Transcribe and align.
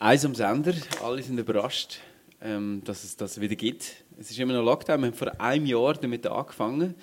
Eins 0.00 0.24
am 0.24 0.32
Sender, 0.32 0.74
alle 1.02 1.20
sind 1.24 1.38
überrascht, 1.38 1.98
ähm, 2.40 2.82
dass 2.84 3.02
es 3.02 3.16
das 3.16 3.40
wieder 3.40 3.56
gibt. 3.56 4.04
Es 4.16 4.30
ist 4.30 4.38
immer 4.38 4.52
noch 4.52 4.62
Lockdown, 4.62 5.00
wir 5.00 5.06
haben 5.08 5.14
vor 5.14 5.40
einem 5.40 5.66
Jahr 5.66 5.94
damit 5.94 6.24
angefangen. 6.24 6.94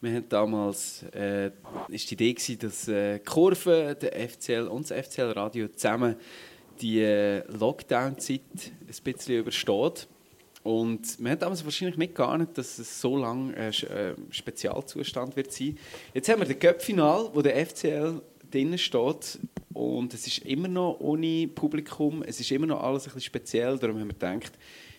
Wir 0.00 0.12
haben 0.12 0.28
damals, 0.28 1.02
äh, 1.12 1.50
ist 1.88 2.08
die 2.08 2.14
Idee 2.14 2.34
gewesen, 2.34 2.60
dass 2.60 2.86
äh, 2.86 3.18
Kurve, 3.18 3.96
der 4.00 4.28
FCL 4.28 4.68
und 4.68 4.88
das 4.88 5.08
FCL 5.08 5.32
Radio 5.32 5.66
zusammen 5.66 6.14
die 6.80 7.00
äh, 7.00 7.42
Lockdown-Zeit 7.50 8.40
ein 8.54 9.02
bisschen 9.02 9.38
übersteht. 9.40 10.06
Und 10.62 11.18
wir 11.18 11.32
haben 11.32 11.40
damals 11.40 11.64
wahrscheinlich 11.64 11.96
nicht 11.96 12.14
geahnt, 12.14 12.56
dass 12.56 12.78
es 12.78 13.00
so 13.00 13.16
lange 13.16 13.56
ein 13.56 13.72
äh, 13.72 14.14
Spezialzustand 14.30 15.34
wird 15.34 15.50
sein. 15.50 15.76
Jetzt 16.14 16.28
haben 16.28 16.40
wir 16.40 16.46
das 16.46 16.60
Cup-Final, 16.60 17.30
wo 17.34 17.42
der 17.42 17.66
FCL 17.66 18.22
drinnen 18.52 18.78
steht 18.78 19.40
und 19.76 20.14
es 20.14 20.26
ist 20.26 20.38
immer 20.38 20.68
noch 20.68 20.96
ohne 21.00 21.48
Publikum, 21.48 22.22
es 22.22 22.40
ist 22.40 22.50
immer 22.50 22.66
noch 22.66 22.82
alles 22.82 23.02
ein 23.02 23.12
bisschen 23.12 23.20
speziell, 23.20 23.78
darum 23.78 24.00
haben 24.00 24.08
wir 24.08 24.14
gedacht, 24.14 24.52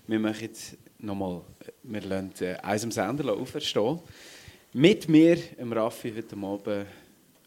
wir 0.06 0.20
machen 0.20 0.42
jetzt 0.42 0.78
nochmal, 1.00 1.42
wir 1.82 2.02
lassen 2.02 2.32
äh, 2.42 2.56
eins 2.58 2.84
am 2.84 2.92
Sender 2.92 3.34
auferstehen. 3.34 4.00
Mit 4.74 5.10
mir, 5.10 5.36
dem 5.36 5.74
Raffi, 5.74 6.14
heute 6.16 6.36
Abend 6.38 6.86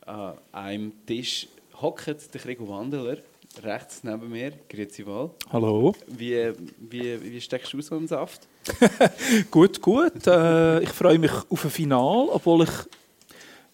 an 0.07 0.39
einem 0.51 0.93
Tisch 1.07 1.47
hockt 1.81 2.35
der 2.35 2.41
Gregor 2.41 2.69
Wandeler, 2.69 3.19
rechts 3.63 4.03
neben 4.03 4.29
mir, 4.29 4.53
grüezi 4.69 5.07
wohl. 5.07 5.31
Hallo. 5.53 5.95
Wie, 6.09 6.53
wie, 6.79 7.23
wie 7.23 7.41
steckst 7.41 7.73
du 7.73 7.81
so 7.81 7.97
im 7.97 8.09
Saft? 8.09 8.49
gut, 9.53 9.81
gut. 9.81 10.27
Äh, 10.27 10.81
ich 10.83 10.91
freue 10.91 11.19
mich 11.19 11.33
auf 11.49 11.65
ein 11.65 11.71
Final, 11.71 12.29
obwohl 12.31 12.65
ich, 12.65 12.71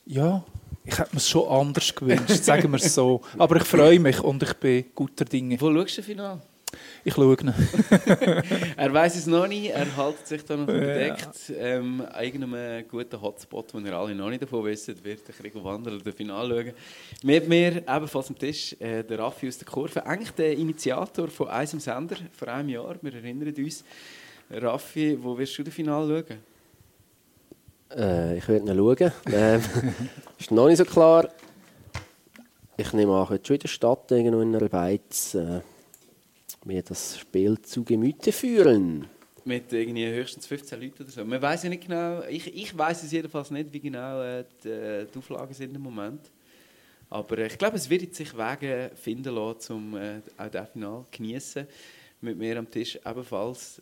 ja, 0.04 0.44
ich 0.86 0.98
hätte 0.98 1.10
mir 1.12 1.18
es 1.18 1.28
schon 1.28 1.48
anders 1.48 1.94
gewünscht, 1.94 2.44
sagen 2.44 2.70
wir 2.70 2.78
es 2.78 2.94
so. 2.94 3.20
Aber 3.38 3.56
ich 3.56 3.64
freue 3.64 3.98
mich 3.98 4.20
und 4.20 4.42
ich 4.42 4.54
bin 4.54 4.84
guter 4.94 5.24
Dinge. 5.24 5.60
Wo 5.60 5.72
schaust 5.72 5.98
du 5.98 6.02
Final? 6.02 6.40
Ich 7.04 7.14
schaue 7.14 7.36
ihn. 7.40 7.54
er 8.76 8.92
weiß 8.92 9.16
es 9.16 9.26
noch 9.26 9.46
nicht, 9.46 9.70
er 9.70 9.86
hält 9.96 10.26
sich 10.26 10.44
da 10.44 10.56
noch 10.56 10.66
verdeckt. 10.66 11.48
Ja. 11.48 11.56
Ähm, 11.56 12.04
irgendeinem 12.20 12.86
guten 12.88 13.20
Hotspot, 13.20 13.72
wo 13.72 13.78
ihr 13.78 13.92
alle 13.92 14.14
noch 14.14 14.28
nicht 14.28 14.42
davon 14.42 14.64
wisst, 14.64 14.88
wird 15.04 15.26
der 15.26 15.34
Krieg 15.34 15.54
Wanderer 15.54 15.98
das 15.98 16.14
Finale 16.14 16.64
schauen. 16.64 16.74
Mit 17.22 17.48
mir 17.48 17.76
ebenfalls 17.76 18.28
am 18.28 18.38
Tisch 18.38 18.76
äh, 18.80 19.02
der 19.04 19.18
Raffi 19.18 19.48
aus 19.48 19.58
der 19.58 19.66
Kurve, 19.66 20.04
eigentlich 20.04 20.32
der 20.32 20.52
Initiator 20.52 21.28
von 21.28 21.48
einem 21.48 21.80
Sender 21.80 22.16
vor 22.32 22.48
einem 22.48 22.68
Jahr, 22.68 22.96
wir 23.00 23.14
erinnern 23.14 23.54
uns. 23.56 23.84
Raffi, 24.50 25.18
wo 25.20 25.38
wirst 25.38 25.56
du 25.58 25.62
das 25.62 25.74
Finale 25.74 26.24
schauen? 26.28 26.55
Äh, 27.94 28.38
ich 28.38 28.48
werde 28.48 28.70
ihn 28.70 28.76
schauen. 28.76 29.12
Ähm, 29.32 29.62
ist 30.38 30.50
noch 30.50 30.68
nicht 30.68 30.78
so 30.78 30.84
klar. 30.84 31.28
Ich 32.76 32.92
nehme 32.92 33.14
an, 33.14 33.30
werde 33.30 33.46
schon 33.46 33.54
in 33.54 33.60
der 33.60 33.68
Stadt 33.68 34.10
irgendwo 34.10 34.40
in 34.40 34.54
einer 34.54 34.68
Beiz 34.68 35.34
äh, 35.34 35.60
mir 36.64 36.82
das 36.82 37.18
Spiel 37.18 37.60
zu 37.62 37.84
Gemüte 37.84 38.32
führen. 38.32 39.06
Mit 39.44 39.72
irgendwie 39.72 40.06
höchstens 40.06 40.46
15 40.46 40.80
Leuten 40.80 41.02
oder 41.04 41.12
so. 41.12 41.24
Man 41.24 41.40
weiß 41.40 41.62
ja 41.62 41.70
nicht 41.70 41.86
genau, 41.86 42.22
ich, 42.24 42.54
ich 42.54 42.76
weiß 42.76 43.04
es 43.04 43.12
jedenfalls 43.12 43.50
nicht, 43.50 43.72
wie 43.72 43.80
genau 43.80 44.20
äh, 44.20 44.44
die, 44.64 44.68
äh, 44.68 45.06
die, 45.06 45.18
Auflagen 45.18 45.54
sind 45.54 45.74
im 45.74 45.82
Moment. 45.82 46.20
Aber 47.08 47.38
äh, 47.38 47.46
ich 47.46 47.56
glaube, 47.56 47.76
es 47.76 47.88
wird 47.88 48.14
sich 48.14 48.36
Wege 48.36 48.90
finden 48.96 49.34
lassen, 49.34 49.72
um 49.72 49.96
äh, 49.96 50.20
auch 50.36 50.50
das 50.50 50.68
Finale 50.70 51.04
zu 51.04 51.06
genießen. 51.12 51.66
Mit 52.20 52.36
mir 52.36 52.58
am 52.58 52.68
Tisch 52.68 52.98
ebenfalls 53.06 53.80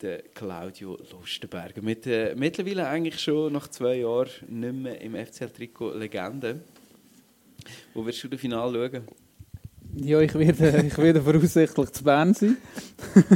der 0.00 0.22
Claudio 0.34 0.98
Lustenberger. 1.10 1.82
Mit, 1.82 2.06
äh, 2.06 2.34
mittlerweile 2.36 2.88
eigentlich 2.88 3.20
schon 3.20 3.52
nach 3.52 3.68
zwei 3.68 3.96
Jahren 3.96 4.28
nicht 4.48 4.74
mehr 4.74 5.00
im 5.00 5.14
FCL-Trikot 5.14 5.94
Legende. 5.94 6.60
Wo 7.94 8.04
wirst 8.04 8.22
du 8.22 8.28
das 8.28 8.40
Finale 8.40 8.90
schauen? 8.90 9.04
Ja, 9.94 10.20
ich 10.20 10.34
werde, 10.34 10.84
ich 10.86 10.98
werde 10.98 11.22
voraussichtlich 11.22 11.90
zu 11.90 12.04
Bern 12.04 12.34
sein. 12.34 12.58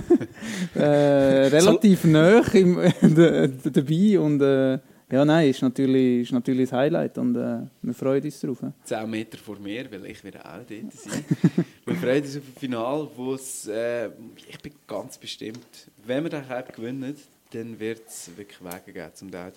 äh, 0.75 0.83
relativ 0.83 2.05
nah 2.05 2.43
im, 2.53 2.77
dabei 3.03 4.19
und 4.19 4.43
äh, 4.43 4.79
ja, 5.11 5.25
nein, 5.25 5.51
ist 5.51 5.63
natürlich, 5.63 6.23
ist 6.23 6.33
natürlich 6.33 6.71
das 6.71 6.79
Highlight 6.79 7.19
und 7.19 7.37
äh, 7.37 7.61
wir 7.83 7.95
freuen 7.95 8.23
uns 8.23 8.41
darauf. 8.41 8.59
10 8.85 9.11
Meter 9.11 9.39
vor 9.39 9.59
mir, 9.59 9.91
weil 9.91 10.07
ich 10.07 10.23
werde 10.23 10.45
auch 10.45 10.59
dort 10.59 10.93
sein. 10.93 11.25
wir 11.87 11.95
freuen 11.97 12.23
uns 12.23 12.37
auf 12.37 12.43
das 12.53 12.61
Finale, 12.61 13.09
wo 13.17 13.35
es, 13.35 13.67
äh, 13.67 14.11
ich 14.49 14.59
bin 14.61 14.73
ganz 14.87 15.19
bestimmt, 15.19 15.89
wenn 16.05 16.25
wir 16.25 16.31
den 16.31 16.47
Cup 16.47 16.75
gewinnen, 16.75 17.17
dann 17.53 17.81
wird 17.81 18.07
es 18.07 18.31
wirklich 18.37 18.61
Wege 18.61 18.93
geben, 18.93 19.13
um 19.21 19.31
den 19.31 19.51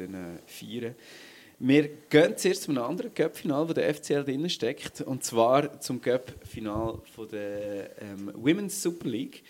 zu 0.48 0.66
feiern. 0.66 0.96
Wir 1.60 1.88
gehen 2.10 2.36
zuerst 2.36 2.64
zu 2.64 2.72
einem 2.72 2.84
anderen 2.84 3.14
Cup-Final, 3.14 3.70
wo 3.70 3.74
der 3.74 3.94
FCL 3.94 4.24
drin 4.24 4.50
steckt, 4.50 5.02
und 5.02 5.24
zwar 5.24 5.80
zum 5.80 6.02
Cup-Final 6.02 7.00
der 7.32 8.02
ähm, 8.02 8.32
Women's 8.36 8.82
Super 8.82 9.08
League. 9.08 9.44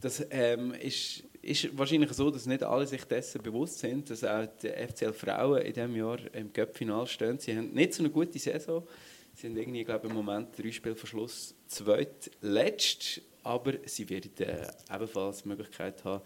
Das 0.00 0.26
ähm, 0.30 0.74
ist, 0.74 1.22
ist 1.42 1.76
wahrscheinlich 1.76 2.12
so, 2.12 2.30
dass 2.30 2.46
nicht 2.46 2.62
alle 2.62 2.86
sich 2.86 3.04
dessen 3.04 3.42
bewusst 3.42 3.80
sind, 3.80 4.08
dass 4.08 4.22
auch 4.22 4.46
die 4.62 4.68
FCL 4.68 5.12
Frauen 5.12 5.62
in 5.62 5.72
diesem 5.72 5.96
Jahr 5.96 6.18
im 6.32 6.52
Cup-Final 6.52 7.06
stehen. 7.06 7.38
Sie 7.38 7.56
haben 7.56 7.72
nicht 7.72 7.94
so 7.94 8.02
eine 8.02 8.10
gute 8.10 8.38
Saison. 8.38 8.86
Sie 9.34 9.42
sind 9.42 9.56
irgendwie, 9.56 9.82
glaube 9.82 10.06
im 10.06 10.14
Moment 10.14 10.56
drei 10.56 10.70
Spiele 10.70 10.94
Verschluss 10.94 11.54
zweitletzt, 11.66 13.22
aber 13.42 13.72
sie 13.86 14.08
werden 14.08 14.30
äh, 14.38 14.66
ebenfalls 14.94 15.42
die 15.42 15.48
Möglichkeit 15.48 16.04
haben, 16.04 16.22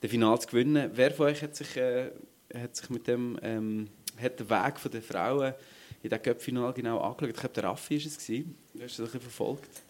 das 0.00 0.10
Finale 0.10 0.38
zu 0.38 0.46
gewinnen. 0.46 0.90
Wer 0.94 1.10
von 1.10 1.26
euch 1.26 1.42
hat 1.42 1.56
sich, 1.56 1.76
äh, 1.76 2.10
hat 2.54 2.76
sich 2.76 2.90
mit 2.90 3.08
dem 3.08 3.38
ähm, 3.42 3.88
hat 4.20 4.38
den 4.38 4.50
Weg 4.50 4.74
der 4.92 5.02
Frauen 5.02 5.54
in 6.02 6.10
diesem 6.10 6.22
Cup-Final 6.22 6.72
genau 6.72 6.98
angeschaut. 6.98 7.30
Ich 7.30 7.40
glaube, 7.40 7.54
der 7.54 7.64
Raffi 7.64 7.98
war 7.98 8.06
es. 8.06 8.18
Gewesen. 8.18 8.54
Du 8.74 8.82
hast 8.84 8.98
das 8.98 9.14
ein 9.14 9.20
verfolgt. 9.20 9.82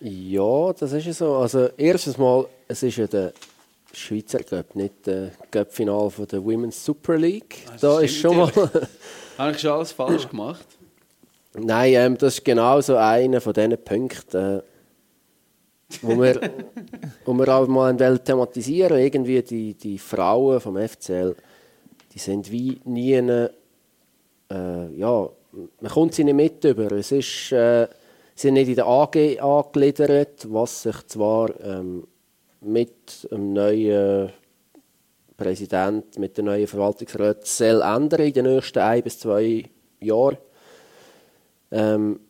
Ja, 0.00 0.72
das 0.74 0.92
ist 0.92 1.18
so. 1.18 1.36
Also, 1.36 1.70
erstens 1.76 2.18
mal, 2.18 2.46
es 2.68 2.82
ist 2.82 2.96
ja 2.96 3.06
der 3.06 3.32
Schweizer 3.98 4.40
Cup, 4.40 4.74
nicht 4.74 5.06
der 5.06 5.32
Cup-Final 5.50 6.10
der 6.30 6.44
Women's 6.44 6.84
Super 6.84 7.16
League. 7.16 7.56
Ah, 7.68 7.76
da 7.80 8.00
ist 8.00 8.16
schon 8.16 8.36
mal... 8.36 8.52
Habe 9.38 9.52
ich 9.52 9.58
schon 9.58 9.70
alles 9.70 9.92
falsch 9.92 10.28
gemacht? 10.28 10.66
Nein, 11.54 11.94
ähm, 11.94 12.18
das 12.18 12.34
ist 12.34 12.44
genau 12.44 12.80
so 12.80 12.96
einer 12.96 13.40
von 13.40 13.52
diesen 13.52 13.76
Punkten, 13.84 14.58
äh, 14.58 14.62
wo 16.02 16.20
wir, 16.20 16.40
wo 17.24 17.32
wir 17.34 17.48
auch 17.48 17.66
mal 17.66 17.96
thematisieren 18.18 18.98
Irgendwie 18.98 19.42
die, 19.42 19.74
die 19.74 19.98
Frauen 19.98 20.60
vom 20.60 20.76
FCL 20.76 21.34
die 22.18 22.18
sind 22.18 22.50
wie 22.50 22.80
nie, 22.84 23.16
eine, 23.16 23.52
äh, 24.50 24.92
ja, 24.96 25.28
man 25.80 25.92
kommt 25.92 26.14
sie 26.14 26.24
nicht 26.24 26.34
mit 26.34 26.64
über. 26.64 26.90
Es 26.92 27.12
ist, 27.12 27.52
äh, 27.52 27.86
sie 28.34 28.48
sind 28.48 28.54
nicht 28.54 28.68
in 28.68 28.74
der 28.74 28.86
AG 28.86 29.38
angegliedert, 29.40 30.52
was 30.52 30.82
sich 30.82 31.06
zwar 31.06 31.50
ähm, 31.62 32.06
mit 32.60 33.30
dem 33.30 33.52
neuen 33.52 34.30
Präsident, 35.36 36.18
mit 36.18 36.36
der 36.36 36.44
neuen 36.44 36.66
Verwaltungsrat 36.66 37.46
soll 37.46 37.82
ändern 37.82 38.20
in 38.20 38.32
den 38.32 38.44
nächsten 38.46 38.80
ein 38.80 39.02
bis 39.02 39.20
zwei 39.20 39.64
Jahren. 40.00 40.38
Ähm, 41.70 42.20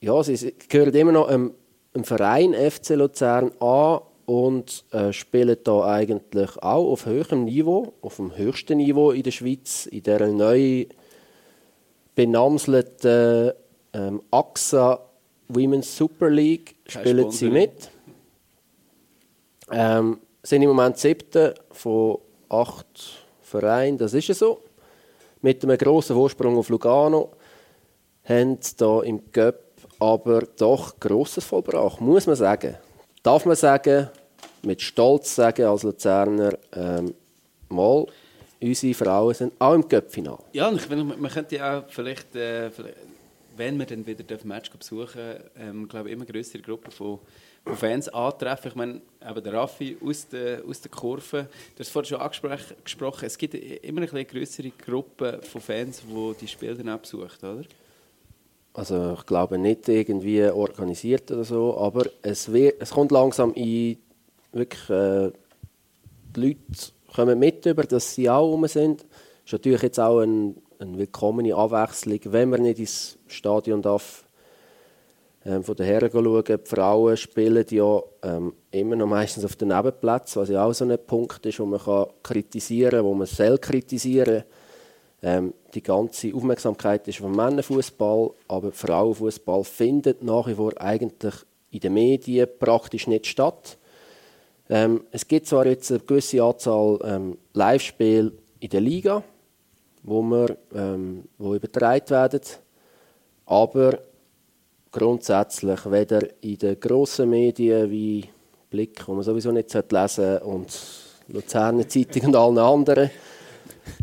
ja, 0.00 0.22
sie 0.22 0.54
gehören 0.68 0.94
immer 0.94 1.12
noch 1.12 1.28
einem, 1.28 1.54
einem 1.94 2.04
Verein 2.04 2.54
FC 2.54 2.90
Luzern 2.90 3.52
an 3.60 4.00
und 4.26 4.84
äh, 4.90 5.12
spielen 5.12 5.56
da 5.62 5.84
eigentlich 5.84 6.56
auch 6.62 6.92
auf 6.92 7.06
höherem 7.06 7.44
Niveau, 7.44 7.94
auf 8.02 8.16
dem 8.16 8.36
höchsten 8.36 8.78
Niveau 8.78 9.10
in 9.12 9.22
der 9.22 9.30
Schweiz, 9.30 9.86
in 9.86 10.02
der 10.02 10.26
neu 10.28 10.86
benamselten 12.14 13.52
ähm, 13.92 14.22
AXA 14.30 15.00
Women's 15.48 15.96
Super 15.96 16.30
League 16.30 16.74
spielen 16.86 17.30
sie 17.30 17.50
mit. 17.50 17.90
Ähm, 19.70 20.20
sind 20.42 20.62
im 20.62 20.68
Moment 20.68 20.98
siebte 20.98 21.54
von 21.70 22.18
acht 22.48 23.24
Vereinen, 23.42 23.98
das 23.98 24.14
ist 24.14 24.28
ja 24.28 24.34
so. 24.34 24.62
Mit 25.40 25.62
einem 25.62 25.76
grossen 25.78 26.16
Vorsprung 26.16 26.56
auf 26.56 26.68
Lugano 26.68 27.32
haben 28.24 28.58
sie 28.60 28.76
da 28.76 29.02
im 29.02 29.30
Cup 29.32 29.60
aber 29.98 30.40
doch 30.58 30.98
Grosses 30.98 31.44
vollbracht, 31.44 32.00
muss 32.00 32.26
man 32.26 32.36
sagen 32.36 32.76
darf 33.24 33.46
man 33.46 33.56
sagen, 33.56 34.08
mit 34.62 34.80
Stolz 34.80 35.34
sagen 35.34 35.64
als 35.64 35.82
Luzerner, 35.82 36.56
ähm, 36.72 37.14
mal, 37.68 38.06
unsere 38.62 38.94
Frauen 38.94 39.34
sind 39.34 39.52
auch 39.58 39.74
im 39.74 39.88
Cup-Final. 39.88 40.38
Ja, 40.52 40.68
und 40.68 40.76
ich 40.76 40.82
finde, 40.82 41.04
man 41.04 41.30
könnte 41.30 41.56
ja 41.56 41.80
auch 41.80 41.84
vielleicht, 41.88 42.36
äh, 42.36 42.70
wenn 43.56 43.78
wir 43.78 43.86
dann 43.86 44.06
wieder 44.06 44.22
das 44.22 44.44
Match 44.44 44.70
besuchen, 44.70 45.36
ähm, 45.58 45.88
glaube 45.88 46.08
ich, 46.08 46.14
immer 46.14 46.24
größere 46.24 46.62
Gruppen 46.62 46.92
von 46.92 47.18
Fans 47.66 48.08
antreffen. 48.08 48.70
Ich 48.70 48.74
meine, 48.76 49.00
eben 49.26 49.42
der 49.42 49.52
Raffi 49.54 49.96
aus 50.04 50.28
der, 50.28 50.62
aus 50.64 50.80
der 50.80 50.90
Kurve, 50.90 51.48
du 51.74 51.80
hast 51.80 51.90
vorhin 51.90 52.10
schon 52.10 52.20
angesprochen, 52.20 53.24
es 53.24 53.38
gibt 53.38 53.54
immer 53.54 54.02
eine 54.02 54.24
größere 54.24 54.70
Gruppe 54.70 55.40
von 55.42 55.60
Fans, 55.60 56.02
die 56.06 56.34
die 56.40 56.48
Spiele 56.48 56.74
dann 56.76 57.00
besucht, 57.00 57.42
oder? 57.42 57.62
Also 58.74 59.14
ich 59.16 59.26
glaube 59.26 59.56
nicht 59.56 59.88
irgendwie 59.88 60.42
organisiert 60.42 61.30
oder 61.30 61.44
so, 61.44 61.78
aber 61.78 62.06
es, 62.22 62.52
wird, 62.52 62.82
es 62.82 62.90
kommt 62.90 63.12
langsam 63.12 63.54
in 63.54 63.98
wirklich 64.52 64.90
äh, 64.90 65.30
die 66.34 66.40
Leute 66.40 66.92
kommen 67.14 67.38
mit 67.38 67.64
über, 67.66 67.84
dass 67.84 68.14
sie 68.14 68.28
auch 68.28 68.50
rum 68.50 68.66
sind. 68.66 69.02
Das 69.02 69.46
ist 69.46 69.52
natürlich 69.52 69.82
jetzt 69.82 70.00
auch 70.00 70.20
ein, 70.20 70.56
eine 70.80 70.98
willkommene 70.98 71.54
Abwechslung, 71.54 72.18
wenn 72.24 72.50
man 72.50 72.62
nicht 72.62 72.80
ins 72.80 73.18
Stadion 73.28 73.80
darf. 73.80 74.23
Ähm, 75.44 75.62
von 75.62 75.76
den 75.76 75.86
Herren 75.86 76.10
schauen. 76.10 76.44
Die 76.44 76.56
Frauen 76.64 77.16
spielen 77.16 77.66
ja 77.70 78.02
ähm, 78.22 78.54
immer 78.70 78.96
noch 78.96 79.06
meistens 79.06 79.44
auf 79.44 79.56
den 79.56 79.68
Nebenplätzen, 79.68 80.40
was 80.40 80.48
ja 80.48 80.64
auch 80.64 80.72
so 80.72 80.84
ein 80.84 80.98
Punkt 81.06 81.44
ist, 81.44 81.60
wo 81.60 81.66
man 81.66 81.80
kann 81.80 82.06
kritisieren 82.22 82.90
kann, 82.90 83.04
wo 83.04 83.14
man 83.14 83.26
soll 83.26 83.58
kritisieren 83.58 84.44
ähm, 85.22 85.54
Die 85.74 85.82
ganze 85.82 86.34
Aufmerksamkeit 86.34 87.06
ist 87.08 87.18
vom 87.18 87.34
Männerfußball, 87.34 88.30
aber 88.48 88.72
Frauenfußball 88.72 89.64
findet 89.64 90.22
nach 90.22 90.46
wie 90.46 90.54
vor 90.54 90.72
eigentlich 90.80 91.34
in 91.70 91.80
den 91.80 91.94
Medien 91.94 92.48
praktisch 92.58 93.06
nicht 93.06 93.26
statt. 93.26 93.76
Ähm, 94.70 95.04
es 95.10 95.28
gibt 95.28 95.46
zwar 95.46 95.66
jetzt 95.66 95.90
eine 95.90 96.00
gewisse 96.00 96.42
Anzahl 96.42 96.98
ähm, 97.04 97.38
Live-Spiele 97.52 98.32
in 98.60 98.70
der 98.70 98.80
Liga, 98.80 99.22
wo, 100.02 100.22
wir, 100.22 100.56
ähm, 100.74 101.24
wo 101.36 101.54
übertragen 101.54 102.08
werden, 102.08 102.40
aber 103.44 103.98
grundsätzlich 104.94 105.90
weder 105.90 106.20
in 106.40 106.56
den 106.56 106.78
grossen 106.78 107.28
Medien 107.28 107.90
wie 107.90 108.24
Blick, 108.70 109.06
wo 109.08 109.14
man 109.14 109.24
sowieso 109.24 109.50
nicht 109.50 109.74
lesen 109.74 109.90
sollte, 109.90 110.44
und 110.44 110.80
Luzerner 111.28 111.88
Zeitung 111.88 112.26
und 112.26 112.36
allen 112.36 112.58
anderen. 112.58 113.10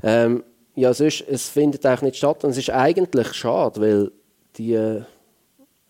Ähm, 0.04 0.44
ja, 0.76 0.94
sonst, 0.94 1.24
es 1.30 1.50
findet 1.50 1.86
eigentlich 1.86 2.02
nicht 2.02 2.18
statt 2.18 2.44
und 2.44 2.52
es 2.52 2.58
ist 2.58 2.72
eigentlich 2.72 3.34
schade, 3.34 3.80
weil 3.80 4.12
die, 4.58 5.02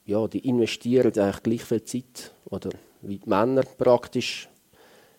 ja, 0.05 0.27
die 0.27 0.47
investieren 0.47 1.11
eigentlich 1.17 1.43
gleich 1.43 1.63
viel 1.63 1.83
Zeit 1.83 2.31
oder 2.49 2.69
wie 3.01 3.17
die 3.17 3.29
Männer 3.29 3.63
praktisch 3.77 4.49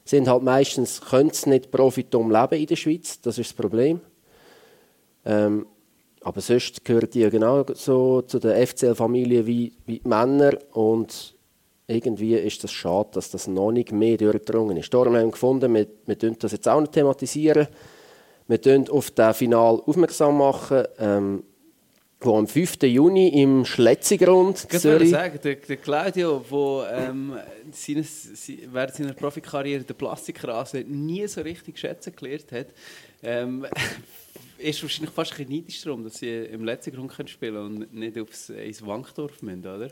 sind 0.04 0.28
halt 0.28 0.42
meistens, 0.42 1.00
können 1.00 1.30
sie 1.30 1.50
nicht 1.50 1.70
profitum 1.70 2.30
leben 2.30 2.60
in 2.60 2.66
der 2.66 2.76
Schweiz, 2.76 3.20
das 3.20 3.38
ist 3.38 3.50
das 3.50 3.56
Problem. 3.56 4.00
Ähm, 5.24 5.66
aber 6.24 6.40
sonst 6.40 6.84
gehören 6.84 7.08
die 7.10 7.28
genau 7.30 7.64
so 7.74 8.22
zu 8.22 8.38
der 8.38 8.66
FCL-Familie 8.66 9.46
wie, 9.46 9.72
wie 9.86 9.98
die 9.98 10.08
Männer 10.08 10.52
und 10.72 11.34
irgendwie 11.86 12.34
ist 12.34 12.64
es 12.64 12.72
schade, 12.72 13.10
dass 13.12 13.30
das 13.30 13.46
noch 13.48 13.72
nicht 13.72 13.92
mehr 13.92 14.16
durchgedrungen 14.16 14.76
ist. 14.76 14.92
Darum 14.94 15.16
haben 15.16 15.26
wir 15.26 15.30
gefunden, 15.32 15.74
wir, 15.74 15.86
wir 16.06 16.16
das 16.16 16.52
jetzt 16.52 16.68
auch 16.68 16.80
nicht 16.80 16.92
thematisieren. 16.92 17.66
Wir 18.48 18.58
machen 18.58 18.90
auf 18.90 19.10
das 19.10 19.36
Final 19.36 19.80
aufmerksam 19.84 20.38
machen. 20.38 20.84
Ähm, 20.98 21.42
wo 22.24 22.38
am 22.38 22.46
5. 22.46 22.82
Juni 22.82 23.42
im 23.42 23.64
Schletzigrund 23.64 24.66
ich 24.70 24.78
Zürich... 24.78 25.10
sagen, 25.10 25.38
der, 25.42 25.56
der 25.56 25.76
Claudio, 25.76 26.44
der 26.50 27.08
ähm, 27.08 27.36
während 28.70 28.94
seiner 28.94 29.12
Profikarriere 29.14 29.82
den 29.82 29.96
Plastikrasen 29.96 30.84
nie 31.04 31.26
so 31.26 31.40
richtig 31.40 31.78
schätzen 31.78 32.14
gelernt 32.14 32.52
hat, 32.52 32.66
ähm, 33.22 33.66
ist 34.62 34.82
wahrscheinlich 34.82 35.10
fast 35.10 35.38
ein 35.38 35.48
neidisch 35.48 35.82
darum, 35.82 36.04
dass 36.04 36.18
sie 36.18 36.28
im 36.28 36.64
letzten 36.64 36.92
Grund 36.94 37.12
spielen 37.28 37.54
können 37.54 37.82
und 37.82 37.94
nicht 37.94 38.18
aufs, 38.18 38.50
ins 38.50 38.84
Wankdorf 38.86 39.42
müssen, 39.42 39.60
oder? 39.60 39.88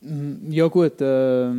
Mm, 0.00 0.50
ja 0.50 0.66
gut, 0.68 1.00
äh, 1.00 1.50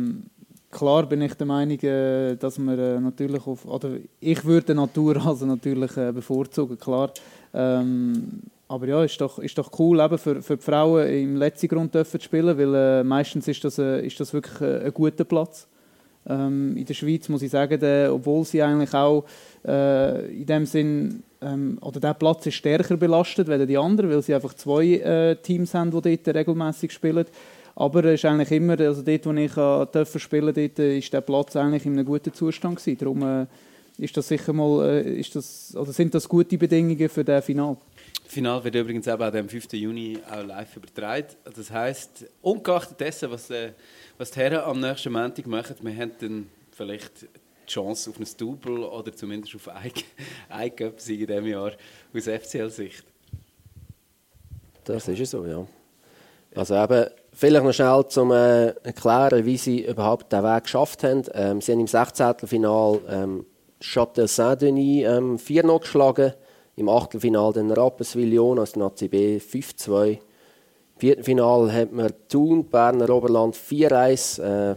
klar 0.70 1.06
bin 1.06 1.22
ich 1.22 1.34
der 1.34 1.46
Meinung, 1.46 1.78
äh, 1.80 2.36
dass 2.36 2.58
man 2.58 2.78
äh, 2.78 3.00
natürlich 3.00 3.46
auf... 3.46 3.64
Oder 3.66 3.98
ich 4.20 4.44
würde 4.44 4.74
Natur 4.74 5.16
also 5.26 5.46
natürlich 5.46 5.96
äh, 5.96 6.12
bevorzugen, 6.12 6.78
klar. 6.78 7.12
Ähm, 7.54 8.42
aber 8.68 8.86
ja, 8.86 9.02
ist 9.02 9.20
doch, 9.20 9.38
ist 9.38 9.56
doch 9.56 9.70
cool, 9.78 10.00
eben 10.00 10.18
für, 10.18 10.42
für 10.42 10.56
die 10.56 10.62
Frauen 10.62 11.08
im 11.08 11.36
letzten 11.36 11.68
Grund 11.68 11.92
zu 11.92 12.20
spielen, 12.20 12.58
weil 12.58 12.74
äh, 12.74 13.04
meistens 13.04 13.48
ist 13.48 13.64
das, 13.64 13.78
äh, 13.78 14.06
ist 14.06 14.20
das 14.20 14.32
wirklich 14.32 14.60
ein 14.60 14.92
guter 14.92 15.24
Platz. 15.24 15.66
Ähm, 16.28 16.76
in 16.76 16.84
der 16.84 16.94
Schweiz 16.94 17.28
muss 17.28 17.42
ich 17.42 17.50
sagen, 17.50 17.80
der, 17.80 18.12
obwohl 18.12 18.44
sie 18.44 18.62
eigentlich 18.62 18.92
auch 18.94 19.24
äh, 19.66 20.30
in 20.32 20.46
dem 20.46 20.66
Sinn, 20.66 21.22
ähm, 21.40 21.78
oder 21.80 22.00
der 22.00 22.14
Platz 22.14 22.46
ist 22.46 22.54
stärker 22.54 22.96
belastet 22.96 23.48
als 23.48 23.66
die 23.66 23.78
anderen, 23.78 24.10
weil 24.10 24.22
sie 24.22 24.34
einfach 24.34 24.54
zwei 24.54 24.84
äh, 24.84 25.36
Teams 25.36 25.72
haben, 25.74 25.90
die 25.90 26.16
dort 26.22 26.36
regelmäßig 26.36 26.92
spielen. 26.92 27.24
Aber 27.76 28.04
es 28.04 28.14
ist 28.14 28.24
eigentlich 28.24 28.50
immer, 28.50 28.78
also 28.80 29.02
dort, 29.02 29.26
wo 29.26 29.32
ich 29.32 29.56
äh, 29.56 29.86
durfte 29.92 30.18
spielen 30.18 30.52
durfte, 30.52 30.82
ist 30.82 31.12
der 31.12 31.20
Platz 31.20 31.56
eigentlich 31.56 31.86
in 31.86 31.92
einem 31.92 32.04
guten 32.04 32.34
Zustand 32.34 32.76
gewesen. 32.76 32.98
Darum 32.98 33.22
äh, 33.22 33.46
ist 33.98 34.16
das 34.16 34.28
sicher 34.28 34.52
mal, 34.52 34.84
äh, 34.88 35.20
ist 35.20 35.34
das, 35.34 35.74
also 35.76 35.92
sind 35.92 36.14
das 36.14 36.28
gute 36.28 36.58
Bedingungen 36.58 37.08
für 37.08 37.24
das 37.24 37.44
Finale. 37.44 37.76
Final 38.26 38.62
wird 38.64 38.74
übrigens 38.74 39.06
eben 39.06 39.22
am 39.22 39.48
5. 39.48 39.72
Juni 39.72 40.18
auch 40.30 40.44
live 40.44 40.76
übertragen. 40.76 41.28
Das 41.54 41.70
heisst, 41.70 42.26
ungeachtet 42.42 43.00
dessen, 43.00 43.30
was, 43.30 43.48
äh, 43.50 43.70
was 44.18 44.32
die 44.32 44.40
Herren 44.40 44.64
am 44.64 44.80
nächsten 44.80 45.12
Montag 45.12 45.46
machen, 45.46 45.76
wir 45.80 45.96
haben 45.96 46.12
dann 46.20 46.50
vielleicht 46.72 47.22
die 47.22 47.72
Chance 47.72 48.10
auf 48.10 48.18
ein 48.18 48.26
Double 48.36 48.82
oder 48.84 49.12
zumindest 49.14 49.54
auf 49.54 49.68
ein 49.68 49.92
Cup-Sieg 50.76 51.20
in 51.20 51.26
diesem 51.28 51.46
Jahr 51.46 51.72
aus 52.14 52.24
FCL-Sicht. 52.24 53.04
Das 54.84 55.06
ist 55.06 55.30
so, 55.30 55.46
ja. 55.46 55.66
Also 56.54 56.74
eben, 56.74 57.06
vielleicht 57.32 57.64
noch 57.64 57.72
schnell 57.72 58.04
zum 58.08 58.32
äh, 58.32 58.68
erklären, 58.68 59.44
wie 59.44 59.56
sie 59.56 59.84
überhaupt 59.86 60.32
den 60.32 60.42
Weg 60.42 60.64
geschafft 60.64 61.04
haben. 61.04 61.22
Ähm, 61.34 61.60
sie 61.60 61.72
haben 61.72 61.80
im 61.80 61.86
16. 61.86 62.34
Final 62.44 63.00
ähm, 63.08 63.46
Châtel 63.80 64.26
Saint-Denis 64.26 65.06
ähm, 65.06 65.38
4 65.38 65.64
noch 65.64 65.80
geschlagen 65.80 66.32
im 66.74 66.88
Achtelfinal 66.88 67.52
den 67.52 67.70
Rapperswil 67.70 68.28
Lyon 68.28 68.58
als 68.58 68.76
ACB 68.76 69.38
5-2. 69.38 70.18
Im 70.98 71.00
Viertelfinal 71.00 71.72
hat 71.72 71.92
man 71.92 72.12
Thun, 72.28 72.64
Berner 72.64 73.08
Oberland 73.10 73.54
4-1 73.54 74.42
äh, 74.42 74.74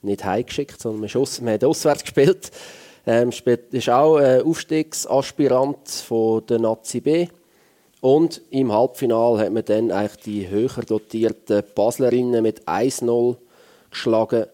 nicht 0.00 0.24
heimgeschickt, 0.24 0.80
sondern 0.80 1.02
man, 1.02 1.26
man 1.42 1.52
hat 1.52 1.64
auswärts 1.64 2.04
gespielt. 2.04 2.50
Ähm, 3.06 3.28
ist 3.72 3.90
auch 3.90 4.16
ein 4.16 4.40
Aufstiegsaspirant 4.46 6.06
der 6.48 6.58
Nazi 6.58 7.02
B. 7.02 7.28
Und 8.00 8.40
im 8.48 8.72
Halbfinal 8.72 9.38
hat 9.38 9.52
man 9.52 9.62
dann 9.66 9.90
eigentlich 9.90 10.24
die 10.24 10.48
höher 10.48 10.82
dotierten 10.86 11.62
Baslerinnen 11.74 12.42
mit 12.42 12.66
1-0 12.66 13.36
geschlagen. 13.90 14.46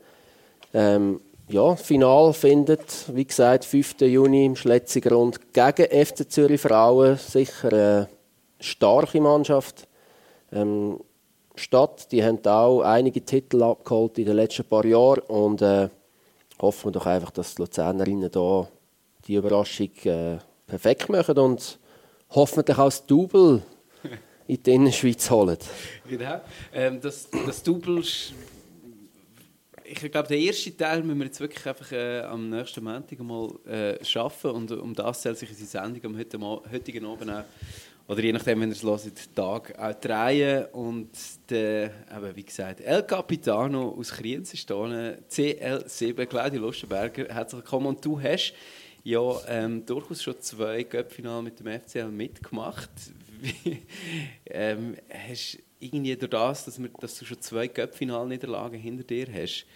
Ähm, 0.73 1.21
ja, 1.49 1.77
Final 1.77 2.33
findet, 2.33 3.05
wie 3.15 3.25
gesagt, 3.25 3.65
5. 3.65 4.01
Juni 4.01 4.47
im 4.47 4.57
Schletzigrund 4.57 5.53
gegen 5.53 6.07
FC 6.07 6.29
Zürich 6.29 6.61
Frauen. 6.61 7.19
Sicher 7.19 7.69
eine 7.69 8.09
starke 8.59 9.21
Mannschaft. 9.21 9.87
Ähm, 10.55 11.01
Stadt, 11.57 12.11
die 12.11 12.25
haben 12.25 12.45
auch 12.47 12.81
einige 12.81 13.25
Titel 13.25 13.63
abgeholt 13.63 14.19
in 14.19 14.27
den 14.27 14.37
letzten 14.37 14.65
paar 14.65 14.85
Jahren 14.85 15.21
und 15.21 15.63
äh, 15.63 15.89
hoffen 16.61 16.87
wir 16.87 16.93
doch 16.93 17.07
einfach, 17.07 17.31
dass 17.31 17.55
die 17.55 17.63
Luzernerinnen 17.63 18.31
da 18.31 18.69
die 19.27 19.35
Überraschung 19.35 19.91
äh, 20.05 20.39
perfekt 20.67 21.09
machen 21.09 21.39
und 21.39 21.79
hoffentlich 22.31 22.79
auch 22.79 22.87
das 22.87 23.07
Double 23.07 23.63
in 24.49 24.63
die 24.63 24.75
Innenschweiz 24.75 25.31
holen. 25.31 25.59
Genau. 26.09 26.41
Ähm, 26.73 27.01
das, 27.01 27.29
das 27.47 27.63
Double 27.63 28.03
ich 29.87 30.11
glaube, 30.11 30.29
der 30.29 30.39
erste 30.39 30.75
Teil 30.77 31.03
müssen 31.03 31.19
wir 31.19 31.27
jetzt 31.27 31.41
wirklich 31.41 31.67
einfach 31.67 31.93
äh, 31.93 32.21
am 32.23 32.49
nächsten 32.49 32.83
Montag 32.83 33.19
mal 33.21 33.49
äh, 33.67 34.05
schaffen 34.05 34.51
und 34.51 34.73
um 34.73 34.95
das 34.95 35.23
soll 35.23 35.37
sich 35.37 35.51
unsere 35.51 35.69
Sendung 35.69 36.05
am 36.05 36.19
heutigen, 36.19 36.43
heutigen 36.73 37.05
Abend 37.05 37.31
auch, 37.31 37.45
oder 38.07 38.23
je 38.23 38.33
nachdem, 38.33 38.61
wenn 38.61 38.71
ihr 38.71 38.73
es 38.73 38.83
hört, 38.83 39.35
Tag 39.35 39.79
auch 39.79 39.95
drehen 39.95 40.67
und 40.73 41.09
der, 41.49 41.91
eben, 42.15 42.37
wie 42.37 42.45
gesagt, 42.45 42.81
El 42.81 43.03
Capitano 43.03 43.97
aus 43.99 44.13
Kriens 44.13 44.53
ist 44.53 44.69
da, 44.69 44.75
CL7, 44.77 46.27
Claudia 46.27 46.61
Lustenberger, 46.61 47.33
herzlich 47.33 47.63
willkommen 47.63 47.87
und 47.87 48.05
du 48.05 48.21
hast 48.21 48.53
ja 49.05 49.37
ähm, 49.49 49.87
durchaus 49.87 50.23
schon 50.23 50.39
zwei 50.41 50.83
Göppfinale 50.83 51.43
mit 51.43 51.59
dem 51.61 51.81
FCL 51.81 52.09
mitgemacht. 52.09 52.91
ähm, 54.47 54.97
hast 55.09 55.59
irgendwie 55.81 56.17
durch 56.17 56.31
das, 56.31 56.65
dass, 56.65 56.81
wir, 56.81 56.91
dass 57.01 57.19
du 57.19 57.25
schon 57.25 57.41
zwei 57.41 57.69
Cup-Final-Niederlagen 57.69 58.79
hinter 58.79 59.05
dir 59.05 59.27
hast, 59.33 59.67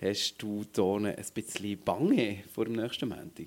hast 0.00 0.36
du 0.38 0.64
da 0.72 0.96
ein 0.96 1.14
bisschen 1.34 1.78
Bange 1.84 2.38
vor 2.52 2.64
dem 2.64 2.74
nächsten 2.74 3.08
Montag? 3.08 3.46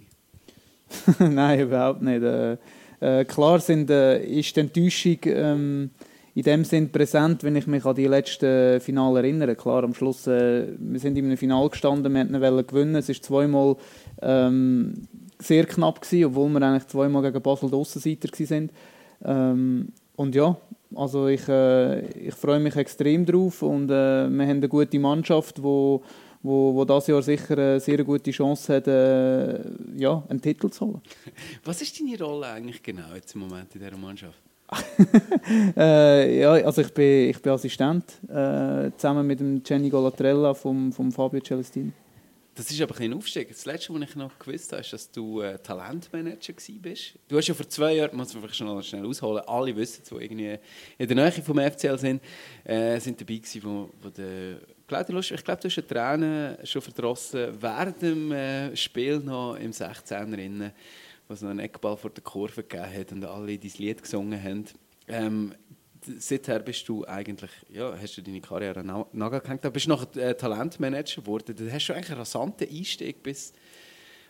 Nein, 1.19 1.61
überhaupt 1.61 2.01
nicht. 2.01 2.21
Äh, 2.21 2.57
äh, 3.03 3.25
klar 3.25 3.59
sind, 3.59 3.89
äh, 3.89 4.23
ist 4.23 4.55
die 4.55 4.61
Enttäuschung 4.61 5.17
ähm, 5.25 5.89
in 6.35 6.43
dem 6.43 6.63
Sinn 6.63 6.89
präsent, 6.89 7.43
wenn 7.43 7.55
ich 7.55 7.67
mich 7.67 7.85
an 7.85 7.95
die 7.95 8.07
letzten 8.07 8.79
Finale 8.79 9.19
erinnere. 9.19 9.55
Klar, 9.55 9.83
am 9.83 9.93
Schluss, 9.93 10.25
äh, 10.25 10.67
wir 10.77 10.99
sind 10.99 11.17
in 11.17 11.25
einem 11.25 11.37
Finale 11.37 11.69
gestanden, 11.69 12.13
wir 12.13 12.41
wollten 12.41 12.67
gewinnen. 12.67 12.95
Es 12.95 13.09
war 13.09 13.15
zweimal 13.15 13.75
ähm, 14.21 14.93
sehr 15.37 15.65
knapp, 15.65 16.01
gewesen, 16.01 16.25
obwohl 16.25 16.49
wir 16.49 16.61
eigentlich 16.61 16.87
zweimal 16.87 17.21
gegen 17.23 17.41
Basel 17.41 17.69
die 17.69 17.75
Aussenseiter 17.75 18.29
waren. 18.29 18.69
Ähm, 19.25 19.87
und 20.15 20.33
ja, 20.33 20.55
also 20.95 21.27
ich, 21.27 21.47
äh, 21.49 22.07
ich 22.07 22.35
freue 22.35 22.59
mich 22.59 22.75
extrem 22.75 23.25
drauf 23.25 23.61
und 23.61 23.89
äh, 23.89 24.29
wir 24.29 24.47
haben 24.47 24.57
eine 24.57 24.69
gute 24.69 24.99
Mannschaft, 24.99 25.61
wo 25.61 26.03
wo, 26.43 26.75
wo 26.75 26.85
das 26.85 27.07
Jahr 27.07 27.21
sicher 27.21 27.57
eine 27.57 27.79
sehr 27.79 28.03
gute 28.03 28.31
Chance 28.31 28.75
hat, 28.75 28.87
äh, 28.87 29.59
ja, 29.97 30.21
einen 30.27 30.41
Titel 30.41 30.69
zu 30.69 30.85
holen. 30.85 31.01
Was 31.63 31.81
ist 31.81 31.99
deine 31.99 32.21
Rolle 32.21 32.47
eigentlich 32.47 32.83
genau 32.83 33.15
jetzt 33.15 33.33
im 33.33 33.41
Moment 33.41 33.73
in 33.73 33.81
dieser 33.81 33.97
Mannschaft? 33.97 34.39
äh, 35.77 36.39
ja, 36.41 36.51
also 36.51 36.81
ich 36.81 36.93
bin, 36.93 37.29
ich 37.29 37.41
bin 37.41 37.51
Assistent, 37.51 38.05
äh, 38.27 38.91
zusammen 38.97 39.25
mit 39.25 39.39
dem 39.39 39.61
Jenny 39.65 39.89
Golatrella 39.89 40.53
vom, 40.53 40.91
vom 40.91 41.11
Fabio 41.11 41.39
Celestini. 41.41 41.91
das 42.55 42.71
ist 42.71 42.81
aber 42.81 42.95
kein 42.95 43.13
Aufstieg. 43.13 43.49
Das 43.49 43.65
Letzte, 43.65 43.93
was 43.93 44.01
ich 44.01 44.15
noch 44.15 44.37
gewusst 44.39 44.71
habe, 44.71 44.81
ist, 44.81 44.91
dass 44.93 45.11
du 45.11 45.41
äh, 45.41 45.59
Talentmanager 45.59 46.53
bist. 46.81 47.13
Du 47.27 47.37
hast 47.37 47.47
ja 47.47 47.53
vor 47.53 47.69
zwei 47.69 47.95
Jahren, 47.95 48.17
muss 48.17 48.33
man 48.33 48.41
vielleicht 48.41 48.57
schon 48.57 48.83
schnell 48.83 49.05
ausholen, 49.05 49.43
alle 49.45 49.75
wissen, 49.75 50.03
die 50.09 50.15
irgendwie 50.15 50.57
in 50.97 51.07
der 51.07 51.15
Nähe 51.15 51.31
vom 51.31 51.59
FCL 51.59 51.99
sind, 51.99 52.21
äh, 52.63 52.99
sind 52.99 53.19
dabei 53.19 53.35
gewesen, 53.35 53.61
wo, 53.63 53.89
wo 54.01 54.09
der 54.09 54.59
Glaudelust, 54.93 55.31
ich 55.31 55.43
glaube, 55.43 55.59
du 55.59 55.69
hast 55.69 55.77
eine 55.79 55.87
Träne 55.87 56.59
schon 56.65 56.83
verdrossen 56.83 57.59
während 57.59 57.99
dem 57.99 58.31
äh, 58.31 58.75
Spiel 58.75 59.17
noch 59.21 59.55
im 59.55 59.71
16er 59.71 60.37
innen, 60.37 60.71
es 61.29 61.41
noch 61.41 61.49
einen 61.49 61.61
Eckball 61.61 61.97
vor 61.97 62.11
der 62.11 62.23
Kurve 62.23 62.61
gegeben 62.61 62.93
hat 62.93 63.11
und 63.11 63.25
alle 63.25 63.57
dein 63.57 63.71
Lied 63.77 64.03
gesungen 64.03 64.39
haben. 64.39 64.65
Ähm, 65.07 65.55
seither 66.19 66.59
bist 66.59 66.87
du 66.87 67.07
eigentlich, 67.07 67.49
ja, 67.69 67.97
hast 67.99 68.17
du 68.17 68.21
deine 68.21 68.39
Karriere 68.39 68.83
nachgehängt, 69.13 69.73
bist 69.73 69.87
du 69.87 69.89
noch 69.89 70.15
äh, 70.15 70.35
Talentmanager 70.35 71.21
geworden. 71.21 71.55
Du 71.55 71.71
hast 71.71 71.81
schon 71.81 71.95
einen 71.95 72.13
rasanten 72.13 72.69
Einstieg 72.69 73.23
bis 73.23 73.51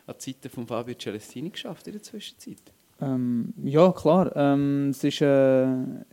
an 0.08 0.16
die 0.18 0.34
Zeiten 0.34 0.50
von 0.50 0.66
Fabio 0.66 0.96
Celestini 0.96 1.50
geschafft 1.50 1.88
in 1.88 1.94
der 1.94 2.04
Zwischenzeit. 2.04 2.72
Ähm, 3.04 3.54
ja, 3.64 3.92
klar. 3.92 4.32
Ähm, 4.36 4.90
es 4.92 5.04
ist, 5.04 5.22
äh, 5.22 5.66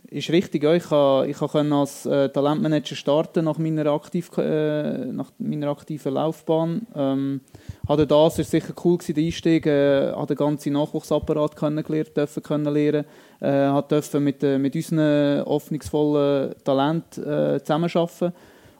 ist 0.07 0.29
richtig. 0.29 0.63
Ja. 0.63 0.73
Ich 0.73 0.83
kann, 0.83 1.29
ich 1.29 1.41
als 1.41 2.05
äh, 2.05 2.29
Talentmanager 2.29 2.95
starten 2.95 3.45
nach 3.45 3.57
meiner, 3.57 3.87
aktiv, 3.87 4.29
äh, 4.37 5.05
nach 5.05 5.31
meiner 5.37 5.69
aktiven 5.69 6.13
Laufbahn. 6.13 6.87
Ähm, 6.95 7.41
hatte 7.87 8.07
das 8.07 8.39
ist 8.39 8.51
sicher 8.51 8.73
cool 8.83 8.97
gewesen, 8.97 9.15
der 9.15 9.23
Einstieg. 9.23 9.65
Äh, 9.65 10.11
hat 10.13 10.29
den 10.29 10.37
ganzen 10.37 10.73
Nachwuchsapparat 10.73 11.55
kennengelernt, 11.55 12.15
dürfen 12.17 12.43
kennenlernen. 12.43 13.05
Äh, 13.39 13.51
hat 13.51 13.91
dürfen 13.91 14.23
mit, 14.23 14.43
äh, 14.43 14.57
mit 14.57 14.75
unseren 14.75 15.45
hoffnungsvollen 15.45 16.55
Talent 16.63 17.17
äh, 17.17 17.59
zusammenarbeiten. 17.63 18.33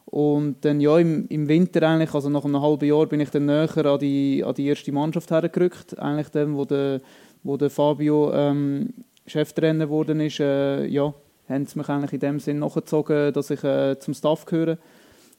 Und 0.06 0.66
dann 0.66 0.82
ja, 0.82 0.98
im, 0.98 1.26
im 1.30 1.48
Winter 1.48 1.88
eigentlich, 1.88 2.14
also 2.14 2.30
nach 2.30 2.44
einem 2.44 2.62
halben 2.62 2.86
Jahr, 2.86 3.06
bin 3.06 3.22
ich 3.22 3.30
dann 3.30 3.46
näher 3.46 3.86
an 3.86 4.00
die, 4.00 4.44
an 4.44 4.54
die 4.54 4.68
erste 4.68 4.92
Mannschaft 4.92 5.32
hergerückt. 5.32 5.98
Eigentlich 5.98 6.28
dann, 6.30 6.58
wo 6.58 6.66
der 6.66 7.00
wo 7.44 7.58
der 7.58 7.70
Fabio 7.70 8.32
ähm, 8.34 8.94
Cheftrainer 9.26 9.86
geworden 9.86 10.20
ist, 10.20 10.40
äh, 10.40 10.86
ja, 10.86 11.14
haben 11.48 11.66
sie 11.66 11.78
mich 11.78 11.90
eigentlich 11.90 12.14
in 12.14 12.20
dem 12.20 12.40
Sinn 12.40 12.60
nachgezogen, 12.60 13.34
dass 13.34 13.50
ich 13.50 13.64
äh, 13.64 13.98
zum 14.00 14.14
Staff 14.14 14.46
gehöre. 14.46 14.78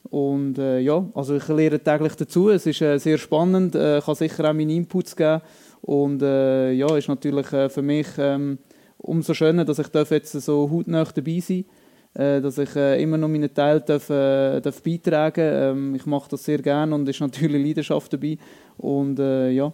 Und 0.09 0.57
äh, 0.57 0.79
ja, 0.79 1.05
also 1.13 1.35
ich 1.35 1.47
lerne 1.47 1.79
täglich 1.79 2.15
dazu. 2.15 2.49
Es 2.49 2.65
ist 2.65 2.81
äh, 2.81 2.97
sehr 2.97 3.17
spannend, 3.17 3.75
äh, 3.75 4.01
kann 4.03 4.15
sicher 4.15 4.49
auch 4.49 4.53
meine 4.53 4.73
Inputs 4.73 5.15
geben. 5.15 5.41
Und 5.81 6.21
äh, 6.21 6.71
ja, 6.71 6.95
ist 6.95 7.07
natürlich 7.07 7.51
äh, 7.53 7.69
für 7.69 7.81
mich 7.81 8.07
ähm, 8.17 8.57
umso 8.97 9.33
schöner, 9.33 9.65
dass 9.65 9.79
ich 9.79 9.87
jetzt 10.09 10.31
so 10.31 10.69
hautnah 10.69 11.05
dabei 11.05 11.39
sein 11.39 11.65
darf, 12.13 12.43
dass 12.43 12.57
ich 12.59 12.75
immer 12.75 13.17
noch 13.17 13.27
meinen 13.27 13.53
Teil 13.53 13.81
darf, 13.81 14.07
darf 14.07 14.83
beitragen 14.83 15.35
darf. 15.35 15.75
Ähm, 15.75 15.95
ich 15.95 16.05
mache 16.05 16.29
das 16.29 16.43
sehr 16.43 16.59
gerne 16.59 16.93
und 16.93 17.09
ist 17.09 17.19
natürlich 17.19 17.65
Leidenschaft 17.65 18.13
dabei. 18.13 18.37
Und 18.77 19.17
ja, 19.17 19.73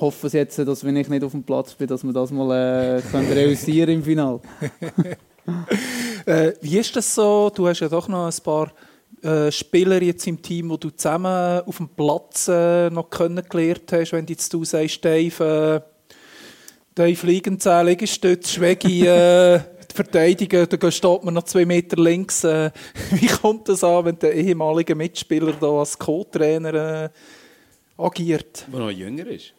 hoffe 0.00 0.28
jetzt, 0.28 0.58
dass 0.58 0.84
wenn 0.84 0.96
ich 0.96 1.08
nicht 1.08 1.24
auf 1.24 1.32
dem 1.32 1.42
Platz 1.42 1.74
bin, 1.74 1.86
dass 1.86 2.04
wir 2.04 2.12
das 2.12 2.30
mal 2.30 2.98
äh, 2.98 3.02
können 3.10 3.32
realisieren 3.32 3.90
im 3.90 4.04
Finale. 4.04 4.40
äh, 6.26 6.52
wie 6.60 6.78
ist 6.78 6.94
das 6.96 7.14
so? 7.14 7.50
Du 7.54 7.66
hast 7.68 7.80
ja 7.80 7.88
doch 7.88 8.08
noch 8.08 8.26
ein 8.26 8.42
paar 8.42 8.72
äh, 9.22 9.50
Spieler 9.50 10.02
jetzt 10.02 10.26
im 10.26 10.40
Team, 10.40 10.70
wo 10.70 10.76
du 10.76 10.90
zusammen 10.90 11.62
auf 11.66 11.76
dem 11.76 11.88
Platz 11.88 12.48
äh, 12.48 12.90
noch 12.90 13.10
kennengelernt 13.10 13.90
hast, 13.92 14.12
wenn 14.12 14.26
jetzt 14.26 14.52
du 14.52 14.64
sagst, 14.64 15.04
Dave, 15.04 15.82
äh, 15.82 16.14
Dave 16.94 17.26
Liegenzähl, 17.26 17.86
Liegestütz, 17.86 18.52
Schwegi, 18.52 19.06
äh, 19.06 19.60
verteidigen, 19.94 20.68
da 20.68 20.90
steht 20.90 21.24
man 21.24 21.34
noch 21.34 21.44
zwei 21.44 21.64
Meter 21.64 22.00
links. 22.00 22.44
Äh, 22.44 22.70
wie 23.10 23.26
kommt 23.26 23.68
das 23.68 23.82
an, 23.82 24.04
wenn 24.04 24.18
der 24.18 24.34
ehemalige 24.34 24.94
Mitspieler 24.94 25.54
da 25.58 25.66
als 25.68 25.98
Co-Trainer 25.98 27.04
äh, 27.04 27.08
agiert? 27.96 28.66
Der 28.72 28.80
noch 28.80 28.90
jünger 28.90 29.26
ist. 29.26 29.54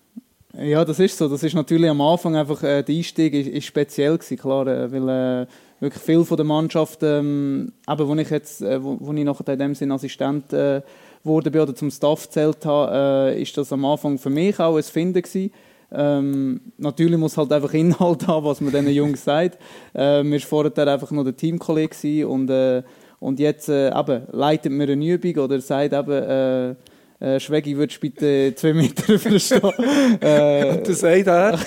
Ja, 0.57 0.83
das 0.83 0.99
ist 0.99 1.17
so. 1.17 1.27
Das 1.27 1.43
ist 1.43 1.53
natürlich 1.53 1.89
am 1.89 2.01
Anfang 2.01 2.35
einfach, 2.35 2.63
äh, 2.63 2.81
der 2.81 2.95
Einstieg 2.95 3.33
ist, 3.33 3.47
ist 3.47 3.65
speziell 3.65 4.17
gewesen, 4.17 4.37
klar, 4.37 4.65
äh, 4.65 4.91
weil 4.91 5.43
äh, 5.43 5.47
wirklich 5.79 6.03
viel 6.03 6.25
von 6.25 6.37
der 6.37 6.45
Mannschaft, 6.45 7.03
ähm, 7.03 7.71
eben, 7.87 8.07
wo 8.07 8.15
ich 8.15 8.29
jetzt, 8.31 8.61
äh, 8.63 8.83
wo, 8.83 8.97
wo 8.99 9.13
ich 9.13 9.23
nachher 9.23 9.47
in 9.53 9.59
dem 9.59 9.75
Sinne 9.75 9.93
Assistent 9.93 10.51
äh, 10.51 10.81
wurde 11.23 11.49
oder 11.61 11.75
zum 11.75 11.91
Staff 11.91 12.23
gezählt 12.23 12.65
habe, 12.65 13.35
äh, 13.35 13.41
ist 13.41 13.55
das 13.57 13.71
am 13.71 13.85
Anfang 13.85 14.17
für 14.17 14.31
mich 14.31 14.59
auch 14.59 14.75
ein 14.75 14.83
Finden 14.83 15.21
gewesen. 15.21 15.51
Ähm, 15.91 16.61
natürlich 16.77 17.19
muss 17.19 17.37
halt 17.37 17.51
einfach 17.51 17.73
Inhalt 17.75 18.25
haben, 18.27 18.45
was 18.45 18.59
man 18.59 18.73
diesen 18.73 18.89
Jungs 18.89 19.23
sagt. 19.23 19.59
Äh, 19.93 20.23
mir 20.23 20.41
war 20.41 20.47
vorher 20.47 20.87
einfach 20.87 21.11
nur 21.11 21.25
der 21.25 21.37
Teamkollege 21.37 22.27
und, 22.27 22.49
äh, 22.49 22.81
und 23.19 23.39
jetzt 23.39 23.69
äh, 23.69 23.89
eben, 23.89 24.23
leitet 24.31 24.71
mir 24.71 24.89
eine 24.89 25.05
Übung 25.05 25.43
oder 25.43 25.61
sagt 25.61 25.93
eben, 25.93 26.75
äh, 27.19 27.39
Schwegi, 27.39 27.75
würdest 27.77 27.97
du 27.97 28.01
bitte 28.01 28.53
zwei 28.55 28.73
Meter 28.75 29.19
verstehen? 29.19 29.61
äh, 30.21 30.71
Und 30.77 30.87
das 30.87 30.99
sagt 30.99 31.27
er? 31.27 31.59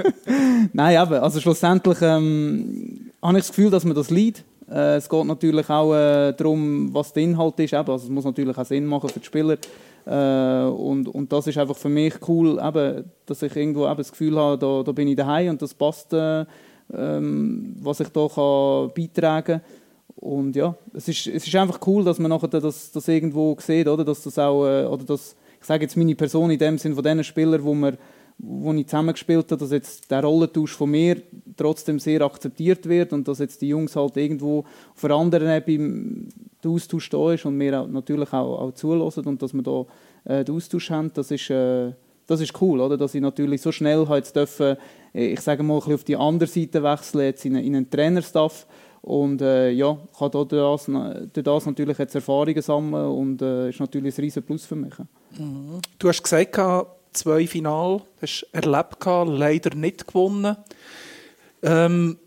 Nein, 0.72 1.02
eben, 1.02 1.14
also 1.14 1.40
schlussendlich 1.40 1.98
ähm, 2.02 3.10
habe 3.22 3.38
ich 3.38 3.44
das 3.44 3.48
Gefühl, 3.48 3.70
dass 3.70 3.84
man 3.84 3.94
das 3.94 4.10
leidet. 4.10 4.44
Äh, 4.70 4.96
es 4.96 5.08
geht 5.08 5.24
natürlich 5.24 5.68
auch 5.68 5.94
äh, 5.94 6.32
darum, 6.32 6.94
was 6.94 7.12
der 7.12 7.24
Inhalt 7.24 7.58
ist. 7.58 7.72
Eben. 7.72 7.90
Also 7.90 8.04
es 8.04 8.08
muss 8.10 8.24
natürlich 8.24 8.56
auch 8.56 8.64
Sinn 8.64 8.86
machen 8.86 9.08
für 9.10 9.20
die 9.20 9.26
Spieler. 9.26 9.58
Äh, 10.06 10.70
und, 10.70 11.08
und 11.08 11.32
das 11.32 11.46
ist 11.46 11.58
einfach 11.58 11.76
für 11.76 11.88
mich 11.88 12.14
cool, 12.26 12.58
eben, 12.62 13.04
dass 13.26 13.42
ich 13.42 13.54
irgendwo 13.54 13.86
eben 13.86 13.96
das 13.96 14.10
Gefühl 14.10 14.36
habe, 14.36 14.58
da, 14.58 14.82
da 14.82 14.92
bin 14.92 15.08
ich 15.08 15.16
daheim 15.16 15.50
und 15.50 15.62
das 15.62 15.74
passt, 15.74 16.12
äh, 16.12 16.44
ähm, 16.92 17.76
was 17.80 18.00
ich 18.00 18.08
da 18.08 18.26
kann 18.28 18.90
beitragen 18.94 19.60
kann. 19.60 19.60
Und 20.20 20.54
ja, 20.54 20.74
es 20.92 21.08
ist, 21.08 21.26
es 21.28 21.46
ist 21.46 21.56
einfach 21.56 21.80
cool, 21.86 22.04
dass 22.04 22.18
man 22.18 22.28
nachher 22.28 22.48
das, 22.48 22.92
das 22.92 23.08
irgendwo 23.08 23.56
sieht, 23.58 23.88
oder? 23.88 24.04
Dass 24.04 24.22
das 24.22 24.38
auch, 24.38 24.66
äh, 24.66 24.84
oder 24.84 25.02
dass, 25.04 25.34
ich 25.58 25.66
sage 25.66 25.82
jetzt 25.82 25.96
meine 25.96 26.14
Person 26.14 26.50
in 26.50 26.58
dem 26.58 26.76
Sinn 26.76 26.94
von 26.94 27.02
den 27.02 27.24
Spielern, 27.24 27.64
wo, 27.64 27.74
wir, 27.74 27.96
wo 28.36 28.70
ich 28.74 28.86
zusammengespielt 28.86 29.50
habe, 29.50 29.58
dass 29.58 29.72
jetzt 29.72 30.10
der 30.10 30.22
Rollentausch 30.22 30.76
von 30.76 30.90
mir 30.90 31.22
trotzdem 31.56 31.98
sehr 31.98 32.20
akzeptiert 32.20 32.86
wird 32.86 33.14
und 33.14 33.26
dass 33.28 33.38
jetzt 33.38 33.62
die 33.62 33.68
Jungs 33.68 33.96
halt 33.96 34.18
irgendwo 34.18 34.66
auf 34.94 35.04
einer 35.04 35.14
anderen 35.14 35.48
Ebene 35.56 36.28
der 36.62 36.70
Austausch 36.70 37.08
da 37.08 37.32
ist 37.32 37.46
und 37.46 37.56
mir 37.56 37.86
natürlich 37.86 38.30
auch, 38.34 38.60
auch 38.60 38.74
zulassen 38.74 39.24
und 39.24 39.40
dass 39.40 39.54
wir 39.54 39.62
da 39.62 39.86
äh, 40.24 40.44
den 40.44 40.54
Austausch 40.54 40.90
haben, 40.90 41.10
das 41.14 41.30
ist, 41.30 41.48
äh, 41.48 41.92
das 42.26 42.42
ist 42.42 42.60
cool, 42.60 42.80
oder? 42.80 42.98
Dass 42.98 43.14
ich 43.14 43.22
natürlich 43.22 43.62
so 43.62 43.72
schnell 43.72 44.06
jetzt 44.10 44.36
dürfen, 44.36 44.76
äh, 45.14 45.32
ich 45.32 45.40
sage 45.40 45.62
mal, 45.62 45.76
ein 45.76 45.78
bisschen 45.78 45.94
auf 45.94 46.04
die 46.04 46.16
andere 46.16 46.48
Seite 46.50 46.82
wechseln, 46.82 47.24
jetzt 47.24 47.46
in, 47.46 47.54
in 47.56 47.74
einen 47.74 47.88
Trainerstaff, 47.88 48.66
und 49.02 49.40
äh, 49.40 49.70
ja, 49.70 49.96
kann 50.18 50.30
durch 50.30 50.48
das, 50.48 50.86
durch 50.86 51.44
das 51.44 51.66
natürlich 51.66 51.98
jetzt 51.98 52.14
Erfahrungen 52.14 52.62
sammeln 52.62 53.06
und 53.06 53.42
äh, 53.42 53.70
ist 53.70 53.80
natürlich 53.80 54.16
ein 54.16 54.20
riesen 54.20 54.42
Plus 54.42 54.66
für 54.66 54.76
mich. 54.76 54.94
Mhm. 55.38 55.80
Du 55.98 56.08
hast 56.08 56.22
gesagt, 56.22 56.58
zwei 57.12 57.46
Final 57.46 58.02
hast 58.20 58.42
du 58.42 58.46
erlebt, 58.52 59.04
leider 59.04 59.74
nicht 59.74 60.06
gewonnen. 60.06 60.56
Ähm, 61.62 62.18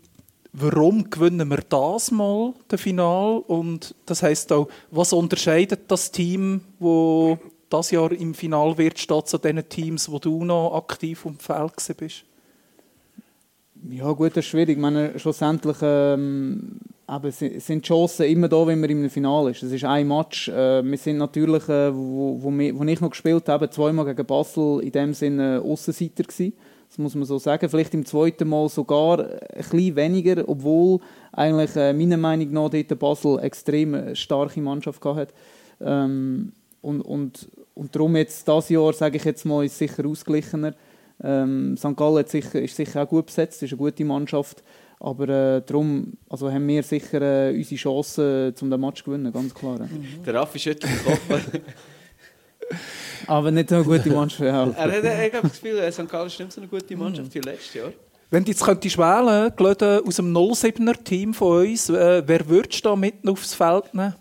warum 0.52 1.10
gewinnen 1.10 1.48
wir 1.48 1.62
das 1.68 2.10
mal, 2.10 2.54
das 2.68 2.80
Final? 2.80 3.38
Und 3.46 3.94
das 4.06 4.22
heisst 4.22 4.52
auch, 4.52 4.68
was 4.90 5.12
unterscheidet 5.12 5.82
das 5.88 6.10
Team, 6.10 6.60
wo 6.78 7.38
das 7.70 7.90
Jahr 7.90 8.12
im 8.12 8.34
Final 8.34 8.78
wird, 8.78 8.98
statt 8.98 9.28
zu 9.28 9.38
den 9.38 9.68
Teams, 9.68 10.10
wo 10.10 10.18
du 10.18 10.44
noch 10.44 10.76
aktiv 10.76 11.24
um 11.24 11.38
Feld 11.38 11.72
bist? 11.96 12.24
Ja 13.90 14.10
gut, 14.12 14.30
das 14.30 14.44
ist 14.44 14.46
schwierig. 14.46 14.76
Ich 14.76 14.82
meine, 14.82 15.18
schlussendlich 15.18 15.76
ähm, 15.82 16.80
eben, 17.06 17.30
sind 17.30 17.68
die 17.68 17.80
Chancen 17.86 18.24
immer 18.24 18.48
da, 18.48 18.66
wenn 18.66 18.80
man 18.80 18.88
im 18.88 19.10
Finale 19.10 19.50
ist. 19.50 19.62
Es 19.62 19.72
ist 19.72 19.84
ein 19.84 20.08
Match. 20.08 20.48
Äh, 20.48 20.82
wir 20.82 20.96
sind 20.96 21.18
natürlich, 21.18 21.68
äh, 21.68 21.94
wo, 21.94 22.42
wo, 22.42 22.50
wir, 22.50 22.78
wo 22.78 22.84
ich 22.84 23.00
noch 23.02 23.10
gespielt 23.10 23.46
habe, 23.48 23.68
zweimal 23.68 24.06
gegen 24.06 24.26
Basel 24.26 24.80
in 24.80 24.90
dem 24.90 25.12
Sinne 25.12 25.60
Aussenseiter 25.62 26.22
gewesen. 26.22 26.54
Das 26.88 26.96
muss 26.96 27.14
man 27.14 27.26
so 27.26 27.38
sagen. 27.38 27.68
Vielleicht 27.68 27.92
im 27.92 28.06
zweiten 28.06 28.48
Mal 28.48 28.70
sogar 28.70 29.18
ein 29.18 29.38
bisschen 29.54 29.96
weniger, 29.96 30.48
obwohl 30.48 31.00
eigentlich 31.32 31.76
äh, 31.76 31.92
meiner 31.92 32.16
Meinung 32.16 32.52
nach 32.52 32.70
dort 32.70 32.98
Basel 32.98 33.38
extrem 33.40 34.14
starke 34.14 34.62
Mannschaft 34.62 35.04
hatte. 35.04 35.34
Ähm, 35.82 36.52
und, 36.80 37.02
und, 37.02 37.48
und 37.74 37.94
darum 37.94 38.16
jetzt 38.16 38.48
das 38.48 38.70
Jahr, 38.70 38.94
sage 38.94 39.18
ich 39.18 39.24
jetzt 39.24 39.44
mal, 39.44 39.62
ist 39.64 39.76
sicher 39.76 40.06
ausgeglichener. 40.06 40.74
Ähm, 41.22 41.76
St. 41.76 41.96
Gallen 41.96 42.26
sicher, 42.26 42.60
ist 42.60 42.76
sicher 42.76 43.02
auch 43.02 43.08
gut 43.08 43.26
besetzt, 43.26 43.62
ist 43.62 43.72
eine 43.72 43.78
gute 43.78 44.04
Mannschaft. 44.04 44.62
Aber 45.00 45.28
äh, 45.28 45.62
darum 45.64 46.14
also 46.28 46.50
haben 46.50 46.66
wir 46.66 46.82
sicher 46.82 47.20
äh, 47.20 47.54
unsere 47.54 47.76
Chancen, 47.76 48.54
um 48.60 48.70
den 48.70 48.80
Match 48.80 49.02
zu 49.02 49.10
gewinnen, 49.10 49.32
ganz 49.32 49.54
klar. 49.54 49.78
Mhm. 49.78 50.22
Der 50.24 50.34
Raffi 50.34 50.58
schüttelt 50.58 50.92
den 50.92 51.04
Kopf. 51.04 51.60
Aber 53.26 53.50
nicht 53.50 53.68
so 53.68 53.76
eine 53.76 53.84
gute 53.84 54.10
Mannschaft. 54.10 54.40
Ja. 54.42 54.64
er 54.70 54.96
hat, 54.96 55.04
er 55.04 55.32
hat 55.32 55.44
das 55.44 55.60
Gefühl, 55.60 55.78
äh, 55.78 55.92
St. 55.92 56.08
Gallen 56.08 56.26
ist 56.26 56.38
nicht 56.38 56.52
so 56.52 56.60
eine 56.60 56.68
gute 56.68 56.96
Mannschaft 56.96 57.34
wie 57.34 57.40
letztes 57.40 57.74
Jahr. 57.74 57.92
Wenn 58.30 58.44
du 58.44 58.50
jetzt 58.50 58.64
könntest 58.64 58.98
wählen 58.98 59.54
könntest, 59.54 60.06
aus 60.06 60.16
dem 60.16 60.34
07er-Team 60.34 61.34
von 61.34 61.66
uns, 61.66 61.88
äh, 61.88 62.22
wer 62.26 62.48
würdest 62.48 62.84
du 62.84 62.88
da 62.88 62.96
mitten 62.96 63.28
aufs 63.28 63.54
Feld 63.54 63.94
nehmen? 63.94 64.14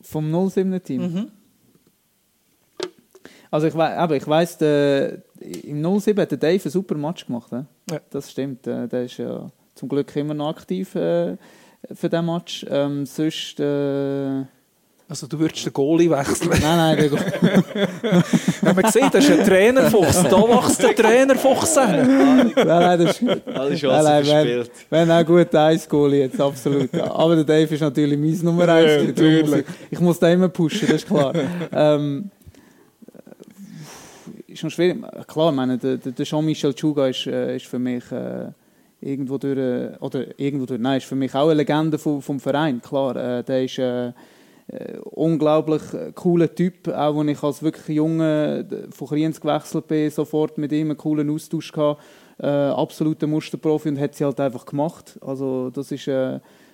Vom 0.00 0.34
07er-Team? 0.34 1.02
Mhm. 1.02 1.30
Also 3.52 3.66
ich, 3.68 3.74
we 3.74 4.16
ich 4.16 4.26
weiss, 4.26 4.58
der, 4.58 5.18
im 5.64 6.00
07 6.00 6.20
hat 6.20 6.30
der 6.32 6.38
Dave 6.38 6.62
einen 6.64 6.70
super 6.72 6.94
Match 6.96 7.26
gemacht. 7.26 7.52
Ja? 7.52 7.64
Das 8.10 8.30
stimmt. 8.30 8.66
Äh, 8.66 8.88
der 8.88 9.04
ist 9.04 9.18
ja 9.18 9.46
zum 9.74 9.88
Glück 9.88 10.14
immer 10.16 10.34
noch 10.34 10.48
aktiv 10.48 10.94
äh, 10.96 11.36
für 11.92 12.08
diesen 12.08 12.26
Match. 12.26 12.66
Ähm, 12.68 13.04
sonst... 13.06 13.60
Äh, 13.60 14.44
Also 15.08 15.26
du 15.26 15.38
würdest 15.38 15.66
den 15.66 15.72
Goalie 15.74 16.08
wechseln. 16.10 16.48
Nein, 16.50 16.62
nein, 16.62 16.96
der 16.96 17.08
Go- 17.10 17.18
Wenn 18.62 18.76
man 18.76 18.90
sieht, 18.90 19.12
das 19.12 19.28
ist 19.28 19.38
ein 19.40 19.44
Trainerfuchs. 19.46 20.22
Da 20.22 20.30
wächst 20.48 20.82
der 20.82 20.94
Trainerfuchs 20.96 21.76
an. 21.76 21.90
nein, 21.96 22.52
nein, 22.64 22.98
das 23.04 23.20
ist, 23.20 23.28
Alle 23.28 23.68
Nein, 23.70 23.76
Chancen 23.76 24.04
nein, 24.04 24.24
verspielt. 24.24 24.70
wenn 24.88 25.10
auch 25.10 25.26
gut 25.26 25.54
eins 25.54 25.86
Goalie 25.88 26.20
jetzt, 26.20 26.40
absolut. 26.40 26.90
Ja. 26.94 27.10
Aber 27.12 27.34
der 27.36 27.44
Dave 27.44 27.74
ist 27.74 27.80
natürlich 27.80 28.18
mein 28.18 28.38
Nummer 28.42 28.66
eins. 28.68 29.18
Ja, 29.18 29.40
muss 29.42 29.52
ich, 29.58 29.64
ich 29.90 30.00
muss 30.00 30.18
da 30.18 30.30
immer 30.30 30.48
pushen, 30.48 30.86
das 30.88 30.96
ist 31.02 31.06
klar. 31.06 31.34
ähm, 31.72 32.30
ist 34.52 34.72
schwierig. 34.72 35.02
Klar, 35.26 35.52
meine, 35.52 35.78
der, 35.78 35.96
der 35.96 36.24
Jean-Michel 36.24 36.74
Chuga 36.74 37.08
ist, 37.08 37.26
äh, 37.26 37.56
ist 37.56 37.66
für 37.66 37.78
mich 37.78 38.10
äh, 38.12 38.50
irgendwo 39.00 39.38
durch, 39.38 39.58
äh, 39.58 39.96
oder 40.00 40.38
irgendwo 40.38 40.66
durch, 40.66 40.80
nein, 40.80 40.98
ist 40.98 41.06
für 41.06 41.16
mich 41.16 41.34
auch 41.34 41.46
eine 41.48 41.54
Legende 41.54 41.98
vom, 41.98 42.22
vom 42.22 42.40
Verein, 42.40 42.80
klar. 42.80 43.42
Der 43.42 43.64
ist 43.64 43.80
unglaublich 45.10 45.82
cooler 46.14 46.54
Typ, 46.54 46.88
auch 46.88 47.18
als 47.18 47.28
ich 47.28 47.42
als 47.42 47.62
wirklich 47.62 47.96
Junge 47.96 48.64
von 48.90 49.08
Kriens 49.08 49.40
gewechselt 49.40 49.88
bin, 49.88 50.08
sofort 50.08 50.56
mit 50.56 50.72
ihm 50.72 50.90
einen 50.90 50.96
coolen 50.96 51.28
Austausch 51.28 51.72
gehabt. 51.72 52.00
Äh, 52.38 52.46
absoluter 52.46 53.26
Musterprofi 53.26 53.90
und 53.90 54.00
hat 54.00 54.14
sie 54.14 54.24
halt 54.24 54.40
einfach 54.40 54.64
gemacht. 54.64 55.18
Also 55.20 55.70
das 55.70 55.92
ist 55.92 56.08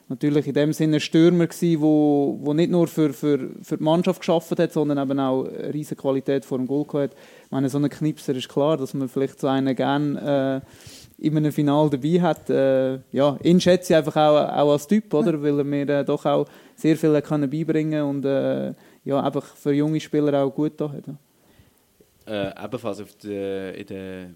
natürlich 0.09 0.47
in 0.47 0.55
dem 0.55 0.73
Sinne 0.73 0.97
ein 0.97 1.01
Stürmer 1.01 1.47
gewesen, 1.47 1.81
wo, 1.81 2.39
wo 2.41 2.55
nicht 2.55 2.71
nur 2.71 2.87
für, 2.89 3.13
für, 3.13 3.51
für 3.63 3.77
die 3.77 3.85
Mannschaft 3.85 4.21
geschafft 4.21 4.59
hat, 4.59 4.73
sondern 4.73 4.99
eben 4.99 5.21
auch 5.21 5.45
eine 5.45 5.75
riesige 5.75 6.01
Qualität 6.01 6.45
vor 6.45 6.59
dem 6.59 6.67
Goal 6.67 6.85
gehabt 6.85 7.13
hat. 7.13 7.21
Ich 7.45 7.51
meine, 7.51 7.69
so 7.69 7.79
ein 7.79 7.89
Knipser 7.89 8.35
ist 8.35 8.49
klar, 8.49 8.77
dass 8.77 8.95
man 8.95 9.09
vielleicht 9.09 9.41
so 9.41 9.47
einen 9.47 9.75
gerne 9.77 10.63
äh, 10.63 11.27
in 11.27 11.37
einem 11.37 11.53
Final 11.53 11.91
dabei 11.91 12.21
hat. 12.21 12.49
Äh, 12.49 13.01
ja, 13.13 13.37
ihn 13.43 13.61
schätze 13.61 13.93
ich 13.93 13.97
einfach 13.97 14.17
auch, 14.17 14.37
auch 14.37 14.73
als 14.73 14.87
Typ, 14.87 15.13
oder? 15.13 15.41
weil 15.43 15.59
er 15.59 15.65
mir 15.65 15.89
äh, 15.89 16.05
doch 16.05 16.25
auch 16.25 16.47
sehr 16.75 16.97
viel 16.97 17.21
können 17.23 17.51
beibringen 17.51 18.03
und 18.03 18.25
äh, 18.25 18.73
ja, 19.05 19.21
einfach 19.23 19.45
für 19.45 19.73
junge 19.73 20.01
Spieler 20.01 20.43
auch 20.43 20.51
gut 20.51 20.81
da 20.81 20.91
hat. 20.91 21.05
Ja. 21.07 21.15
Äh, 22.29 22.65
ebenfalls 22.65 23.01
auf 23.01 23.15
der, 23.17 23.75
in 23.75 23.87
der, 23.87 24.31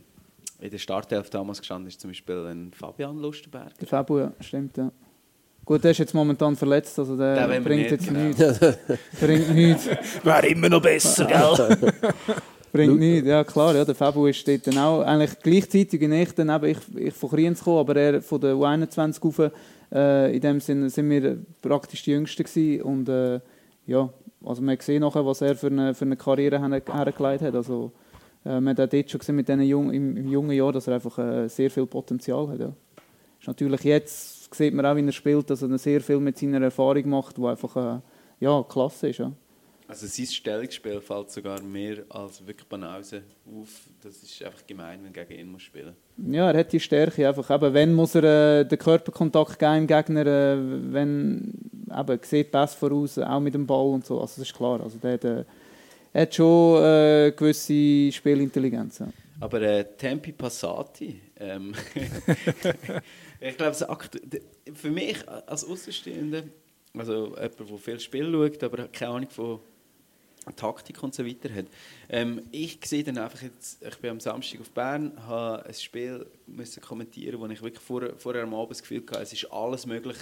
in 0.61 0.71
der 0.71 0.79
Startelf 0.79 1.31
damals 1.31 1.61
gestanden 1.61 1.89
ist 1.89 2.01
zum 2.01 2.11
Beispiel 2.11 2.47
ein 2.47 2.73
Fabian 2.73 3.19
Lustenberg. 3.19 3.79
Der 3.79 3.87
Fabu, 3.87 4.19
ja, 4.19 4.33
stimmt, 4.41 4.77
ja. 4.77 4.91
Gut, 5.65 5.85
der 5.85 5.93
ist 5.93 5.99
jetzt 5.99 6.15
momentan 6.15 6.57
verletzt, 6.57 6.99
also 6.99 7.17
der, 7.17 7.49
wir 7.49 7.61
bringt 7.61 7.83
nicht, 7.83 7.91
jetzt 7.93 8.09
genau. 8.09 8.21
nichts. 8.21 8.79
bringt 9.21 9.55
nichts. 9.55 9.89
Wäre 10.25 10.47
immer 10.49 10.69
noch 10.69 10.83
besser, 10.83 11.25
gell? 11.25 11.77
Bringt 12.73 12.99
nichts, 12.99 13.29
ja 13.29 13.45
klar, 13.45 13.75
ja, 13.77 13.85
der 13.85 13.95
Fabu 13.95 14.27
ist 14.27 14.49
dort 14.49 14.67
dann 14.67 14.79
auch 14.79 15.03
eigentlich 15.03 15.39
gleichzeitig 15.43 16.01
wie 16.01 16.23
ich, 16.23 16.33
dann 16.35 16.49
eben, 16.49 16.65
ich, 16.65 16.79
ich 16.97 17.13
von 17.13 17.29
Kriens 17.29 17.59
gekommen, 17.59 17.81
aber 17.81 17.97
er 17.97 18.23
von 18.23 18.41
der 18.41 18.55
U21 18.55 19.23
rauf, 19.23 19.53
äh, 19.93 20.35
in 20.35 20.41
dem 20.41 20.59
Sinne 20.59 20.89
sind 20.89 21.11
wir 21.11 21.37
praktisch 21.61 22.03
die 22.03 22.13
Jüngsten 22.13 22.43
gewesen 22.45 22.83
und 22.83 23.09
äh, 23.11 23.41
ja, 23.87 24.09
also 24.43 24.63
man 24.63 24.79
gesehen 24.79 25.03
nachher, 25.03 25.25
was 25.27 25.43
er 25.43 25.55
für 25.55 25.67
eine, 25.67 25.93
für 25.93 26.07
eine 26.07 26.17
Karriere 26.17 26.59
her- 26.59 26.83
hergelegt 26.91 27.43
hat, 27.43 27.55
also 27.55 27.93
äh, 28.47 28.59
man 28.59 28.69
hat 28.69 28.81
auch 28.81 28.89
dort 28.91 29.11
schon 29.11 29.19
gesehen 29.19 29.37
mit 29.37 29.49
diesen 29.49 29.63
Jung, 29.65 29.93
im, 29.93 30.17
im 30.17 30.29
jungen 30.29 30.53
Jahr, 30.53 30.73
dass 30.73 30.87
er 30.87 30.95
einfach 30.95 31.19
äh, 31.19 31.49
sehr 31.49 31.71
viel 31.71 31.85
Potenzial 31.85 32.49
hat, 32.49 32.59
ja. 32.59 32.73
Ist 33.39 33.49
natürlich 33.49 33.83
jetzt, 33.85 34.42
sieht 34.55 34.75
man 34.75 34.87
auch, 34.87 34.97
wie 34.97 35.05
er 35.05 35.13
spielt, 35.13 35.51
dass 35.51 35.63
er 35.63 35.79
sehr 35.79 36.01
viel 36.01 36.19
mit 36.19 36.39
seiner 36.39 36.61
Erfahrung 36.63 37.09
macht, 37.09 37.39
wo 37.39 37.47
einfach, 37.47 37.77
äh, 37.77 38.01
ja, 38.41 38.63
klasse 38.69 39.09
ist, 39.09 39.19
ja. 39.19 39.33
Also 39.93 40.07
sein 40.07 40.25
Stellungsspiel 40.25 41.03
fällt 41.03 41.31
sogar 41.31 41.61
mehr 41.61 41.99
als 42.09 42.47
wirklich 42.47 42.67
Banause 42.67 43.25
auf. 43.47 43.69
Das 44.03 44.23
ist 44.23 44.43
einfach 44.43 44.67
gemein, 44.67 45.01
wenn 45.03 45.13
du 45.13 45.23
gegen 45.23 45.39
ihn 45.39 45.53
musst 45.53 45.67
spielen 45.67 45.95
Ja, 46.31 46.51
er 46.51 46.61
hat 46.61 46.73
die 46.73 46.81
Stärke 46.81 47.29
einfach. 47.29 47.51
Eben, 47.51 47.75
wenn 47.75 47.93
muss 47.93 48.15
er 48.15 48.61
äh, 48.61 48.65
den 48.65 48.79
Körperkontakt 48.79 49.59
geben 49.59 49.77
im 49.77 49.87
Gegner, 49.87 50.27
äh, 50.27 50.57
wenn 50.93 51.53
eben, 51.95 52.19
sieht 52.23 52.51
besser 52.51 52.79
voraus, 52.79 53.19
auch 53.19 53.41
mit 53.41 53.53
dem 53.53 53.67
Ball 53.67 53.89
und 53.89 54.07
so. 54.07 54.15
Also 54.19 54.41
das 54.41 54.49
ist 54.49 54.57
klar. 54.57 54.81
Also 54.81 54.97
der 54.97 55.13
hat, 55.13 55.25
äh, 55.25 55.45
er 56.15 56.23
hat 56.23 56.35
schon 56.35 56.83
äh, 56.83 57.33
gewisse 57.37 58.13
Spielintelligenz. 58.13 59.01
Ja. 59.01 59.09
Aber 59.41 59.61
äh, 59.61 59.85
Tempi 59.99 60.33
Passati, 60.33 61.21
ähm, 61.43 61.75
ich 63.41 63.57
glaube, 63.57 63.77
für 64.75 64.91
mich 64.91 65.29
als 65.29 65.65
Außenstehender, 65.65 66.45
also 66.95 67.35
jemand, 67.37 67.59
der 67.59 67.79
viel 67.79 68.01
Spiel 68.01 68.33
schaut, 68.33 68.63
aber 68.63 68.89
keine 68.89 69.13
Ahnung 69.13 69.31
von 69.31 69.61
Taktik 70.57 71.01
und 71.03 71.15
so 71.15 71.25
weiter 71.25 71.53
hat, 71.55 71.67
ähm, 72.09 72.43
ich 72.51 72.79
sehe 72.85 73.05
dann 73.05 73.19
einfach 73.19 73.43
jetzt, 73.43 73.83
ich 73.83 73.97
bin 73.99 74.11
am 74.11 74.21
Samstag 74.21 74.61
auf 74.61 74.71
Bern, 74.71 75.13
habe 75.27 75.65
ein 75.67 75.75
Spiel 75.75 76.27
müssen 76.47 76.83
kommentieren, 76.83 77.41
wo 77.41 77.47
ich 77.47 77.63
wirklich 77.63 77.83
vor, 77.83 78.03
vorher 78.19 78.43
am 78.43 78.55
Abend 78.55 78.73
das 78.73 78.83
Gefühl 78.83 79.03
hatte, 79.09 79.21
es 79.21 79.33
ist 79.33 79.51
alles 79.53 79.87
möglich. 79.87 80.17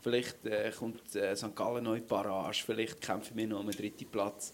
Vielleicht 0.00 0.44
äh, 0.46 0.70
kommt 0.76 1.16
äh, 1.16 1.34
St. 1.34 1.56
Gallen 1.56 1.84
neu 1.84 2.00
Barrage, 2.00 2.62
vielleicht 2.64 3.00
kämpfen 3.00 3.36
wir 3.36 3.46
noch 3.48 3.60
um 3.60 3.66
den 3.66 3.76
dritten 3.76 4.06
Platz. 4.06 4.52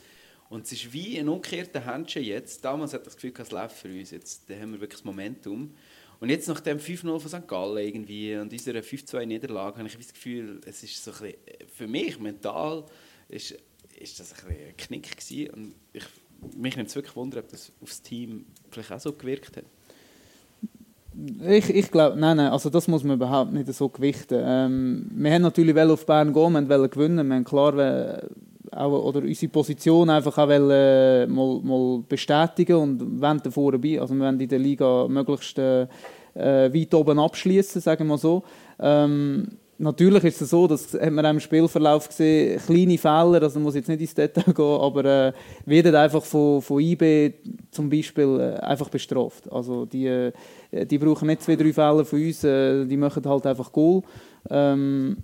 Und 0.51 0.65
es 0.65 0.73
ist 0.73 0.93
wie 0.93 1.19
ein 1.19 1.29
umgekehrter 1.29 1.87
Händchen 1.87 2.25
jetzt. 2.25 2.65
Damals 2.65 2.93
hat 2.93 3.03
ich 3.03 3.05
das 3.05 3.15
Gefühl, 3.15 3.33
es 3.39 3.53
läuft 3.53 3.77
für 3.77 3.89
uns. 3.89 4.11
Jetzt 4.11 4.51
haben 4.51 4.73
wir 4.73 4.81
wirklich 4.81 4.99
das 4.99 5.05
Momentum. 5.05 5.73
Und 6.21 6.29
jetzt 6.29 6.49
nach 6.49 6.61
dem 6.61 6.79
5-0 6.79 7.19
von 7.19 7.21
St. 7.21 7.49
Gallen 7.49 7.79
irgendwie 7.79 8.37
und 8.37 8.53
dieser 8.53 8.73
5-2-Niederlage 8.73 9.79
habe 9.79 9.89
ich 9.89 9.97
das 9.97 10.13
Gefühl, 10.13 10.61
es 10.67 10.83
ist 10.83 11.03
so 11.03 11.13
ein 11.13 11.17
bisschen, 11.19 11.69
für 11.75 11.87
mich 11.89 12.19
mental 12.21 12.85
ist, 13.29 13.57
ist 13.99 14.21
das 14.21 14.35
ein, 14.45 14.51
ein 14.51 14.77
Knick 14.77 15.17
gewesen. 15.17 15.51
Und 15.55 15.75
ich, 15.95 16.05
mich 16.57 16.77
nimmt 16.77 16.91
es 16.91 16.95
wirklich 16.95 17.17
Wunder, 17.17 17.41
ob 17.41 17.49
das 17.49 17.73
aufs 17.83 18.03
Team 18.03 18.45
vielleicht 18.71 18.93
auch 18.93 19.01
so 19.01 19.13
gewirkt 19.15 19.57
hat. 19.57 19.65
Ich, 21.49 21.71
ich 21.71 21.91
glaube, 21.91 22.19
nein, 22.19 22.37
nein, 22.37 22.53
also 22.53 22.71
das 22.71 22.87
muss 22.87 23.03
man 23.03 23.17
überhaupt 23.17 23.53
nicht 23.53 23.73
so 23.73 23.89
gewichten. 23.89 24.41
Ähm, 24.43 25.11
wir 25.15 25.33
haben 25.33 25.43
natürlich 25.43 25.77
auf 25.77 26.07
Bern 26.07 26.33
gehen, 26.35 26.53
wir 26.53 26.69
wollten 26.69 26.91
gewinnen, 26.91 27.27
wir 27.27 27.35
haben 27.35 27.45
klar 27.45 28.23
auch, 28.73 29.05
oder 29.05 29.21
unsere 29.21 29.51
Position 29.51 30.11
einfach 30.11 30.37
auch 30.39 30.49
wollen, 30.49 30.71
äh, 30.71 31.27
mal, 31.27 31.61
mal 31.63 32.03
bestätigen 32.09 32.77
und 32.77 33.21
wollen 33.21 33.41
davor 33.43 33.73
dabei, 33.73 34.01
also 34.01 34.15
wir 34.15 34.25
wollen 34.25 34.41
in 34.41 34.49
der 34.49 34.59
Liga 34.59 35.07
möglichst 35.09 35.59
äh, 35.59 35.87
äh, 36.35 36.73
weit 36.73 36.95
oben 36.95 37.19
abschließen, 37.19 37.81
sagen 37.81 38.07
wir 38.07 38.19
so. 38.19 38.43
Ähm, 38.79 39.49
Natürlich 39.83 40.25
ist 40.25 40.43
es 40.43 40.51
so, 40.51 40.67
das 40.67 40.93
hat 40.93 41.11
man 41.11 41.25
im 41.25 41.41
Spielverlauf 41.41 42.07
gesehen, 42.07 42.61
kleine 42.67 42.99
Fehler, 42.99 43.43
also 43.43 43.59
muss 43.61 43.75
jetzt 43.75 43.89
nicht 43.89 44.03
ins 44.03 44.13
Detail 44.15 44.53
gehen, 44.53 44.79
aber 44.79 45.05
äh, 45.07 45.33
werden 45.65 45.95
einfach 45.95 46.23
von, 46.23 46.61
von 46.61 46.83
IB 46.83 47.33
zum 47.71 47.89
Beispiel 47.89 48.41
äh, 48.41 48.61
einfach 48.61 48.91
bestraft. 48.91 49.51
Also 49.51 49.87
die, 49.87 50.07
äh, 50.07 50.33
die 50.71 50.99
brauchen 50.99 51.29
nicht 51.29 51.41
zwei, 51.41 51.57
drei 51.57 51.73
Fehler 51.73 52.05
von 52.05 52.23
uns, 52.23 52.45
äh, 52.45 52.85
die 52.85 52.99
machen 52.99 53.25
halt 53.25 53.47
einfach 53.47 53.73
Goal. 53.73 54.03
Ähm, 54.51 55.17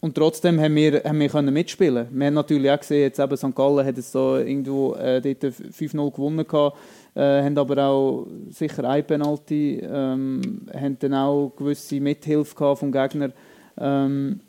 und 0.00 0.14
trotzdem 0.14 0.58
haben 0.58 0.74
wir, 0.74 1.02
haben 1.04 1.20
wir 1.20 1.28
können 1.28 1.52
mitspielen. 1.52 2.08
Wir 2.10 2.26
haben 2.26 2.34
natürlich 2.34 2.70
auch 2.70 2.80
gesehen, 2.80 3.02
jetzt 3.02 3.18
eben 3.18 3.36
St. 3.36 3.54
Gallen 3.54 3.86
hat 3.86 3.96
da 3.96 4.38
irgendwo 4.38 4.94
äh, 4.94 5.20
dort 5.20 5.54
5-0 5.54 6.12
gewonnen 6.12 6.46
gehabt, 6.46 6.76
äh, 7.14 7.42
haben 7.42 7.58
aber 7.58 7.84
auch 7.84 8.26
sicher 8.48 8.88
ein 8.88 9.06
Penalty, 9.06 9.80
ähm, 9.82 10.66
haben 10.74 10.98
dann 11.00 11.14
auch 11.14 11.52
gewisse 11.54 12.00
Mithilfe 12.00 12.76
vom 12.76 12.90
Gegner. 12.90 13.30
Ähm, 13.76 14.40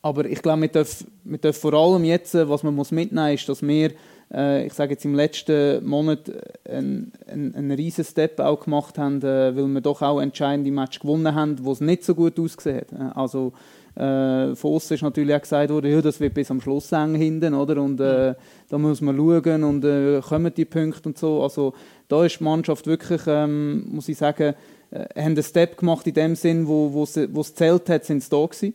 aber 0.00 0.26
ich 0.26 0.42
glaube, 0.42 0.62
wir 0.62 0.68
dürfen, 0.68 1.08
dürfen 1.24 1.60
vor 1.60 1.74
allem 1.74 2.04
jetzt, 2.04 2.34
äh, 2.34 2.48
was 2.48 2.62
man 2.62 2.74
muss 2.74 2.92
mitnehmen 2.92 3.30
muss, 3.30 3.40
ist, 3.40 3.48
dass 3.48 3.62
wir, 3.62 3.90
äh, 4.32 4.66
ich 4.66 4.74
sage 4.74 4.92
jetzt 4.92 5.04
im 5.04 5.14
letzten 5.14 5.84
Monat, 5.84 6.30
einen, 6.68 7.12
einen, 7.26 7.54
einen 7.56 7.72
riesen 7.72 8.04
Step 8.04 8.38
auch 8.38 8.60
gemacht 8.60 8.96
haben, 8.96 9.22
äh, 9.22 9.56
weil 9.56 9.66
wir 9.66 9.80
doch 9.80 10.02
auch 10.02 10.20
entscheidende 10.20 10.70
Match 10.70 11.00
gewonnen 11.00 11.34
haben, 11.34 11.64
wo 11.64 11.72
es 11.72 11.80
nicht 11.80 12.04
so 12.04 12.14
gut 12.14 12.38
ausgesehen 12.38 12.78
hat. 12.78 12.92
Äh, 12.92 13.18
Also 13.18 13.52
äh, 13.94 14.54
von 14.54 14.72
uns 14.72 14.90
ist 14.90 15.02
natürlich 15.02 15.34
auch 15.34 15.42
gesagt 15.42 15.70
worden, 15.70 15.90
ja, 15.90 16.00
das 16.00 16.18
wird 16.18 16.34
bis 16.34 16.50
am 16.50 16.60
Schluss 16.60 16.90
eng 16.92 17.14
hinten, 17.14 17.52
oder? 17.52 17.82
Und 17.82 18.00
äh, 18.00 18.34
da 18.68 18.78
muss 18.78 19.00
man 19.02 19.16
schauen 19.16 19.64
und 19.64 19.84
äh, 19.84 20.20
kommen 20.20 20.52
die 20.54 20.64
Punkte 20.64 21.08
und 21.10 21.18
so. 21.18 21.42
Also 21.42 21.74
da 22.08 22.24
ist 22.24 22.40
die 22.40 22.44
Mannschaft 22.44 22.86
wirklich, 22.86 23.22
ähm, 23.26 23.84
muss 23.90 24.08
ich 24.08 24.16
sagen, 24.16 24.54
äh, 24.90 25.20
haben 25.20 25.32
einen 25.32 25.42
Step 25.42 25.76
gemacht 25.76 26.06
in 26.06 26.14
dem 26.14 26.34
Sinn, 26.36 26.66
wo, 26.66 26.92
wo, 26.92 27.02
es 27.40 27.54
zählt 27.54 27.88
hat, 27.90 28.04
sind 28.04 28.22
sie 28.22 28.30
da 28.30 28.46
gewesen. 28.46 28.74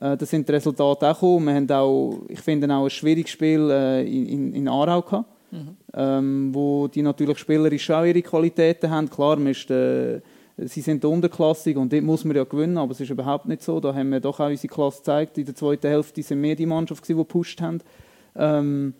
Äh, 0.00 0.16
da 0.16 0.26
sind 0.26 0.48
die 0.48 0.52
Resultate 0.52 1.08
auch 1.08 1.14
gekommen. 1.14 1.46
Wir 1.46 1.54
haben 1.54 1.70
auch, 1.70 2.22
ich 2.28 2.40
finde 2.40 2.72
auch 2.74 2.84
ein 2.84 2.90
schwieriges 2.90 3.30
Spiel 3.30 3.70
äh, 3.70 4.02
in, 4.02 4.52
in, 4.52 4.68
Aarau 4.68 5.02
gehabt, 5.02 5.28
ähm, 5.94 6.50
wo 6.52 6.88
die 6.88 7.02
natürlich 7.02 7.38
spielerisch 7.38 7.90
auch 7.90 8.04
ihre 8.04 8.22
Qualitäten 8.22 8.90
haben. 8.90 9.10
Klar, 9.10 9.36
man 9.36 9.48
ist, 9.48 9.70
äh, 9.70 10.20
sie 10.66 10.80
sind 10.80 11.04
unterklassig 11.04 11.76
und 11.76 11.92
dort 11.92 12.02
muss 12.02 12.24
man 12.24 12.36
ja 12.36 12.44
gewinnen, 12.44 12.78
aber 12.78 12.92
es 12.92 13.00
ist 13.00 13.10
überhaupt 13.10 13.46
nicht 13.46 13.62
so. 13.62 13.80
Da 13.80 13.94
haben 13.94 14.10
wir 14.10 14.20
doch 14.20 14.40
auch 14.40 14.48
unsere 14.48 14.72
Klasse 14.72 14.98
gezeigt. 14.98 15.38
In 15.38 15.46
der 15.46 15.54
zweiten 15.54 15.88
Hälfte 15.88 16.22
sind 16.22 16.42
wir 16.42 16.56
die 16.56 16.66
Mannschaft, 16.66 17.08
die 17.08 17.14
gepusht 17.14 17.60
haben. 17.60 17.80
Ähm, 18.36 18.94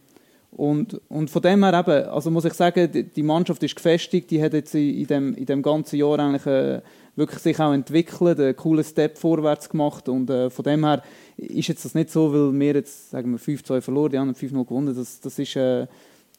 und, 0.53 1.01
und 1.09 1.31
von 1.31 1.43
dem 1.43 1.63
her 1.63 1.79
eben, 1.79 2.09
also 2.09 2.31
muss 2.31 2.45
ich 2.45 2.55
sagen, 2.55 2.91
die, 2.91 3.05
die 3.05 3.23
Mannschaft 3.23 3.63
ist 3.63 3.77
gefestigt, 3.77 4.31
die 4.31 4.43
hat 4.43 4.53
jetzt 4.53 4.75
in, 4.75 5.07
dem, 5.07 5.35
in 5.35 5.47
dem 5.47 5.63
ganzen 5.63 5.97
Jahr 5.97 6.19
eigentlich 6.19 6.47
äh, 6.47 6.81
wirklich 7.15 7.41
sich 7.41 7.61
auch 7.61 7.73
entwickelt, 7.73 8.41
einen 8.41 8.57
coolen 8.57 8.85
Step 8.85 9.17
vorwärts 9.17 9.69
gemacht 9.69 10.09
und 10.09 10.29
äh, 10.29 10.51
von 10.51 10.65
dem 10.65 10.85
her 10.85 11.03
ist 11.37 11.69
jetzt 11.69 11.85
das 11.85 11.95
nicht 11.95 12.11
so, 12.11 12.33
weil 12.33 12.59
wir 12.59 12.75
jetzt, 12.75 13.11
sagen 13.11 13.31
wir, 13.31 13.39
5-2 13.39 13.81
verloren, 13.81 14.11
die 14.11 14.19
haben 14.19 14.33
5-0 14.33 14.65
gewonnen, 14.65 14.95
das, 14.95 15.21
das 15.21 15.39
ist... 15.39 15.57
Äh, 15.57 15.87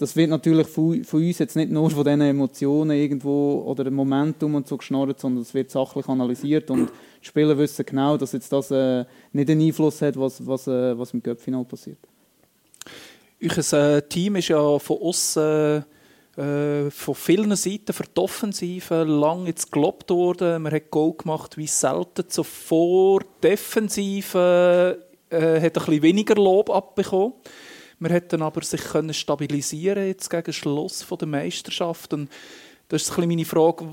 das 0.02 0.16
wird 0.16 0.32
natürlich 0.32 0.66
von, 0.66 1.00
uns 1.00 1.38
jetzt 1.38 1.56
nicht 1.56 1.72
nur 1.72 1.92
von 1.92 2.04
diesen 2.04 2.22
Emotionen 2.22 2.98
irgendwo 2.98 3.62
oder 3.68 3.84
dem 3.84 3.94
Momentum 3.94 4.56
und 4.56 4.68
so 4.68 4.76
geschnorrt, 4.76 5.20
sondern 5.20 5.44
es 5.44 5.54
wird 5.54 5.70
sachlich 5.70 6.08
analysiert 6.08 6.72
und 6.72 6.90
die 7.22 7.28
Spieler 7.28 7.56
wissen 7.56 7.86
genau, 7.86 8.18
dass 8.18 8.32
jetzt 8.32 8.52
das 8.52 8.72
äh, 8.72 9.06
nicht 9.32 9.50
einen 9.52 9.62
Einfluss 9.62 10.02
hat, 10.02 10.18
was, 10.18 10.46
was, 10.46 10.66
äh, 10.66 10.98
was 10.98 11.14
im 11.14 11.22
Cup-Final 11.22 11.66
passiert. 11.66 12.00
Euer 13.40 13.74
äh, 13.74 14.02
Team 14.02 14.38
ist 14.38 14.48
ja 14.48 14.80
von 14.80 14.98
außen 14.98 15.86
äh, 16.36 16.90
von 16.90 17.14
vielen 17.14 17.56
Seiten 17.56 17.94
für 17.94 18.04
die 18.04 18.22
Offensive 18.22 19.04
lang 19.04 19.46
jetzt 19.46 19.72
gelobt 19.72 20.10
worden. 20.10 20.64
Man 20.64 20.74
hat 20.74 20.90
Goal 20.90 21.14
gemacht 21.14 21.58
wie 21.58 21.68
selten 21.68 22.28
zuvor. 22.28 23.20
Die 23.20 23.50
Defensive 23.50 24.98
äh, 25.30 25.38
hat 25.38 25.64
ein 25.64 25.72
bisschen 25.72 26.02
weniger 26.02 26.36
Lob 26.36 26.72
abbekommen. 26.72 27.34
Man 28.02 28.12
hat 28.12 28.34
dann 28.34 28.42
aber 28.42 28.64
sich 28.64 28.82
können 28.82 29.14
stabilisieren 29.14 30.08
jetzt 30.08 30.28
gegen 30.28 30.52
Schluss 30.52 31.04
von 31.04 31.20
der 31.20 31.28
Meisterschaft. 31.28 32.12
Und 32.16 32.32
das 32.88 33.04
ist 33.04 33.16
ein 33.16 33.28
meine 33.28 33.46
Frage, 33.46 33.86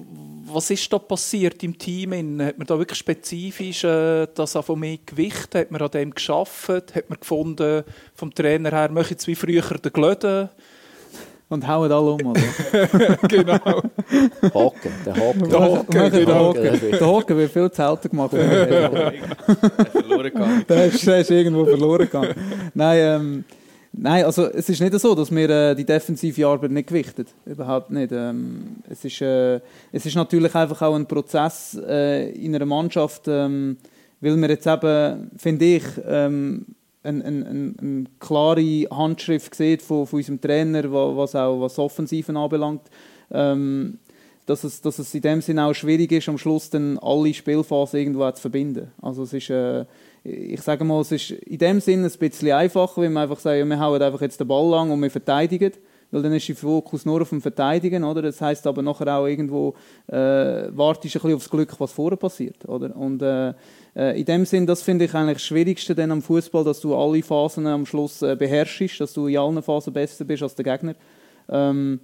was 0.47 0.71
ist 0.71 0.91
da 0.91 0.99
passiert 0.99 1.63
im 1.63 1.77
Team? 1.77 2.15
Hat 2.41 2.57
man 2.57 2.67
da 2.67 2.79
wirklich 2.79 2.99
spezifisch 2.99 3.85
äh, 3.85 4.27
das 4.35 4.53
von 4.53 4.81
mehr 4.81 4.97
Gewicht? 5.05 5.55
Hat 5.55 5.71
man 5.71 5.83
an 5.83 5.91
dem 5.91 6.15
geschafft? 6.15 6.71
Hat 6.71 7.11
man 7.11 7.21
gefunden, 7.21 7.85
vom 8.15 8.33
Trainer 8.33 8.71
her, 8.71 8.91
möchte 8.91 9.13
jetzt 9.13 9.27
wie 9.27 9.35
früher 9.35 9.61
den 9.61 9.93
Glöden? 9.93 10.49
Und 11.51 11.69
hauen 11.69 11.93
alle 11.93 12.13
um, 12.13 12.27
oder? 12.27 12.41
genau. 13.29 13.55
Haken, 13.55 14.93
der 15.05 15.17
Haken. 15.17 15.51
Der 15.51 15.61
Haken, 15.61 15.93
Der 15.93 16.11
genau. 16.11 16.53
Der 16.55 17.07
Haken 17.07 17.37
wird 17.37 17.53
viel 17.53 17.71
zu 17.71 17.77
selten 17.77 18.09
gemacht. 18.09 18.31
verloren 19.93 20.23
gegangen. 20.23 20.65
Der 20.67 20.87
ist, 20.87 21.07
der 21.07 21.19
ist 21.19 21.31
irgendwo 21.31 21.67
verloren 21.67 22.07
gegangen. 22.07 22.35
Nein, 22.75 22.99
ähm, 22.99 23.45
nein, 24.01 24.25
also 24.25 24.47
es 24.47 24.69
ist 24.69 24.81
nicht 24.81 24.99
so, 24.99 25.15
dass 25.15 25.31
wir 25.31 25.51
äh, 25.51 25.75
die 25.75 25.85
defensive 25.85 26.47
Arbeit 26.47 26.71
nicht 26.71 26.89
gewichtet. 26.89 27.29
Überhaupt 27.45 27.91
nicht. 27.91 28.13
Ähm, 28.13 28.77
es, 28.89 29.05
ist, 29.05 29.21
äh, 29.21 29.61
es 29.93 30.07
ist 30.07 30.15
natürlich 30.17 30.55
einfach 30.55 30.83
auch 30.83 30.95
ein 30.95 31.07
Prozess 31.07 31.79
äh, 31.87 32.31
in 32.31 32.55
einer 32.55 32.67
Mannschaft, 32.67 33.29
ähm, 33.29 33.77
weil 34.21 34.37
wir 34.37 34.49
jetzt 34.49 34.67
eben, 34.67 35.31
finde 35.37 35.65
ich, 35.65 35.85
ähm, 36.07 36.67
eine, 37.03 37.25
eine, 37.25 37.47
eine, 37.47 37.75
eine 37.81 38.05
klare 38.19 38.87
Handschrift 38.91 39.55
sieht 39.55 39.83
von, 39.83 40.07
von 40.07 40.19
unserem 40.19 40.41
Trainer, 40.41 40.91
wa- 40.93 41.17
was 41.17 41.35
auch 41.35 41.61
was 41.61 41.79
Offensiven 41.79 42.37
anbelangt. 42.37 42.83
Ähm, 43.31 43.99
dass 44.47 44.65
es, 44.65 44.81
dass 44.81 44.99
es 44.99 45.15
in 45.15 45.21
dem 45.21 45.41
Sinne 45.43 45.67
auch 45.67 45.75
schwierig 45.75 46.11
ist, 46.11 46.29
am 46.29 46.39
Schluss 46.39 46.71
dann 46.71 46.99
alle 46.99 47.35
Spielphasen 47.35 48.01
irgendwo 48.01 48.31
zu 48.31 48.41
verbinden. 48.41 48.91
Also 49.03 49.25
es 49.25 49.35
ist, 49.35 49.51
äh, 49.51 49.85
ich 50.29 50.61
sage 50.63 50.85
mal, 50.85 51.01
es 51.01 51.13
ist 51.13 51.31
in 51.31 51.59
dem 51.59 51.81
Sinne 51.81 52.07
ein 52.07 52.19
bisschen 52.19 52.53
einfacher, 52.53 53.03
wenn 53.03 53.13
wir 53.13 53.21
einfach 53.21 53.43
ja, 53.45 53.65
wir 53.65 53.81
hauen 53.81 54.03
einfach 54.03 54.21
jetzt 54.21 54.41
den 54.41 54.49
Ball 54.49 54.69
lang 54.71 54.91
und 54.91 55.01
wir 55.01 55.11
verteidigen, 55.11 55.73
weil 56.11 56.23
dann 56.23 56.33
ist 56.33 56.49
der 56.49 56.57
Fokus 56.57 57.05
nur 57.05 57.23
auf 57.23 57.29
dem 57.31 57.41
Verteidigen, 57.41 58.05
oder? 58.05 58.23
Das 58.23 58.41
heißt 58.41 58.67
aber 58.67 58.83
nachher 58.83 59.19
auch 59.19 59.27
irgendwo, 59.27 59.75
äh, 60.07 60.15
wartest 60.15 61.17
ein 61.17 61.23
bisschen 61.23 61.35
aufs 61.35 61.51
Glück, 61.51 61.75
was 61.79 61.93
vorher 61.93 62.17
passiert, 62.17 62.69
oder? 62.69 62.97
Und 62.97 63.23
äh, 63.23 63.53
äh, 63.95 64.19
in 64.19 64.25
dem 64.25 64.47
Sinn, 64.47 64.67
das 64.67 64.83
finde 64.83 65.05
ich 65.05 65.15
eigentlich 65.15 65.39
das 65.39 65.47
Schwierigste 65.47 65.95
dann 65.95 66.11
am 66.11 66.23
Fußball, 66.23 66.65
dass 66.65 66.81
du 66.81 66.95
alle 66.95 67.23
Phasen 67.23 67.67
am 67.67 67.85
Schluss 67.85 68.23
äh, 68.23 68.37
beherrschst, 68.37 69.01
dass 69.01 69.13
du 69.13 69.27
in 69.27 69.39
allen 69.39 69.63
Phasen 69.63 69.93
besser 69.93 70.25
bist 70.25 70.43
als 70.43 70.55
der 70.55 70.65
Gegner. 70.65 70.95
Ähm, 71.51 72.01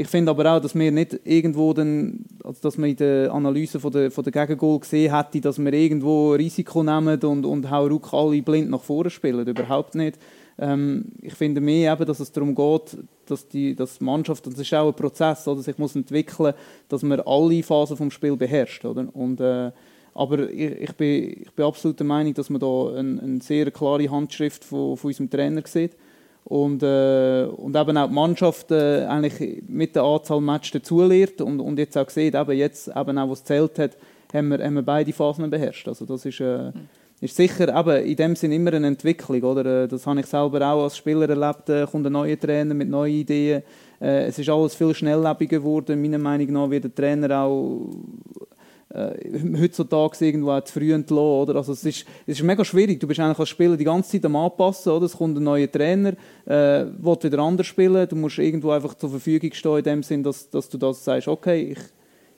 ich 0.00 0.06
finde 0.06 0.30
aber 0.30 0.54
auch, 0.54 0.60
dass 0.60 0.76
wir 0.76 0.92
nicht 0.92 1.18
irgendwo 1.24 1.72
dann, 1.72 2.24
also 2.44 2.60
dass 2.62 2.78
man 2.78 2.90
in 2.90 2.96
der 2.96 3.32
Analyse 3.32 3.80
von 3.80 3.90
der, 3.90 4.12
von 4.12 4.22
der 4.22 4.32
Gegengol 4.32 4.78
gesehen 4.78 5.12
hätte, 5.12 5.40
dass 5.40 5.58
wir 5.58 5.72
irgendwo 5.72 6.34
Risiko 6.34 6.84
nehmen 6.84 7.20
und, 7.20 7.44
und 7.44 7.68
hauruck 7.68 8.12
alle 8.14 8.40
blind 8.40 8.70
nach 8.70 8.82
vorne 8.82 9.10
spielen. 9.10 9.44
Überhaupt 9.44 9.96
nicht. 9.96 10.16
Ähm, 10.56 11.06
ich 11.20 11.34
finde 11.34 11.60
mehr 11.60 11.92
eben, 11.92 12.06
dass 12.06 12.20
es 12.20 12.30
darum 12.30 12.54
geht, 12.54 12.96
dass 13.26 13.48
die, 13.48 13.74
dass 13.74 13.98
die 13.98 14.04
Mannschaft, 14.04 14.46
das 14.46 14.54
ist 14.54 14.72
auch 14.72 14.86
ein 14.86 14.94
Prozess, 14.94 15.48
oder, 15.48 15.62
sich 15.62 15.78
muss 15.78 15.96
entwickeln, 15.96 16.54
dass 16.88 17.02
man 17.02 17.18
alle 17.18 17.64
Phasen 17.64 17.96
vom 17.96 18.12
Spiel 18.12 18.36
beherrscht. 18.36 18.84
Oder? 18.84 19.08
Und, 19.12 19.40
äh, 19.40 19.72
aber 20.14 20.48
ich, 20.48 20.80
ich, 20.80 20.92
bin, 20.92 21.42
ich 21.42 21.50
bin 21.50 21.64
absolut 21.64 21.98
der 21.98 22.06
Meinung, 22.06 22.34
dass 22.34 22.50
man 22.50 22.60
da 22.60 22.94
eine, 22.94 23.20
eine 23.20 23.40
sehr 23.40 23.72
klare 23.72 24.08
Handschrift 24.08 24.64
von, 24.64 24.96
von 24.96 25.08
unserem 25.08 25.28
Trainer 25.28 25.62
sieht. 25.64 25.96
Und, 26.48 26.82
äh, 26.82 27.44
und 27.44 27.76
eben 27.76 27.98
auch 27.98 28.08
die 28.08 28.14
Mannschaft 28.14 28.70
äh, 28.70 29.04
eigentlich 29.04 29.62
mit 29.68 29.94
der 29.94 30.02
Anzahl 30.02 30.40
Matches 30.40 30.70
dazulernt 30.72 31.42
und, 31.42 31.60
und 31.60 31.78
jetzt 31.78 31.98
auch 31.98 32.08
sieht, 32.08 32.34
eben 32.34 32.56
jetzt, 32.56 32.88
eben 32.88 33.18
auch 33.18 33.28
was 33.28 33.44
zählt 33.44 33.78
hat, 33.78 33.98
haben 34.32 34.48
wir, 34.48 34.64
haben 34.64 34.72
wir 34.72 34.82
beide 34.82 35.12
Phasen 35.12 35.50
beherrscht. 35.50 35.86
Also 35.88 36.06
das 36.06 36.24
ist, 36.24 36.40
äh, 36.40 36.72
ist 37.20 37.36
sicher 37.36 37.68
eben 37.68 38.02
in 38.02 38.16
dem 38.16 38.34
Sinn 38.34 38.52
immer 38.52 38.72
eine 38.72 38.86
Entwicklung. 38.86 39.42
Oder? 39.42 39.84
Äh, 39.84 39.88
Das 39.88 40.06
habe 40.06 40.20
ich 40.20 40.26
selber 40.26 40.66
auch 40.66 40.84
als 40.84 40.96
Spieler 40.96 41.28
erlebt. 41.28 41.68
Äh, 41.68 41.86
kommt 41.86 42.06
ein 42.06 42.12
neuer 42.12 42.40
Trainer 42.40 42.72
mit 42.72 42.88
neuen 42.88 43.12
Ideen. 43.12 43.62
Äh, 44.00 44.28
es 44.28 44.38
ist 44.38 44.48
alles 44.48 44.74
viel 44.74 44.94
schnelllebiger 44.94 45.58
geworden. 45.58 46.00
Meiner 46.00 46.16
Meinung 46.16 46.50
nach 46.50 46.70
wird 46.70 46.84
der 46.84 46.94
Trainer 46.94 47.42
auch 47.42 47.90
äh, 48.90 49.10
heutzutage 49.60 50.24
irgendwo 50.24 50.50
auch 50.50 50.64
zu 50.64 50.72
früh 50.72 50.92
entlassen. 50.92 51.18
Oder? 51.18 51.56
Also 51.56 51.72
es, 51.72 51.84
ist, 51.84 52.06
es 52.26 52.38
ist 52.38 52.42
mega 52.42 52.64
schwierig. 52.64 53.00
Du 53.00 53.06
bist 53.06 53.20
eigentlich 53.20 53.38
als 53.38 53.48
Spieler 53.48 53.76
die 53.76 53.84
ganze 53.84 54.12
Zeit 54.12 54.24
am 54.24 54.36
Anpassen. 54.36 54.92
Oder? 54.92 55.06
Es 55.06 55.16
kommt 55.16 55.36
ein 55.36 55.44
neuer 55.44 55.70
Trainer, 55.70 56.14
äh, 56.46 56.86
will 56.98 57.16
wieder 57.22 57.38
anders 57.40 57.66
spielen. 57.66 58.08
Du 58.08 58.16
musst 58.16 58.38
irgendwo 58.38 58.70
einfach 58.70 58.94
zur 58.94 59.10
Verfügung 59.10 59.52
stehen, 59.52 59.78
in 59.78 59.84
dem 59.84 60.02
Sinn, 60.02 60.22
dass, 60.22 60.48
dass 60.48 60.68
du 60.68 60.78
das 60.78 61.04
sagst, 61.04 61.28
okay, 61.28 61.72
ich, 61.72 61.78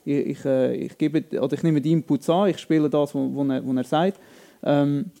ich, 0.03 0.27
ich, 0.27 0.45
äh, 0.45 0.75
ich, 0.75 0.97
gebe, 0.97 1.23
oder 1.39 1.53
ich 1.53 1.63
nehme 1.63 1.79
die 1.79 1.91
Inputs 1.91 2.29
an, 2.29 2.49
ich 2.49 2.57
spiele 2.57 2.89
das, 2.89 3.15
was 3.15 3.49
er, 3.49 3.77
er 3.77 3.83
sagt. 3.83 4.19
Ähm, 4.63 5.11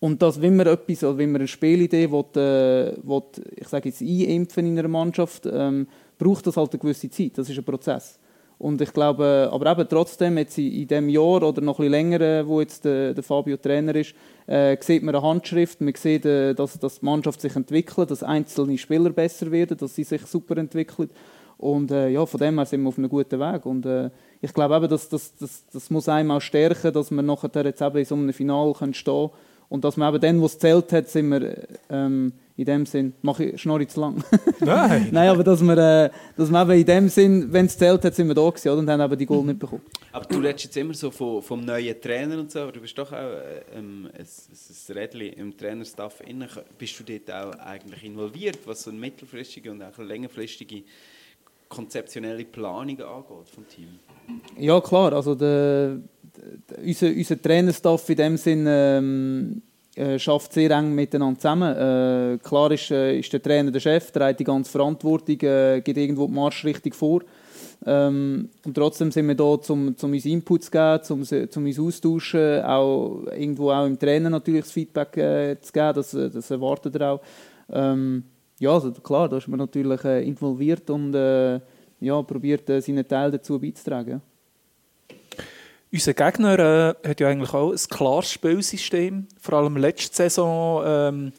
und 0.00 0.22
dass, 0.22 0.40
wenn 0.40 0.56
man 0.56 0.66
etwas, 0.66 1.02
oder 1.02 1.18
wenn 1.18 1.32
man 1.32 1.40
eine 1.40 1.48
Spielidee 1.48 2.10
will, 2.10 2.24
äh, 2.36 2.96
will, 3.02 3.22
ich 3.56 3.68
sage 3.68 3.88
jetzt, 3.88 4.00
einimpfen 4.00 4.66
in 4.66 4.78
einer 4.78 4.88
Mannschaft, 4.88 5.48
ähm, 5.50 5.88
braucht 6.18 6.46
das 6.46 6.56
halt 6.56 6.72
eine 6.72 6.78
gewisse 6.78 7.10
Zeit. 7.10 7.36
Das 7.36 7.50
ist 7.50 7.58
ein 7.58 7.64
Prozess. 7.64 8.18
Und 8.58 8.80
ich 8.80 8.92
glaube, 8.92 9.48
aber 9.52 9.70
eben 9.70 9.88
trotzdem, 9.88 10.36
jetzt 10.36 10.58
in, 10.58 10.72
in 10.72 10.88
dem 10.88 11.08
Jahr 11.08 11.42
oder 11.42 11.60
noch 11.60 11.76
bisschen 11.76 11.92
länger, 11.92 12.20
äh, 12.20 12.46
wo 12.46 12.60
jetzt 12.60 12.84
der, 12.84 13.14
der 13.14 13.22
Fabio 13.22 13.56
Trainer 13.56 13.94
ist, 13.94 14.14
äh, 14.46 14.76
sieht 14.80 15.04
man 15.04 15.14
eine 15.14 15.24
Handschrift, 15.24 15.80
man 15.80 15.94
sieht, 15.94 16.26
äh, 16.26 16.54
dass, 16.54 16.78
dass 16.78 16.98
die 16.98 17.04
Mannschaft 17.04 17.40
sich 17.40 17.54
entwickelt, 17.54 18.10
dass 18.10 18.24
einzelne 18.24 18.76
Spieler 18.76 19.10
besser 19.10 19.50
werden, 19.52 19.76
dass 19.76 19.94
sie 19.94 20.02
sich 20.02 20.26
super 20.26 20.56
entwickeln. 20.56 21.08
Und 21.56 21.90
äh, 21.90 22.08
ja, 22.08 22.26
von 22.26 22.40
dem 22.40 22.56
her 22.56 22.66
sind 22.66 22.82
wir 22.82 22.88
auf 22.88 22.98
einem 22.98 23.08
guten 23.08 23.38
Weg. 23.38 23.64
Und 23.64 23.86
äh, 23.86 24.10
ich 24.40 24.52
glaube 24.52 24.76
eben, 24.76 24.88
dass, 24.88 25.08
dass, 25.08 25.34
dass, 25.36 25.66
das 25.72 25.90
muss 25.90 26.08
einem 26.08 26.32
auch 26.32 26.40
stärken, 26.40 26.92
dass 26.92 27.10
wir 27.10 27.22
nachher 27.22 27.64
jetzt 27.64 27.82
eben 27.82 27.98
in 27.98 28.04
so 28.04 28.14
einem 28.14 28.32
Finale 28.32 28.72
können 28.72 28.94
stehen 28.94 29.30
und 29.68 29.84
dass 29.84 29.96
man 29.96 30.14
eben 30.14 30.20
dann, 30.20 30.40
wo 30.40 30.46
es 30.46 30.58
zählt 30.58 30.92
hat, 30.92 31.08
sind 31.08 31.28
wir 31.28 31.56
ähm, 31.90 32.32
in 32.56 32.64
dem 32.64 32.86
Sinn, 32.86 33.12
mache 33.22 33.44
ich 33.44 33.60
schnorri 33.60 33.86
zu 33.86 34.00
lang. 34.00 34.24
Nein. 34.60 35.08
Nein, 35.12 35.28
aber 35.28 35.44
dass 35.44 35.62
wir, 35.62 35.78
äh, 35.78 36.10
dass 36.36 36.50
wir 36.50 36.62
eben 36.62 36.72
in 36.72 36.86
dem 36.86 37.08
Sinn, 37.08 37.52
wenn 37.52 37.66
es 37.66 37.78
zählt 37.78 38.02
hat, 38.04 38.14
sind 38.14 38.26
wir 38.26 38.34
da 38.34 38.48
gewesen, 38.48 38.68
oder? 38.70 38.78
und 38.78 38.90
haben 38.90 39.00
eben 39.00 39.18
die 39.18 39.26
Goal 39.26 39.44
nicht 39.44 39.58
bekommen. 39.58 39.82
Aber 40.10 40.24
du 40.24 40.38
redest 40.38 40.64
jetzt 40.64 40.76
immer 40.76 40.94
so 40.94 41.10
vom, 41.10 41.40
vom 41.42 41.64
neuen 41.64 42.00
Trainer 42.00 42.38
und 42.38 42.50
so, 42.50 42.60
aber 42.60 42.72
du 42.72 42.80
bist 42.80 42.98
doch 42.98 43.12
auch 43.12 43.16
äh, 43.16 43.62
ähm, 43.76 44.08
ein, 44.12 44.26
ein 44.26 44.92
Rädchen 44.96 45.32
im 45.34 45.56
Trainerstaff 45.56 46.20
innen. 46.26 46.48
Bist 46.76 46.98
du 46.98 47.04
dort 47.04 47.30
auch 47.30 47.58
eigentlich 47.60 48.02
involviert, 48.04 48.58
was 48.64 48.82
so 48.82 48.90
eine 48.90 48.98
mittelfristige 48.98 49.70
und 49.70 49.82
auch 49.82 49.96
eine 49.96 50.08
längerfristige 50.08 50.82
konzeptionelle 51.68 52.44
Planung 52.44 53.00
angeht 53.00 53.48
vom 53.54 53.68
Team? 53.68 54.00
Ja, 54.56 54.80
klar. 54.80 55.12
Also 55.12 55.34
der, 55.34 55.98
unser, 56.84 57.08
unser 57.08 57.40
Trainerstaff 57.40 58.08
in 58.10 58.16
dem 58.16 58.36
Sinn 58.36 58.64
ähm, 58.68 59.62
äh, 59.94 60.18
schafft 60.18 60.52
sehr 60.52 60.70
eng 60.70 60.94
miteinander 60.94 61.38
zusammen. 61.38 61.76
Äh, 61.76 62.38
klar 62.38 62.70
ist, 62.70 62.90
äh, 62.90 63.18
ist 63.18 63.32
der 63.32 63.42
Trainer 63.42 63.70
der 63.70 63.80
Chef, 63.80 64.12
der 64.12 64.26
hat 64.28 64.38
die 64.40 64.44
ganze 64.44 64.70
Verantwortung, 64.70 65.40
äh, 65.40 65.80
gibt 65.80 65.98
irgendwo 65.98 66.26
die 66.26 66.34
Marschrichtung 66.34 66.92
vor. 66.92 67.22
Ähm, 67.84 68.48
und 68.64 68.74
trotzdem 68.74 69.10
sind 69.10 69.26
wir 69.28 69.34
da, 69.34 69.44
um, 69.44 69.94
um 70.00 70.12
uns 70.12 70.24
Inputs 70.24 70.66
zu 70.66 70.70
geben, 70.70 71.00
um, 71.10 71.22
um 71.56 71.66
uns 71.66 71.78
austauschen, 71.78 72.62
auch 72.62 73.24
irgendwo 73.26 73.70
auch 73.70 73.86
im 73.86 73.98
Trainer 73.98 74.30
natürlich 74.30 74.62
das 74.62 74.72
Feedback 74.72 75.16
äh, 75.16 75.60
zu 75.60 75.72
geben, 75.72 75.94
das, 75.94 76.10
das 76.10 76.50
erwartet 76.50 76.96
er 76.96 77.12
auch. 77.12 77.20
Ähm, 77.72 78.24
ja, 78.58 78.72
also 78.72 78.92
klar, 78.92 79.28
da 79.28 79.36
ist 79.36 79.48
man 79.48 79.58
natürlich 79.58 80.04
äh, 80.04 80.26
involviert 80.26 80.90
und 80.90 81.14
äh, 81.14 81.60
ja, 82.00 82.22
probiert 82.22 82.68
äh, 82.70 82.80
seinen 82.80 83.06
Teil 83.06 83.30
dazu 83.30 83.58
beizutragen. 83.58 84.20
Unser 85.90 86.14
Gegner 86.14 86.58
äh, 87.04 87.08
hat 87.08 87.20
ja 87.20 87.28
eigentlich 87.28 87.54
auch 87.54 87.72
ein 87.72 87.88
klares 87.88 88.32
Spielsystem. 88.32 89.26
Vor 89.40 89.54
allem 89.54 89.76
letzte 89.76 90.16
Saison 90.16 90.82
ähm, 90.84 91.32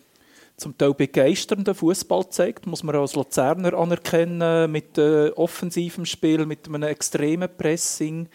zum 0.58 0.78
Teil 0.78 0.94
begeisternden 0.94 1.74
Fußball 1.74 2.24
gezeigt, 2.24 2.68
muss 2.68 2.84
man 2.84 2.96
als 2.96 3.16
Luzerner 3.16 3.74
anerkennen, 3.74 4.72
mit 4.72 4.98
äh, 4.98 5.30
offensivem 5.30 6.06
Spiel, 6.06 6.46
mit 6.46 6.68
einem 6.68 6.84
extremen 6.84 7.50
Pressing. 7.58 8.28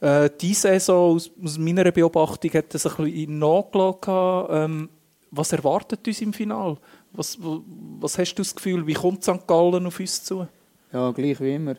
Äh, 0.00 0.30
diese 0.40 0.68
Saison, 0.68 1.14
aus, 1.14 1.30
aus 1.42 1.58
meiner 1.58 1.90
Beobachtung, 1.90 2.52
hat 2.52 2.74
das 2.74 2.86
ein 2.86 3.04
bisschen 3.04 3.38
nachgelassen. 3.38 4.46
Ähm, 4.50 4.88
was 5.30 5.52
erwartet 5.52 6.06
uns 6.06 6.20
im 6.20 6.32
Finale? 6.32 6.76
Was, 7.12 7.38
was 7.40 8.18
hast 8.18 8.34
du 8.34 8.42
das 8.42 8.54
Gefühl, 8.54 8.86
wie 8.86 8.94
kommt 8.94 9.22
St. 9.22 9.46
Gallen 9.46 9.86
auf 9.86 9.98
uns 9.98 10.22
zu? 10.24 10.46
Ja, 10.92 11.10
gleich 11.10 11.40
wie 11.40 11.54
immer. 11.54 11.76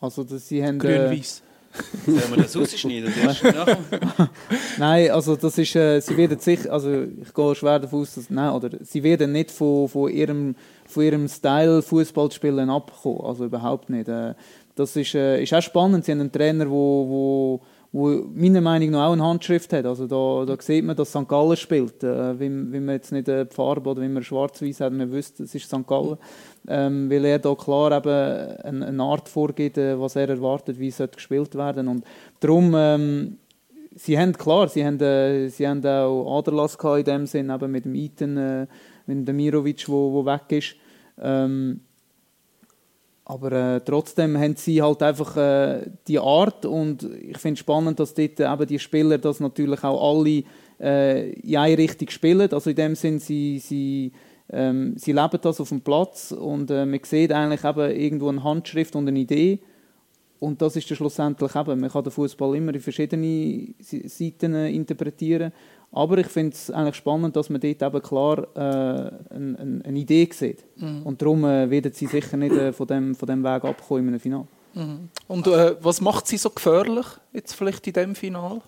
Also, 0.00 0.24
dass 0.24 0.48
sie 0.48 0.64
haben, 0.64 0.76
äh, 0.76 0.78
Grün-Weiß. 0.78 1.42
Sollen 2.06 2.30
wir 2.30 2.42
das 2.42 2.56
rausschneiden? 2.56 3.12
Nein, 4.78 5.10
also 5.10 5.36
das 5.36 5.58
ist, 5.58 5.74
äh, 5.74 6.00
sie 6.00 6.16
werden 6.16 6.38
sicher, 6.38 6.72
also 6.72 7.02
ich 7.02 7.34
gehe 7.34 7.54
schwer 7.54 7.78
davon 7.78 8.02
aus, 8.02 8.14
dass, 8.14 8.30
nein, 8.30 8.50
oder 8.52 8.70
sie 8.82 9.02
werden 9.02 9.32
nicht 9.32 9.50
von, 9.50 9.88
von 9.88 10.10
ihrem, 10.10 10.54
von 10.86 11.02
ihrem 11.02 11.28
Style 11.28 11.82
Fußball 11.82 12.28
zu 12.28 12.36
spielen 12.36 12.70
abkommen, 12.70 13.20
also 13.22 13.44
überhaupt 13.46 13.90
nicht. 13.90 14.08
Äh, 14.08 14.34
das 14.74 14.94
ist, 14.96 15.14
äh, 15.14 15.42
ist 15.42 15.54
auch 15.54 15.62
spannend, 15.62 16.04
sie 16.04 16.12
haben 16.12 16.20
einen 16.20 16.32
Trainer, 16.32 16.68
wo, 16.70 17.08
wo, 17.08 17.60
wo 17.94 18.08
meiner 18.34 18.60
Meinung 18.60 18.90
nach 18.90 19.06
auch 19.06 19.12
eine 19.12 19.22
Handschrift 19.22 19.72
hat. 19.72 19.86
Also 19.86 20.08
da, 20.08 20.52
da 20.52 20.60
sieht 20.60 20.84
man, 20.84 20.96
dass 20.96 21.10
St. 21.10 21.28
Gallen 21.28 21.56
spielt. 21.56 22.02
Äh, 22.02 22.40
wie, 22.40 22.50
wie 22.72 22.80
man 22.80 22.96
jetzt 22.96 23.12
nicht 23.12 23.28
eine 23.28 23.46
Farbe 23.46 23.90
oder 23.90 24.02
wie 24.02 24.08
man 24.08 24.24
schwarz-weiß 24.24 24.80
hat, 24.80 24.92
man 24.92 25.12
wüsste, 25.12 25.44
es 25.44 25.54
ist 25.54 25.66
St. 25.66 25.86
Gallen. 25.86 26.16
Ähm, 26.66 27.08
weil 27.08 27.24
er 27.24 27.38
da 27.38 27.54
klar 27.54 27.92
eben 27.96 28.08
eine, 28.64 28.86
eine 28.86 29.02
Art 29.04 29.28
vorgibt, 29.28 29.78
äh, 29.78 30.00
was 30.00 30.16
er 30.16 30.28
erwartet, 30.28 30.80
wie 30.80 30.88
es 30.88 31.00
gespielt 31.14 31.54
werden 31.54 31.86
Und 31.86 32.04
darum, 32.40 32.74
ähm, 32.76 33.38
sie 33.94 34.18
haben 34.18 34.32
klar, 34.32 34.66
sie 34.66 34.84
haben, 34.84 35.00
äh, 35.00 35.48
sie 35.48 35.68
haben 35.68 35.86
auch 35.86 36.38
Aderlass 36.38 36.76
in 36.98 37.04
dem 37.04 37.26
Sinn, 37.26 37.48
eben 37.48 37.70
mit 37.70 37.84
dem 37.84 37.94
Iten, 37.94 38.36
äh, 38.36 38.66
mit 39.06 39.28
dem 39.28 39.36
Mirovic, 39.36 39.88
wo, 39.88 40.12
wo 40.12 40.26
weg 40.26 40.50
ist. 40.50 40.74
Ähm, 41.22 41.82
aber 43.24 43.52
äh, 43.52 43.80
trotzdem 43.80 44.36
haben 44.38 44.56
sie 44.56 44.82
halt 44.82 45.02
einfach 45.02 45.36
äh, 45.36 45.86
die 46.06 46.18
Art 46.18 46.66
und 46.66 47.02
ich 47.02 47.38
finde 47.38 47.54
es 47.54 47.60
spannend, 47.60 47.98
dass 47.98 48.14
dort 48.14 48.38
eben 48.38 48.66
die 48.66 48.78
Spieler 48.78 49.18
das 49.18 49.40
natürlich 49.40 49.82
auch 49.82 50.18
alle 50.18 50.44
äh, 50.78 51.30
in 51.32 51.56
eine 51.56 51.78
Richtung 51.78 52.10
spielen. 52.10 52.52
Also 52.52 52.70
in 52.70 52.76
dem 52.76 52.94
Sinn, 52.94 53.18
sie, 53.18 53.58
sie, 53.58 54.12
ähm, 54.50 54.94
sie 54.96 55.12
leben 55.12 55.38
das 55.40 55.60
auf 55.60 55.70
dem 55.70 55.80
Platz 55.80 56.32
und 56.32 56.70
äh, 56.70 56.84
man 56.84 57.00
sieht 57.02 57.32
eigentlich 57.32 57.64
eben 57.64 57.90
irgendwo 57.90 58.28
eine 58.28 58.44
Handschrift 58.44 58.94
und 58.94 59.08
eine 59.08 59.18
Idee 59.18 59.60
und 60.44 60.60
das 60.60 60.76
ist 60.76 60.90
dann 60.90 60.96
schlussendlich 60.96 61.54
eben, 61.56 61.80
man 61.80 61.90
kann 61.90 62.04
den 62.04 62.12
Fußball 62.12 62.54
immer 62.56 62.74
in 62.74 62.80
verschiedene 62.80 63.74
Seiten 63.80 64.54
äh, 64.54 64.70
interpretieren 64.70 65.52
aber 65.94 66.18
ich 66.18 66.26
finde 66.26 66.54
es 66.54 66.70
eigentlich 66.70 66.96
spannend, 66.96 67.36
dass 67.36 67.48
man 67.48 67.60
dort 67.60 67.80
eben 67.80 68.02
klar 68.02 68.38
äh, 68.56 69.34
eine, 69.34 69.82
eine, 69.84 69.98
Idee 69.98 70.28
sieht. 70.32 70.64
Mhm. 70.76 71.02
Und 71.04 71.22
darum 71.22 71.44
äh, 71.44 71.70
werden 71.70 71.92
sie 71.92 72.06
sicher 72.06 72.36
nicht 72.36 72.54
äh, 72.54 72.72
von, 72.72 72.86
dem, 72.88 73.14
von 73.14 73.28
dem 73.28 73.44
Weg 73.44 73.64
abkommen 73.64 74.02
in 74.02 74.08
einem 74.08 74.20
Finale. 74.20 74.46
Mhm. 74.74 75.08
Und 75.28 75.46
äh, 75.46 75.76
was 75.80 76.00
macht 76.00 76.26
sie 76.26 76.36
so 76.36 76.50
gefährlich 76.50 77.06
jetzt 77.32 77.54
vielleicht 77.54 77.86
in 77.86 77.92
diesem 77.92 78.14
Finale? 78.16 78.60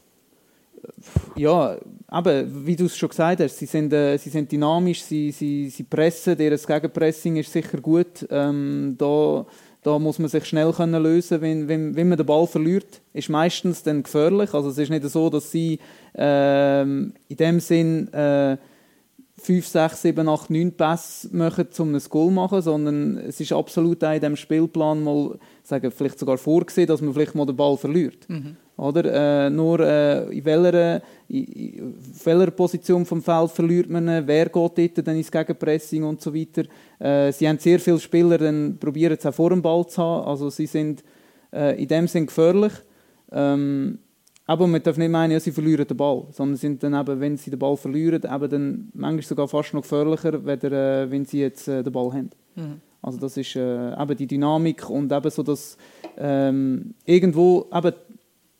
Ja, 1.34 1.76
eben, 2.12 2.66
wie 2.66 2.76
du 2.76 2.84
es 2.84 2.96
schon 2.96 3.08
gesagt 3.08 3.40
hast, 3.40 3.58
sie 3.58 3.66
sind, 3.66 3.92
äh, 3.92 4.16
sie 4.18 4.30
sind 4.30 4.50
dynamisch, 4.52 5.02
sie, 5.02 5.32
sie, 5.32 5.68
sie 5.68 5.82
pressen, 5.82 6.38
ihr 6.38 6.56
Gegenpressing 6.56 7.36
ist 7.36 7.52
sicher 7.52 7.80
gut. 7.80 8.24
Ähm, 8.30 8.94
da 8.96 9.44
da 9.86 10.00
muss 10.00 10.18
man 10.18 10.28
sich 10.28 10.44
schnell 10.46 10.72
können 10.72 11.00
lösen 11.00 11.40
wenn, 11.40 11.68
wenn, 11.68 11.94
wenn 11.94 12.08
man 12.08 12.18
den 12.18 12.26
Ball 12.26 12.48
verliert. 12.48 13.00
Ist 13.12 13.28
meistens 13.28 13.84
dann 13.84 14.02
gefährlich. 14.02 14.52
Also 14.52 14.70
es 14.70 14.78
ist 14.78 14.90
nicht 14.90 15.04
so, 15.04 15.30
dass 15.30 15.52
sie 15.52 15.78
ähm, 16.16 17.12
in 17.28 17.36
dem 17.36 17.60
Sinn 17.60 18.12
äh, 18.12 18.56
5, 19.46 19.64
6, 19.64 20.02
7, 20.02 20.28
8, 20.28 20.50
9 20.50 20.72
Pässe 20.72 21.28
machen, 21.30 21.68
um 21.78 21.94
ein 21.94 22.02
Goal 22.10 22.28
zu 22.28 22.32
machen, 22.32 22.62
sondern 22.62 23.16
es 23.18 23.40
ist 23.40 23.52
absolut 23.52 24.02
auch 24.02 24.12
in 24.12 24.20
diesem 24.20 24.34
Spielplan 24.34 25.04
mal, 25.04 25.38
sagen, 25.62 25.92
vielleicht 25.92 26.18
sogar 26.18 26.36
vorgesehen, 26.36 26.88
dass 26.88 27.00
man 27.00 27.14
vielleicht 27.14 27.36
mal 27.36 27.46
den 27.46 27.54
Ball 27.54 27.76
verliert. 27.76 28.28
Mhm. 28.28 28.56
Oder? 28.76 29.46
Äh, 29.46 29.50
nur 29.50 29.78
äh, 29.78 30.36
in, 30.36 30.44
welcher, 30.44 31.00
in, 31.28 31.44
in 31.44 31.94
welcher 32.24 32.50
Position 32.50 33.06
vom 33.06 33.22
Feld 33.22 33.52
verliert 33.52 33.88
man, 33.88 34.26
wer 34.26 34.46
geht 34.46 34.54
dort 34.96 35.06
dann 35.06 35.16
ins 35.16 35.30
Gegenpressing 35.30 36.02
und 36.02 36.20
so 36.20 36.34
weiter. 36.34 36.64
Äh, 36.98 37.30
sie 37.30 37.48
haben 37.48 37.60
sehr 37.60 37.78
viele 37.78 38.00
Spieler, 38.00 38.38
dann 38.38 38.76
probieren 38.80 39.16
es 39.16 39.24
auch 39.26 39.34
vor 39.34 39.50
dem 39.50 39.62
Ball 39.62 39.86
zu 39.86 40.02
haben. 40.02 40.26
Also 40.26 40.50
sie 40.50 40.66
sind 40.66 41.04
äh, 41.52 41.80
in 41.80 41.86
dem 41.86 42.08
Sinn 42.08 42.26
gefährlich. 42.26 42.72
Ähm, 43.30 44.00
aber 44.46 44.66
man 44.68 44.82
darf 44.82 44.96
nicht 44.96 45.10
meinen, 45.10 45.32
ja, 45.32 45.40
sie 45.40 45.50
verlieren 45.50 45.86
den 45.86 45.96
Ball, 45.96 46.26
sondern 46.30 46.56
sind 46.56 46.82
dann 46.82 46.94
eben, 46.94 47.20
wenn 47.20 47.36
sie 47.36 47.50
den 47.50 47.58
Ball 47.58 47.76
verlieren, 47.76 48.22
eben 48.22 48.50
dann 48.50 48.90
manchmal 48.94 49.22
sogar 49.22 49.48
fast 49.48 49.74
noch 49.74 49.82
gefährlicher, 49.82 50.44
weder, 50.46 51.02
äh, 51.02 51.10
wenn 51.10 51.24
sie 51.24 51.40
jetzt 51.40 51.66
äh, 51.66 51.82
den 51.82 51.92
Ball 51.92 52.12
haben. 52.12 52.30
Mhm. 52.54 52.80
Also 53.02 53.18
das 53.18 53.36
ist 53.36 53.56
äh, 53.56 54.00
eben 54.00 54.16
die 54.16 54.26
Dynamik 54.26 54.88
und 54.88 55.12
eben 55.12 55.30
so, 55.30 55.42
dass 55.42 55.76
ähm, 56.16 56.94
irgendwo 57.04 57.68
eben 57.72 57.92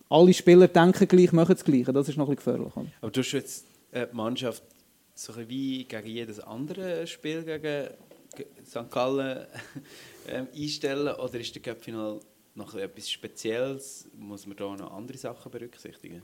alle 0.09 0.35
Spieler 0.35 0.69
denken 0.69 1.09
gleich, 1.09 1.33
machen 1.33 1.55
das 1.55 1.65
Gleiche. 1.65 1.93
Das 1.93 2.09
ist 2.09 2.17
noch 2.17 2.29
ein 2.29 2.37
gefährlich. 2.37 2.73
Aber 3.01 3.11
du 3.11 3.21
hast 3.21 3.33
jetzt 3.33 3.67
äh, 3.93 4.07
die 4.11 4.17
Mannschaft 4.17 4.63
so 5.15 5.33
wie 5.49 5.85
gegen 5.85 6.09
jedes 6.09 6.41
andere 6.41 7.07
Spiel 7.07 7.43
gegen 7.43 7.89
St. 8.65 8.91
Gallen 8.91 9.47
ähm, 10.29 10.47
einstellen 10.55 11.15
oder 11.15 11.41
ist 11.41 11.55
der 11.55 11.63
Cup-Final 11.63 12.21
noch 12.57 12.75
etwas 12.75 13.11
Spezielles? 13.11 14.09
Muss 14.19 14.47
man 14.47 14.57
da 14.57 14.77
noch 14.77 14.93
andere 14.93 15.19
Sachen 15.19 15.51
berücksichtigen? 15.51 16.23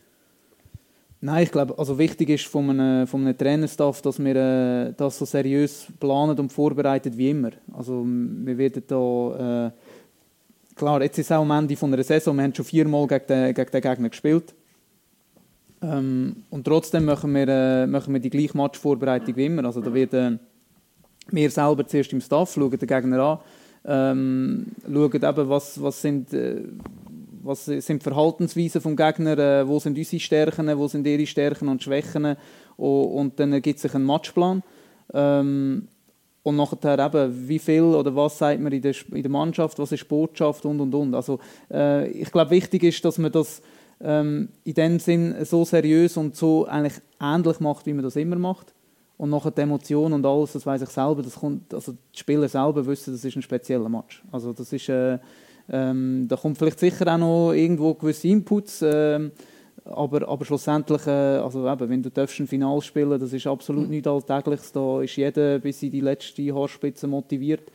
Nein, 1.21 1.45
ich 1.45 1.53
glaube, 1.53 1.79
also 1.79 1.97
wichtig 1.99 2.31
ist 2.31 2.47
von 2.47 2.68
einem, 2.68 3.07
von 3.07 3.21
einem 3.21 3.38
Trainerstaff, 3.38 4.03
dass 4.03 4.18
wir 4.18 4.35
äh, 4.35 4.92
das 4.97 5.18
so 5.18 5.25
seriös 5.25 5.87
planen 6.01 6.37
und 6.37 6.53
vorbereiten 6.53 7.16
wie 7.16 7.31
immer. 7.31 7.53
Also 7.73 8.05
wir 8.05 8.59
werden 8.59 8.83
da 8.88 9.66
äh, 9.66 9.71
klar, 10.75 11.03
jetzt 11.03 11.18
ist 11.18 11.27
es 11.27 11.33
auch 11.33 11.42
am 11.42 11.51
Ende 11.53 11.77
von 11.77 11.92
einer 11.92 12.03
Saison, 12.03 12.37
wir 12.37 12.42
haben 12.42 12.55
schon 12.55 12.64
viermal 12.64 13.07
gegen 13.07 13.27
den, 13.27 13.55
gegen 13.55 13.71
den 13.71 13.81
Gegner 13.81 14.09
gespielt. 14.09 14.55
Ähm, 15.81 16.45
und 16.51 16.64
trotzdem 16.64 17.05
machen 17.05 17.33
wir, 17.35 17.49
äh, 17.49 17.87
machen 17.87 18.12
wir 18.12 18.21
die 18.21 18.31
gleiche 18.31 18.57
Matchvorbereitung 18.57 19.37
wie 19.37 19.47
immer. 19.47 19.64
Also 19.64 19.81
da 19.81 19.92
werden 19.92 20.40
wir 21.31 21.51
selber 21.51 21.87
zuerst 21.87 22.12
im 22.12 22.21
Staff 22.21 22.55
schauen 22.55 22.71
den 22.71 22.88
Gegner 22.88 23.23
an, 23.23 23.38
ähm, 23.85 24.66
schauen 24.85 25.14
eben, 25.14 25.49
was, 25.49 25.83
was 25.83 26.01
sind... 26.01 26.33
Äh, 26.33 26.62
was 27.45 27.64
sind 27.64 28.05
Verhaltensweisen 28.05 28.81
vom 28.81 28.95
Gegner, 28.95 29.37
äh, 29.37 29.66
wo 29.66 29.81
sind 29.81 29.99
unsere 29.99 30.21
Stärken, 30.21 30.79
wo 30.79 30.87
sind 30.87 31.05
ihre 31.07 31.27
Stärken 31.27 31.66
und 31.66 31.83
Schwächen 31.83 32.37
und, 32.77 33.05
und 33.05 33.40
dann 33.40 33.53
ergibt 33.53 33.81
sich 33.81 33.92
ein 33.95 34.05
Matchplan. 34.05 34.62
Ähm, 35.12 35.88
und 36.45 36.57
nachher 36.57 36.99
eben, 36.99 37.49
wie 37.49 37.59
viel 37.59 37.83
oder 37.83 38.14
was 38.16 38.38
sagt 38.38 38.61
man 38.61 38.73
in 38.73 38.83
der, 38.83 38.95
in 39.12 39.23
der 39.23 39.31
Mannschaft, 39.31 39.79
was 39.79 39.92
ist 39.92 40.09
Botschaft 40.09 40.64
und 40.64 40.81
und 40.81 40.95
und. 40.95 41.14
Also 41.14 41.38
äh, 41.71 42.09
ich 42.09 42.33
glaube, 42.33 42.51
wichtig 42.51 42.83
ist, 42.83 43.05
dass 43.05 43.18
man 43.18 43.31
das 43.31 43.62
ähm, 44.01 44.49
in 44.64 44.75
dem 44.75 44.99
Sinn 44.99 45.45
so 45.45 45.64
seriös 45.64 46.16
und 46.16 46.35
so 46.35 46.66
eigentlich 46.66 47.01
ähnlich 47.21 47.61
macht, 47.61 47.87
wie 47.87 47.92
man 47.92 48.03
das 48.03 48.16
immer 48.16 48.37
macht. 48.37 48.75
Und 49.16 49.31
nachher 49.31 49.51
die 49.51 49.61
Emotionen 49.61 50.14
und 50.14 50.27
alles, 50.27 50.53
das 50.53 50.66
weiß 50.66 50.83
ich 50.83 50.88
selber, 50.88 51.22
das 51.22 51.37
kommt, 51.37 51.72
also 51.72 51.92
die 51.92 52.18
Spieler 52.18 52.48
selber 52.48 52.85
wissen, 52.87 53.12
das 53.12 53.25
ist 53.25 53.37
ein 53.37 53.42
spezieller 53.42 53.88
Match. 53.88 54.22
Also 54.33 54.53
das 54.53 54.72
ist, 54.72 54.88
äh, 54.88 55.18
ähm, 55.70 56.27
da 56.29 56.37
kommt 56.37 56.59
vielleicht 56.59 56.81
sicher 56.81 57.07
auch 57.12 57.18
noch 57.18 57.53
irgendwo 57.53 57.94
gewisse 57.94 58.29
Inputs, 58.29 58.83
äh, 58.83 59.31
aber, 59.85 60.29
aber 60.29 60.44
schlussendlich, 60.44 61.07
äh, 61.07 61.11
also 61.11 61.68
eben, 61.68 61.88
wenn 61.88 62.03
du 62.03 62.11
ein 62.14 62.29
Final 62.29 62.81
spielen 62.81 63.18
das 63.18 63.33
ist 63.33 63.46
absolut 63.46 63.85
mhm. 63.85 63.90
nichts 63.90 64.09
Alltägliches. 64.09 64.72
Da 64.72 65.03
ist 65.03 65.16
jeder 65.16 65.59
bis 65.59 65.83
in 65.83 65.90
die 65.90 66.01
letzte 66.01 66.55
Haarspitze 66.55 67.07
motiviert. 67.07 67.70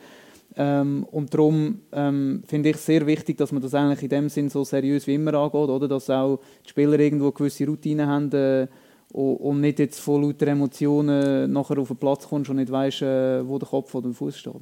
Ähm, 0.56 1.06
und 1.10 1.32
darum 1.32 1.82
ähm, 1.92 2.42
finde 2.46 2.70
ich 2.70 2.76
es 2.76 2.86
sehr 2.86 3.06
wichtig, 3.06 3.36
dass 3.36 3.52
man 3.52 3.62
das 3.62 3.74
eigentlich 3.74 4.02
in 4.02 4.08
dem 4.08 4.28
Sinn 4.28 4.48
so 4.48 4.64
seriös 4.64 5.06
wie 5.06 5.14
immer 5.14 5.34
angeht, 5.34 5.68
oder? 5.68 5.86
dass 5.86 6.10
auch 6.10 6.40
die 6.64 6.70
Spieler 6.70 6.98
irgendwo 6.98 7.30
gewisse 7.30 7.66
Routinen 7.66 8.06
haben 8.06 8.32
äh, 8.32 8.66
und 9.12 9.60
nicht 9.60 9.78
jetzt 9.78 10.00
von 10.00 10.22
lauter 10.22 10.48
Emotionen 10.48 11.52
nachher 11.52 11.78
auf 11.78 11.88
den 11.88 11.96
Platz 11.96 12.28
kommst 12.28 12.50
und 12.50 12.56
nicht 12.56 12.70
weißt, 12.70 13.02
äh, 13.02 13.48
wo 13.48 13.58
der 13.58 13.68
Kopf 13.68 13.94
oder 13.94 14.08
der 14.08 14.14
Fuß 14.14 14.38
steht. 14.38 14.54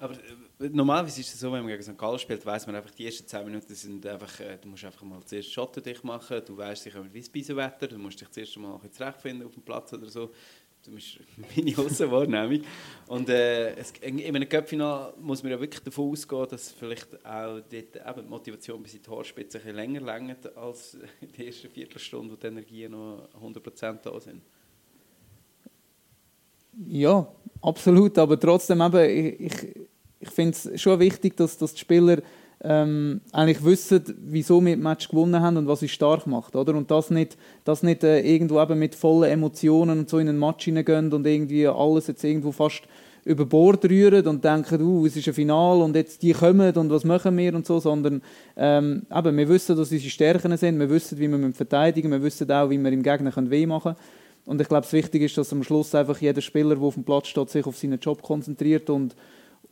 Aber 0.00 0.14
normalerweise 0.70 1.20
ist 1.20 1.34
es 1.34 1.40
so, 1.40 1.52
wenn 1.52 1.60
man 1.60 1.68
gegen 1.68 1.82
St. 1.82 1.96
Gallen 1.96 2.18
spielt, 2.18 2.44
weiß 2.44 2.66
man 2.66 2.76
einfach, 2.76 2.90
die 2.90 3.06
ersten 3.06 3.26
10 3.26 3.44
Minuten 3.44 3.74
sind 3.74 4.06
einfach, 4.06 4.40
äh, 4.40 4.58
du 4.60 4.68
musst 4.68 4.84
einfach 4.84 5.02
mal 5.02 5.20
zuerst 5.24 5.52
Schotten 5.52 5.82
dich 5.82 6.02
machen, 6.02 6.42
du 6.44 6.56
weißt, 6.56 6.82
sie 6.82 6.90
kommen 6.90 7.10
wie 7.12 7.22
Beisenwetter, 7.22 7.88
du 7.88 7.98
musst 7.98 8.20
dich 8.20 8.30
zuerst 8.30 8.56
mal 8.58 8.80
zurechtfinden 8.90 9.46
auf 9.46 9.54
dem 9.54 9.62
Platz 9.62 9.92
oder 9.92 10.08
so. 10.08 10.30
Das 10.84 10.94
ist 10.94 11.18
meine 11.56 11.78
Außenwahrnehmung. 11.78 12.64
Und 13.06 13.28
äh, 13.28 13.74
es, 13.76 13.92
in 14.00 14.20
einem 14.24 14.48
Cup-Final 14.48 15.14
muss 15.20 15.42
man 15.42 15.52
ja 15.52 15.60
wirklich 15.60 15.82
davon 15.82 16.10
ausgehen, 16.10 16.46
dass 16.50 16.72
vielleicht 16.72 17.14
auch 17.24 17.60
dort 17.60 17.72
eben 17.72 18.24
die 18.24 18.28
Motivation 18.28 18.82
bis 18.82 18.94
in 18.94 19.02
die 19.02 19.10
Haarspitze 19.10 19.60
ein 19.64 19.74
länger 19.74 20.00
längert 20.00 20.56
als 20.56 20.94
in 21.20 21.32
der 21.36 21.46
ersten 21.46 21.70
Viertelstunde, 21.70 22.32
wo 22.32 22.36
die 22.36 22.46
Energien 22.46 22.92
noch 22.92 23.28
100% 23.40 23.98
da 24.02 24.20
sind. 24.20 24.42
Ja, 26.86 27.32
absolut, 27.60 28.18
aber 28.18 28.40
trotzdem 28.40 28.80
eben, 28.80 29.04
ich, 29.04 29.40
ich 29.40 29.76
ich 30.22 30.30
finde 30.30 30.56
es 30.56 30.80
schon 30.80 31.00
wichtig, 31.00 31.36
dass, 31.36 31.58
dass 31.58 31.74
die 31.74 31.80
Spieler 31.80 32.22
ähm, 32.64 33.20
eigentlich 33.32 33.64
wissen, 33.64 34.02
wieso 34.24 34.64
wir 34.64 34.76
das 34.76 34.82
Match 34.82 35.08
gewonnen 35.08 35.40
haben 35.40 35.56
und 35.56 35.66
was 35.66 35.80
sie 35.80 35.88
stark 35.88 36.26
macht. 36.26 36.54
Oder? 36.54 36.74
Und 36.74 36.90
das 36.90 37.10
nicht, 37.10 37.36
das 37.64 37.82
nicht 37.82 38.04
äh, 38.04 38.20
irgendwo 38.20 38.60
eben 38.60 38.78
mit 38.78 38.94
vollen 38.94 39.30
Emotionen 39.30 40.00
und 40.00 40.08
so 40.08 40.18
in 40.18 40.28
ein 40.28 40.38
Match 40.38 40.64
hineingehen 40.64 41.12
und 41.12 41.26
irgendwie 41.26 41.66
alles 41.66 42.06
jetzt 42.06 42.22
irgendwo 42.22 42.52
fast 42.52 42.82
über 43.24 43.46
Bord 43.46 43.84
rühren 43.84 44.26
und 44.26 44.44
denken, 44.44 44.82
uh, 44.82 45.06
es 45.06 45.16
ist 45.16 45.28
ein 45.28 45.34
Final 45.34 45.80
und 45.80 45.94
jetzt 45.94 46.22
die 46.22 46.32
kommen 46.32 46.74
und 46.74 46.90
was 46.90 47.04
machen 47.04 47.36
wir 47.36 47.54
und 47.54 47.66
so, 47.66 47.78
sondern 47.78 48.20
ähm, 48.56 49.02
eben, 49.14 49.36
wir 49.36 49.48
wissen, 49.48 49.76
dass 49.76 49.92
unsere 49.92 50.10
Stärken 50.10 50.56
sind, 50.56 50.78
wir 50.78 50.90
wissen, 50.90 51.18
wie 51.18 51.28
wir 51.28 51.52
verteidigen, 51.52 52.10
wir 52.10 52.22
wissen 52.22 52.50
auch, 52.50 52.68
wie 52.70 52.78
wir 52.78 52.92
im 52.92 53.02
Gegner 53.02 53.32
weh 53.50 53.66
machen 53.66 53.94
können. 53.94 54.06
Und 54.44 54.60
ich 54.60 54.68
glaube, 54.68 54.82
das 54.82 54.92
Wichtige 54.92 55.24
ist, 55.24 55.38
dass 55.38 55.52
am 55.52 55.62
Schluss 55.62 55.94
einfach 55.94 56.20
jeder 56.20 56.40
Spieler, 56.40 56.74
der 56.74 56.84
auf 56.84 56.94
dem 56.94 57.04
Platz 57.04 57.28
steht, 57.28 57.48
sich 57.50 57.64
auf 57.64 57.78
seinen 57.78 58.00
Job 58.00 58.22
konzentriert 58.22 58.90
und 58.90 59.14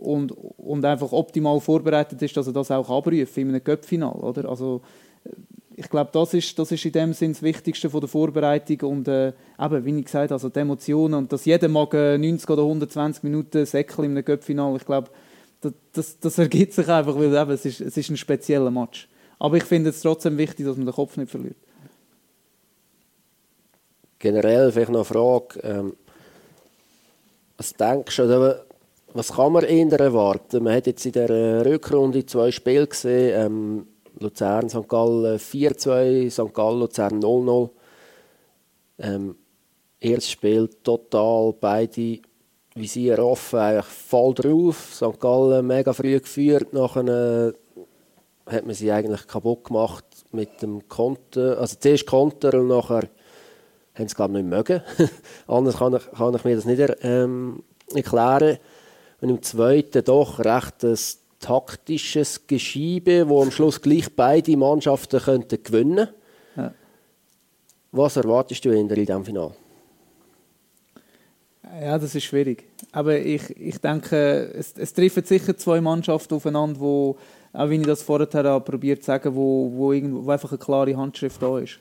und, 0.01 0.33
und 0.33 0.85
einfach 0.85 1.13
optimal 1.13 1.61
vorbereitet 1.61 2.21
ist, 2.23 2.37
dass 2.37 2.47
er 2.47 2.53
das 2.53 2.71
auch 2.71 2.89
abrufen 2.89 3.43
in 3.43 3.49
einem 3.49 3.63
Göppfinal, 3.63 4.13
oder? 4.13 4.49
Also 4.49 4.81
ich 5.77 5.89
glaube, 5.89 6.11
das 6.13 6.35
ist, 6.35 6.59
das 6.59 6.73
ist 6.73 6.85
in 6.85 6.93
dem 6.93 7.13
Sinn 7.13 7.33
das 7.33 7.43
Wichtigste 7.43 7.89
von 7.89 8.01
der 8.01 8.09
Vorbereitung 8.09 8.91
und 8.91 9.09
äh, 9.09 9.33
eben, 9.59 9.85
wie 9.85 9.99
ich 9.99 10.05
gesagt 10.05 10.33
also 10.33 10.49
die 10.49 10.59
Emotionen 10.59 11.15
und 11.15 11.33
dass 11.33 11.45
jeder 11.45 11.69
mag 11.69 11.95
äh, 11.95 12.19
90 12.19 12.51
oder 12.51 12.63
120 12.63 13.23
Minuten 13.23 13.65
säckeln 13.65 14.07
in 14.07 14.11
einem 14.13 14.25
Göppfinal, 14.25 14.77
ich 14.77 14.85
glaube, 14.85 15.11
das, 15.61 15.73
das, 15.93 16.19
das, 16.19 16.39
ergibt 16.39 16.73
sich 16.73 16.89
einfach, 16.89 17.17
weil 17.17 17.35
eben, 17.35 17.51
es, 17.51 17.65
ist, 17.67 17.81
es 17.81 17.97
ist 17.97 18.11
ein 18.11 18.17
spezieller 18.17 18.71
Match. 18.71 19.09
Aber 19.39 19.57
ich 19.57 19.65
finde 19.65 19.91
es 19.91 20.01
trotzdem 20.01 20.39
wichtig, 20.39 20.67
dass 20.67 20.77
man 20.77 20.87
den 20.87 20.95
Kopf 20.95 21.17
nicht 21.17 21.31
verliert. 21.31 21.57
generell 24.19 24.71
vielleicht 24.71 24.91
noch 24.91 25.01
eine 25.01 25.05
Frage. 25.05 25.61
Ähm, 25.63 25.97
was 27.57 27.75
denkst 27.75 28.17
du, 28.17 28.25
oder 28.25 28.65
was 29.15 29.33
kann 29.33 29.53
man 29.53 29.65
eher 29.65 29.99
erwarten? 29.99 30.65
Man 30.65 30.75
hat 30.75 30.87
jetzt 30.87 31.05
in 31.07 31.13
der 31.13 31.65
Rückrunde 31.65 32.25
zwei 32.27 32.51
Spiele 32.51 32.87
gesehen. 32.87 33.33
Ähm, 33.35 33.87
Luzern, 34.19 34.69
St. 34.69 34.89
Gallen 34.89 35.39
4-2, 35.39 36.31
St. 36.31 36.55
Gallen, 36.55 36.81
Luzern 36.81 37.21
0-0. 37.21 37.71
Ähm, 38.99 39.37
erstes 39.99 40.31
Spiel 40.31 40.69
total, 40.83 41.55
beide 41.59 42.21
Visier 42.75 43.19
offen, 43.19 43.59
eigentlich 43.59 43.87
voll 43.87 44.35
drauf. 44.35 44.91
St. 44.95 45.19
Gallen 45.19 45.67
mega 45.67 45.93
früh 45.93 46.19
geführt, 46.19 46.73
nachher 46.73 47.55
hat 48.47 48.67
man 48.67 48.75
sie 48.75 48.91
eigentlich 48.91 49.27
kaputt 49.27 49.65
gemacht 49.65 50.05
mit 50.33 50.63
dem 50.63 50.87
Konter. 50.89 51.59
Also 51.59 51.77
zuerst 51.79 52.07
Konter 52.07 52.55
und 52.55 52.69
nachher 52.69 53.09
haben 53.95 54.09
sie 54.09 54.15
glaube 54.15 54.39
ich 54.39 54.45
nicht 54.45 54.51
mögen. 54.51 54.83
Anders 55.47 55.77
kann 55.79 55.95
ich, 55.95 56.11
kann 56.13 56.35
ich 56.35 56.45
mir 56.45 56.57
das 56.57 56.65
nicht 56.65 56.97
ähm, 57.03 57.63
erklären. 57.95 58.59
Und 59.21 59.29
im 59.29 59.43
zweiten 59.43 60.05
doch 60.05 60.39
recht 60.39 60.85
ein 60.85 60.99
taktisches 61.41 62.47
Geschiebe, 62.47 63.29
wo 63.29 63.43
am 63.43 63.51
Schluss 63.51 63.81
gleich 63.81 64.15
beide 64.15 64.57
Mannschaften 64.57 65.21
könnten 65.21 65.63
gewinnen 65.63 66.09
Ja. 66.57 66.73
Was 67.93 68.17
erwartest 68.17 68.65
du 68.65 68.71
in 68.71 68.89
diesem 68.89 69.25
Finale? 69.25 69.55
Ja, 71.81 71.99
das 71.99 72.15
ist 72.15 72.25
schwierig. 72.25 72.65
Aber 72.93 73.17
ich, 73.19 73.57
ich 73.57 73.79
denke, 73.79 74.53
es, 74.55 74.75
es 74.77 74.93
treffen 74.93 75.25
sicher 75.25 75.57
zwei 75.57 75.81
Mannschaften 75.81 76.35
aufeinander, 76.35 76.81
wo, 76.81 77.17
auch 77.53 77.71
wie 77.71 77.77
ich 77.77 77.87
das 77.87 78.03
vorher 78.03 78.29
habe 78.33 78.65
probiert 78.65 79.01
zu 79.01 79.07
sagen, 79.07 79.35
wo, 79.35 79.71
wo, 79.73 79.93
irgendwo, 79.93 80.25
wo 80.25 80.31
einfach 80.31 80.51
eine 80.51 80.59
klare 80.59 80.97
Handschrift 80.97 81.41
da 81.41 81.59
ist. 81.59 81.79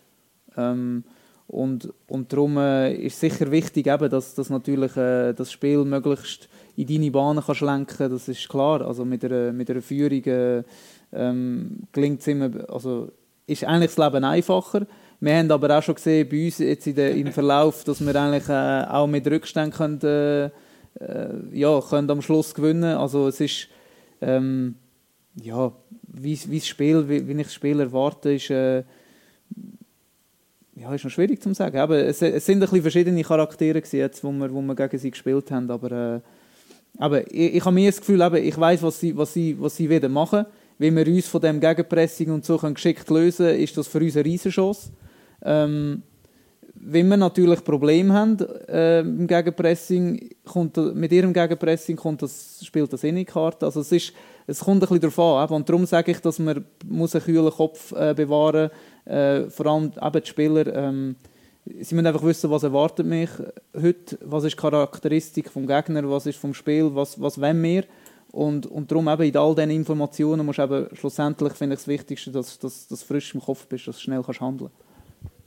Ähm, 0.55 1.03
und, 1.47 1.91
und 2.07 2.31
darum 2.31 2.57
äh, 2.57 2.93
ist 2.93 3.19
sicher 3.19 3.49
wichtig, 3.49 3.87
eben, 3.87 4.09
dass, 4.09 4.35
dass 4.35 4.51
natürlich 4.51 4.95
äh, 4.95 5.33
das 5.33 5.51
Spiel 5.51 5.83
möglichst 5.83 6.47
in 6.79 6.87
deine 6.87 7.11
Bahnen 7.11 7.43
kannst 7.45 7.61
lenken 7.61 8.09
das 8.09 8.29
ist 8.29 8.47
klar. 8.47 8.81
Also 8.81 9.03
mit 9.03 9.25
einer, 9.25 9.51
mit 9.51 9.69
einer 9.69 9.81
Führung 9.81 10.23
äh, 10.23 10.63
ähm, 11.11 11.79
gelingt 11.91 12.25
immer, 12.27 12.49
also 12.69 13.11
ist 13.47 13.65
eigentlich 13.65 13.93
das 13.93 14.05
Leben 14.05 14.23
einfacher. 14.23 14.87
Wir 15.19 15.35
haben 15.35 15.51
aber 15.51 15.77
auch 15.77 15.83
schon 15.83 15.95
gesehen, 15.95 16.29
bei 16.29 16.45
uns 16.45 16.59
jetzt 16.59 16.87
in 16.87 16.95
der, 16.95 17.15
im 17.15 17.33
Verlauf, 17.33 17.83
dass 17.83 17.99
wir 17.99 18.15
eigentlich 18.15 18.47
äh, 18.47 18.85
auch 18.89 19.07
mit 19.07 19.27
Rückständen 19.27 19.73
können, 19.73 19.99
äh, 20.03 20.45
äh, 21.03 21.35
ja, 21.51 21.81
können 21.81 22.09
am 22.09 22.21
Schluss 22.21 22.53
gewinnen 22.53 22.95
Also 22.95 23.27
es 23.27 23.41
ist, 23.41 23.67
ähm, 24.21 24.75
ja, 25.35 25.73
wie, 26.07 26.39
wie 26.47 26.59
das 26.59 26.67
Spiel, 26.67 27.09
wie, 27.09 27.27
wie 27.27 27.33
ich 27.33 27.47
das 27.47 27.53
Spiel 27.53 27.81
erwarte, 27.81 28.31
ist, 28.31 28.49
äh, 28.51 28.83
ja, 30.75 30.93
ist 30.95 31.03
noch 31.03 31.11
schwierig 31.11 31.41
zu 31.41 31.53
sagen. 31.53 31.77
Aber 31.79 31.97
es, 31.97 32.21
es 32.21 32.45
sind 32.45 32.57
ein 32.57 32.61
bisschen 32.61 32.83
verschiedene 32.83 33.21
Charaktere 33.23 33.81
gewesen, 33.81 33.97
jetzt, 33.97 34.23
wo 34.23 34.31
wir, 34.31 34.53
wo 34.53 34.61
wir 34.61 34.75
gegen 34.75 34.97
sie 34.97 35.11
gespielt 35.11 35.51
haben. 35.51 35.69
Aber, 35.69 35.91
äh, 35.91 36.19
aber 36.99 37.25
ich, 37.33 37.55
ich 37.55 37.65
habe 37.65 37.73
mir 37.73 37.89
das 37.89 37.99
Gefühl, 37.99 38.21
eben, 38.21 38.35
ich 38.35 38.57
weiß, 38.57 38.83
was 38.83 38.99
sie, 38.99 39.17
was 39.17 39.33
sie, 39.33 39.59
was 39.59 39.75
sie 39.75 39.89
wieder 39.89 40.09
machen. 40.09 40.45
Wenn 40.77 40.95
wir 40.95 41.07
uns 41.07 41.27
von 41.27 41.41
dem 41.41 41.59
Gegenpressing 41.59 42.29
und 42.29 42.45
so 42.45 42.57
können 42.57 42.75
geschickt 42.75 43.09
lösen, 43.09 43.47
ist 43.47 43.75
das 43.77 43.87
für 43.87 43.99
uns 43.99 44.15
eine 44.15 44.25
Riesenchance. 44.25 44.91
Ähm, 45.43 46.03
wenn 46.81 47.07
wir 47.07 47.17
natürlich 47.17 47.63
Probleme 47.63 48.13
haben 48.13 48.37
äh, 48.67 48.99
im 48.99 49.27
Gegenpressing, 49.27 50.29
kommt, 50.45 50.77
mit 50.95 51.11
ihrem 51.11 51.33
Gegenpressing 51.33 51.95
kommt 51.95 52.21
das, 52.21 52.59
spielt 52.63 52.91
das 52.91 53.03
eh 53.03 53.11
nicht 53.11 53.29
Karte. 53.29 53.65
Also 53.65 53.81
es, 53.81 53.91
ist, 53.91 54.13
es 54.47 54.59
kommt 54.59 54.83
ein 54.83 54.87
bisschen 54.87 55.01
darauf 55.01 55.49
an. 55.49 55.55
Und 55.55 55.69
darum 55.69 55.85
sage 55.85 56.11
ich, 56.11 56.19
dass 56.19 56.39
man 56.39 56.65
muss 56.85 57.15
einen 57.15 57.23
kühlen 57.23 57.51
Kopf 57.51 57.91
äh, 57.93 58.13
bewahren 58.13 58.69
muss. 59.05 59.13
Äh, 59.13 59.49
vor 59.49 59.65
allem 59.65 59.91
eben 60.01 60.21
die 60.21 60.29
Spieler. 60.29 60.75
Ähm, 60.75 61.15
sie 61.65 61.95
müssen 61.95 62.07
einfach 62.07 62.23
wissen, 62.23 62.49
was 62.49 62.63
erwartet 62.63 63.05
mich 63.05 63.29
heute, 63.75 64.17
was 64.23 64.43
ist 64.43 64.53
die 64.53 64.61
Charakteristik 64.61 65.49
vom 65.49 65.67
Gegner, 65.67 66.09
was 66.09 66.25
ist 66.25 66.39
vom 66.39 66.53
Spiel, 66.53 66.93
was, 66.93 67.19
was 67.21 67.39
wollen 67.39 67.61
wir. 67.63 67.83
Und, 68.31 68.67
und 68.67 68.91
darum 68.91 69.07
eben 69.07 69.23
in 69.23 69.37
all 69.37 69.55
diesen 69.55 69.71
Informationen 69.71 70.45
musst 70.45 70.59
du 70.59 70.63
eben 70.63 70.95
schlussendlich, 70.95 71.53
finde 71.53 71.73
ich 71.73 71.79
das 71.79 71.87
Wichtigste, 71.87 72.31
dass, 72.31 72.59
dass, 72.59 72.87
dass 72.87 72.99
du 72.99 73.05
frisch 73.05 73.33
im 73.33 73.41
Kopf 73.41 73.65
bist, 73.67 73.87
dass 73.87 73.95
du 73.95 74.01
schnell 74.03 74.21
kannst 74.23 74.41
handeln 74.41 74.71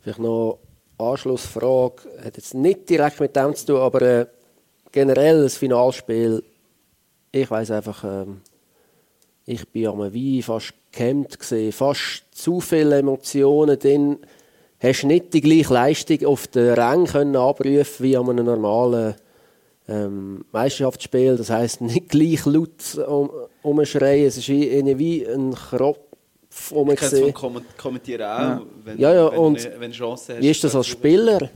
Vielleicht 0.01 0.19
noch 0.19 0.59
Anschlussfrage, 0.99 2.03
hat 2.25 2.37
jetzt 2.37 2.55
nicht 2.55 2.91
direkt 2.91 3.21
mit 3.21 3.37
dem 3.37 3.55
zu 3.55 3.67
tun, 3.67 3.77
aber 3.77 4.03
äh, 4.03 4.27
generell 4.91 5.43
das 5.45 5.57
Finalspiel, 5.57 6.43
ich 7.31 7.51
weiß 7.51 7.71
einfach, 7.71 8.05
ähm, 8.05 8.41
ich 9.47 9.69
bin 9.69 9.87
am 9.87 9.99
Wein 9.99 10.43
fast 10.43 10.75
gehemmt 10.93 11.39
gesehen, 11.39 11.73
fast 11.73 12.25
zu 12.33 12.61
viele 12.61 12.99
Emotionen 12.99 13.79
drin. 13.79 14.19
Hast 14.83 15.05
nicht 15.05 15.33
die 15.33 15.41
gleiche 15.41 15.73
Leistung 15.73 16.25
auf 16.27 16.49
den 16.49 16.75
Rang 16.75 17.07
können 17.07 17.37
abrufen 17.37 18.05
wie 18.05 18.17
an 18.17 18.29
einem 18.29 18.47
normalen 18.47 19.15
ähm, 19.89 20.45
Meisterschaftsspiel. 20.51 21.37
Das 21.37 21.51
heisst, 21.51 21.81
nicht 21.81 22.09
gleich 22.09 22.45
laut 22.47 22.97
um, 23.07 23.31
umschreien. 23.63 24.27
Es 24.27 24.37
ist 24.39 24.49
wie, 24.49 24.99
wie 24.99 25.25
ein 25.25 25.55
Kropf, 25.55 26.01
wo 26.71 26.85
man 26.85 26.95
Ich 26.95 27.01
kann 27.01 27.09
es 27.13 27.17
sieht. 27.17 27.35
Kommentieren 27.79 28.23
auch, 28.23 28.39
Ja. 28.39 28.63
wenn, 28.85 28.99
Ja, 28.99 29.15
ja, 29.15 29.31
wenn, 29.31 29.39
und 29.39 29.71
wenn 29.79 29.93
Chance 29.93 30.35
hast. 30.35 30.43
Wie 30.43 30.51
ist 30.51 30.65
das 30.65 30.75
als 30.75 30.89
Spieler? 30.89 31.49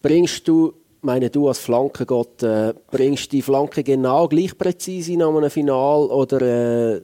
Bringst 0.00 0.48
du, 0.48 0.72
meine 1.02 1.28
du 1.28 1.48
als 1.48 1.58
Flankengott, 1.58 2.42
äh, 2.42 2.72
bringst 2.90 3.30
die 3.32 3.42
Flanke 3.42 3.82
genau 3.82 4.26
gleich 4.26 4.56
präzise 4.56 5.12
in 5.12 5.22
einem 5.22 5.50
Final 5.50 6.06
oder 6.06 6.40
äh, 6.96 7.02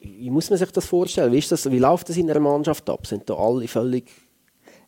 wie 0.00 0.28
muss 0.28 0.50
man 0.50 0.58
sich 0.58 0.70
das 0.70 0.84
vorstellen? 0.84 1.32
Wie, 1.32 1.38
ist 1.38 1.50
das, 1.50 1.70
wie 1.70 1.78
läuft 1.78 2.10
das 2.10 2.18
in 2.18 2.30
einer 2.30 2.40
Mannschaft 2.40 2.88
ab? 2.90 3.06
Sind 3.06 3.28
da 3.28 3.34
alle 3.34 3.66
völlig 3.66 4.04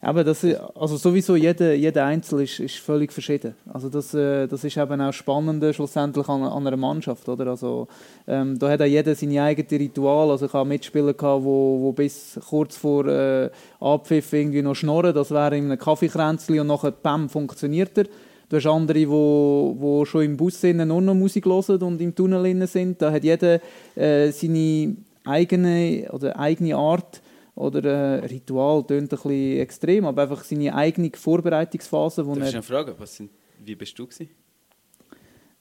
Aber 0.01 0.25
das 0.25 0.45
ist, 0.45 0.61
also 0.75 0.97
sowieso 0.97 1.37
jeder, 1.37 1.75
jeder 1.75 2.05
Einzel 2.05 2.43
ist, 2.43 2.61
ist 2.61 2.77
völlig 2.77 3.13
verschieden. 3.13 3.55
Also 3.73 3.89
das, 3.89 4.13
äh, 4.15 4.47
das 4.47 4.63
ist 4.63 4.77
eben 4.77 5.01
auch 5.01 5.13
spannend 5.13 5.75
schlussendlich 5.75 6.29
an, 6.29 6.43
an 6.43 6.67
einer 6.67 6.77
Mannschaft, 6.77 7.29
oder? 7.29 7.47
Also 7.49 7.89
ähm, 8.27 8.59
da 8.59 8.69
hat 8.71 8.83
auch 8.83 8.87
jeder 8.87 9.15
seine 9.15 9.43
eigenen 9.43 9.83
Ritual. 9.83 10.31
Also 10.31 10.47
ich 10.47 10.53
habe 10.53 10.69
Mitspieler 10.69 11.15
gehabt, 11.15 11.45
wo, 11.45 11.81
wo 11.81 11.93
bis 11.93 12.39
kurz 12.49 12.77
vor 12.77 13.07
äh, 13.07 13.51
Abpfiff 13.81 14.33
irgendwie 14.33 14.63
noch 14.63 14.75
schnorren. 14.75 15.15
Das 15.15 15.31
wäre 15.31 15.57
in 15.57 15.65
einem 15.65 15.79
Kaffeekränzchen 15.79 16.61
und 16.61 16.67
nachher 16.67 16.91
bam 16.91 17.29
funktioniert 17.29 17.97
er. 17.97 18.05
Du 18.49 18.57
hast 18.57 18.67
andere, 18.67 18.99
die 18.99 19.09
wo, 19.09 19.75
wo 19.79 20.05
schon 20.05 20.23
im 20.23 20.37
Bus 20.37 20.61
sind, 20.61 20.87
nur 20.87 21.03
noch 21.03 21.15
Musik 21.15 21.47
hören 21.47 21.83
und 21.83 22.01
im 22.01 22.15
Tunnel 22.15 22.67
sind. 22.69 23.03
Da 23.03 23.11
hat 23.11 23.25
jeder 23.25 23.61
äh, 23.97 24.31
seine 24.31 24.97
eigene 25.25 26.09
oder 26.13 26.39
eigene 26.39 26.77
Art 26.77 27.21
oder 27.57 27.85
äh, 27.85 28.27
Ritual 28.27 28.85
tönt 28.85 29.05
ein 29.05 29.09
bisschen 29.09 29.61
extrem, 29.61 30.05
aber 30.05 30.23
einfach 30.23 30.45
seine 30.45 30.75
eigene 30.75 31.11
Vorbereitungsphase, 31.13 32.25
wo 32.27 32.35
Darf 32.35 32.49
ich 32.49 32.55
er, 32.55 32.61
noch 32.61 32.67
fragen, 32.67 32.95
was 32.99 33.17
sind, 33.17 33.31
wie 33.65 33.75
bist 33.75 33.99
du 33.99 34.07
gewesen? 34.07 34.29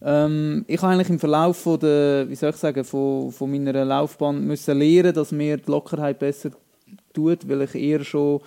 ähm, 0.02 0.66
ich 0.68 0.82
habe 0.82 0.94
eigentlich 0.94 1.10
im 1.10 1.20
Verlauf 1.20 1.58
von 1.58 1.80
der, 1.80 2.30
wie 2.30 2.36
soll 2.36 2.50
ich 2.50 2.58
sagen, 2.58 2.84
von, 2.84 3.32
von 3.32 3.50
meiner 3.50 3.86
Laufbahn 3.86 4.46
müssen 4.46 4.78
lernen, 4.78 5.14
dass 5.14 5.32
mir 5.32 5.58
die 5.58 5.72
Lockerheit 5.72 6.20
besser 6.20 6.52
tut, 7.14 7.48
weil 7.48 7.62
ich 7.62 7.76
eher 7.76 8.04
schon 8.04 8.42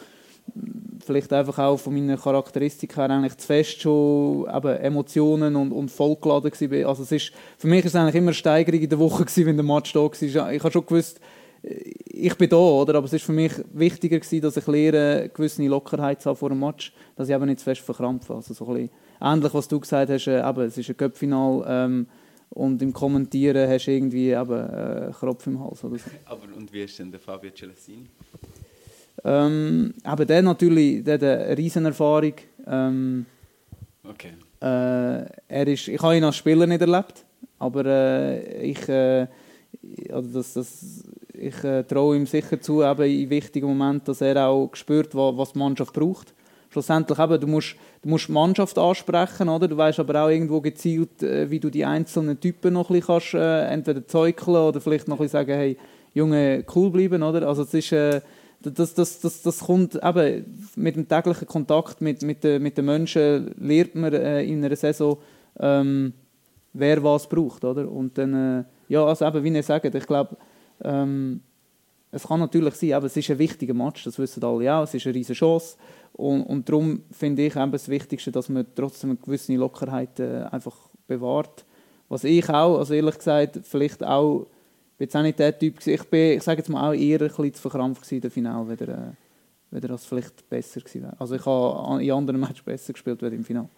vielleicht 1.05 1.33
einfach 1.33 1.59
auch 1.59 1.79
von 1.79 1.95
meiner 1.95 2.17
Charakteristik 2.17 2.97
her 2.97 3.11
eigentlich 3.11 3.37
zu 3.37 3.47
fest 3.47 3.81
schon 3.81 4.47
eben 4.55 4.77
Emotionen 4.77 5.57
und, 5.57 5.73
und 5.73 5.91
vollgeladen 5.91 6.51
war. 6.53 6.89
Also 6.89 7.03
es 7.03 7.13
ist, 7.13 7.33
für 7.57 7.67
mich 7.67 7.85
ist 7.85 7.95
es 7.95 7.97
eigentlich 7.97 8.15
immer 8.17 8.29
eine 8.29 8.35
Steigerung 8.35 8.81
in 8.81 8.89
der 8.89 8.99
Woche 8.99 9.25
gewesen, 9.25 9.47
wenn 9.47 9.57
der 9.57 9.65
Match 9.65 9.93
da 9.93 10.01
war. 10.01 10.13
Ich 10.53 10.63
habe 10.63 10.73
schon 10.73 10.87
gewusst, 10.87 11.21
ich 11.63 12.35
bin 12.37 12.49
da, 12.49 12.57
oder? 12.57 12.95
aber 12.95 13.07
es 13.07 13.13
ist 13.13 13.25
für 13.25 13.33
mich 13.33 13.53
wichtiger 13.73 14.19
gewesen, 14.19 14.41
dass 14.41 14.57
ich 14.57 14.67
lehre, 14.67 15.19
eine 15.21 15.29
gewisse 15.29 15.67
Lockerheit 15.67 16.23
zu 16.23 16.31
haben 16.31 16.37
vor 16.37 16.51
dem 16.51 16.61
Match, 16.61 16.93
dass 17.17 17.29
ich 17.29 17.35
eben 17.35 17.47
nicht 17.47 17.61
zu 17.61 17.65
fest 17.65 17.81
verkrampfe. 17.81 18.35
Also 18.35 18.55
so 18.55 18.67
ein 18.69 18.75
bisschen 18.75 18.91
ähnlich, 19.21 19.55
was 19.55 19.69
du 19.69 19.81
gesagt 19.81 20.11
hast, 20.11 20.27
äh, 20.27 20.49
eben, 20.49 20.61
es 20.63 20.79
ist 20.79 20.89
ein 20.89 20.97
Köpfinal 20.97 21.65
ähm, 21.67 22.07
und 22.51 22.81
im 22.81 22.93
Kommentieren 22.93 23.69
hast 23.69 23.87
du 23.87 23.93
irgendwie 23.93 24.31
eben 24.31 24.51
äh, 24.53 25.11
Kropf 25.19 25.47
im 25.47 25.61
Hals 25.61 25.83
oder 25.85 25.99
so. 25.99 26.11
Aber 26.27 26.45
und 26.57 26.73
wie 26.73 26.83
ist 26.83 26.99
denn 26.99 27.11
der 27.11 27.21
Fabio 27.21 27.51
Celestini? 27.51 28.07
Ähm, 29.25 29.95
aber 30.05 30.25
der 30.25 30.43
natürlich, 30.43 31.03
der 31.03 31.15
hat 31.15 31.23
eine 31.25 31.59
Riesenerfahrung. 31.59 32.35
Ähm, 32.67 33.27
Okay. 34.09 34.33
Äh, 34.61 35.27
er 35.49 35.69
ist, 35.69 35.89
ich 35.89 36.01
habe 36.01 36.17
ihn 36.17 36.25
als 36.25 36.37
Spieler 36.37 36.67
nicht 36.67 36.81
erlebt, 36.81 37.25
aber 37.59 37.85
äh, 37.85 38.63
ich, 38.63 38.89
äh, 38.89 39.27
also 40.11 40.31
das, 40.33 40.55
das, 40.55 41.05
ich 41.39 41.65
äh, 41.65 41.83
traue 41.85 42.17
ihm 42.17 42.27
sicher 42.27 42.61
zu, 42.61 42.83
eben 42.83 43.03
in 43.05 43.31
wichtigen 43.31 43.67
Momenten, 43.67 44.07
dass 44.07 44.21
er 44.21 44.49
auch 44.49 44.71
spürt, 44.75 45.15
was, 45.15 45.37
was 45.37 45.53
die 45.53 45.59
Mannschaft 45.59 45.93
braucht. 45.93 46.35
Schlussendlich 46.71 47.19
eben, 47.19 47.41
du 47.41 47.47
musst, 47.47 47.77
du 48.03 48.09
musst 48.09 48.29
die 48.29 48.33
Mannschaft 48.33 48.77
ansprechen, 48.77 49.49
oder? 49.49 49.69
Du 49.69 49.77
weißt 49.77 50.01
aber 50.01 50.25
auch 50.25 50.29
irgendwo 50.29 50.61
gezielt, 50.61 51.23
äh, 51.23 51.51
wie 51.51 51.61
du 51.61 51.71
die 51.71 51.85
einzelnen 51.85 52.39
Typen 52.39 52.75
noch 52.75 52.91
ein 52.91 53.01
bisschen 53.01 53.07
kannst, 53.07 53.35
äh, 53.35 53.67
entweder 53.69 54.07
zeugeln 54.07 54.57
oder 54.57 54.81
vielleicht 54.81 55.09
noch 55.09 55.17
ein 55.17 55.25
bisschen 55.25 55.41
sagen, 55.41 55.53
hey, 55.53 55.77
Junge, 56.13 56.65
cool 56.75 56.91
bleiben, 56.91 57.23
oder? 57.23 57.47
Also 57.49 57.63
es 57.63 57.73
ist, 57.73 57.93
äh, 57.93 58.21
das, 58.61 58.95
das, 58.95 59.21
das, 59.21 59.43
das 59.43 59.61
kommt 59.61 59.95
eben 60.03 60.71
mit 60.77 60.97
dem 60.97 61.09
täglichen 61.09 61.47
Kontakt 61.47 62.01
mit, 62.01 62.23
mit, 62.23 62.43
den, 62.45 62.63
mit 62.63 62.77
den 62.77 62.85
Menschen, 62.85 63.55
lernt 63.59 63.95
man 63.95 64.13
äh, 64.13 64.43
in 64.43 64.65
einer 64.65 64.77
Saison, 64.77 65.17
ähm, 65.61 66.13
wer 66.73 67.03
was 67.03 67.29
braucht, 67.29 67.65
oder? 67.65 67.91
Und 67.91 68.19
dann, 68.19 68.61
äh, 68.61 68.65
ja, 68.89 69.05
also 69.05 69.27
eben, 69.27 69.45
wie 69.45 69.55
ihr 69.55 69.63
sagt, 69.63 69.95
ich 69.95 70.07
glaube, 70.07 70.37
ähm, 70.83 71.41
es 72.11 72.27
kann 72.27 72.41
natürlich 72.41 72.75
sein, 72.75 72.95
aber 72.95 73.07
es 73.07 73.17
ist 73.17 73.31
ein 73.31 73.39
wichtiger 73.39 73.75
Match, 73.75 74.05
das 74.05 74.19
wissen 74.19 74.43
alle 74.43 74.75
auch, 74.75 74.85
es 74.85 74.95
ist 74.95 75.07
eine 75.07 75.15
riesige 75.15 75.39
Chance 75.39 75.77
und, 76.13 76.43
und 76.43 76.69
darum 76.69 77.03
finde 77.11 77.47
ich 77.47 77.55
eben 77.55 77.71
das 77.71 77.89
Wichtigste, 77.89 78.33
dass 78.33 78.49
man 78.49 78.67
trotzdem 78.75 79.11
eine 79.11 79.19
gewisse 79.19 79.55
Lockerheit 79.55 80.19
äh, 80.19 80.45
einfach 80.51 80.75
bewahrt. 81.07 81.65
Was 82.09 82.25
ich 82.25 82.49
auch, 82.49 82.79
also 82.79 82.95
ehrlich 82.95 83.19
gesagt, 83.19 83.61
vielleicht 83.63 84.03
auch, 84.03 84.47
ich 84.93 84.99
bin 84.99 85.05
jetzt 85.07 85.17
auch 85.17 85.23
nicht 85.23 85.39
der 85.39 85.59
Typ 85.59 85.87
ich 85.87 86.05
bin, 86.05 86.39
ich 86.39 86.43
sage 86.43 86.59
jetzt 86.59 86.69
mal 86.69 86.89
auch 86.89 86.95
eher 86.95 87.21
ein 87.21 87.29
bisschen 87.29 87.55
zu 87.55 87.61
verkrampft 87.63 88.11
in 88.11 88.21
der 88.21 88.31
Finale, 88.31 88.69
weder, 88.69 88.89
äh, 88.89 89.13
weder 89.71 89.89
das 89.89 90.07
vielleicht 90.07 90.49
besser 90.49 90.81
gewesen 90.81 91.03
wäre. 91.03 91.21
Also 91.21 91.35
ich 91.35 91.45
habe 91.45 92.03
in 92.03 92.11
anderen 92.11 92.41
Matches 92.41 92.63
besser 92.63 92.95
gespielt 92.95 93.23
als 93.23 93.33
im 93.33 93.45
Finale. 93.45 93.69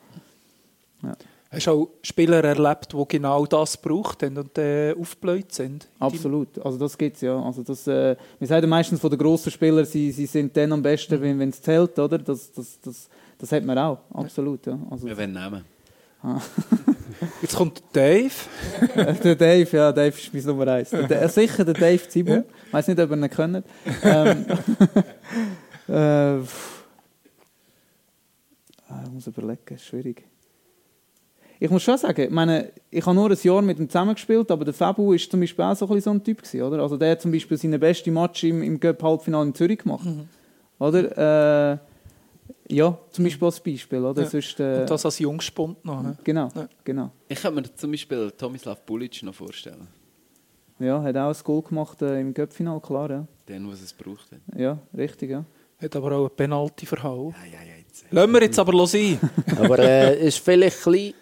Ja. 1.02 1.16
Hast 1.52 1.66
du 1.66 1.70
auch 1.70 1.88
Spieler 2.02 2.44
erlebt, 2.44 2.92
die 2.92 3.04
genau 3.08 3.44
das 3.44 3.80
gebraucht 3.82 4.22
haben 4.22 4.38
und 4.38 4.56
äh, 4.56 4.94
aufgebläut 4.96 5.50
sind? 5.50 5.88
Absolut, 5.98 6.64
also 6.64 6.78
das 6.78 6.96
gibt 6.96 7.16
es 7.16 7.22
ja. 7.22 7.42
Also 7.42 7.64
das, 7.64 7.88
äh, 7.88 8.14
wir 8.38 8.46
sagen 8.46 8.68
meistens 8.68 9.00
von 9.00 9.10
den 9.10 9.18
grossen 9.18 9.50
Spielern, 9.50 9.84
sie, 9.84 10.12
sie 10.12 10.26
sind 10.26 10.56
dann 10.56 10.72
am 10.72 10.80
besten, 10.80 11.20
mhm. 11.20 11.40
wenn 11.40 11.48
es 11.48 11.60
zählt, 11.60 11.98
oder? 11.98 12.18
Das, 12.18 12.52
das, 12.52 12.78
das, 12.80 13.08
das 13.36 13.50
hat 13.50 13.64
man 13.64 13.76
auch, 13.78 13.98
absolut. 14.14 14.64
Ja. 14.64 14.78
Also, 14.90 15.08
Wir 15.08 15.16
werden 15.16 15.32
nehmen. 15.32 15.64
Ah. 16.22 16.40
Jetzt 17.42 17.56
kommt 17.56 17.82
Dave. 17.92 18.30
der 19.24 19.34
Dave, 19.34 19.76
ja, 19.76 19.90
Dave 19.90 20.16
ist 20.16 20.32
mein 20.32 20.44
Nummer 20.44 20.68
eins. 20.68 20.90
Der, 20.90 21.08
der, 21.08 21.28
sicher 21.28 21.64
der 21.64 21.74
Dave 21.74 22.08
Zibu. 22.08 22.30
Ja. 22.30 22.44
Ich 22.66 22.72
weiß 22.72 22.86
nicht, 22.86 23.00
ob 23.00 23.10
ihr 23.10 23.16
ihn 23.16 23.28
kennt. 23.28 23.66
Ähm, 24.04 24.46
äh, 25.88 26.38
ich 26.40 26.50
muss 29.12 29.26
überlegen, 29.26 29.78
schwierig. 29.78 30.29
Ich 31.62 31.68
muss 31.68 31.82
schon 31.82 31.98
sagen, 31.98 32.22
ich, 32.22 32.30
meine, 32.30 32.72
ich 32.90 33.04
habe 33.04 33.14
nur 33.14 33.30
ein 33.30 33.36
Jahr 33.40 33.60
mit 33.60 33.78
ihm 33.78 33.86
zusammengespielt, 33.86 34.50
aber 34.50 34.64
der 34.64 34.72
Fabu 34.72 35.10
war 35.10 35.18
zum 35.18 35.40
Beispiel 35.40 35.62
auch 35.62 35.76
so 35.76 35.86
ein, 35.86 36.00
so 36.00 36.10
ein 36.10 36.24
Typ 36.24 36.38
gewesen, 36.38 36.62
oder? 36.62 36.82
Also 36.82 36.96
der 36.96 37.12
hat 37.12 37.20
zum 37.20 37.30
Beispiel 37.30 37.58
seine 37.58 37.78
beste 37.78 38.10
Match 38.10 38.44
im, 38.44 38.62
im 38.62 38.80
Cup-Halbfinale 38.80 39.48
in 39.48 39.54
Zürich 39.54 39.78
gemacht, 39.78 40.06
mhm. 40.06 40.26
oder? 40.78 41.74
Äh, 41.74 41.78
ja, 42.74 42.96
zum 43.10 43.24
Beispiel 43.24 43.44
als 43.46 43.60
Beispiel, 43.60 44.02
oder? 44.02 44.22
Ja. 44.22 44.28
Sonst, 44.30 44.58
äh, 44.58 44.80
Und 44.80 44.90
das 44.90 45.04
als 45.04 45.18
Jungspund 45.18 45.84
noch. 45.84 46.02
Ne? 46.02 46.16
Genau, 46.24 46.48
ja. 46.54 46.66
genau. 46.82 47.10
Ich 47.28 47.42
kann 47.42 47.54
mir 47.54 47.62
zum 47.74 47.90
Beispiel 47.90 48.30
Tomislav 48.30 48.80
Bulic 48.86 49.22
noch 49.22 49.34
vorstellen. 49.34 49.86
Ja, 50.78 51.02
hat 51.02 51.14
auch 51.14 51.28
ein 51.28 51.44
Goal 51.44 51.60
gemacht 51.60 52.00
äh, 52.00 52.20
im 52.22 52.32
Cup-Final, 52.32 52.80
klar, 52.80 53.10
ja. 53.10 53.26
Den, 53.46 53.70
was 53.70 53.82
es 53.82 53.92
braucht. 53.92 54.28
Ja, 54.56 54.78
richtig, 54.96 55.28
ja. 55.28 55.44
Hat 55.78 55.94
aber 55.94 56.12
auch 56.12 56.20
eine 56.20 56.30
Penalty 56.30 56.86
verhauen. 56.86 57.34
Ja, 57.38 57.58
ja, 57.58 57.66
ja, 57.66 57.76
jetzt. 57.76 58.06
Lassen 58.10 58.32
wir 58.32 58.42
jetzt 58.42 58.58
aber 58.58 58.86
sein. 58.86 59.18
aber 59.58 59.78
äh, 59.78 60.26
ist 60.26 60.38
vielleicht 60.38 60.86
ein 60.86 60.92
bisschen 60.92 61.14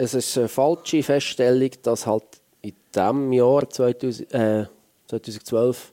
es 0.00 0.14
ist 0.14 0.38
eine 0.38 0.48
falsche 0.48 1.02
Feststellung, 1.02 1.70
dass 1.82 2.06
halt 2.06 2.24
in 2.62 2.72
diesem 2.94 3.32
Jahr 3.32 3.68
2000, 3.68 4.32
äh, 4.32 4.66
2012 5.08 5.92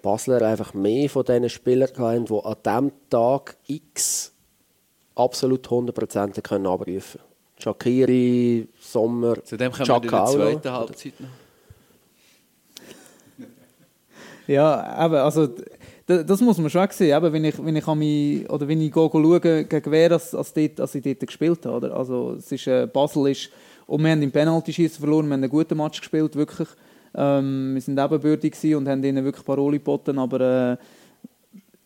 Basler 0.00 0.42
einfach 0.42 0.74
mehr 0.74 1.10
von 1.10 1.24
diesen 1.24 1.48
Spielern 1.48 1.90
hatten, 1.98 2.26
die 2.26 2.32
an 2.32 2.56
diesem 2.64 2.92
Tag 3.10 3.56
X 3.66 4.32
absolut 5.16 5.66
100% 5.66 6.40
können 6.40 6.66
abrufen 6.66 7.20
können. 7.20 7.24
Shakiri, 7.58 8.68
Sommer, 8.78 9.42
Zu 9.42 9.56
dem 9.56 9.72
kommen 9.72 9.88
wir 9.88 9.96
in 9.96 10.02
der 10.02 10.26
zweiten 10.26 10.72
Halbzeit 10.72 11.14
noch. 11.18 11.28
Ja, 14.46 14.84
aber 14.84 15.24
also 15.24 15.48
das 16.06 16.40
muss 16.40 16.58
man 16.58 16.70
schon 16.70 16.88
sehen, 16.90 17.16
eben, 17.16 17.32
wenn 17.32 17.44
ich, 17.44 17.64
wenn 17.64 17.76
ich, 17.76 17.86
mich, 17.94 18.48
oder 18.48 18.68
wenn 18.68 18.80
ich 18.80 18.94
schaue, 18.94 19.40
gegen 19.40 19.90
wer 19.90 20.12
als, 20.12 20.34
als, 20.34 20.52
dort, 20.52 20.80
als 20.80 20.94
ich 20.94 21.02
dort 21.02 21.26
gespielt 21.26 21.66
habe. 21.66 21.76
Oder? 21.76 21.96
Also, 21.96 22.36
es 22.38 22.50
ist, 22.52 22.66
äh, 22.68 22.86
Basel 22.86 23.28
ist, 23.28 23.50
und 23.86 24.02
wir 24.02 24.10
haben 24.10 24.22
im 24.22 24.30
Penalty-Schießen 24.30 25.00
verloren, 25.00 25.26
wir 25.26 25.34
haben 25.34 25.42
einen 25.42 25.50
guten 25.50 25.76
Match 25.76 26.00
gespielt, 26.00 26.36
wirklich. 26.36 26.68
Ähm, 27.14 27.74
wir 27.74 27.96
waren 27.96 28.12
ebenbürtig 28.12 28.76
und 28.76 28.88
haben 28.88 29.02
ihnen 29.02 29.24
wirklich 29.24 29.44
Paroli 29.44 29.78
geboten, 29.78 30.18
aber 30.18 30.40
äh, 30.72 30.76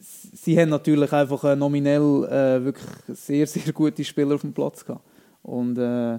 sie 0.01 0.59
haben 0.59 0.71
natürlich 0.71 1.13
einfach 1.13 1.45
äh, 1.45 1.57
nominell 1.57 2.25
äh, 2.25 2.65
wirklich 2.65 2.89
sehr, 3.09 3.47
sehr 3.47 3.73
gute 3.73 4.05
Spieler 4.05 4.35
auf 4.35 4.41
dem 4.43 4.53
Platz 4.53 4.85
gehabt. 4.85 5.05
Und 5.43 5.79
äh, 5.79 6.19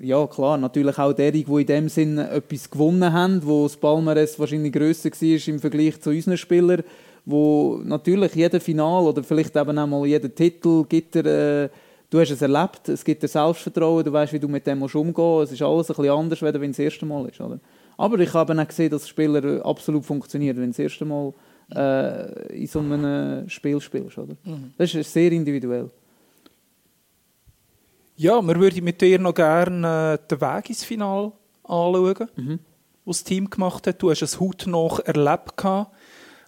ja, 0.00 0.26
klar, 0.26 0.58
natürlich 0.58 0.98
auch 0.98 1.12
derjenigen, 1.12 1.54
die 1.54 1.60
in 1.60 1.66
dem 1.66 1.88
Sinne 1.88 2.30
etwas 2.30 2.70
gewonnen 2.70 3.12
haben, 3.12 3.44
wo 3.44 3.64
das 3.64 3.76
Palmares 3.76 4.38
wahrscheinlich 4.38 4.72
grösser 4.72 5.10
war 5.10 5.48
im 5.48 5.60
Vergleich 5.60 6.00
zu 6.00 6.10
unseren 6.10 6.36
Spielern, 6.36 6.82
wo 7.24 7.80
natürlich 7.84 8.34
jeder 8.34 8.60
Final 8.60 9.04
oder 9.04 9.22
vielleicht 9.22 9.56
eben 9.56 9.78
auch 9.78 9.86
mal 9.86 10.06
jeder 10.06 10.34
Titel 10.34 10.84
gibt 10.88 11.14
dir, 11.14 11.24
äh, 11.24 11.68
du 12.10 12.20
hast 12.20 12.30
es 12.30 12.42
erlebt, 12.42 12.88
es 12.88 13.04
gibt 13.04 13.22
dir 13.22 13.28
Selbstvertrauen, 13.28 14.04
du 14.04 14.12
weißt, 14.12 14.32
wie 14.32 14.38
du 14.38 14.48
mit 14.48 14.66
dem 14.66 14.80
musst 14.80 14.94
umgehen 14.94 15.24
musst, 15.24 15.52
es 15.52 15.60
ist 15.60 15.62
alles 15.62 15.90
ein 15.90 15.96
bisschen 15.96 16.12
anders, 16.12 16.42
als 16.42 16.60
wenn 16.60 16.70
es 16.70 16.76
das 16.76 16.84
erste 16.84 17.06
Mal 17.06 17.28
ist. 17.28 17.40
Oder? 17.40 17.60
Aber 17.96 18.18
ich 18.18 18.34
habe 18.34 18.60
auch 18.60 18.68
gesehen, 18.68 18.90
dass 18.90 19.08
Spieler 19.08 19.64
absolut 19.64 20.04
funktionieren, 20.04 20.56
wenn 20.56 20.64
du 20.64 20.70
das 20.70 20.78
erste 20.78 21.04
Mal 21.04 21.32
äh, 21.74 22.60
in 22.60 22.66
so 22.66 22.80
einem 22.80 23.48
Spiel 23.48 23.80
spielst. 23.80 24.18
Oder? 24.18 24.34
Mhm. 24.44 24.72
Das 24.76 24.94
ist 24.94 25.12
sehr 25.12 25.30
individuell. 25.32 25.90
Ja, 28.16 28.42
wir 28.42 28.56
würden 28.56 28.84
mit 28.84 29.00
dir 29.00 29.18
noch 29.18 29.34
gerne 29.34 30.18
äh, 30.20 30.28
den 30.28 30.40
Weg 30.40 30.68
ins 30.68 30.84
Finale 30.84 31.32
anschauen, 31.64 32.28
mhm. 32.36 32.58
was 33.04 33.18
das 33.18 33.24
Team 33.24 33.48
gemacht 33.48 33.86
hat. 33.86 34.02
Du 34.02 34.10
hast 34.10 34.22
es 34.22 34.38
heute 34.38 34.70
noch 34.70 35.00
erlebt. 35.00 35.56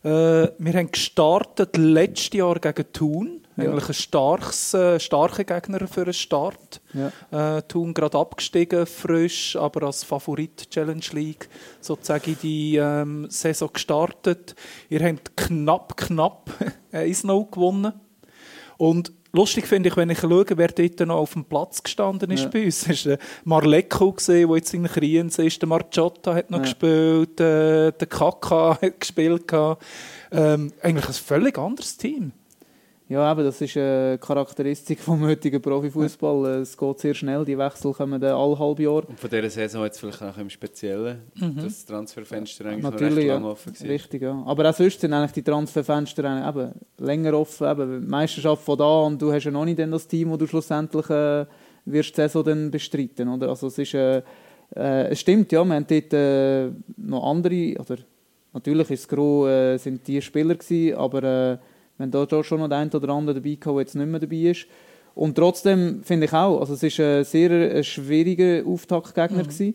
Äh, 0.04 0.52
wir 0.58 0.72
haben 0.74 0.92
gestartet 0.92 1.78
letztes 1.78 2.34
Jahr 2.34 2.58
gegen 2.58 2.92
Thun. 2.92 3.40
Ja. 3.56 3.64
Eigentlich 3.64 3.88
ein 3.88 3.94
starkes, 3.94 4.74
äh, 4.74 5.00
starker 5.00 5.44
Gegner 5.44 5.86
für 5.88 6.02
einen 6.02 6.12
Start. 6.12 6.82
Ja. 6.92 7.56
Äh, 7.56 7.62
Thun 7.62 7.94
gerade 7.94 8.18
abgestiegen, 8.18 8.84
frisch, 8.84 9.56
aber 9.56 9.86
als 9.86 10.04
Favorit 10.04 10.70
Challenge 10.70 11.04
League 11.12 11.48
sozusagen 11.80 12.32
in 12.32 12.38
die 12.42 12.76
ähm, 12.76 13.30
Saison 13.30 13.70
gestartet. 13.72 14.54
Ihr 14.90 15.02
habt 15.04 15.36
knapp, 15.36 15.96
knapp 15.96 16.50
1-0 16.92 17.50
gewonnen. 17.50 17.92
Und 18.76 19.12
Lustig 19.34 19.66
finde 19.66 19.88
ich, 19.88 19.96
wenn 19.96 20.10
ich 20.10 20.20
schaue, 20.20 20.46
wer 20.54 20.68
dort 20.68 21.00
noch 21.00 21.16
auf 21.16 21.32
dem 21.32 21.44
Platz 21.44 21.82
gestanden 21.82 22.30
ist 22.30 22.44
ja. 22.44 22.50
bei 22.50 22.66
uns. 22.66 22.88
Es 22.88 23.04
war 23.04 23.18
Marlecko, 23.42 24.14
der 24.28 24.46
jetzt 24.48 24.72
in 24.72 24.84
Kriens 24.84 25.38
ist, 25.40 25.60
der 25.60 25.68
Marciotta 25.68 26.34
hat 26.34 26.52
noch 26.52 26.58
ja. 26.58 26.64
gespielt, 26.64 27.40
äh, 27.40 27.90
der 27.90 28.06
Kaka 28.08 28.78
hat 28.80 29.00
gespielt. 29.00 29.52
Ähm, 30.30 30.72
eigentlich 30.80 31.08
ein 31.08 31.14
völlig 31.14 31.58
anderes 31.58 31.96
Team. 31.96 32.30
Ja, 33.06 33.20
aber 33.30 33.42
das 33.42 33.60
ist 33.60 33.76
eine 33.76 34.16
Charakteristik 34.18 34.98
vom 34.98 35.20
heutigen 35.20 35.60
Profifußball. 35.60 36.62
Es 36.62 36.74
geht 36.74 36.98
sehr 37.00 37.12
schnell, 37.12 37.44
die 37.44 37.58
Wechsel 37.58 37.92
kommen 37.92 38.18
dann 38.18 38.34
alle 38.34 38.58
halbe 38.58 38.82
Jahr. 38.82 39.06
Und 39.06 39.20
von 39.20 39.28
dieser 39.28 39.50
Saison 39.50 39.84
jetzt 39.84 40.00
vielleicht 40.00 40.22
auch 40.22 40.38
im 40.38 40.48
Speziellen, 40.48 41.20
mhm. 41.34 41.56
das 41.56 41.84
Transferfenster 41.84 42.64
eigentlich 42.64 42.82
Natürlich, 42.82 43.16
recht 43.16 43.26
ja. 43.26 43.34
lang 43.34 43.44
offen 43.44 43.78
war. 43.78 43.88
Richtig, 43.88 44.22
ja. 44.22 44.42
Aber 44.46 44.70
auch 44.70 44.74
sonst 44.74 45.00
sind 45.02 45.12
eigentlich 45.12 45.32
die 45.32 45.42
Transferfenster 45.42 46.48
eben 46.48 46.72
länger 46.96 47.34
offen. 47.34 47.70
Eben, 47.70 48.08
Meisterschaft 48.08 48.64
von 48.64 48.78
da 48.78 49.00
und 49.00 49.20
du 49.20 49.30
hast 49.30 49.44
ja 49.44 49.50
noch 49.50 49.66
nicht 49.66 49.78
das 49.78 50.08
Team, 50.08 50.30
das 50.30 50.38
du 50.38 50.46
schlussendlich 50.46 51.10
äh, 51.10 51.44
wirst 51.84 52.16
die 52.16 52.22
Saison 52.22 52.42
dann 52.42 52.70
bestreiten. 52.70 53.28
Oder? 53.28 53.50
Also 53.50 53.66
es, 53.66 53.76
ist, 53.76 53.92
äh, 53.92 54.22
äh, 54.74 55.08
es 55.10 55.20
stimmt, 55.20 55.52
ja, 55.52 55.62
wir 55.62 55.74
haben 55.74 55.86
dort 55.86 56.12
äh, 56.14 56.70
noch 56.96 57.30
andere, 57.30 57.74
oder 57.78 57.98
natürlich 58.54 58.90
ist 58.92 59.00
es 59.00 59.08
gros, 59.08 59.46
äh, 59.46 59.76
sind 59.76 60.06
die 60.06 60.22
Spieler 60.22 60.54
gewesen, 60.54 60.96
aber 60.96 61.22
äh, 61.22 61.58
wenn 61.98 62.10
da 62.10 62.26
schon 62.42 62.60
noch 62.60 62.68
der 62.68 62.78
ein 62.78 62.90
oder 62.90 63.08
andere 63.10 63.36
dabei 63.36 63.54
gehabt, 63.54 63.66
der 63.66 63.80
jetzt 63.80 63.94
nicht 63.94 64.06
mehr 64.06 64.20
dabei 64.20 64.36
ist. 64.36 64.66
Und 65.14 65.36
trotzdem 65.36 66.02
finde 66.02 66.26
ich 66.26 66.32
auch, 66.32 66.60
also 66.60 66.74
es 66.74 66.82
war 66.82 67.18
ein 67.18 67.24
sehr 67.24 67.50
ein 67.50 67.70
äh, 67.70 67.84
schwieriger 67.84 68.66
Auftaktgegner. 68.66 69.44
Mhm. 69.44 69.74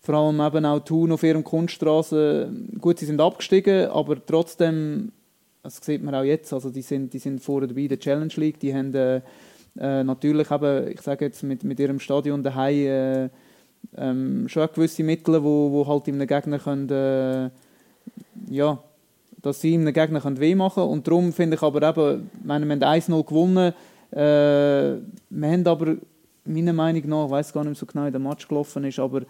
Vor 0.00 0.14
allem 0.14 0.40
eben 0.40 0.64
auch 0.64 0.80
Thun 0.80 1.10
auf 1.10 1.24
ihrem 1.24 1.42
Kunststraße. 1.42 2.52
Gut, 2.80 3.00
sie 3.00 3.06
sind 3.06 3.20
abgestiegen, 3.20 3.88
aber 3.88 4.24
trotzdem, 4.24 5.10
das 5.64 5.78
sieht 5.78 6.04
man 6.04 6.14
auch 6.14 6.22
jetzt, 6.22 6.52
also 6.52 6.70
die 6.70 6.82
sind, 6.82 7.12
die 7.12 7.18
sind 7.18 7.40
vorne 7.40 7.66
dabei, 7.66 7.88
der 7.88 7.98
Challenge 7.98 8.32
League, 8.36 8.60
die 8.60 8.72
haben 8.72 8.94
äh, 8.94 9.20
äh, 9.78 10.04
natürlich 10.04 10.50
eben, 10.52 10.88
ich 10.88 11.00
sage 11.00 11.24
jetzt 11.24 11.42
mit, 11.42 11.64
mit 11.64 11.80
ihrem 11.80 11.98
Stadion 11.98 12.44
daheim 12.44 12.86
äh, 12.86 13.28
ähm, 13.96 14.48
schon 14.48 14.68
gewisse 14.72 15.02
Mittel, 15.02 15.42
wo, 15.42 15.72
wo 15.72 15.86
halt 15.86 16.06
einem 16.06 16.26
Gegner 16.26 16.60
können, 16.60 16.88
äh, 16.90 17.50
ja, 18.48 18.78
dass 19.46 19.60
sie 19.60 19.74
einem 19.74 19.92
Gegner 19.92 20.22
weh 20.38 20.54
machen 20.54 20.74
können. 20.74 20.90
Und 20.90 21.06
darum 21.06 21.32
finde 21.32 21.56
ich 21.56 21.62
aber 21.62 21.82
eben, 21.88 22.30
meine, 22.42 22.66
wir 22.66 22.72
haben 22.72 23.00
1-0 23.00 23.24
gewonnen. 23.24 23.72
Äh, 24.10 25.00
wir 25.30 25.50
haben 25.50 25.66
aber, 25.66 25.96
meiner 26.44 26.72
Meinung 26.72 27.08
nach, 27.08 27.26
ich 27.26 27.30
weiß 27.30 27.52
gar 27.52 27.64
nicht 27.64 27.78
so 27.78 27.86
genau, 27.86 28.06
wie 28.06 28.10
der 28.10 28.20
Match 28.20 28.48
gelaufen 28.48 28.84
ist, 28.84 28.98
aber 28.98 29.22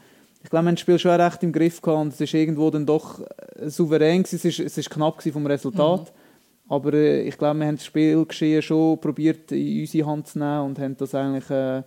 ich 0.42 0.50
glaube, 0.50 0.64
wir 0.64 0.68
haben 0.68 0.74
das 0.74 0.80
Spiel 0.80 0.98
schon 0.98 1.20
recht 1.20 1.42
im 1.42 1.52
Griff 1.52 1.82
gehabt 1.82 2.00
und 2.00 2.12
es 2.12 2.20
ist 2.20 2.34
irgendwo 2.34 2.70
dann 2.70 2.86
doch 2.86 3.20
äh, 3.20 3.68
souverän 3.68 4.22
gewesen. 4.22 4.36
Es 4.36 4.44
ist, 4.44 4.60
es 4.60 4.78
ist 4.78 4.90
knapp 4.90 5.22
vom 5.22 5.46
Resultat. 5.46 6.00
Mhm. 6.00 6.72
Aber 6.72 6.94
äh, 6.94 7.22
ich 7.22 7.36
glaube, 7.36 7.58
wir 7.58 7.66
haben 7.66 7.76
das 7.76 7.84
Spielgeschehen 7.84 8.62
schon 8.62 9.00
probiert 9.00 9.52
in 9.52 9.80
unsere 9.80 10.06
Hand 10.06 10.28
zu 10.28 10.38
nehmen 10.38 10.60
und 10.62 10.78
haben 10.78 10.96
das 10.96 11.14
eigentlich, 11.14 11.50
äh, 11.50 11.82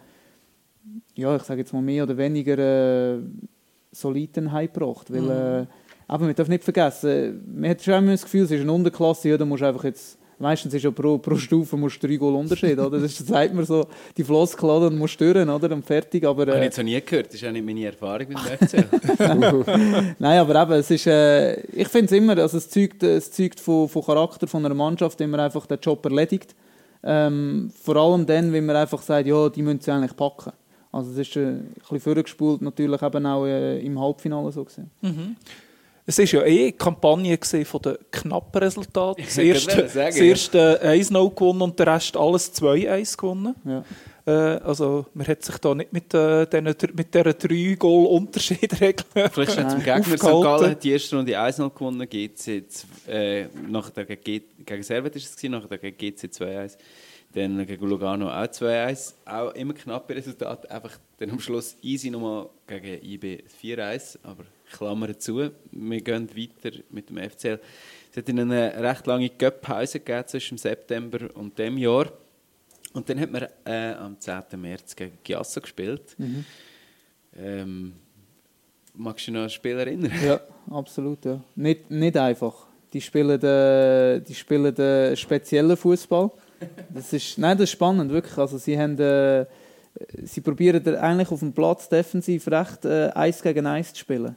ja, 1.16 1.36
ich 1.36 1.44
sage 1.44 1.62
jetzt 1.62 1.74
mal 1.74 1.82
mehr 1.82 2.04
oder 2.04 2.18
weniger 2.18 2.58
äh, 2.58 3.20
solid 3.92 4.38
heimgebracht. 4.38 5.12
Weil, 5.12 5.22
mhm. 5.62 5.68
Äh, 6.10 6.14
aber 6.14 6.26
man 6.26 6.36
darf 6.36 6.48
nicht 6.48 6.64
vergessen, 6.64 7.44
man 7.56 7.70
hat 7.70 7.82
schon 7.82 7.94
immer 7.94 8.12
das 8.12 8.24
Gefühl, 8.24 8.44
es 8.44 8.52
ist 8.52 8.62
eine 8.62 8.72
Unterklasse, 8.72 9.30
ja, 9.30 9.38
da 9.38 9.46
musst 9.46 9.62
du 9.62 9.68
einfach 9.68 9.84
jetzt 9.84 10.20
meistens 10.40 10.74
ist 10.74 10.84
ja 10.84 10.92
pro, 10.92 11.18
pro 11.18 11.36
Stufe 11.36 11.78
musst 11.78 12.02
du 12.02 12.08
drei 12.08 12.16
Goal 12.16 12.36
Unterschied, 12.36 12.80
oder? 12.80 13.00
Das 13.00 13.18
sagt 13.18 13.54
man 13.54 13.66
so, 13.66 13.86
die 14.16 14.24
Floskel? 14.24 14.70
Und 14.70 14.98
musst 14.98 15.14
stören, 15.14 15.50
oder? 15.50 15.72
Und 15.72 15.86
fertig, 15.86 16.26
aber... 16.26 16.44
Habe 16.44 16.52
ich 16.52 16.58
Äh, 16.58 16.64
jetzt 16.66 16.78
noch 16.78 16.86
nie 16.86 17.02
gehört, 17.02 17.28
das 17.28 17.36
ist 17.36 17.46
auch 17.46 17.52
nicht 17.52 17.66
meine 17.66 17.86
Erfahrung 17.86 18.28
mit 18.30 18.38
dem 18.38 18.68
FCL. 18.68 20.16
Nein, 20.20 20.40
aber 20.40 20.62
eben, 20.62 20.72
es 20.74 20.92
ist, 20.92 21.08
äh, 21.08 21.60
ich 21.62 21.88
finde 21.88 22.06
es 22.06 22.12
immer, 22.14 22.38
also 22.38 22.58
es 22.58 22.70
zeugt, 22.70 23.04
es 23.04 23.32
zeugt 23.32 23.60
von, 23.60 23.90
von 23.90 24.04
Charakter 24.04 24.48
von 24.48 24.66
einer 24.66 24.76
Mannschaft, 24.76 25.20
wenn 25.20 25.30
man 25.30 25.42
einfach 25.42 25.66
den 25.66 25.80
Job 25.80 26.04
erledigt. 26.06 26.56
Ähm, 27.04 27.72
vor 27.82 27.96
allem 27.96 28.26
dann, 28.26 28.52
wenn 28.52 28.66
man 28.66 28.76
einfach 28.76 29.02
sagt, 29.02 29.28
ja, 29.28 29.50
die 29.50 29.62
müssen 29.62 29.82
sie 29.82 29.92
eigentlich 29.92 30.16
packen. 30.16 30.52
Also 30.92 31.12
es 31.12 31.18
ist 31.18 31.36
äh, 31.36 31.48
ein 31.48 31.74
bisschen 31.82 32.00
vorgespult, 32.00 32.62
natürlich 32.62 33.02
eben 33.02 33.26
auch 33.26 33.46
äh, 33.46 33.80
im 33.80 34.00
Halbfinale 34.00 34.52
so 34.52 34.64
gesehen. 34.64 34.90
Es 36.10 36.18
war 36.18 36.26
ja 36.26 36.44
eh 36.44 36.72
Kampagne 36.72 37.38
von 37.66 37.82
den 37.84 37.98
knappen 38.10 38.64
Resultaten. 38.64 39.22
Das 39.24 39.38
erste, 39.38 39.84
das 39.84 39.96
erste 40.18 40.84
1-0 40.84 41.36
gewonnen 41.36 41.62
und 41.62 41.78
der 41.78 41.86
Rest 41.86 42.18
alles 42.18 42.52
2-1 42.56 43.16
gewonnen. 43.16 43.54
Ja. 43.64 43.84
Äh, 44.26 44.32
also 44.64 45.06
man 45.14 45.28
hat 45.28 45.44
sich 45.44 45.56
da 45.60 45.76
nicht 45.76 45.94
mit, 45.94 46.12
äh, 46.16 46.48
diesen, 46.48 46.96
mit 46.96 47.14
dieser 47.14 47.30
3-Goal-Unterschiedregel 47.30 49.06
Vielleicht 49.32 49.54
schon 49.54 49.70
zum. 49.70 49.84
Gegner. 49.84 50.18
St. 50.18 50.22
Gallen 50.24 50.72
hat 50.72 50.84
die 50.84 50.92
erste 50.94 51.16
Runde 51.16 51.40
1-0 51.40 51.70
gewonnen, 51.70 52.10
GC 52.10 52.64
äh, 53.08 53.46
nachher 53.68 54.06
gegen, 54.06 54.46
gegen 54.66 54.82
Servet 54.82 55.16
ist 55.16 55.26
es 55.26 55.36
gewesen, 55.36 55.52
nachher 55.52 55.78
gegen 55.78 55.96
GC 55.96 56.26
2-1. 56.26 56.78
Dann 57.36 57.68
gegen 57.68 57.88
Lugano 57.88 58.30
auch 58.30 58.46
2-1. 58.46 59.14
Auch 59.26 59.54
immer 59.54 59.76
knappe 59.76 60.16
Resultate. 60.16 60.72
Einfach 60.72 60.98
dann 61.20 61.30
am 61.30 61.40
Schluss 61.40 61.76
easy 61.84 62.10
nochmal 62.10 62.50
gegen 62.66 63.06
IB 63.06 63.44
4-1. 63.62 64.18
Aber 64.24 64.44
Klammer 64.72 65.18
zu, 65.18 65.52
wir 65.72 66.02
gehen 66.02 66.30
weiter 66.36 66.78
mit 66.90 67.10
dem 67.10 67.18
FCL. 67.18 67.60
Es 68.12 68.18
hat 68.18 68.30
eine 68.30 68.74
recht 68.82 69.06
lange 69.08 69.30
Cup-Pause 69.30 70.00
gegeben 70.00 70.28
zwischen 70.28 70.58
September 70.58 71.30
und 71.36 71.58
dem 71.58 71.78
Jahr. 71.78 72.12
Und 72.94 73.08
dann 73.10 73.20
hat 73.20 73.32
man 73.32 73.48
äh, 73.66 73.94
am 73.94 74.20
10. 74.20 74.44
März 74.58 74.96
gegen 74.96 75.18
Giasso 75.24 75.62
gespielt. 75.62 76.16
Ähm, 77.38 77.94
magst 78.96 79.28
du 79.28 79.32
dich 79.32 79.34
noch 79.34 79.42
an 79.42 79.46
das 79.46 79.54
Spiel 79.54 79.78
erinnern? 79.78 80.12
Ja, 80.26 80.40
absolut. 80.72 81.24
Ja. 81.24 81.40
Nicht, 81.56 81.92
nicht 81.92 82.18
einfach. 82.18 82.68
Die 82.92 83.02
spielen, 83.02 83.42
äh, 83.44 84.20
die 84.22 84.34
spielen 84.34 84.76
äh, 84.78 85.16
speziellen 85.16 85.78
Fußball. 85.78 86.32
Das 86.90 87.14
ist, 87.14 87.38
nein, 87.38 87.58
das 87.58 87.66
ist 87.66 87.72
spannend, 87.72 88.12
wirklich. 88.12 88.38
Also 88.38 88.58
sie, 88.58 88.78
haben, 88.78 88.98
äh, 89.00 89.46
sie 90.24 90.42
probieren 90.42 90.96
eigentlich 90.96 91.32
auf 91.32 91.40
dem 91.40 91.54
Platz 91.54 91.88
defensiv 91.88 92.48
recht 92.48 92.86
äh, 92.86 93.10
eins 93.10 93.42
gegen 93.42 93.68
eins 93.68 93.94
zu 93.94 94.00
spielen. 94.00 94.36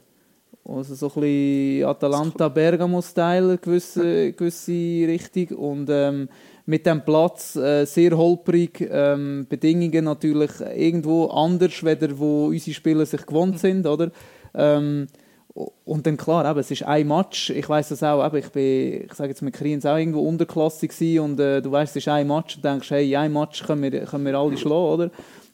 Also 0.65 0.95
so 0.95 1.07
ein 1.07 1.21
bisschen 1.21 1.85
Atalanta-Bergamo-Style, 1.85 3.57
gewisse, 3.57 4.31
gewisse 4.37 4.71
Richtung. 4.71 5.57
Und 5.57 5.89
ähm, 5.89 6.29
mit 6.65 6.85
dem 6.85 7.03
Platz 7.03 7.55
äh, 7.57 7.85
sehr 7.85 8.17
holprig, 8.17 8.87
ähm, 8.89 9.45
Bedingungen 9.49 10.05
natürlich 10.05 10.51
irgendwo 10.61 11.25
anders, 11.25 11.83
weder 11.83 12.17
wo 12.17 12.47
unsere 12.47 12.73
Spieler 12.73 13.05
sich 13.05 13.25
gewohnt 13.25 13.59
sind, 13.59 13.85
oder? 13.85 14.11
Ähm, 14.53 15.07
und 15.53 16.07
dann 16.07 16.17
klar, 16.17 16.49
eben, 16.49 16.59
es 16.59 16.71
ist 16.71 16.83
ein 16.83 17.07
Match. 17.07 17.51
Ich 17.51 17.69
weiß 17.69 17.89
das 17.89 18.01
auch. 18.01 18.25
Eben, 18.25 18.37
ich 18.37 18.49
bin, 18.49 19.03
ich 19.05 19.13
sage 19.13 19.29
jetzt 19.29 19.41
mit 19.41 19.53
Kriens 19.53 19.85
auch 19.85 19.97
irgendwo 19.97 20.21
unterklassig 20.21 21.19
und 21.19 21.39
äh, 21.39 21.61
du 21.61 21.71
weißt, 21.71 21.95
es 21.95 22.03
ist 22.03 22.07
ein 22.07 22.27
Match 22.27 22.55
und 22.55 22.65
denkst, 22.65 22.89
hey, 22.89 23.11
in 23.11 23.17
einem 23.17 23.33
Match 23.33 23.63
können 23.63 23.83
wir, 23.83 24.05
können 24.05 24.25
wir 24.25 24.35
alle 24.35 24.57
schlagen, 24.57 24.85
oder? 24.85 25.11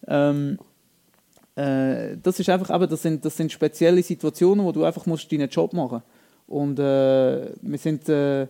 Ähm, 0.07 0.57
äh, 1.59 2.17
das 2.21 2.39
ist 2.39 2.49
einfach, 2.49 2.73
eben, 2.73 2.89
das 2.89 3.01
sind, 3.01 3.25
das 3.25 3.35
sind 3.35 3.51
spezielle 3.51 4.01
Situationen, 4.01 4.65
wo 4.65 4.71
du 4.71 4.83
einfach 4.85 5.05
musst 5.05 5.31
deinen 5.31 5.49
Job 5.49 5.73
machen. 5.73 6.01
Und 6.47 6.79
äh, 6.79 7.51
wir 7.61 7.77
sind, 7.77 8.07
äh, 8.07 8.43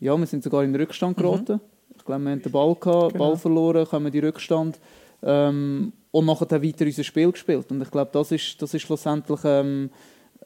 ja, 0.00 0.16
wir 0.16 0.26
sind 0.26 0.44
sogar 0.44 0.62
in 0.62 0.72
den 0.72 0.80
Rückstand 0.80 1.16
geraten. 1.16 1.60
Ich 1.96 2.04
glaube, 2.04 2.22
wir 2.22 2.30
haben 2.30 2.42
den 2.42 2.52
Ball 2.52 2.74
gehabt, 2.74 3.12
Genau. 3.12 3.28
Ball 3.28 3.36
verloren, 3.36 3.86
kommen 3.86 4.12
in 4.12 4.24
Rückstand 4.24 4.78
ähm, 5.22 5.92
und 6.12 6.26
nachher 6.26 6.46
dann 6.46 6.62
weiter 6.62 6.84
unser 6.84 7.04
Spiel 7.04 7.32
gespielt. 7.32 7.70
Und 7.70 7.82
ich 7.82 7.90
glaube, 7.90 8.10
das 8.12 8.30
ist, 8.30 8.60
das 8.62 8.74
ist 8.74 8.82
schlussendlich, 8.82 9.40
ähm, 9.44 9.90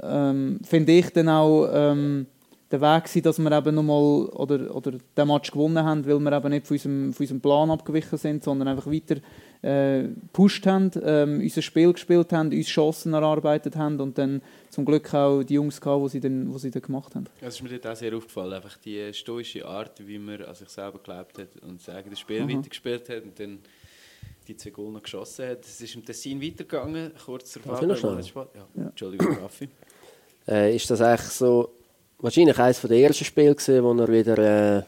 ähm, 0.01 0.61
finde 0.63 0.93
ich, 0.93 1.11
dann 1.13 1.29
auch 1.29 1.69
ähm, 1.73 2.27
der 2.71 2.81
Weg 2.81 3.05
gewesen, 3.05 3.23
dass 3.23 3.39
wir 3.39 3.53
eben 3.53 3.75
nochmal 3.75 4.27
oder, 4.27 4.75
oder 4.75 4.93
den 4.93 5.29
Match 5.29 5.51
gewonnen 5.51 5.85
haben, 5.85 6.07
weil 6.07 6.19
wir 6.19 6.33
eben 6.33 6.51
nicht 6.51 6.67
von 6.67 6.77
unserem, 6.77 7.13
von 7.13 7.25
unserem 7.25 7.41
Plan 7.41 7.71
abgewichen 7.71 8.19
sind, 8.19 8.43
sondern 8.43 8.69
einfach 8.69 8.87
weiter 8.87 9.17
äh, 9.63 10.03
gepusht 10.03 10.67
haben, 10.67 10.91
ähm, 11.03 11.41
unser 11.41 11.63
Spiel 11.63 11.93
gespielt 11.93 12.33
haben, 12.33 12.53
uns 12.53 12.67
Chancen 12.69 13.13
erarbeitet 13.13 13.77
haben 13.77 14.01
und 14.01 14.17
dann 14.17 14.41
zum 14.71 14.85
Glück 14.85 15.13
auch 15.15 15.43
die 15.43 15.55
Jungs 15.55 15.81
gehabt, 15.81 16.05
die 16.05 16.09
sie 16.11 16.21
dann, 16.21 16.53
die 16.53 16.59
sie 16.59 16.71
dann 16.71 16.83
gemacht 16.83 17.15
haben. 17.15 17.27
Das 17.41 17.57
ist 17.57 17.63
mir 17.63 17.71
dort 17.71 17.87
auch 17.87 17.97
sehr 17.97 18.15
aufgefallen, 18.17 18.53
einfach 18.53 18.77
die 18.79 19.13
stoische 19.13 19.67
Art, 19.67 20.07
wie 20.07 20.19
man 20.19 20.43
an 20.43 20.55
sich 20.55 20.69
selber 20.69 20.99
geglaubt 20.99 21.39
hat 21.39 21.49
und 21.63 21.81
das 21.81 21.95
eigene 21.95 22.17
Spiel 22.17 22.49
weitergespielt 22.49 23.09
hat 23.09 23.25
und 23.25 23.39
dann 23.39 23.59
die 24.47 24.57
zwei 24.57 24.71
Goal 24.71 24.93
noch 24.93 25.03
geschossen 25.03 25.49
hat. 25.49 25.65
Es 25.65 25.81
ist 25.81 25.95
im 25.95 26.05
Tessin 26.05 26.41
weitergegangen, 26.41 27.13
kurz 27.25 27.53
zur 27.53 27.63
schnell? 27.63 28.45
Ja, 28.45 28.47
Ja. 28.75 28.87
Entschuldigung, 28.87 29.39
Raffi. 29.39 29.69
Äh, 30.51 30.75
ist 30.75 30.91
das 30.91 31.03
eigentlich 31.03 31.29
so 31.29 31.75
wahrscheinlich 32.21 32.59
eines 32.59 32.81
der 32.81 32.97
ersten 32.97 33.27
Spiele 33.27 33.55
gewesen, 33.55 33.85
wo 33.85 33.93
wir 33.93 34.09
wieder 34.09 34.79
äh, 34.79 34.83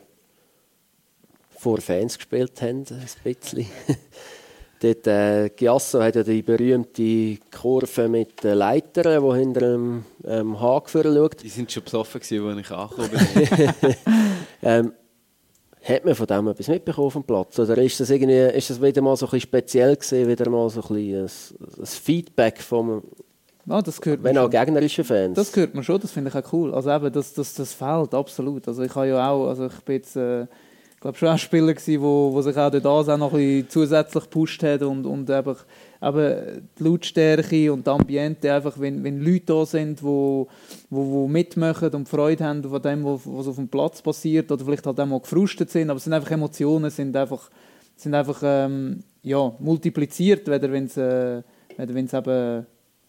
vor 1.58 1.78
Fans 1.82 2.16
gespielt 2.16 2.62
haben, 2.62 2.86
ein 2.88 3.06
bisschen. 3.22 3.66
Dort, 4.82 5.06
äh, 5.06 5.50
Giasso 5.50 6.02
hat 6.02 6.16
ja 6.16 6.22
die 6.22 6.40
berühmte 6.42 7.36
Kurve 7.54 8.08
mit 8.08 8.42
den 8.42 8.56
Leitern, 8.56 9.22
die 9.22 9.38
hinter 9.38 9.60
dem 9.60 10.04
ähm, 10.24 10.58
Haag 10.58 10.88
schaut. 10.88 11.42
Die 11.42 11.50
sind 11.50 11.70
schon 11.70 11.84
besoffen 11.84 12.20
gewesen, 12.20 12.46
als 12.46 12.58
ich 12.60 12.70
angekommen 12.70 13.10
bin. 13.10 13.94
Ähm, 14.62 14.92
hat 15.82 16.04
man 16.04 16.14
von 16.14 16.26
dem 16.26 16.48
etwas 16.48 16.68
mitbekommen 16.68 17.10
dem 17.10 17.24
Platz? 17.24 17.58
Oder 17.58 17.78
ist 17.78 17.98
das, 17.98 18.10
irgendwie, 18.10 18.56
ist 18.56 18.68
das 18.68 18.82
wieder 18.82 19.00
mal 19.00 19.16
so 19.16 19.24
ein 19.26 19.30
bisschen 19.30 19.48
speziell 19.48 19.96
gewesen, 19.96 20.28
wieder 20.28 20.50
mal 20.50 20.68
so 20.68 20.82
ein, 20.82 20.94
bisschen 20.94 21.58
ein, 21.58 21.80
ein 21.80 21.86
Feedback 21.86 22.60
vom, 22.60 23.02
Ja, 23.66 23.80
das 23.80 24.00
gehört 24.00 24.22
wenn 24.22 24.36
auch 24.36 24.42
schon. 24.42 24.50
gegnerischen 24.50 25.04
Fans? 25.04 25.36
Das 25.36 25.52
gehört 25.52 25.74
mir 25.74 25.82
schon, 25.82 25.98
das 26.00 26.10
finde 26.12 26.30
ich 26.30 26.36
auch 26.36 26.52
cool. 26.52 26.74
Also 26.74 26.90
eben, 26.90 27.10
das, 27.12 27.32
das, 27.32 27.54
das 27.54 27.72
fehlt 27.72 28.12
absolut. 28.14 28.68
Also 28.68 28.82
ich 28.82 28.94
habe 28.94 29.08
ja 29.08 29.30
auch, 29.30 29.48
also 29.48 29.66
ich 29.66 29.80
bin 29.80 29.96
jetzt, 29.96 30.16
äh, 30.16 30.46
glaube 31.00 31.16
schon 31.16 31.28
auch 31.28 31.38
Spieler 31.38 31.72
gewesen, 31.72 32.02
wo, 32.02 32.30
wo 32.32 32.42
sich 32.42 32.56
auch 32.56 32.70
dort 32.70 32.86
auch 32.86 33.16
noch 33.16 33.32
ein 33.32 33.38
bisschen 33.38 33.68
zusätzlich 33.70 34.24
gepusht 34.24 34.62
hat 34.62 34.82
und, 34.82 35.06
und 35.06 35.30
einfach, 35.30 35.64
eben 36.02 36.68
die 36.78 36.84
Lautstärke 36.84 37.72
und 37.72 37.86
das 37.86 37.98
Ambiente, 37.98 38.52
einfach, 38.52 38.78
wenn, 38.78 39.02
wenn 39.02 39.20
Leute 39.20 39.46
da 39.46 39.64
sind, 39.64 40.02
wo, 40.02 40.48
wo, 40.90 41.10
wo 41.10 41.28
mitmachen 41.28 41.90
und 41.90 42.08
Freude 42.08 42.44
haben 42.44 42.62
von 42.62 42.82
dem, 42.82 43.04
was, 43.04 43.48
auf 43.48 43.56
dem 43.56 43.68
Platz 43.68 44.02
passiert 44.02 44.52
oder 44.52 44.64
vielleicht 44.64 44.86
halt 44.86 45.00
auch 45.00 45.06
mal 45.06 45.20
gefrustet 45.20 45.70
sind, 45.70 45.88
aber 45.90 45.96
es 45.96 46.04
sind 46.04 46.12
einfach 46.12 46.30
Emotionen, 46.30 46.90
sind 46.90 47.16
einfach, 47.16 47.50
sind 47.96 48.14
einfach 48.14 48.40
ähm, 48.44 49.02
ja, 49.22 49.52
multipliziert, 49.58 50.48
weder 50.48 50.70
wenn 50.70 50.84
es 50.84 50.96
äh, 50.96 51.42
wenn's 51.76 52.12
eben 52.12 52.66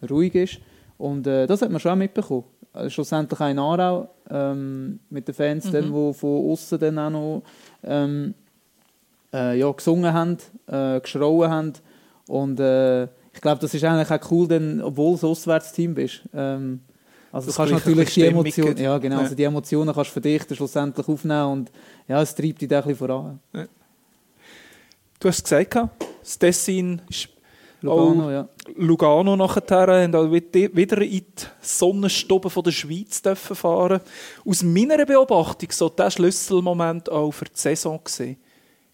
ruhig 0.09 0.35
ist. 0.35 0.59
Und 0.97 1.27
äh, 1.27 1.47
das 1.47 1.61
hat 1.61 1.71
man 1.71 1.79
schon 1.79 1.91
auch 1.91 1.95
mitbekommen. 1.97 2.43
Also 2.73 2.89
schlussendlich 2.89 3.39
auch 3.39 3.49
in 3.49 3.59
Aarau 3.59 4.09
ähm, 4.29 4.99
mit 5.09 5.27
den 5.27 5.35
Fans, 5.35 5.65
Mhm. 5.65 5.71
dann, 5.71 5.93
die 5.93 6.13
von 6.13 6.51
außen 6.51 6.79
dann 6.79 6.99
auch 6.99 7.09
noch 7.09 7.43
ähm, 7.83 8.33
äh, 9.33 9.57
ja, 9.57 9.71
gesungen 9.71 10.13
haben, 10.13 10.37
äh, 10.67 10.99
geschrauen 10.99 11.49
haben. 11.49 11.73
Und 12.27 12.59
äh, 12.59 13.03
ich 13.03 13.41
glaube, 13.41 13.61
das 13.61 13.73
ist 13.73 13.83
eigentlich 13.83 14.11
auch 14.11 14.31
cool, 14.31 14.47
denn, 14.47 14.81
obwohl 14.81 15.17
du 15.17 15.27
ein 15.27 15.31
Auswärtsteam 15.31 15.93
bist. 15.93 16.21
Ähm, 16.33 16.81
also 17.31 17.47
Das 17.47 17.55
du 17.55 17.61
kannst 17.61 17.73
natürlich 17.73 18.13
die 18.13 18.25
Emotionen, 18.25 18.77
ja, 18.77 18.97
genau, 18.97 19.15
Ja. 19.15 19.21
Also 19.21 19.35
die 19.35 19.43
Emotionen 19.43 19.93
kannst 19.93 20.09
du 20.09 20.13
für 20.13 20.21
dich 20.21 20.43
schlussendlich 20.51 21.07
aufnehmen 21.07 21.45
und 21.45 21.71
ja, 22.07 22.21
es 22.21 22.35
treibt 22.35 22.61
dich 22.61 22.67
da 22.67 22.79
ein 22.79 22.83
bisschen 22.83 22.97
voran. 22.97 23.39
Du 25.19 25.27
hast 25.27 25.43
gesagt, 25.43 25.77
das 26.21 26.37
Tessin 26.37 27.01
ist 27.09 27.29
Lugano, 27.81 28.27
Oh. 28.27 28.31
ja. 28.31 28.47
Lugano 28.77 29.35
nachher 29.35 29.87
haben 30.03 30.15
auch 30.15 30.31
wieder 30.31 31.01
in 31.01 31.09
die 31.09 31.25
Sonnenstube 31.61 32.49
von 32.49 32.63
der 32.63 32.71
Schweiz 32.71 33.21
dürfen 33.21 33.55
fahren. 33.55 34.01
Aus 34.45 34.61
meiner 34.63 35.03
Beobachtung 35.05 35.69
so 35.71 35.89
der 35.89 36.11
Schlüsselmoment 36.11 37.09
auch 37.09 37.31
für 37.31 37.45
die 37.45 37.51
Saison 37.55 37.99
gesehen. 38.03 38.37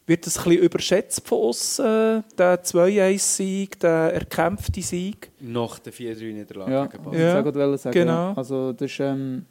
Wird 0.05 0.25
das 0.25 0.37
ein 0.37 0.43
bisschen 0.45 0.63
überschätzt 0.63 1.27
von 1.27 1.39
uns, 1.49 1.79
äh, 1.79 2.21
der 2.37 2.63
2-1-Sieg, 2.63 3.77
der 3.81 4.13
erkämpfte 4.13 4.81
Sieg? 4.81 5.31
Nach 5.41 5.79
der 5.79 5.91
4-3-Niederlage 5.91 6.71
Ja, 6.71 6.85
gegen 6.85 7.03
ich 7.03 7.09
Basel. 7.09 7.19
Ja, 7.21 7.41
gerade 7.41 7.77
sagen. 7.77 7.93
genau. 7.93 8.11
Ja. 8.29 8.33
Also 8.37 8.71
das 8.71 8.99
war 8.99 9.07
ähm, 9.07 9.45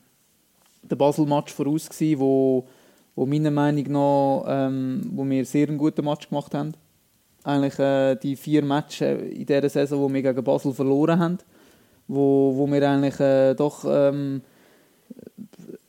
der 0.82 0.96
Basel-Match 0.96 1.52
voraus, 1.52 1.90
gewesen, 1.90 2.18
wo, 2.20 2.66
wo 3.14 3.26
meiner 3.26 3.50
Meinung 3.50 3.84
nach 3.92 4.44
ähm, 4.48 5.10
wo 5.12 5.26
wir 5.28 5.44
sehr 5.44 5.68
einen 5.68 5.76
guten 5.76 6.02
Match 6.06 6.26
gemacht 6.30 6.54
haben. 6.54 6.72
Eigentlich 7.46 7.78
äh, 7.78 8.16
die 8.16 8.34
vier 8.34 8.64
Matches 8.64 9.22
in 9.22 9.46
dieser 9.46 9.68
Saison, 9.68 10.00
wo 10.00 10.12
wir 10.12 10.20
gegen 10.20 10.42
Basel 10.42 10.72
verloren 10.74 11.20
haben, 11.20 11.38
wo, 12.08 12.52
wo 12.56 12.66
wir 12.66 12.90
eigentlich 12.90 13.20
äh, 13.20 13.54
doch 13.54 13.84
ähm, 13.88 14.42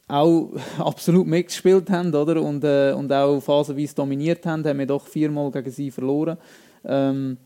auch 0.08 0.51
absolut 0.78 1.26
mitgespielt 1.26 1.89
haben 1.89 2.14
oder? 2.14 2.43
Und, 2.43 2.64
äh, 2.64 2.93
und 2.95 3.12
auch 3.12 3.39
phasenweise 3.39 3.95
dominiert 3.95 4.45
haben, 4.45 4.64
haben 4.66 4.78
wir 4.78 4.86
doch 4.86 5.08
viermal 5.08 5.49
gegen 5.49 5.72
sie 5.72 5.89
verloren. 5.89 6.38
Ähm, 6.86 7.38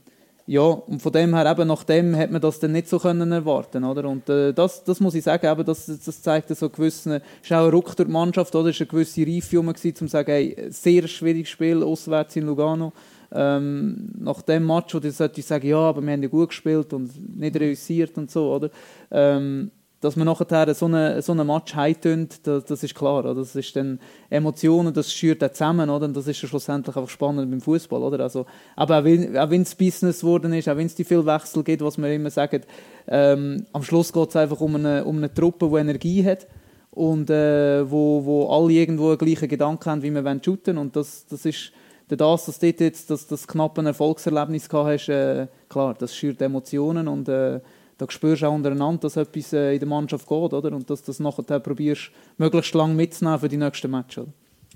ja, 0.45 0.59
und 0.59 1.01
von 1.01 1.14
dem 1.14 1.34
her, 1.34 1.49
eben 1.49 1.70
nach 1.70 1.86
dem 1.86 2.14
hat 2.18 2.32
man 2.32 2.41
das 2.41 2.59
dann 2.59 2.74
nicht 2.74 2.89
so 2.89 2.99
können 2.99 3.32
erwarten 3.32 3.86
oder? 3.86 4.09
Und 4.09 4.28
äh, 4.28 4.51
das, 4.51 4.84
das 4.84 4.99
muss 4.99 5.16
ich 5.16 5.24
sagen, 5.24 5.49
eben, 5.49 5.64
das, 5.64 5.86
das 5.86 6.22
zeigt 6.22 6.49
so 6.49 6.70
gewissen, 6.70 7.22
ist 7.41 7.53
auch 7.53 7.64
ein 7.64 7.72
Ruck 7.72 7.95
durch 7.95 8.07
die 8.07 8.12
Mannschaft, 8.12 8.53
oder? 8.55 8.72
Es 8.72 8.80
war 8.82 8.88
eine 8.88 8.91
gewisse 8.91 9.26
Reife 9.26 9.57
um 9.57 9.74
zu 9.74 10.07
sagen, 10.07 10.32
hey, 10.32 10.68
sehr 10.68 11.07
schwieriges 11.07 11.47
Spiel, 11.47 11.82
auswärts 11.82 12.36
in 12.36 12.47
Lugano. 12.47 12.91
Ähm, 13.34 14.12
nach 14.20 14.42
dem 14.42 14.68
Match, 14.68 14.94
wo 14.94 15.00
du 15.00 15.12
sollte 15.12 15.42
sagen, 15.42 15.68
ja, 15.68 15.78
aber 15.78 16.02
wir 16.02 16.12
haben 16.12 16.24
ja 16.24 16.30
gut 16.30 16.50
gespielt 16.50 16.94
und 16.94 17.38
nicht 17.38 17.56
reüssiert 17.60 18.18
und 18.18 18.30
so, 18.30 18.54
oder? 18.54 18.70
Ähm, 19.10 19.72
dass 20.02 20.16
man 20.16 20.26
nachher 20.26 20.74
so 20.74 20.88
einen 20.88 21.22
so 21.22 21.32
eine 21.32 21.44
Match 21.44 21.76
heimtönt, 21.76 22.46
das, 22.48 22.66
das 22.66 22.84
ist 22.84 22.96
klar. 22.96 23.20
Oder? 23.20 23.36
Das 23.36 23.56
ist 23.56 23.76
dann 23.76 24.00
Emotionen, 24.32 24.94
das 24.94 25.14
schürt 25.14 25.44
auch 25.44 25.52
zusammen. 25.52 25.90
Oder? 25.92 26.06
Und 26.06 26.18
das 26.18 26.28
ist 26.28 26.42
ja 26.42 26.50
schlussendlich 26.50 26.96
einfach 26.96 27.10
spannend 27.10 27.52
beim 27.52 27.62
Fußball. 27.62 28.20
Also, 28.20 28.48
aber 28.76 29.00
auch 29.00 29.04
wenn, 29.04 29.38
auch 29.38 29.52
es 29.52 29.76
Business 29.76 30.22
geworden 30.22 30.54
ist, 30.54 30.68
auch 30.68 30.76
wenn 30.76 30.88
es 30.88 30.96
die 30.96 31.04
viel 31.04 31.24
Wechsel 31.26 31.64
gibt, 31.64 31.84
was 31.84 32.00
wir 32.00 32.12
immer 32.12 32.32
sagen, 32.32 32.64
ähm, 33.08 33.66
am 33.74 33.84
Schluss 33.84 34.12
geht 34.12 34.30
es 34.30 34.36
einfach 34.36 34.60
um 34.60 34.76
eine, 34.76 35.06
um 35.06 35.18
eine 35.18 35.32
Truppe, 35.32 35.70
die 35.70 35.78
Energie 35.78 36.26
hat 36.26 36.48
und 36.90 37.30
äh, 37.30 37.90
wo, 37.90 38.26
wo 38.26 38.48
alle 38.50 38.74
irgendwo 38.74 39.16
den 39.16 39.26
gleichen 39.26 39.48
Gedanken 39.48 39.90
haben, 39.90 40.02
wie 40.02 40.12
wir 40.12 40.40
shooten 40.44 40.80
Und 40.80 40.96
das, 40.96 41.28
das 41.28 41.46
ist 41.46 41.72
das, 42.18 42.45
dass 42.45 42.59
du 42.59 42.68
jetzt 42.68 43.09
das, 43.09 43.28
das 43.28 43.47
knappe 43.47 43.84
Erfolgserlebnis 43.84 44.68
gehabt 44.68 44.89
hast, 44.89 45.09
äh, 45.09 45.47
klar, 45.70 45.95
das 45.97 46.16
schürt 46.16 46.41
Emotionen 46.41 47.07
und 47.07 47.30
äh, 47.30 47.59
da 47.97 48.05
spürst 48.09 48.41
du 48.41 48.47
auch 48.47 48.53
untereinander, 48.53 49.01
dass 49.01 49.16
etwas 49.16 49.53
äh, 49.53 49.74
in 49.74 49.80
der 49.80 49.88
Mannschaft 49.88 50.28
geht, 50.28 50.53
oder? 50.53 50.72
Und 50.74 50.89
dass 50.89 51.01
du 51.01 51.07
das 51.07 51.20
nachher 51.20 51.59
probierst, 51.59 52.12
möglichst 52.38 52.74
lange 52.74 52.95
mitzunehmen 52.95 53.39
für 53.39 53.49
die 53.49 53.57
nächsten 53.57 53.91
Matches. 53.91 54.26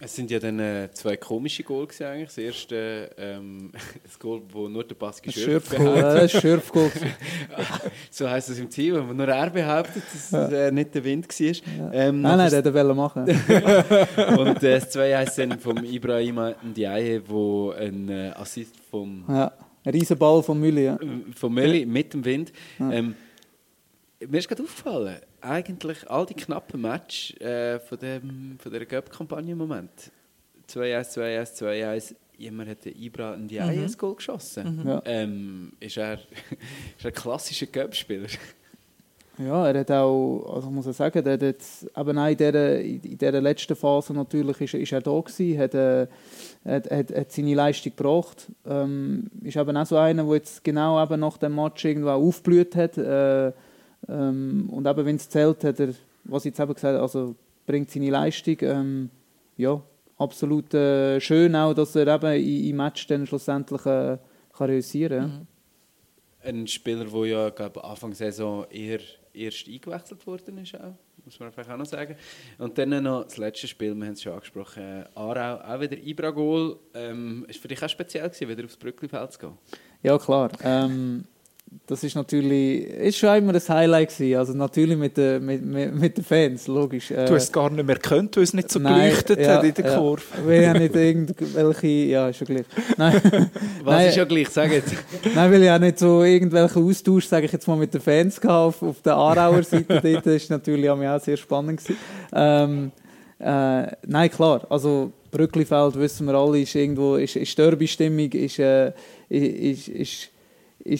Es 0.01 0.13
sind 0.13 0.29
ja 0.29 0.39
dann 0.39 0.59
äh, 0.59 0.89
zwei 0.91 1.15
komische 1.15 1.63
Goals 1.63 2.01
eigentlich. 2.01 2.27
Das 2.27 2.37
erste 2.37 3.11
ähm, 3.17 3.71
das 4.03 4.19
Goal, 4.19 4.41
wo 4.51 4.67
nur 4.67 4.83
der 4.83 4.95
Baski 4.95 5.31
Schürf 5.31 5.69
behauptet. 5.69 6.31
Schürf-Goal. 6.31 6.91
so 8.11 8.29
heisst 8.29 8.49
es 8.49 8.59
im 8.59 8.69
Team, 8.69 9.07
wo 9.07 9.13
nur 9.13 9.29
er 9.29 9.49
behauptet, 9.49 10.03
dass 10.13 10.33
es 10.33 10.51
äh, 10.51 10.71
nicht 10.71 10.93
der 10.93 11.03
Wind 11.03 11.27
war. 11.27 11.47
Ja. 11.47 11.93
Ähm, 11.93 12.21
nein, 12.21 12.37
nein, 12.37 12.51
der 12.51 12.73
wollte 12.73 12.93
machen. 12.93 13.23
Und 14.37 14.63
äh, 14.63 14.79
das 14.79 14.89
2 14.89 15.15
heisst 15.15 15.37
dann 15.37 15.57
vom 15.59 15.77
Ibrahim 15.77 16.53
Ndiaye, 16.61 17.21
wo 17.25 17.71
ein 17.71 18.09
äh, 18.09 18.31
Assist 18.35 18.75
vom... 18.91 19.23
Ja 19.29 19.53
ein 19.85 19.93
riesen 19.93 20.17
Ball 20.17 20.41
von 20.41 20.59
Mülli, 20.59 20.85
ja. 20.85 20.97
Von 21.35 21.53
Mülli 21.53 21.85
mit 21.85 22.13
dem 22.13 22.25
Wind. 22.25 22.51
Ja. 22.79 22.91
Ähm, 22.91 23.15
mir 24.27 24.39
ist 24.39 24.47
gerade 24.47 24.63
aufgefallen, 24.63 25.17
eigentlich 25.45 26.09
all 26.09 26.25
die 26.25 26.33
knappen 26.33 26.81
Matches 26.81 27.39
äh, 27.39 27.79
von, 27.79 27.99
dem, 27.99 28.57
von 28.59 28.71
dieser 28.71 28.85
Cup-Kampagne 28.85 29.51
im 29.51 29.57
Moment. 29.57 30.11
2-1, 30.69 31.17
2-1, 31.17 31.63
2-1. 31.63 32.15
Jemand 32.37 32.69
hat 32.69 32.85
Ibra 32.85 33.33
ein 33.33 33.47
die 33.47 33.59
mhm. 33.59 34.15
Geschossen. 34.15 34.81
Mhm. 34.81 34.87
Ja. 34.87 35.01
Ähm, 35.05 35.71
ist, 35.79 35.97
er, 35.97 36.13
ist 36.97 37.03
er 37.03 37.07
ein 37.07 37.13
klassischer 37.13 37.67
Cup-Spieler? 37.67 38.27
Ja, 39.37 39.67
er 39.67 39.79
hat 39.79 39.91
auch, 39.91 40.53
also 40.53 40.69
muss 40.69 40.87
ich 40.87 40.95
sagen, 40.95 41.25
er 41.25 41.33
hat 41.33 41.41
jetzt, 41.41 41.83
eben 41.95 42.17
auch 42.17 42.27
in 42.27 42.37
dieser, 42.37 42.79
in 42.79 43.01
dieser 43.01 43.41
letzten 43.41 43.75
Phase 43.75 44.13
natürlich 44.13 44.61
ist, 44.61 44.73
ist 44.75 44.91
er 44.93 45.01
da 45.01 45.19
gewesen, 45.19 45.59
hat, 45.59 45.73
äh, 45.73 46.07
hat, 46.63 46.89
hat, 46.89 47.15
hat 47.15 47.31
seine 47.31 47.53
Leistung 47.53 47.93
gebracht. 47.95 48.47
Ähm, 48.65 49.29
ist 49.43 49.57
eben 49.57 49.75
auch 49.75 49.85
so 49.85 49.97
einer, 49.97 50.23
der 50.23 50.35
jetzt 50.35 50.63
genau 50.63 51.01
eben 51.03 51.19
nach 51.19 51.37
dem 51.37 51.55
Match 51.55 51.83
irgendwo 51.83 52.11
aufgeblüht 52.11 52.75
hat. 52.75 52.97
Äh, 52.97 53.51
ähm, 54.07 54.69
und 54.71 54.87
eben, 54.87 55.05
wenn 55.05 55.15
es 55.15 55.29
zählt, 55.29 55.63
hat 55.63 55.79
er, 55.79 55.93
was 56.23 56.45
ich 56.45 56.51
jetzt 56.51 56.59
eben 56.59 56.73
gesagt 56.73 56.93
habe, 56.93 57.01
also 57.01 57.35
bringt 57.65 57.89
seine 57.89 58.09
Leistung. 58.09 58.57
Ähm, 58.61 59.09
ja, 59.57 59.81
absolut 60.17 60.73
äh, 60.73 61.19
schön 61.19 61.55
auch, 61.55 61.73
dass 61.73 61.95
er 61.95 62.07
eben 62.07 62.69
im 62.69 62.77
Match 62.77 63.07
dann 63.07 63.25
schlussendlich 63.25 63.85
äh, 63.85 64.17
kann 64.53 64.67
realisieren 64.67 65.19
kann. 65.19 65.39
Mhm. 65.39 65.47
Ein 66.59 66.67
Spieler, 66.67 67.05
der 67.05 67.25
ja 67.25 67.49
glaube 67.49 67.83
Anfang 67.83 68.11
der 68.11 68.17
Saison 68.17 68.65
eher 68.69 68.99
erst 69.33 69.67
eingewechselt 69.67 70.25
worden 70.27 70.59
ist, 70.59 70.75
auch, 70.75 70.93
muss 71.23 71.39
man 71.39 71.51
vielleicht 71.51 71.71
auch 71.71 71.77
noch 71.77 71.85
sagen. 71.85 72.15
Und 72.59 72.77
dann 72.77 73.03
noch 73.03 73.23
das 73.23 73.37
letzte 73.37 73.67
Spiel, 73.67 73.95
wir 73.95 74.05
haben 74.05 74.13
es 74.13 74.21
schon 74.21 74.33
angesprochen, 74.33 74.83
äh, 74.83 75.05
Aarau, 75.15 75.61
auch 75.61 75.79
wieder 75.81 75.97
Ibra-Goal. 75.97 76.77
Ähm, 76.93 77.45
ist 77.47 77.59
für 77.59 77.67
dich 77.67 77.83
auch 77.83 77.89
speziell 77.89 78.29
gewesen, 78.29 78.47
wieder 78.47 78.63
aufs 78.63 78.77
Brücklifeld 78.77 79.31
zu 79.33 79.39
gehen? 79.39 79.57
Ja, 80.03 80.19
klar. 80.19 80.51
Ähm, 80.61 81.25
das 81.87 82.03
ist 82.03 82.15
natürlich 82.15 82.87
ist 82.87 83.17
schon 83.17 83.35
immer 83.37 83.53
ein 83.53 83.61
Highlight 83.69 84.09
gewesen. 84.09 84.37
Also 84.37 84.53
natürlich 84.53 84.97
mit 84.97 85.17
den 85.17 85.45
mit, 85.45 85.63
mit, 85.63 86.17
den 86.17 86.23
Fans, 86.23 86.67
logisch. 86.67 87.09
Du 87.09 87.33
hast 87.33 87.43
es 87.43 87.51
gar 87.51 87.69
nicht 87.69 87.85
mehr 87.85 87.95
gekannt, 87.95 88.35
weil 88.37 88.43
es 88.43 88.53
nicht 88.53 88.71
so 88.71 88.79
nein, 88.79 89.09
geleuchtet 89.09 89.39
ja, 89.39 89.55
hat 89.55 89.63
in 89.63 89.73
der 89.73 89.95
Kurve. 89.95 90.23
Ja. 90.37 90.47
Wir 90.47 90.69
haben 90.69 90.79
nicht 90.79 90.95
irgendwelche, 90.95 91.87
ja, 91.87 92.29
ist 92.29 92.37
schon 92.37 92.47
gleich. 92.47 92.65
Nein. 92.97 93.21
Was 93.83 93.93
nein, 93.93 94.09
ist 94.09 94.15
ja 94.15 94.25
gleich, 94.25 94.49
sag 94.49 94.71
jetzt. 94.71 94.93
Nein, 95.33 95.51
weil 95.51 95.63
ich 95.63 95.69
auch 95.69 95.79
nicht 95.79 95.99
so 95.99 96.23
irgendwelche 96.23 96.79
Austausch, 96.79 97.27
sage 97.27 97.45
ich 97.45 97.51
jetzt 97.51 97.67
mal, 97.67 97.77
mit 97.77 97.93
den 97.93 98.01
Fans 98.01 98.39
gehabt, 98.39 98.67
auf, 98.67 98.81
auf 98.81 99.01
der 99.01 99.15
Aarauer 99.15 99.63
Seite. 99.63 100.01
dort 100.03 100.25
ist 100.27 100.49
natürlich 100.49 100.89
auch 100.89 101.19
sehr 101.19 101.37
spannend 101.37 101.83
gewesen. 101.83 101.99
Ähm, 102.33 102.91
äh, 103.39 103.87
nein, 104.07 104.31
klar, 104.31 104.65
also 104.69 105.11
Brücklifeld, 105.29 105.99
wissen 105.99 106.25
wir 106.25 106.35
alle, 106.35 106.61
ist 106.61 106.73
irgendwo, 106.73 107.15
ist, 107.15 107.35
ist 107.35 107.57
Derby-Stimmung, 107.57 108.31
ist, 108.31 108.59
äh, 108.59 108.93
ist, 109.29 109.89
ist 109.89 109.89
ist, 109.89 110.29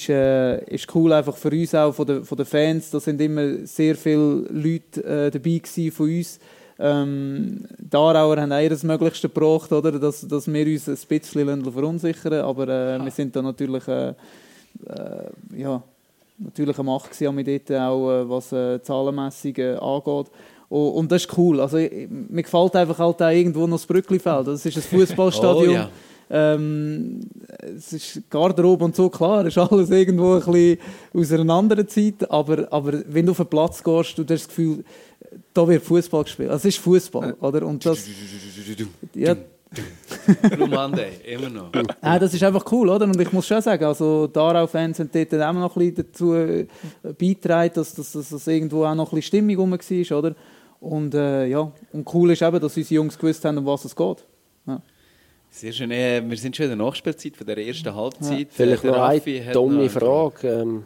äh, 0.09 0.63
ist 0.65 0.93
cool 0.95 1.13
einfach 1.13 1.37
für 1.37 1.51
uns 1.51 1.75
auch, 1.75 1.93
von 1.93 2.05
den, 2.05 2.23
von 2.25 2.37
den 2.37 2.45
Fans. 2.45 2.89
Da 2.89 2.99
sind 2.99 3.21
immer 3.21 3.65
sehr 3.65 3.95
viele 3.95 4.47
Leute 4.49 5.03
äh, 5.03 5.31
dabei 5.31 5.61
von 5.91 6.09
uns. 6.09 6.39
Ähm, 6.77 7.65
die 7.77 7.95
Aarauer 7.95 8.37
haben 8.37 8.51
auch 8.51 8.69
das 8.69 8.83
Möglichste 8.83 9.29
gebracht, 9.29 9.71
oder? 9.71 9.93
Dass, 9.93 10.27
dass 10.27 10.51
wir 10.51 10.65
uns 10.65 10.89
ein 10.89 10.97
bisschen 11.07 11.71
verunsichern 11.71 12.41
aber 12.41 12.67
äh, 12.67 13.03
wir 13.03 13.11
sind 13.11 13.35
da 13.35 13.41
natürlich, 13.41 13.87
äh, 13.87 14.09
äh, 14.09 14.13
ja, 15.55 15.81
natürlich 16.37 16.77
am 16.77 16.89
Acht 16.89 17.21
mit 17.21 17.47
dort 17.47 17.79
auch, 17.79 18.11
äh, 18.11 18.29
was 18.29 18.51
äh, 18.51 18.81
zahlenmässig 18.81 19.57
äh, 19.59 19.75
angeht. 19.75 20.31
Und, 20.67 20.89
und, 20.89 21.11
das 21.11 21.25
ist 21.25 21.37
cool. 21.37 21.61
Also, 21.61 21.77
mir 21.77 22.43
gefällt 22.43 22.75
einfach 22.75 22.97
halt 22.97 23.21
auch 23.21 23.29
irgendwo 23.29 23.67
noch 23.67 23.77
das 23.77 23.85
Brücklifeld. 23.85 24.47
Das 24.47 24.65
ist 24.65 24.75
ein 24.75 24.83
Fußballstadion. 24.99 25.69
oh, 25.69 25.71
ja. 25.71 25.89
Ähm, 26.29 27.21
es 27.75 27.93
ist 27.93 28.29
Garderobe 28.29 28.85
und 28.85 28.95
so, 28.95 29.09
klar, 29.09 29.45
ist 29.45 29.57
alles 29.57 29.89
irgendwo 29.91 30.33
ein 30.33 30.39
bisschen 30.39 30.79
aus 31.13 31.31
einer 31.31 31.53
anderen 31.53 31.87
Zeit, 31.87 32.29
aber, 32.29 32.71
aber 32.71 32.93
wenn 33.07 33.25
du 33.25 33.31
auf 33.31 33.37
den 33.37 33.47
Platz 33.47 33.83
gehst, 33.83 34.17
du 34.17 34.23
hast 34.23 34.29
das 34.29 34.47
Gefühl, 34.47 34.83
da 35.53 35.67
wird 35.67 35.83
Fußball 35.83 36.23
gespielt. 36.23 36.49
Also 36.49 36.67
es 36.67 36.75
ist 36.75 36.83
Fußball, 36.83 37.33
oder? 37.39 37.65
Und 37.65 37.85
das, 37.85 38.07
ja, 39.13 39.35
Lumande, 40.57 41.07
immer 41.25 41.49
noch. 41.49 41.71
Ja, 42.01 42.19
das 42.19 42.33
ist 42.33 42.43
einfach 42.43 42.63
cool, 42.71 42.89
oder? 42.89 43.05
Und 43.05 43.19
ich 43.19 43.31
muss 43.31 43.47
schon 43.47 43.61
sagen, 43.61 43.83
also 43.83 44.27
Darau-Fans 44.27 44.99
haben 44.99 45.09
dort 45.11 45.33
auch 45.33 45.53
noch 45.53 45.75
ein 45.75 45.91
bisschen 45.91 45.95
dazu 45.95 46.33
äh, 46.33 46.67
beigetragen, 47.03 47.71
dass, 47.75 47.93
dass, 47.93 48.11
dass, 48.13 48.29
dass 48.29 48.47
irgendwo 48.47 48.85
auch 48.85 48.95
noch 48.95 49.11
ein 49.11 49.15
bisschen 49.15 49.39
Stimmung 49.39 49.57
rum 49.57 49.71
war, 49.71 50.17
oder? 50.17 50.35
Und 50.79 51.15
äh, 51.15 51.47
ja, 51.47 51.71
und 51.93 52.13
cool 52.13 52.31
ist 52.31 52.41
eben, 52.41 52.59
dass 52.59 52.77
unsere 52.77 52.95
Jungs 52.95 53.17
gewusst 53.17 53.43
haben, 53.45 53.57
um 53.57 53.65
was 53.65 53.85
es 53.85 53.95
geht. 53.95 54.23
Sehr 55.55 55.71
schön. 55.71 55.89
Äh, 55.89 56.21
wir 56.21 56.35
sind 56.35 56.53
schon 56.53 56.65
in 56.65 56.77
der 56.77 56.85
Nachspielzeit 56.85 57.37
von 57.37 57.47
der 57.47 57.57
ersten 57.57 57.95
Halbzeit. 57.95 58.39
Ja. 58.39 58.45
Vielleicht 58.49 58.83
äh, 58.83 58.87
noch 58.87 58.97
eine 58.97 59.51
dumme 59.53 59.89
Frage. 59.89 60.49
Ähm, 60.49 60.83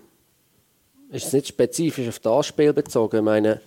ist 1.12 1.26
es 1.26 1.34
nicht 1.34 1.48
spezifisch 1.48 2.08
auf 2.08 2.20
das 2.20 2.46
Spiel 2.46 2.72
bezogen? 2.72 3.18
Ich 3.18 3.24
meine, 3.24 3.62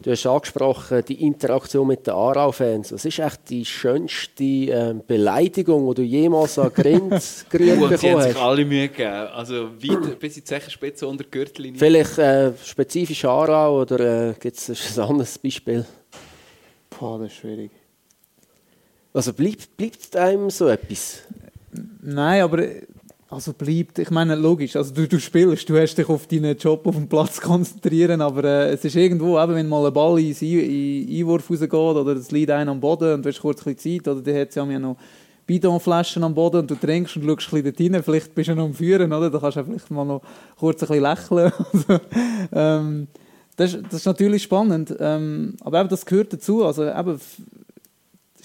du 0.00 0.12
hast 0.12 0.24
angesprochen, 0.26 1.02
die 1.08 1.26
Interaktion 1.26 1.88
mit 1.88 2.06
den 2.06 2.14
Aarau-Fans. 2.14 2.92
Was 2.92 3.04
ist 3.04 3.18
echt 3.18 3.50
die 3.50 3.64
schönste 3.64 4.44
ähm, 4.44 5.02
Beleidigung, 5.04 5.88
die 5.88 5.94
du 5.96 6.02
jemals 6.02 6.56
an 6.56 6.72
Grind 6.72 7.10
gerührt 7.50 7.80
bekommen 7.80 7.90
hast? 7.90 8.00
Sie 8.00 8.10
haben 8.12 8.22
sich 8.22 8.36
alle 8.36 8.64
Mühe 8.64 8.88
gegeben. 8.88 9.10
Also 9.10 9.70
weit 9.70 10.20
bis 10.20 10.36
in 10.36 10.42
die 10.42 10.44
Zechenspitze 10.44 11.08
unter 11.08 11.24
die 11.24 11.30
Gürtellinie. 11.32 11.80
Vielleicht 11.80 12.16
äh, 12.16 12.52
spezifisch 12.64 13.24
Aarau 13.24 13.80
oder 13.80 14.28
äh, 14.28 14.34
gibt 14.38 14.56
es 14.56 14.96
ein 14.96 15.04
anderes 15.04 15.36
Beispiel? 15.36 15.84
Boah, 16.96 17.18
das 17.18 17.32
ist 17.32 17.38
schwierig. 17.38 17.72
Also 19.12 19.32
bleibt, 19.32 19.76
bleibt 19.76 20.16
einem 20.16 20.50
so 20.50 20.68
etwas? 20.68 21.22
Nein, 22.02 22.42
aber 22.42 22.64
also 23.30 23.52
bleibt, 23.52 23.98
ich 23.98 24.10
meine, 24.10 24.34
logisch, 24.34 24.74
also 24.74 24.94
du, 24.94 25.06
du 25.06 25.20
spielst, 25.20 25.68
du 25.68 25.78
hast 25.78 25.96
dich 25.96 26.08
auf 26.08 26.26
deinen 26.26 26.56
Job 26.56 26.86
auf 26.86 26.94
dem 26.94 27.08
Platz 27.08 27.40
konzentrieren, 27.42 28.22
aber 28.22 28.44
äh, 28.44 28.72
es 28.72 28.84
ist 28.84 28.96
irgendwo, 28.96 29.38
eben, 29.38 29.54
wenn 29.54 29.68
mal 29.68 29.86
ein 29.86 29.92
Ball 29.92 30.18
in 30.18 30.34
den 30.34 31.08
Einwurf 31.10 31.50
rausgeht 31.50 31.72
oder 31.74 32.16
es 32.16 32.30
liegt 32.30 32.50
einer 32.50 32.70
am 32.70 32.80
Boden 32.80 33.14
und 33.14 33.24
du 33.24 33.28
hast 33.28 33.40
kurz 33.40 33.66
ein 33.66 33.74
bisschen 33.74 34.02
Zeit, 34.02 34.08
oder 34.08 34.22
dann 34.22 34.40
hat 34.40 34.54
ja 34.54 34.64
noch 34.78 34.96
Bidonflaschen 35.46 36.24
am 36.24 36.34
Boden 36.34 36.60
und 36.60 36.70
du 36.70 36.74
trinkst 36.74 37.16
und 37.16 37.24
schaust 37.24 37.52
ein 37.52 37.62
bisschen 37.62 37.94
rein, 37.94 38.02
vielleicht 38.02 38.34
bist 38.34 38.48
du 38.48 38.54
noch 38.54 38.64
am 38.64 38.74
Führen, 38.74 39.12
oder? 39.12 39.30
Da 39.30 39.38
kannst 39.38 39.58
du 39.58 39.64
vielleicht 39.64 39.90
mal 39.90 40.04
noch 40.04 40.22
kurz 40.58 40.82
ein 40.82 40.88
bisschen 40.88 41.02
lächeln. 41.02 41.52
Ähm, 42.50 43.08
das, 43.56 43.76
das, 43.90 44.00
ist 44.00 44.06
natürlich 44.06 44.44
spannend, 44.44 44.94
ähm, 45.00 45.54
aber 45.60 45.80
eben, 45.80 45.88
das 45.90 46.06
gehört 46.06 46.32
dazu, 46.32 46.64
also 46.64 46.88
eben, 46.88 47.20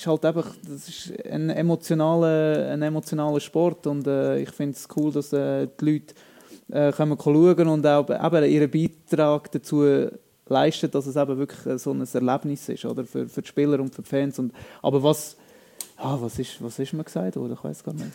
ist 0.04 0.08
halt 0.08 0.26
einfach 0.26 0.54
das 0.68 0.90
ist 0.90 1.26
ein, 1.26 1.50
emotionaler, 1.50 2.70
ein 2.72 2.82
emotionaler 2.82 3.40
Sport 3.40 3.88
und 3.88 4.06
äh, 4.06 4.40
ich 4.40 4.50
finde 4.52 4.76
es 4.76 4.88
cool, 4.96 5.12
dass 5.12 5.32
äh, 5.32 5.68
die 5.80 5.86
Leute 5.86 6.14
äh, 6.70 6.92
können 6.92 7.18
schauen 7.18 7.68
und 7.68 7.88
auch 7.88 8.10
eben 8.10 8.52
ihren 8.52 8.70
Beitrag 8.70 9.52
dazu 9.52 10.10
leisten, 10.48 10.92
dass 10.92 11.06
es 11.06 11.16
eben 11.16 11.38
wirklich 11.38 11.80
so 11.80 11.92
ein 11.92 12.06
Erlebnis 12.06 12.68
ist 12.68 12.84
oder 12.86 13.06
für, 13.06 13.28
für 13.28 13.42
die 13.42 13.48
Spieler 13.48 13.80
und 13.80 13.96
für 13.96 14.02
die 14.02 14.10
Fans. 14.10 14.40
Und, 14.40 14.54
aber 14.82 15.02
was, 15.02 15.38
ah, 15.98 16.18
was, 16.20 16.38
ist, 16.38 16.62
was 16.62 16.78
ist 16.80 16.92
mir 16.92 17.06
gesagt 17.06 17.38
worden? 17.38 17.54
Ich 17.54 17.64
weiß 17.64 17.84
gar 17.84 17.94
nicht. 17.94 18.12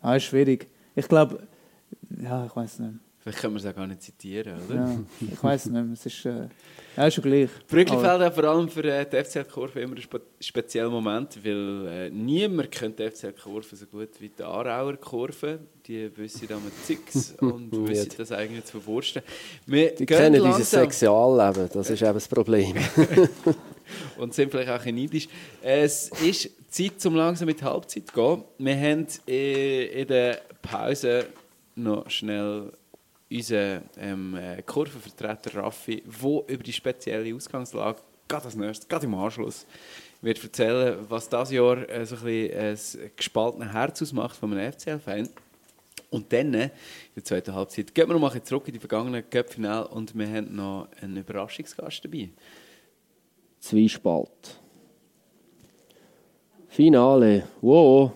Ah, 0.00 0.16
ist 0.16 0.24
schwierig. 0.24 0.68
Ich 0.94 1.08
glaube, 1.08 1.46
ja, 2.22 2.46
ich 2.46 2.54
weiß 2.54 2.78
nicht. 2.78 2.94
Vielleicht 3.18 3.38
können 3.38 3.54
wir 3.54 3.58
es 3.58 3.66
auch 3.66 3.76
gar 3.76 3.86
nicht 3.86 4.02
zitieren, 4.02 4.58
oder? 4.64 4.74
Ja, 4.76 4.98
ich 5.20 5.42
weiß 5.42 5.66
nicht. 5.66 5.92
Es 5.92 6.06
ist, 6.06 6.24
äh, 6.24 6.48
ja, 6.96 7.06
ist 7.06 7.14
schon 7.14 7.24
gleich. 7.24 7.48
Brücklifeld 7.68 8.20
hat 8.20 8.34
vor 8.34 8.44
allem 8.44 8.68
für 8.68 8.84
äh, 8.84 9.06
die 9.06 9.24
FCL-Kurve 9.24 9.80
immer 9.80 9.94
einen 9.94 10.02
spe 10.02 10.20
speziellen 10.40 10.90
Moment, 10.90 11.38
weil 11.44 11.86
äh, 11.86 12.10
niemand 12.10 12.70
kennt 12.70 12.98
die 12.98 13.10
FCL-Kurve 13.10 13.76
so 13.76 13.86
gut 13.86 14.08
wie 14.18 14.28
die 14.28 14.42
Aarauer 14.42 14.96
Kurve. 14.96 15.60
Die 15.86 16.10
wissen 16.16 16.48
da 16.48 16.56
mit 16.56 16.72
Zix 16.84 17.34
und 17.40 17.70
wissen 17.88 18.12
das 18.16 18.32
eigentlich 18.32 18.64
zu 18.64 18.80
verwursten. 18.80 19.22
Wir 19.66 19.94
Die 19.94 20.06
kennen 20.06 20.40
unser 20.40 20.50
langsam 20.58 20.82
Sexualleben, 20.82 21.68
das 21.72 21.90
ist 21.90 22.02
eben 22.02 22.14
das 22.14 22.28
Problem. 22.28 22.74
und 24.18 24.34
sind 24.34 24.50
vielleicht 24.50 24.70
auch 24.70 24.84
neidisch. 24.84 25.28
Es 25.62 26.10
ist 26.24 26.50
Zeit, 26.70 27.04
um 27.06 27.16
langsam 27.16 27.46
mit 27.46 27.62
Halbzeit 27.62 28.08
zu 28.08 28.14
gehen. 28.14 28.44
Wir 28.58 28.76
haben 28.76 29.06
äh, 29.26 30.02
in 30.02 30.08
der 30.08 30.40
Pause 30.62 31.26
noch 31.76 32.08
schnell 32.10 32.72
unseren 33.30 33.82
ähm, 33.96 34.34
äh, 34.34 34.62
Kurvenvertreter 34.62 35.62
Raffi, 35.62 36.02
der 36.04 36.54
über 36.54 36.62
die 36.62 36.72
spezielle 36.72 37.34
Ausgangslage, 37.34 38.00
gerade 38.28 38.46
als 38.46 38.56
nächstes, 38.56 38.88
gerade 38.88 39.06
im 39.06 39.14
Anschluss, 39.14 39.66
wird 40.20 40.42
erzählen, 40.42 40.98
was 41.08 41.28
das 41.28 41.50
Jahr 41.50 41.88
äh, 41.88 42.04
so 42.04 42.16
ein 42.16 42.22
bisschen 42.22 43.02
ein 43.04 43.10
gespaltenes 43.16 43.72
Herz 43.72 44.02
ausmacht 44.02 44.36
von 44.36 44.52
einem 44.52 44.72
FCL-Fan. 44.72 45.28
Und 46.10 46.32
dann, 46.32 46.54
äh, 46.54 46.64
in 46.64 46.70
der 47.16 47.24
zweiten 47.24 47.54
Halbzeit, 47.54 47.94
gehen 47.94 48.08
wir 48.08 48.14
noch 48.14 48.20
mal 48.20 48.42
zurück 48.42 48.66
in 48.66 48.74
die 48.74 48.80
vergangenen 48.80 49.28
Cup-Finale 49.30 49.88
und 49.88 50.16
wir 50.16 50.28
haben 50.28 50.54
noch 50.54 50.88
einen 51.00 51.18
Überraschungsgast 51.18 52.04
dabei. 52.04 52.30
Zwiespalt. 53.60 54.60
Finale. 56.68 57.46
Wow. 57.60 58.12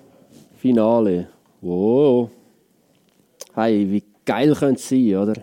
Finale. 0.57 1.29
Wow. 1.61 2.31
Hey, 3.55 3.91
wie 3.91 4.14
geil 4.25 4.55
könnte 4.55 4.81
sein, 4.81 5.17
oder? 5.17 5.35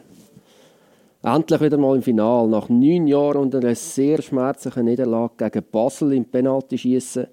Endlich 1.23 1.61
wieder 1.61 1.77
mal 1.77 1.95
im 1.95 2.01
Finale. 2.01 2.49
Nach 2.49 2.67
neun 2.67 3.05
Jahren 3.05 3.37
und 3.37 3.55
einer 3.55 3.75
sehr 3.75 4.21
schmerzlichen 4.21 4.85
Niederlage 4.85 5.33
gegen 5.37 5.65
Basel 5.71 6.13
im 6.13 6.25
Penaltyschießen. 6.25 7.27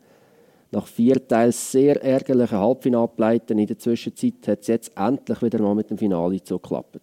Nach 0.71 0.87
vier 0.87 1.27
teils 1.27 1.73
sehr 1.73 2.03
ärgerlichen 2.03 2.59
Halbfinalpleiten 2.59 3.59
in 3.59 3.67
der 3.67 3.79
Zwischenzeit 3.79 4.47
hat 4.47 4.61
es 4.61 4.67
jetzt 4.67 4.93
endlich 4.95 5.41
wieder 5.41 5.63
mal 5.63 5.75
mit 5.75 5.89
dem 5.89 5.97
Finale 5.97 6.43
zugeklappt. 6.43 7.01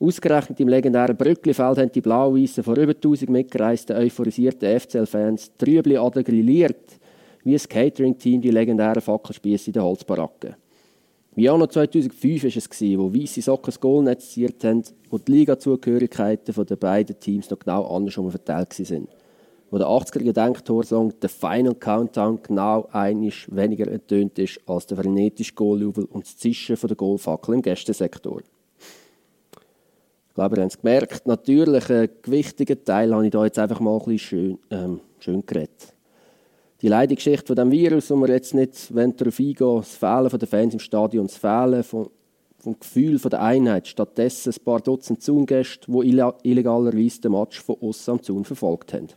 Ausgerechnet 0.00 0.58
im 0.58 0.66
legendären 0.66 1.16
Brücklifeld 1.16 1.78
haben 1.78 1.92
die 1.92 2.00
Blau-Weißen 2.00 2.64
vor 2.64 2.76
über 2.76 2.92
1000 2.92 3.30
mitgereisten, 3.30 3.96
euphorisierten 3.96 4.80
FCL-Fans 4.80 5.52
trübli 5.56 5.96
adegrilliert, 5.96 6.98
wie 7.44 7.54
ein 7.54 7.68
Catering-Team 7.68 8.40
die 8.40 8.50
legendären 8.50 9.00
Fackelspieße 9.00 9.68
in 9.68 9.74
den 9.74 9.82
Holzbaracken. 9.84 10.56
Auch 11.36 11.58
noch 11.58 11.66
2005 11.66 12.44
war 12.44 12.48
es, 12.48 12.80
wo 12.98 13.12
weiße 13.12 13.42
Socken 13.42 13.66
das 13.66 13.80
Goalnetz 13.80 14.30
ziert 14.30 14.62
haben, 14.62 14.84
wo 15.10 15.18
die 15.18 15.32
Liga-Zugehörigkeiten 15.32 16.64
der 16.64 16.76
beiden 16.76 17.18
Teams 17.18 17.50
noch 17.50 17.58
genau 17.58 17.84
andersrum 17.86 18.30
verteilt 18.30 18.78
waren. 18.78 19.08
Wo 19.70 19.78
der 19.78 19.88
80er-Gedenktorsong 19.88 21.14
«The 21.20 21.26
Final 21.26 21.74
Countdown» 21.74 22.40
genau 22.40 22.88
einisch 22.92 23.48
weniger 23.50 23.90
entönt 23.90 24.38
ist 24.38 24.60
als 24.66 24.86
der 24.86 24.98
frenetische 24.98 25.54
Goaljubel 25.54 26.04
und 26.04 26.24
das 26.24 26.36
Zischen 26.36 26.76
der 26.80 26.96
Goalfackel 26.96 27.54
im 27.54 27.62
Gästesektor. 27.62 28.40
Ich 30.28 30.34
glaube, 30.34 30.56
ihr 30.56 30.62
habt 30.62 30.72
es 30.72 30.80
gemerkt. 30.80 31.26
Natürlich, 31.26 31.90
einen 31.90 32.08
gewichtigen 32.22 32.84
Teil 32.84 33.12
habe 33.12 33.24
ich 33.24 33.32
da 33.32 33.44
jetzt 33.44 33.58
einfach 33.58 33.80
mal 33.80 33.98
ein 33.98 34.04
bisschen 34.04 34.18
schön, 34.18 34.58
ähm, 34.70 35.00
schön 35.18 35.44
geredet. 35.44 35.93
Die 36.84 36.90
Leidengeschichte 36.90 37.46
von 37.46 37.56
dem 37.56 37.70
Virus, 37.70 38.10
wo 38.10 38.16
wir 38.16 38.28
jetzt 38.28 38.52
nicht 38.52 38.90
darauf 38.94 39.40
eingehen 39.40 39.76
das 39.78 39.96
Fehlen 39.96 40.38
der 40.38 40.46
Fans 40.46 40.74
im 40.74 40.80
Stadion, 40.80 41.26
das 41.26 41.38
Fehlen 41.38 41.82
vom, 41.82 42.10
vom 42.58 42.78
Gefühl 42.78 43.18
der 43.18 43.40
Einheit, 43.40 43.88
stattdessen 43.88 44.52
ein 44.52 44.64
paar 44.66 44.80
Dutzend 44.80 45.22
Zaungäste, 45.22 45.90
die 45.90 46.20
illegalerweise 46.42 47.22
den 47.22 47.32
Match 47.32 47.62
von 47.62 47.76
außen 47.80 48.12
am 48.12 48.22
Zaun 48.22 48.44
verfolgt 48.44 48.92
haben. 48.92 49.08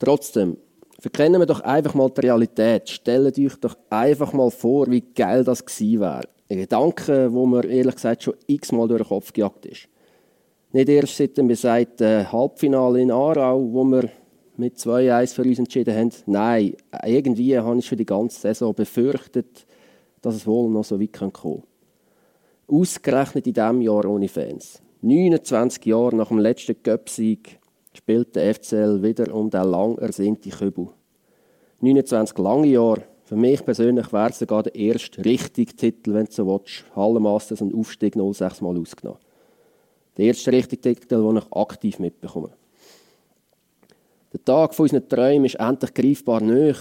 Trotzdem, 0.00 0.56
verkennen 0.98 1.40
wir 1.40 1.46
doch 1.46 1.60
einfach 1.60 1.94
mal 1.94 2.10
die 2.10 2.22
Realität. 2.22 2.88
Stellt 2.88 3.38
euch 3.38 3.54
doch 3.60 3.76
einfach 3.88 4.32
mal 4.32 4.50
vor, 4.50 4.90
wie 4.90 5.04
geil 5.14 5.44
das 5.44 5.64
gewesen 5.64 6.00
wäre. 6.00 6.28
Ein 6.50 6.56
Gedanke, 6.56 7.32
wo 7.32 7.46
mir 7.46 7.64
ehrlich 7.64 7.94
gesagt 7.94 8.24
schon 8.24 8.34
x-mal 8.48 8.88
durch 8.88 9.02
den 9.02 9.08
Kopf 9.08 9.32
gejagt 9.32 9.66
ist. 9.66 9.88
Nicht 10.72 10.88
erst 10.88 11.16
seit 11.16 11.36
dem 11.36 11.46
besagten 11.46 12.32
Halbfinale 12.32 13.00
in 13.00 13.12
Aarau, 13.12 13.72
wo 13.72 13.84
wir 13.84 14.10
mit 14.62 14.76
2-1 14.76 15.34
für 15.34 15.42
uns 15.42 15.58
entschieden 15.58 15.94
haben. 15.94 16.12
Nein, 16.26 16.74
irgendwie 17.04 17.58
habe 17.58 17.78
ich 17.78 17.86
schon 17.86 17.98
die 17.98 18.06
ganze 18.06 18.40
Saison 18.40 18.72
befürchtet, 18.72 19.66
dass 20.20 20.36
es 20.36 20.46
wohl 20.46 20.70
noch 20.70 20.84
so 20.84 21.00
weit 21.00 21.12
kommen 21.12 21.32
könnte. 21.32 21.62
Ausgerechnet 22.68 23.46
in 23.46 23.52
diesem 23.52 23.82
Jahr 23.82 24.04
ohne 24.06 24.28
Fans. 24.28 24.80
29 25.02 25.84
Jahre 25.84 26.14
nach 26.14 26.28
dem 26.28 26.38
letzten 26.38 26.80
Cup-Sieg 26.80 27.58
spielt 27.92 28.36
der 28.36 28.54
FCL 28.54 29.02
wieder 29.02 29.34
um 29.34 29.50
den 29.50 29.64
lang 29.64 29.98
ersehnten 29.98 30.52
Kübel. 30.52 30.88
29 31.80 32.38
lange 32.38 32.68
Jahre. 32.68 33.02
Für 33.24 33.36
mich 33.36 33.64
persönlich 33.64 34.12
wäre 34.12 34.30
es 34.30 34.38
sogar 34.38 34.62
der 34.62 34.74
erste 34.74 35.24
richtige 35.24 35.74
Titel, 35.74 36.14
wenn 36.14 36.26
du 36.26 36.32
so 36.32 36.46
willst. 36.46 36.84
Hallenmasters 36.94 37.60
und 37.60 37.74
Aufstieg 37.74 38.14
06 38.14 38.60
mal 38.60 38.78
ausgenommen. 38.78 39.20
Der 40.16 40.26
erste 40.26 40.52
richtige 40.52 40.80
Titel, 40.80 41.08
den 41.08 41.38
ich 41.38 41.52
aktiv 41.52 41.98
mitbekomme. 41.98 42.50
Der 44.32 44.42
Tag 44.42 44.74
von 44.74 44.84
unseren 44.84 45.06
Träumen 45.08 45.44
ist 45.44 45.56
endlich 45.56 45.92
greifbar 45.92 46.40
nöch. 46.40 46.78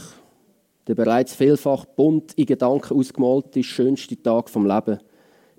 Der 0.88 0.96
bereits 0.96 1.36
vielfach 1.36 1.84
bunt 1.84 2.34
in 2.36 2.46
Gedanken 2.46 2.98
ausgemalte, 2.98 3.62
schönste 3.62 4.22
Tag 4.22 4.50
vom 4.50 4.66
Leben. 4.66 5.00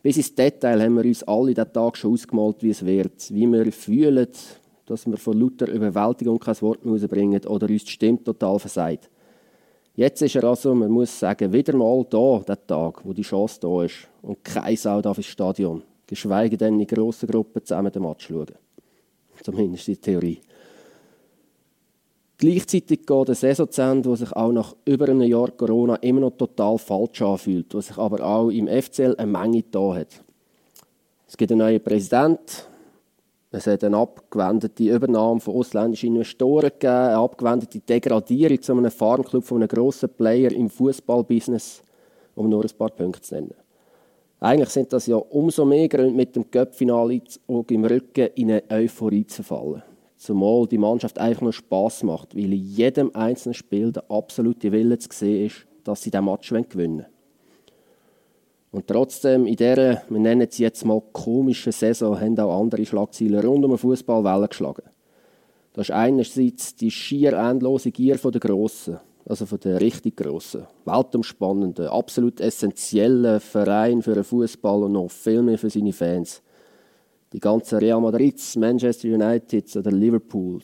Bis 0.03 0.17
ins 0.17 0.35
Detail 0.35 0.83
haben 0.83 0.97
wir 0.97 1.05
uns 1.05 1.23
alle 1.25 1.53
diesen 1.53 1.73
Tag 1.73 1.99
schon 1.99 2.15
ausgemalt, 2.15 2.63
wie 2.63 2.71
es 2.71 2.85
wird. 2.85 3.31
Wie 3.31 3.47
wir 3.47 3.71
fühlen, 3.71 4.27
dass 4.87 5.07
wir 5.07 5.19
von 5.19 5.39
lauter 5.39 5.69
Überwältigung 5.69 6.39
kein 6.39 6.61
Wort 6.63 6.83
mehr 6.83 6.95
rausbringen 6.95 7.45
oder 7.45 7.69
uns 7.69 7.85
die 7.85 7.91
Stimme 7.91 8.25
total 8.25 8.59
versagt. 8.59 9.11
Jetzt 9.95 10.23
ist 10.23 10.35
er 10.35 10.45
also, 10.45 10.75
man 10.75 10.91
muss 10.91 11.21
sagen, 11.21 11.53
wieder 11.53 11.77
mal 11.77 12.07
da, 12.09 12.39
der 12.39 12.67
Tag, 12.67 13.05
wo 13.05 13.13
die 13.13 13.21
Chance 13.21 13.61
da 13.61 13.85
ist. 13.85 14.09
Und 14.23 14.43
kein 14.43 14.77
Sau 14.77 15.03
darf 15.03 15.19
ins 15.19 15.27
Stadion. 15.27 15.83
Geschweige 16.07 16.57
denn 16.57 16.81
in 16.81 16.87
grossen 16.87 17.29
Gruppen 17.29 17.63
zusammen 17.63 17.93
den 17.93 18.03
Match 18.03 18.29
schauen. 18.29 18.47
Zumindest 19.43 19.87
die 19.89 19.97
Theorie. 19.99 20.41
Gleichzeitig 22.39 23.07
geht 23.07 23.27
eine 23.29 23.35
Saison 23.35 23.71
zu 23.71 23.83
Ende, 23.83 24.09
die 24.09 24.17
sich 24.17 24.33
auch 24.33 24.53
nach 24.53 24.75
über 24.85 25.09
einem 25.09 25.23
Jahr 25.23 25.51
Corona 25.53 25.97
immer 25.97 26.23
noch 26.23 26.37
total 26.37 26.77
falsch 26.79 27.23
anfühlt, 27.23 27.75
was 27.75 27.89
sich 27.89 27.99
aber 27.99 28.25
auch 28.25 28.49
im 28.51 28.67
FCL 28.67 29.15
eine 29.17 29.31
Menge 29.31 29.63
da 29.71 29.95
hat. 29.95 30.23
Es 31.29 31.37
gibt 31.37 31.53
einen 31.53 31.61
neuen 31.61 31.83
Präsidenten, 31.83 32.41
es 33.55 33.67
hat 33.67 33.85
eine 33.85 33.99
abgewendete 33.99 34.85
Übernahme 34.85 35.39
von 35.39 35.57
ausländischen 35.57 36.17
Investoren 36.17 36.71
gegeben, 36.71 36.93
eine 36.93 37.19
abgewendete 37.19 37.81
Degradierung 37.81 38.61
zu 38.63 38.73
einem 38.73 38.91
Farmclub 38.91 39.45
von 39.45 39.59
einem 39.59 39.69
grossen 39.69 40.09
Player 40.09 40.51
im 40.53 40.71
Fußballbusiness, 40.71 41.83
um 42.35 42.49
nur 42.49 42.65
ein 42.65 42.71
paar 42.77 42.91
Punkte 42.91 43.21
zu 43.21 43.35
nennen. 43.35 43.55
Eigentlich 44.41 44.71
sind 44.71 44.93
das 44.93 45.07
ja 45.07 45.17
umso 45.17 45.65
mehr 45.65 45.87
Gründe, 45.89 46.15
mit 46.15 46.35
dem 46.35 46.51
Cup-Finale 46.51 47.21
im 47.47 47.85
Rücken 47.85 48.29
in 48.35 48.51
eine 48.51 48.63
Euphorie 48.71 49.27
zu 49.27 49.43
fallen 49.43 49.83
zumal 50.23 50.69
die 50.69 50.79
Mannschaft 50.79 51.19
einfach 51.19 51.43
nur 51.43 51.53
Spass 51.53 52.03
macht, 52.05 52.37
weil 52.37 52.53
in 52.53 52.65
jedem 52.65 53.15
einzelnen 53.15 53.55
Spiel 53.55 53.91
der 53.91 54.09
absolute 54.09 54.71
Wille 54.71 54.97
zu 54.99 55.09
sehen 55.13 55.47
ist, 55.47 55.67
dass 55.83 56.03
sie 56.03 56.11
diesen 56.11 56.25
Match 56.25 56.49
gewinnen 56.49 56.69
wollen. 56.75 57.07
Und 58.71 58.87
trotzdem, 58.87 59.47
in 59.47 59.57
dieser, 59.57 60.03
wir 60.09 60.21
nennen 60.21 60.47
es 60.49 60.59
jetzt 60.59 60.85
mal 60.85 61.03
komischen 61.13 61.73
Saison, 61.73 62.19
haben 62.19 62.39
auch 62.39 62.61
andere 62.61 62.87
Schlagzeilen 62.87 63.45
rund 63.45 63.65
um 63.65 63.73
den 63.73 63.79
Fußball 63.79 64.25
Wellen 64.25 64.49
geschlagen. 64.49 64.85
Das 65.75 65.89
ist 65.89 65.95
einerseits 65.95 66.77
die 66.77 66.91
schier 66.91 67.33
endlose 67.33 67.91
Gier 67.91 68.17
der 68.17 68.41
Grossen, 68.41 68.99
also 69.27 69.45
von 69.45 69.59
der 69.61 69.81
richtig 69.81 70.17
Grossen, 70.17 70.67
weltumspannenden, 70.85 71.89
absolut 71.89 72.41
essentiellen 72.41 73.41
Verein 73.41 74.03
für 74.03 74.15
den 74.15 74.25
Fußball 74.25 74.85
und 74.85 74.93
noch 74.93 75.11
viel 75.11 75.43
mehr 75.43 75.59
für 75.59 75.69
seine 75.69 75.93
Fans 75.93 76.43
die 77.33 77.41
ganzen 77.41 77.79
Real 77.79 78.01
Madrids, 78.01 78.57
Manchester 78.57 79.09
United 79.09 79.77
oder 79.77 79.91
Liverpool. 79.91 80.61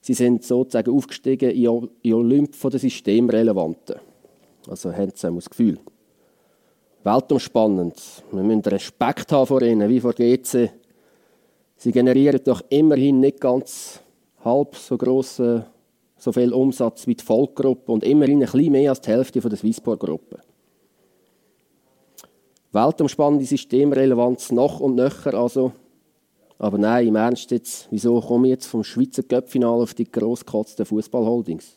Sie 0.00 0.14
sind 0.14 0.44
sozusagen 0.44 0.92
aufgestiegen 0.92 1.50
in 1.50 1.88
den 2.04 2.14
Olymp 2.14 2.60
der 2.60 2.80
Systemrelevanten. 2.80 3.96
Also 4.68 4.92
haben 4.92 5.12
sie 5.14 5.34
das 5.34 5.50
Gefühl. 5.50 5.78
Weltumspannend. 7.04 8.00
Wir 8.30 8.42
müssen 8.42 8.62
Respekt 8.62 9.30
haben 9.32 9.46
vor 9.46 9.62
ihnen, 9.62 9.88
wie 9.88 10.00
vor 10.00 10.12
GC. 10.12 10.70
Sie 11.76 11.92
generieren 11.92 12.40
doch 12.44 12.62
immerhin 12.68 13.20
nicht 13.20 13.40
ganz 13.40 14.00
halb 14.44 14.76
so 14.76 14.96
grossen, 14.96 15.64
so 16.16 16.32
viel 16.32 16.52
Umsatz 16.52 17.06
wie 17.06 17.16
die 17.16 17.24
Volkgruppe 17.24 17.90
und 17.90 18.04
immerhin 18.04 18.42
ein 18.42 18.50
bisschen 18.50 18.72
mehr 18.72 18.90
als 18.90 19.00
die 19.00 19.10
Hälfte 19.10 19.40
der 19.40 19.58
Swissport-Gruppe. 19.58 20.38
Weltumspannende 22.72 23.44
Systemrelevanz 23.44 24.50
noch 24.50 24.80
und 24.80 24.94
nöcher 24.94 25.34
also. 25.34 25.72
Aber 26.58 26.78
nein, 26.78 27.08
im 27.08 27.16
Ernst 27.16 27.50
jetzt, 27.50 27.86
wieso 27.90 28.18
komme 28.20 28.46
ich 28.46 28.52
jetzt 28.52 28.66
vom 28.66 28.82
Schweizer 28.82 29.22
Cup-Finale 29.22 29.82
auf 29.82 29.92
die 29.92 30.10
grosskotzten 30.10 30.86
Fußballholdings? 30.86 31.74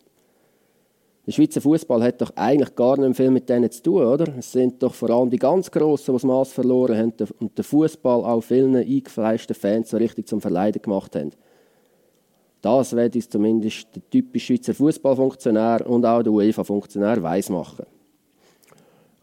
Der 1.28 1.32
Schweizer 1.34 1.60
Fußball 1.60 2.02
hat 2.02 2.22
doch 2.22 2.32
eigentlich 2.36 2.76
gar 2.76 2.98
nicht 2.98 3.18
viel 3.18 3.32
mit 3.32 3.50
denen 3.50 3.70
zu 3.72 3.84
tun, 3.84 4.06
oder? 4.06 4.38
Es 4.38 4.54
sind 4.54 4.82
doch 4.82 4.94
vor 4.94 5.10
allem 5.10 5.30
die 5.30 5.40
ganz 5.40 5.70
Grossen, 5.70 6.14
die 6.14 6.14
das 6.14 6.24
Maß 6.24 6.54
verloren 6.54 6.98
haben 6.98 7.14
und 7.40 7.58
den 7.58 7.66
Fußball 7.66 8.24
auch 8.24 8.42
vielen 8.42 8.76
eingefleischten 8.76 9.56
Fans 9.56 9.90
so 9.90 9.98
richtig 9.98 10.28
zum 10.28 10.40
Verleiden 10.40 10.82
gemacht 10.82 11.16
haben. 11.16 11.32
Das 12.62 12.96
wird 12.96 13.16
uns 13.16 13.28
zumindest 13.28 13.88
der 13.96 14.10
typische 14.10 14.54
Schweizer 14.54 14.74
Fußballfunktionär 14.74 15.90
und 15.90 16.06
auch 16.06 16.24
der 16.24 16.32
UEFA-Funktionär 16.32 17.22
weismachen. 17.22 17.86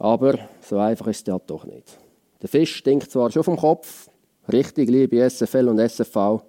Aber 0.03 0.37
so 0.61 0.79
einfach 0.79 1.07
ist 1.07 1.29
es 1.29 1.33
halt 1.33 1.45
doch 1.47 1.65
nicht. 1.65 1.97
Der 2.43 2.49
Fisch 2.49 2.75
stinkt 2.75 3.09
zwar 3.09 3.31
schon 3.31 3.45
vom 3.45 3.57
Kopf, 3.57 4.11
richtig, 4.53 4.91
liebe 4.91 5.31
SFL 5.31 5.69
und 5.69 5.79
SFV, 5.79 6.43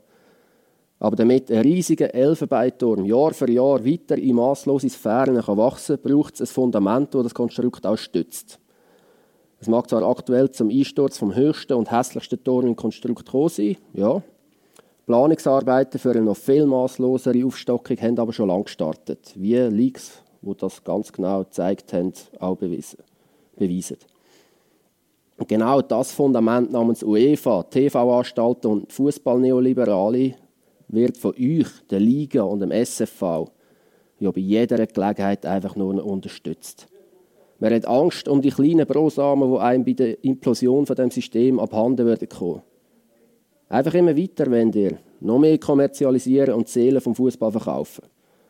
aber 0.97 1.15
damit 1.15 1.51
ein 1.51 1.59
riesiger 1.59 2.11
Elfenbeinturm 2.15 3.05
Jahr 3.05 3.31
für 3.31 3.51
Jahr 3.51 3.85
weiter 3.85 4.17
in 4.17 4.37
masslose 4.37 4.89
Sphären 4.89 5.39
kann 5.39 5.57
wachsen 5.57 6.01
kann, 6.01 6.11
braucht 6.11 6.33
es 6.33 6.41
ein 6.41 6.47
Fundament, 6.47 7.13
das 7.13 7.21
das 7.21 7.35
Konstrukt 7.35 7.85
auch 7.85 7.95
stützt. 7.95 8.57
Es 9.59 9.67
mag 9.67 9.87
zwar 9.87 10.01
aktuell 10.01 10.49
zum 10.49 10.71
Einsturz 10.71 11.19
vom 11.19 11.35
höchsten 11.35 11.73
und 11.73 11.91
hässlichsten 11.91 12.43
Turm 12.43 12.65
im 12.65 12.75
Konstrukt 12.75 13.27
gekommen 13.27 13.49
sein, 13.49 13.77
ja. 13.93 14.23
Planungsarbeiten 15.05 15.99
für 15.99 16.09
eine 16.09 16.23
noch 16.23 16.37
viel 16.37 16.65
masslosere 16.65 17.45
Aufstockung 17.45 17.97
haben 17.97 18.17
aber 18.17 18.33
schon 18.33 18.47
lange 18.47 18.63
gestartet, 18.63 19.31
wie 19.35 19.57
Leaks, 19.57 20.23
die 20.41 20.57
das 20.57 20.83
ganz 20.83 21.13
genau 21.13 21.43
gezeigt 21.43 21.93
haben, 21.93 22.13
auch 22.39 22.57
beweisen. 23.57 23.97
Und 25.37 25.47
genau 25.47 25.81
das 25.81 26.11
Fundament 26.11 26.71
namens 26.71 27.03
UEFA, 27.03 27.63
TV-Anstalten 27.63 28.71
und 28.71 28.93
Fußballneoliberale 28.93 30.35
wird 30.87 31.17
von 31.17 31.33
euch, 31.33 31.67
der 31.89 31.99
Liga 31.99 32.43
und 32.43 32.59
dem 32.59 32.71
SFV, 32.71 33.49
ja 34.19 34.31
bei 34.31 34.41
jeder 34.41 34.85
Gelegenheit 34.85 35.45
einfach 35.45 35.75
nur 35.75 36.05
unterstützt. 36.05 36.87
Man 37.59 37.73
hat 37.73 37.85
Angst 37.85 38.27
um 38.27 38.41
die 38.41 38.49
kleinen 38.49 38.85
Brosamen, 38.85 39.51
die 39.51 39.59
einem 39.59 39.85
bei 39.85 39.93
der 39.93 40.23
Implosion 40.23 40.85
von 40.85 40.95
dem 40.95 41.11
System 41.11 41.59
abhanden 41.59 42.05
werden 42.05 42.29
kommen. 42.29 42.61
Einfach 43.69 43.93
immer 43.95 44.15
weiter, 44.15 44.51
wenn 44.51 44.71
ihr 44.73 44.97
noch 45.19 45.39
mehr 45.39 45.57
kommerzialisieren 45.57 46.55
und 46.55 46.67
Seelen 46.67 47.01
vom 47.01 47.15
Fußball 47.15 47.51
verkaufen. 47.51 48.03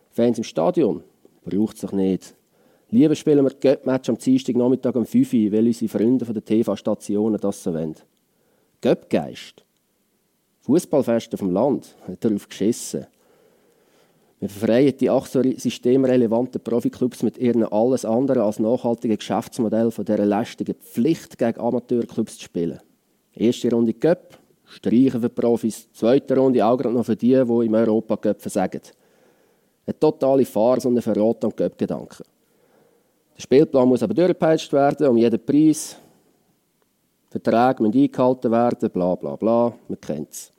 Fans 0.09 0.37
im 0.37 0.43
Stadion 0.43 1.03
braucht 1.45 1.75
es 1.75 1.81
sich 1.81 1.91
nicht. 1.91 2.35
Lieber 2.93 3.15
spielen 3.15 3.43
wir 3.43 3.55
Göpp-Match 3.59 4.07
am 4.09 4.19
Dienstag 4.19 4.55
Nachmittag 4.55 4.95
um 4.95 5.03
5 5.03 5.33
Uhr, 5.33 5.51
weil 5.51 5.65
unsere 5.65 5.89
Freunde 5.89 6.25
von 6.25 6.35
der 6.35 6.45
TV-Stationen 6.45 7.41
das 7.41 7.63
so 7.63 7.73
wollen. 7.73 7.95
Göpp-Geist 8.81 9.65
Fußballfeste 10.61 11.35
vom 11.35 11.49
Land 11.49 11.95
hat 12.07 12.23
darauf 12.23 12.47
geschissen. 12.47 13.07
Wir 14.39 14.47
verfreien 14.47 14.95
die 14.95 15.09
acht 15.09 15.31
systemrelevanten 15.31 16.61
Profiklubs 16.61 17.23
mit 17.23 17.39
ihren 17.39 17.63
alles 17.63 18.05
andere 18.05 18.43
als 18.43 18.59
nachhaltigen 18.59 19.17
Geschäftsmodell 19.17 19.89
von 19.89 20.05
dieser 20.05 20.23
lästigen 20.27 20.75
Pflicht 20.75 21.39
gegen 21.39 21.59
Amateurclubs 21.59 22.37
zu 22.37 22.43
spielen. 22.43 22.79
Erste 23.33 23.71
Runde 23.71 23.95
Cup, 23.95 24.37
streichen 24.65 25.19
für 25.19 25.29
Profis. 25.29 25.91
Zweite 25.93 26.37
Runde 26.37 26.63
auch 26.63 26.77
gerade 26.77 26.93
noch 26.93 27.07
für 27.07 27.15
die, 27.15 27.43
die 27.43 27.65
im 27.65 27.73
Europa 27.73 28.17
Cup 28.17 28.39
versagen. 28.39 28.81
Eine 29.87 29.99
totale 29.99 30.45
Farce 30.45 30.85
und 30.85 30.95
ein 30.95 31.01
Verrat 31.01 31.43
an 31.43 31.55
Cup-Gedanken. 31.55 32.23
Der 33.35 33.41
Spielplan 33.41 33.87
muss 33.87 34.03
aber 34.03 34.13
durchgepeitscht 34.13 34.71
werden, 34.73 35.07
um 35.07 35.17
jeden 35.17 35.43
Preis. 35.43 35.97
Verträge 37.29 37.81
müssen 37.81 37.99
eingehalten 37.99 38.51
werden, 38.51 38.89
bla 38.91 39.15
bla 39.15 39.35
bla, 39.35 39.73
man 39.87 39.99
kennt 39.99 40.31
es. 40.31 40.53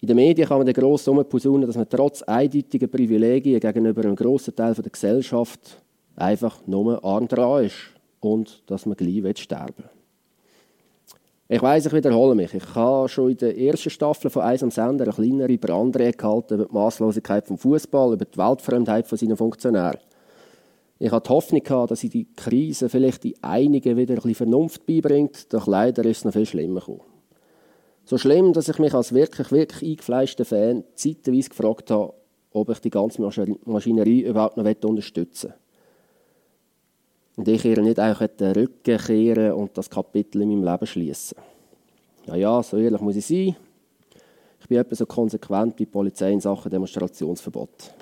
In 0.00 0.08
den 0.08 0.16
Medien 0.16 0.48
kann 0.48 0.58
man 0.58 0.66
den 0.66 0.74
gross 0.74 1.04
posaunen, 1.04 1.66
dass 1.66 1.76
man 1.76 1.88
trotz 1.88 2.22
eindeutiger 2.22 2.86
Privilegien 2.86 3.60
gegenüber 3.60 4.02
einem 4.02 4.16
grossen 4.16 4.56
Teil 4.56 4.74
der 4.74 4.90
Gesellschaft 4.90 5.80
einfach 6.16 6.66
nur 6.66 7.04
arm 7.04 7.28
dran 7.28 7.66
ist 7.66 7.76
und 8.20 8.62
dass 8.66 8.86
man 8.86 8.96
gleich 8.96 9.38
sterben 9.38 9.74
will. 9.76 9.90
Ich 11.52 11.62
weiss, 11.62 11.84
ich 11.84 11.92
wiederhole 11.92 12.34
mich. 12.34 12.54
Ich 12.54 12.74
habe 12.74 13.08
schon 13.08 13.30
in 13.30 13.36
der 13.36 13.58
ersten 13.58 13.90
Staffel 13.90 14.30
von 14.30 14.42
«Eis 14.42 14.62
am 14.62 14.70
Sender» 14.70 15.04
eine 15.04 15.12
kleinere 15.12 15.58
Brandrede 15.58 16.16
gehalten 16.16 16.54
über 16.54 16.66
die 16.66 16.72
Masslosigkeit 16.72 17.50
des 17.50 17.60
Fußball, 17.60 18.12
über 18.12 18.24
die 18.24 18.38
Weltfremdheit 18.38 19.08
von 19.08 19.18
seinen 19.18 19.36
Funktionären. 19.36 19.98
Ich 21.02 21.10
hatte 21.10 21.28
die 21.28 21.34
Hoffnung, 21.34 21.62
dass 21.88 22.04
in 22.04 22.10
die 22.10 22.26
Krise 22.36 22.90
vielleicht 22.90 23.24
die 23.24 23.34
einigen 23.42 23.96
wieder 23.96 24.12
ein 24.12 24.16
bisschen 24.16 24.34
Vernunft 24.34 24.84
beibringt, 24.84 25.50
doch 25.50 25.66
leider 25.66 26.04
ist 26.04 26.18
es 26.18 26.24
noch 26.26 26.32
viel 26.34 26.44
schlimmer 26.44 26.80
gekommen. 26.80 27.00
So 28.04 28.18
schlimm, 28.18 28.52
dass 28.52 28.68
ich 28.68 28.78
mich 28.78 28.92
als 28.92 29.14
wirklich, 29.14 29.50
wirklich 29.50 29.92
eingefleischter 29.92 30.44
Fan 30.44 30.84
zeitweise 30.94 31.48
gefragt 31.48 31.90
habe, 31.90 32.12
ob 32.52 32.68
ich 32.68 32.80
die 32.80 32.90
ganze 32.90 33.22
Maschinerie 33.22 34.20
überhaupt 34.20 34.58
noch 34.58 34.66
unterstützen 34.84 35.50
will. 35.50 35.56
Und 37.36 37.48
ich 37.48 37.64
ihr 37.64 37.80
nicht 37.80 37.98
einfach 37.98 38.26
den 38.26 38.52
Rücken 38.52 38.98
kehren 38.98 39.52
und 39.52 39.78
das 39.78 39.88
Kapitel 39.88 40.42
in 40.42 40.50
meinem 40.50 40.64
Leben 40.64 40.86
schließen. 40.86 41.38
Ja, 42.26 42.34
ja, 42.34 42.62
so 42.62 42.76
ehrlich 42.76 43.00
muss 43.00 43.16
ich 43.16 43.24
sein. 43.24 43.56
Ich 44.60 44.68
bin 44.68 44.76
etwa 44.76 44.94
so 44.94 45.06
konsequent 45.06 45.78
wie 45.78 45.84
die 45.84 45.90
Polizei 45.90 46.30
in 46.30 46.40
Sachen 46.40 46.70
Demonstrationsverbot. 46.70 47.94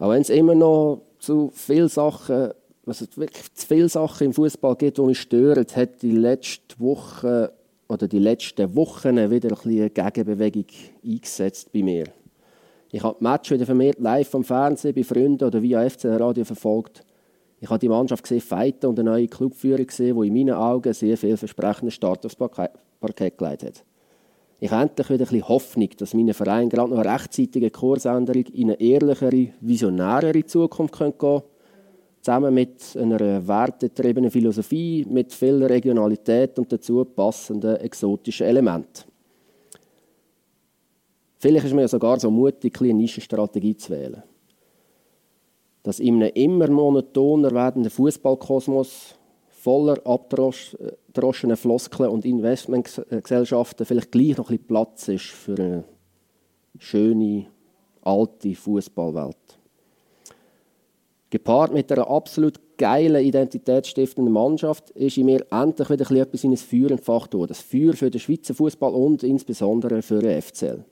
Auch 0.00 0.10
wenn 0.10 0.22
es 0.22 0.30
immer 0.30 0.56
noch 0.56 1.02
zu 1.22 1.50
viele 1.54 1.88
Sachen, 1.88 2.50
also 2.84 3.06
wirklich 3.16 3.54
zu 3.54 3.66
viele 3.66 3.88
Sachen 3.88 4.26
im 4.26 4.32
Fußball 4.32 4.76
gibt, 4.76 4.98
die 4.98 5.02
mich 5.02 5.20
stören, 5.20 5.64
hat 5.74 6.02
die 6.02 6.10
letzte 6.10 6.78
Woche 6.80 7.52
oder 7.88 8.08
die 8.08 8.18
letzten 8.18 8.74
Wochen 8.74 9.30
wieder 9.30 9.50
ein 9.50 9.70
eine 9.70 9.90
Gegenbewegung 9.90 10.66
eingesetzt 11.04 11.72
bei 11.72 11.82
mir. 11.82 12.06
Ich 12.90 13.02
habe 13.02 13.16
die 13.18 13.24
Match 13.24 13.50
wieder 13.50 13.66
vermehrt 13.66 14.00
live 14.00 14.34
am 14.34 14.44
Fernsehen 14.44 14.94
bei 14.94 15.04
Freunden 15.04 15.44
oder 15.44 15.62
via 15.62 15.88
FCR 15.88 16.20
Radio 16.20 16.44
verfolgt. 16.44 17.04
Ich 17.60 17.70
habe 17.70 17.78
die 17.78 17.88
Mannschaft 17.88 18.24
gesehen, 18.24 18.40
fighten 18.40 18.86
und 18.86 18.98
eine 18.98 19.10
neue 19.10 19.28
Clubführung 19.28 19.86
gesehen, 19.86 20.20
die 20.20 20.26
in 20.26 20.34
meinen 20.34 20.54
Augen 20.54 20.92
sehr 20.92 21.16
vielversprechenden 21.16 21.92
Start 21.92 22.26
aufs 22.26 22.34
Parkett 22.34 23.38
gelegt 23.38 23.62
hat. 23.62 23.84
Ich 24.62 24.70
habe 24.70 24.82
endlich 24.82 25.10
wieder 25.10 25.24
ein 25.24 25.28
bisschen 25.28 25.48
Hoffnung, 25.48 25.88
dass 25.96 26.14
meine 26.14 26.34
Verein 26.34 26.68
gerade 26.68 26.88
noch 26.88 27.00
eine 27.00 27.12
rechtzeitige 27.12 27.68
Kursänderung 27.68 28.44
in 28.52 28.70
eine 28.70 28.80
ehrlichere, 28.80 29.48
visionärere 29.60 30.46
Zukunft 30.46 30.96
gehen 30.96 31.18
könnte 31.18 31.44
zusammen 32.20 32.54
mit 32.54 32.96
einer 32.96 33.44
wertetriebenen 33.48 34.30
Philosophie, 34.30 35.04
mit 35.10 35.32
viel 35.32 35.64
Regionalität 35.64 36.56
und 36.60 36.72
dazu 36.72 37.04
passenden 37.04 37.74
exotischen 37.78 38.46
Elementen. 38.46 39.02
Vielleicht 41.40 41.66
ist 41.66 41.72
ja 41.72 41.88
sogar 41.88 42.20
so 42.20 42.30
mutig, 42.30 42.80
eine 42.80 42.94
Nischenstrategie 42.94 43.76
zu 43.76 43.90
wählen. 43.90 44.22
Dass 45.82 45.98
in 45.98 46.22
einem 46.22 46.34
immer 46.34 46.68
monotoner 46.68 47.50
werdenden 47.50 47.90
Fußballkosmos 47.90 49.16
voller 49.48 49.98
abgedroschener 50.06 50.92
Floskeln 51.14 52.10
und 52.10 52.24
Investmentgesellschaften 52.24 53.86
vielleicht 53.86 54.12
gleich 54.12 54.36
noch 54.36 54.50
ein 54.50 54.56
bisschen 54.56 54.66
Platz 54.66 55.08
ist 55.08 55.26
für 55.26 55.54
eine 55.54 55.84
schöne, 56.78 57.46
alte 58.02 58.54
Fußballwelt. 58.54 59.36
Gepaart 61.30 61.72
mit 61.72 61.90
einer 61.90 62.10
absolut 62.10 62.60
geilen, 62.76 63.24
identitätsstiftenden 63.24 64.32
Mannschaft 64.32 64.90
ist 64.90 65.16
in 65.16 65.26
mir 65.26 65.46
endlich 65.50 65.88
wieder 65.88 66.10
etwas 66.10 66.44
in 66.44 66.50
ein 66.50 66.56
Feuer 66.56 66.90
entfacht 66.90 67.32
worden. 67.32 67.48
Das 67.48 67.60
Feuer 67.60 67.94
für 67.94 68.10
den 68.10 68.20
Schweizer 68.20 68.54
Fußball 68.54 68.92
und 68.92 69.22
insbesondere 69.22 70.02
für 70.02 70.18
den 70.18 70.42
FCL. 70.42 70.84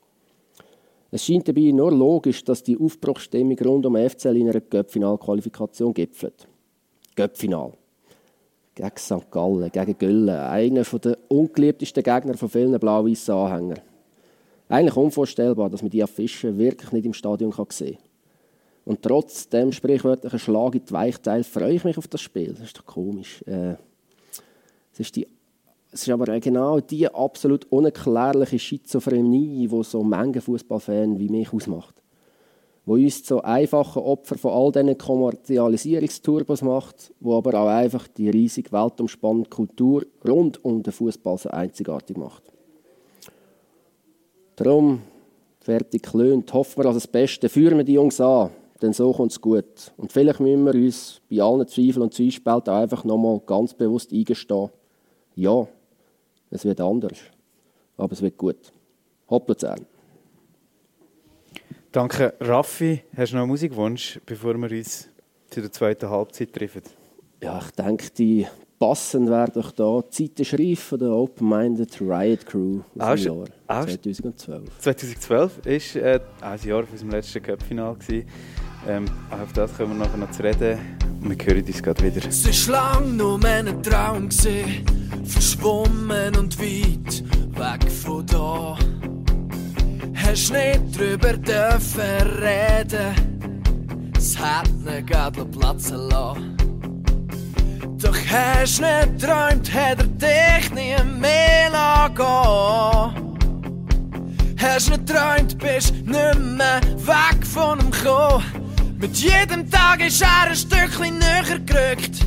Es 1.11 1.25
scheint 1.25 1.49
dabei 1.49 1.73
nur 1.73 1.91
logisch, 1.91 2.45
dass 2.45 2.63
die 2.63 2.79
Aufbruchsstimmung 2.79 3.59
rund 3.59 3.85
um 3.85 3.95
den 3.95 4.09
FCL 4.09 4.37
in 4.37 4.49
einer 4.49 4.61
Göppfinalqualifikation 4.61 5.93
gipfelt. 5.93 6.47
Göppfinal. 7.17 7.73
Gegen 8.81 8.97
St. 8.97 9.31
Gallen, 9.31 9.71
gegen 9.71 9.99
Güllen. 9.99 10.31
Einer 10.31 10.83
der 10.85 11.19
ungeliebtesten 11.29 12.03
Gegner 12.03 12.35
von 12.35 12.49
vielen 12.49 12.79
blau-weißen 12.81 13.35
Anhängern. 13.35 13.81
Eigentlich 14.71 14.97
unvorstellbar, 14.97 15.69
dass 15.69 15.83
man 15.83 15.91
die 15.91 16.03
Affischen 16.03 16.57
wirklich 16.57 16.91
nicht 16.93 17.05
im 17.05 17.13
Stadion 17.13 17.53
sehen 17.69 17.95
kann. 17.95 18.05
Und 18.87 19.03
trotz 19.03 19.49
dem 19.49 19.71
sprichwörtlichen 19.73 20.39
Schlag 20.39 20.75
in 20.75 20.85
die 20.85 20.93
Weichteile 20.93 21.45
freue 21.45 21.75
ich 21.75 21.85
mich 21.85 21.99
auf 21.99 22.09
das 22.09 22.23
Spiel. 22.23 22.55
Das 22.55 22.63
ist 22.63 22.79
doch 22.79 22.87
komisch. 22.87 23.43
Äh, 23.47 23.75
es, 24.93 25.01
ist 25.01 25.17
die, 25.17 25.27
es 25.93 26.03
ist 26.03 26.09
aber 26.09 26.41
genau 26.41 26.81
die 26.81 27.07
absolut 27.07 27.67
unerklärliche 27.71 28.59
Schizophrenie, 28.59 29.69
die 29.69 29.83
so 29.83 30.03
manche 30.03 30.41
Fußballfan 30.41 31.19
wie 31.19 31.29
mich 31.29 31.53
ausmacht. 31.53 32.00
Wo 32.91 32.95
uns 32.95 33.23
zu 33.23 33.41
einfachen 33.45 34.03
Opfer 34.03 34.37
von 34.37 34.51
all 34.51 34.73
diesen 34.73 34.99
Kommerzialisierungsturbos 34.99 36.63
macht, 36.63 37.13
wo 37.21 37.37
aber 37.37 37.55
auch 37.55 37.69
einfach 37.69 38.09
die 38.09 38.31
riesige 38.31 38.73
weltumspannende 38.73 39.49
Kultur 39.49 40.05
rund 40.27 40.65
um 40.65 40.83
den 40.83 40.93
Fußball 40.93 41.39
so 41.39 41.51
einzigartig 41.51 42.17
macht. 42.17 42.43
Darum, 44.57 45.03
fertig 45.61 46.03
klönt, 46.03 46.53
hoffen 46.53 46.83
wir 46.83 46.93
das 46.93 47.07
Beste, 47.07 47.49
führen 47.49 47.79
wir 47.79 47.85
die 47.85 47.93
Jungs 47.93 48.21
an 48.21 48.51
denn 48.83 48.93
so 48.93 49.13
kommt 49.13 49.31
es 49.31 49.41
gut. 49.41 49.93
Und 49.97 50.11
vielleicht 50.11 50.41
müssen 50.41 50.65
wir 50.65 50.75
uns 50.75 51.21
bei 51.31 51.41
allen 51.41 51.69
Zweifeln 51.69 52.03
und 52.03 52.15
Zwiespälten 52.15 52.75
einfach 52.75 53.05
nochmal 53.05 53.41
ganz 53.47 53.73
bewusst 53.73 54.13
eingestehen, 54.13 54.69
ja, 55.37 55.69
es 56.51 56.65
wird 56.65 56.81
anders, 56.81 57.19
aber 57.97 58.13
es 58.15 58.21
wird 58.21 58.37
gut. 58.37 58.73
Hopp 59.29 59.49
Luzern. 59.49 59.87
Danke, 61.93 62.35
Raffi. 62.41 63.03
Hast 63.17 63.33
du 63.33 63.37
noch 63.37 63.43
einen 63.43 63.51
Musikwunsch, 63.51 64.21
bevor 64.25 64.55
wir 64.57 64.71
uns 64.71 65.09
zu 65.51 65.61
der 65.61 65.73
zweiten 65.73 66.09
Halbzeit 66.09 66.53
treffen? 66.53 66.83
Ja, 67.43 67.59
ich 67.65 67.71
denke, 67.73 68.11
die 68.17 68.47
passend 68.79 69.29
wäre 69.29 69.51
doch 69.51 69.73
da 69.73 70.01
Zeitenschrift 70.09 70.83
von 70.83 70.99
der 71.01 71.09
Open-Minded 71.11 72.01
Riot 72.01 72.47
Crew 72.47 72.81
Auch 72.99 73.09
aus 73.09 73.21
dem 73.21 73.27
schon- 73.27 73.39
Jahr 73.39 73.83
auch 73.83 73.89
schon- 73.89 74.03
2012. 74.03 74.79
2012 74.79 75.59
war 75.65 76.03
äh, 76.03 76.21
ein 76.43 76.61
Jahr 76.69 76.83
von 76.85 76.93
unserem 76.93 77.11
letzten 77.11 77.43
Cup-Final. 77.43 77.95
gewesen. 77.97 78.29
Ähm, 78.87 79.05
auf 79.31 79.53
das 79.53 79.77
kommen 79.77 79.99
wir 79.99 80.07
nachher 80.07 80.17
noch 80.17 80.31
zu 80.31 80.43
reden. 80.45 80.79
Und 81.23 81.39
wir 81.39 81.47
hören 81.55 81.65
uns 81.67 81.83
gerade 81.83 82.03
wieder. 82.05 82.27
Es 82.29 82.47
ist 82.47 82.69
lang 82.69 83.17
nur 83.17 83.45
ein 83.45 83.83
Traum 83.83 84.29
gsi, 84.29 84.85
verschwommen 85.25 86.35
und 86.37 86.59
weit 86.59 87.25
weg 87.59 87.91
von 87.91 88.25
da. 88.27 88.79
Hast 90.15 90.53
nicht 90.53 90.99
drüber 90.99 91.33
dürfen 91.35 92.21
reden, 92.43 93.63
es 94.17 94.39
hat 94.39 94.71
ne 94.85 95.03
Gadel 95.03 95.45
platzen 95.47 96.09
lassen. 96.09 96.57
Doch 97.99 98.17
hast 98.31 98.81
nicht 98.81 99.21
träumt, 99.21 99.73
hat 99.75 99.99
er 99.99 100.07
dich 100.07 100.71
nie 100.73 100.97
mehr 101.19 101.71
lassen. 101.71 103.31
Hast 104.59 104.91
nicht 104.91 105.07
träumt, 105.07 105.59
bist 105.59 105.95
nicht 105.95 106.07
mehr 106.07 106.81
weg 106.97 107.47
von 107.47 107.81
ihm 107.81 107.91
gekommen. 107.91 108.45
Mit 108.99 109.17
jedem 109.17 109.71
Tag 109.71 110.07
ist 110.07 110.21
er 110.21 110.49
ein 110.49 110.57
Stückchen 110.57 111.19
näher 111.19 111.59
gerückt. 111.61 112.21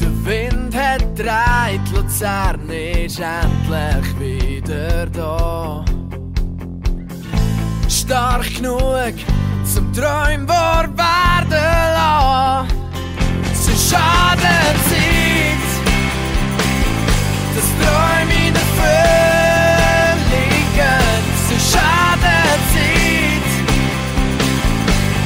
Der 0.00 0.24
Wind 0.24 0.74
hat 0.74 1.02
dreht, 1.18 1.92
Luzern 1.92 2.70
ist 2.70 3.20
endlich 3.20 4.18
wieder 4.18 5.06
da. 5.06 5.84
Stark 8.06 8.54
genug 8.54 9.14
zum 9.64 9.92
Träumen 9.92 10.46
wahr 10.46 10.86
werden 10.96 11.50
lassen. 11.96 12.68
Es 13.52 13.66
ist 13.66 13.90
schade 13.90 14.54
Zeit, 14.88 15.66
das 17.56 17.68
Träume 17.80 18.36
in 18.46 18.54
Erfüllung 18.54 20.22
gehen. 20.76 21.24
Es 21.34 21.46
ist 21.56 21.66
schade 21.72 22.36
Zeit, 22.72 23.48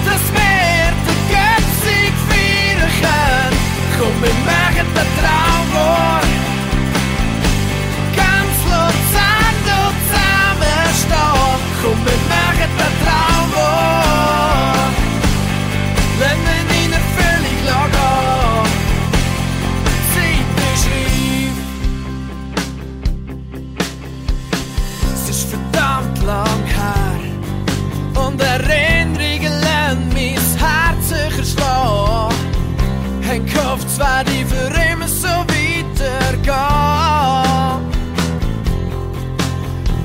dass 0.07 0.25
wir 0.33 0.89
den 1.05 1.21
Göpsig 1.29 2.15
feiern 2.31 2.93
können. 3.03 3.55
Komm, 3.99 4.17
wir 4.23 4.37
machen 4.47 4.89
den 4.97 5.11
Traum 5.21 5.67
wahr. 5.75 6.25
Ganz 8.17 8.57
Luzern 8.65 9.57
dort 9.67 9.99
zusammenstehen. 10.09 11.50
Komm, 11.83 11.99
wir 12.05 12.21
machen 12.29 12.71
den 12.79 12.95
Traum 13.03 13.49
wahr. 13.55 14.91
Lass 16.21 16.41
ihn 16.55 16.71
in 16.85 16.93
Erfüllung 16.93 17.59
gehen. 17.65 18.71
Zeit 20.13 20.51
ist 20.75 20.87
reif. 20.91 21.57
Es 25.15 25.25
ist 25.31 25.45
verdammt 25.49 26.19
lang 26.23 26.63
her. 26.67 27.21
Und 28.27 28.39
Erinnerungen 28.43 29.55
lassen 29.63 30.09
mein 30.13 30.45
Herz 30.59 31.03
sicher 31.09 31.45
schlagen. 31.45 32.35
Haben 33.27 33.47
gehofft, 33.47 33.87
es 33.87 33.99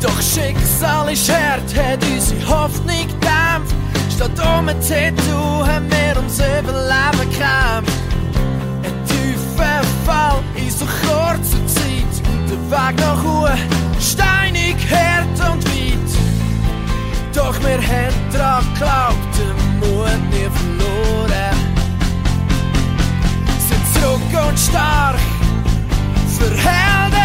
Doch 0.06 0.22
Schicksal 0.22 1.12
ist 1.12 1.28
hart, 1.32 1.76
hat 1.76 2.00
unsere 2.06 2.48
Hoffnung 2.48 3.08
gedämpft. 3.08 3.76
Statt 4.16 4.40
um 4.40 4.70
ein 4.70 4.80
Tattoo 4.80 5.66
haben 5.66 5.90
wir 5.90 6.16
ums 6.18 6.38
Überleben 6.38 7.32
gekämpft. 7.32 7.92
Ein 8.84 8.94
tiefer 9.08 9.82
Fall 10.06 10.44
in 10.56 10.70
so 10.70 10.86
kurzer 10.86 11.66
Zeit. 11.66 12.14
Der 12.48 12.60
Weg 12.70 13.00
nach 13.00 13.24
Ruhe, 13.24 13.58
steinig, 14.00 14.76
hart 14.92 15.52
und 15.52 15.66
weit. 15.66 16.12
Doch 17.34 17.60
wir 17.62 17.82
haben 17.82 18.16
dran 18.32 18.64
geglaubt, 18.74 19.36
den 19.40 19.80
Mut 19.80 20.22
nie 20.30 20.50
verloren. 20.54 21.58
Sind 23.58 23.86
zurück 23.96 24.48
und 24.50 24.60
stark, 24.60 25.18
für 26.38 26.52
Heldentaten 26.52 27.25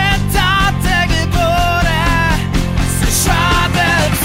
schade 3.80 4.19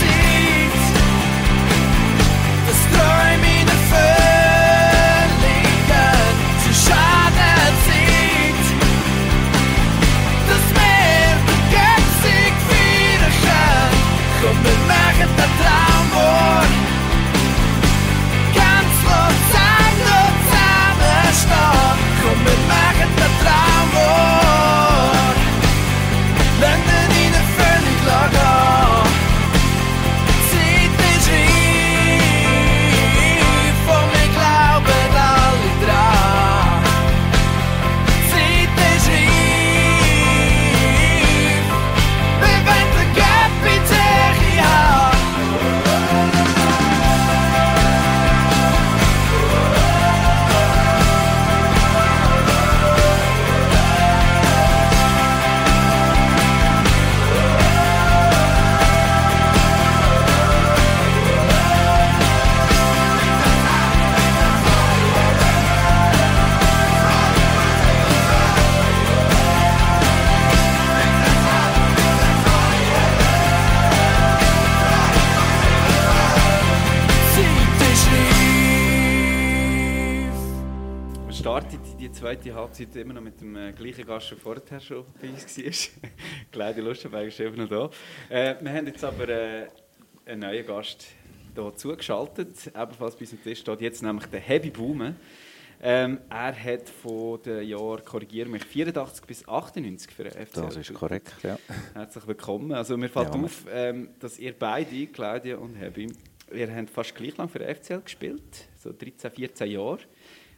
zweite 82.25 82.55
Halbzeit 82.55 82.95
immer 82.95 83.13
noch 83.13 83.21
mit 83.21 83.39
dem 83.39 83.55
äh, 83.55 83.71
gleichen 83.71 84.03
Gast, 84.03 84.31
der 84.31 84.37
vorher 84.39 84.79
schon 84.79 85.05
bei 85.21 85.29
uns 85.29 85.59
war. 85.59 86.09
Claudia 86.51 86.83
Lustenberg 86.83 87.27
ist 87.27 87.39
eben 87.39 87.55
noch 87.55 87.69
da. 87.69 87.89
Äh, 88.35 88.55
wir 88.61 88.73
haben 88.73 88.87
jetzt 88.87 89.03
aber 89.03 89.29
äh, 89.29 89.67
einen 90.25 90.39
neuen 90.41 90.65
Gast 90.65 91.05
hier 91.53 91.75
zugeschaltet, 91.75 92.71
ebenfalls 92.75 93.13
bei 93.15 93.21
uns 93.21 93.33
am 93.33 93.43
Tisch 93.43 93.59
steht 93.59 93.81
jetzt 93.81 94.01
nämlich 94.01 94.25
der 94.25 94.39
Heavy 94.39 94.71
Boomen. 94.71 95.17
Ähm, 95.79 96.17
er 96.27 96.63
hat 96.63 96.89
von 96.89 97.43
den 97.43 97.67
Jahren, 97.67 98.03
korrigiere 98.03 98.49
mich, 98.49 98.65
84 98.65 99.23
bis 99.27 99.47
98 99.47 100.11
für 100.11 100.23
den 100.23 100.31
FCL. 100.31 100.61
Das 100.61 100.77
ist 100.77 100.93
korrekt, 100.95 101.31
ja. 101.43 101.59
Herzlich 101.93 102.25
willkommen. 102.25 102.71
Also 102.71 102.97
mir 102.97 103.09
fällt 103.09 103.35
Ja. 103.35 103.39
auf, 103.43 103.65
ähm, 103.71 104.09
dass 104.19 104.39
ihr 104.39 104.53
beide, 104.57 105.05
Claudia 105.05 105.57
und 105.57 105.75
Hebi, 105.75 106.11
ihr 106.51 106.75
habt 106.75 106.89
fast 106.89 107.13
gleich 107.13 107.37
lang 107.37 107.49
für 107.49 107.59
den 107.59 107.75
FCL 107.75 108.01
gespielt, 108.01 108.41
so 108.81 108.91
13, 108.91 109.29
14 109.29 109.69
Jahre, 109.69 109.99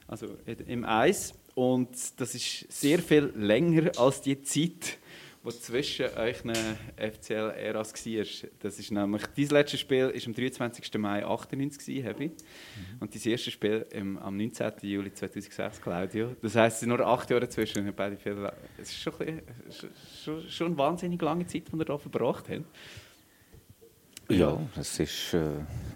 also 0.07 0.27
im 0.65 0.85
Eis. 0.85 1.33
Und 1.57 1.89
das 2.17 2.35
ist 2.35 2.71
sehr 2.71 2.99
viel 2.99 3.33
länger 3.35 3.89
als 3.97 4.21
die 4.21 4.39
Zeit, 4.43 4.99
die 5.43 5.59
zwischen 5.59 6.05
euch 6.15 6.43
FCL-Äras 6.43 7.93
war. 8.05 8.49
Das 8.59 8.77
ist 8.77 8.91
nämlich, 8.91 9.23
dein 9.35 9.47
letztes 9.47 9.79
Spiel 9.79 10.05
war 10.05 10.27
am 10.27 10.33
23. 10.35 10.93
Mai 10.99 11.25
98, 11.25 11.79
gewesen, 11.79 12.03
Hebi. 12.03 12.31
Und 12.99 13.15
dein 13.15 13.31
erstes 13.31 13.53
Spiel 13.53 13.87
im, 13.89 14.19
am 14.19 14.37
19. 14.37 14.71
Juli 14.83 15.11
2006, 15.11 15.81
Claudio. 15.81 16.35
Das 16.43 16.53
heisst, 16.53 16.75
es 16.75 16.79
sind 16.81 16.89
nur 16.89 16.99
acht 16.99 17.27
Jahre 17.31 17.47
dazwischen. 17.47 17.91
Beide 17.95 18.17
viel, 18.17 18.37
es 18.79 18.89
ist 18.89 18.99
schon, 19.01 19.13
ein 19.19 19.41
bisschen, 19.65 19.89
schon, 20.23 20.47
schon 20.47 20.67
eine 20.67 20.77
wahnsinnig 20.77 21.19
lange 21.23 21.47
Zeit, 21.47 21.63
die 21.73 21.75
ihr 21.75 21.85
hier 21.87 21.97
verbracht 21.97 22.49
habt. 22.49 22.65
Ja, 24.29 24.61
es 24.79 24.99
ist, 24.99 25.33
äh, 25.33 25.39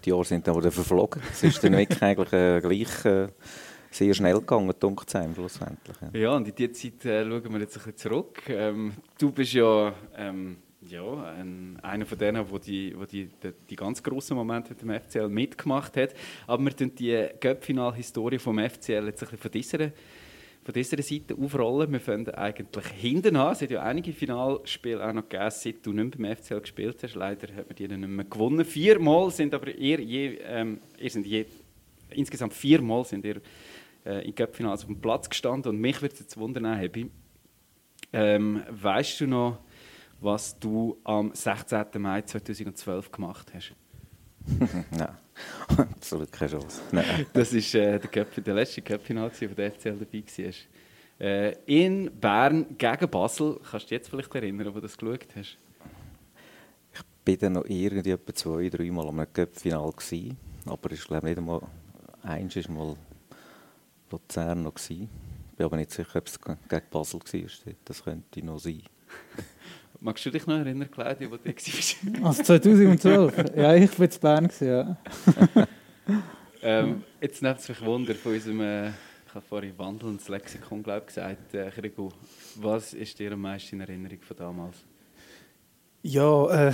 die 0.04 0.10
Jahre 0.10 0.24
sind 0.24 0.44
dann 0.48 0.56
wieder 0.56 0.72
verflogen. 0.72 1.22
Es 1.30 1.44
ist 1.44 1.62
dann 1.62 1.76
wirklich 1.76 2.02
eigentlich 2.02 2.32
äh, 2.32 2.60
gleich 2.60 3.04
äh, 3.04 3.28
sehr 3.94 4.14
schnell 4.14 4.34
gegangen, 4.40 4.72
dunkel 4.78 5.08
sein 5.08 5.34
schlussendlich. 5.34 5.96
Ja. 6.12 6.18
Ja, 6.18 6.36
und 6.36 6.48
in 6.48 6.54
diese 6.54 6.72
Zeit 6.72 7.04
äh, 7.04 7.24
schauen 7.24 7.52
wir 7.52 7.60
jetzt 7.60 7.76
ein 7.76 7.84
bisschen 7.84 7.96
zurück. 7.96 8.42
Ähm, 8.48 8.92
du 9.18 9.30
bist 9.30 9.52
ja 9.52 9.94
ähm, 10.16 10.56
Ja, 10.88 11.32
ein, 11.38 11.78
einer 11.82 12.04
von 12.04 12.18
denen, 12.18 12.50
wo 12.50 12.58
die, 12.58 12.92
wo 12.98 13.04
die, 13.04 13.26
die, 13.26 13.52
die 13.70 13.76
ganz 13.76 14.02
grossen 14.02 14.36
Momente 14.36 14.70
mit 14.70 14.82
dem 14.82 15.00
FCL 15.00 15.28
mitgemacht 15.28 15.96
hat. 15.96 16.14
Aber 16.46 16.64
wir 16.64 16.76
tun 16.76 16.92
die 16.96 17.28
Göpp-Final-Historie 17.40 18.38
vom 18.38 18.58
FCL 18.58 19.06
jetzt 19.06 19.22
ein 19.22 19.28
bisschen 19.28 19.38
von 19.38 19.50
dieser, 19.52 19.78
von 20.64 20.74
dieser 20.74 21.02
Seite 21.02 21.36
aufrollen. 21.40 21.92
Wir 21.92 22.00
fangen 22.00 22.28
eigentlich 22.30 22.86
hinten 22.86 23.36
an. 23.36 23.52
Es 23.52 23.62
hat 23.62 23.70
ja 23.70 23.82
einige 23.82 24.12
Finalspiele 24.12 25.06
auch 25.06 25.12
noch 25.12 25.28
gegeben, 25.28 25.50
seit 25.50 25.86
du 25.86 25.92
nicht 25.92 26.18
mehr 26.18 26.34
beim 26.34 26.42
FCL 26.42 26.60
gespielt 26.60 27.02
hast. 27.02 27.14
Leider 27.14 27.54
hat 27.54 27.68
man 27.68 27.76
die 27.76 27.86
dann 27.86 28.00
nicht 28.00 28.08
mehr 28.08 28.24
gewonnen. 28.24 28.64
Viermal 28.64 29.30
sind 29.30 29.54
aber 29.54 29.72
ihr, 29.72 30.00
je, 30.00 30.38
ähm, 30.44 30.80
ihr 30.98 31.10
sind 31.10 31.26
je, 31.26 31.46
insgesamt 32.10 32.54
viermal 32.54 33.04
sind 33.04 33.24
ihr 33.24 33.40
äh, 34.04 34.26
in 34.26 34.34
Göpp-Finals 34.34 34.82
auf 34.82 34.86
dem 34.86 35.00
Platz 35.00 35.28
gestanden. 35.28 35.70
Und 35.70 35.80
mich 35.80 36.00
würde 36.02 36.14
es 36.14 36.20
jetzt 36.20 36.36
wundern, 36.36 36.76
Hebi, 36.76 37.10
ähm, 38.12 38.62
weißt 38.70 39.20
du 39.20 39.26
noch, 39.26 39.58
was 40.20 40.58
du 40.58 40.98
am 41.04 41.32
16. 41.34 41.86
Mai 41.98 42.22
2012 42.22 43.10
gemacht 43.10 43.52
hast? 43.54 43.74
Nein, 44.90 45.16
absolut 45.76 46.32
keine 46.32 46.50
Chance. 46.50 46.80
Nein. 46.90 47.26
Das 47.32 47.52
war 47.52 47.80
äh, 47.80 47.98
der, 47.98 48.10
Cup, 48.10 48.44
der 48.44 48.54
letzte 48.54 48.82
Cup-Final, 48.82 49.30
wo 49.30 49.54
der 49.54 49.72
FCL 49.72 49.98
dabei 49.98 50.24
war. 50.36 50.52
Äh, 51.20 51.56
in 51.66 52.10
Bern 52.20 52.66
gegen 52.76 53.08
Basel. 53.08 53.60
Kannst 53.62 53.72
du 53.72 53.78
dich 53.78 53.90
jetzt 53.90 54.10
vielleicht 54.10 54.34
erinnern, 54.34 54.68
wo 54.68 54.74
du 54.74 54.80
das 54.80 54.96
geschaut 54.96 55.28
hast? 55.36 55.58
Ich 56.92 57.00
war 57.28 57.36
dann 57.36 57.52
noch 57.52 57.64
irgendwie 57.66 58.10
etwa 58.10 58.34
zwei, 58.34 58.68
drei 58.68 58.90
Mal 58.90 59.08
am 59.08 59.32
Cup-Final. 59.32 59.92
Aber 60.66 60.92
ich 60.92 61.04
glaube 61.04 61.26
nicht 61.26 61.38
einmal, 61.38 61.60
eins 62.22 62.56
war 62.56 62.74
mal 62.74 62.96
Luzern 64.12 64.62
noch. 64.62 64.74
Gewesen. 64.74 65.08
Ich 65.50 65.56
bin 65.56 65.66
aber 65.66 65.76
nicht 65.76 65.90
sicher, 65.90 66.16
ob 66.16 66.26
es 66.26 66.40
gegen 66.40 66.82
Basel 66.90 67.20
war. 67.20 67.72
Das 67.84 68.04
könnte 68.04 68.44
noch 68.44 68.58
sein. 68.58 68.82
Magst 70.00 70.26
du 70.26 70.30
dich 70.30 70.46
noch 70.46 70.56
erinnern, 70.56 70.90
Claudia, 70.90 71.30
wo 71.30 71.36
du 71.36 71.44
warst? 71.44 71.96
Also 72.22 72.42
2012? 72.42 73.56
ja, 73.56 73.74
ich 73.74 73.98
war 73.98 74.06
in 74.06 74.20
Bern. 74.20 74.50
Ja. 74.60 74.96
ähm, 76.62 77.04
jetzt 77.20 77.42
nimmt 77.42 77.60
es 77.60 77.68
mich 77.68 77.80
Wunder 77.84 78.14
von 78.14 78.32
unserem, 78.32 78.60
äh, 78.62 78.88
ich 78.88 79.34
habe 79.34 79.46
vorhin 79.48 79.78
wandelndes 79.78 80.28
Lexikon 80.28 80.82
glaub, 80.82 81.06
gesagt, 81.06 81.54
äh, 81.54 81.70
Krigu, 81.70 82.10
was 82.56 82.94
ist 82.94 83.18
dir 83.18 83.32
am 83.32 83.42
meisten 83.42 83.76
in 83.76 83.80
Erinnerung 83.82 84.20
von 84.22 84.36
damals? 84.36 84.78
Ja, 86.02 86.68
äh, 86.68 86.72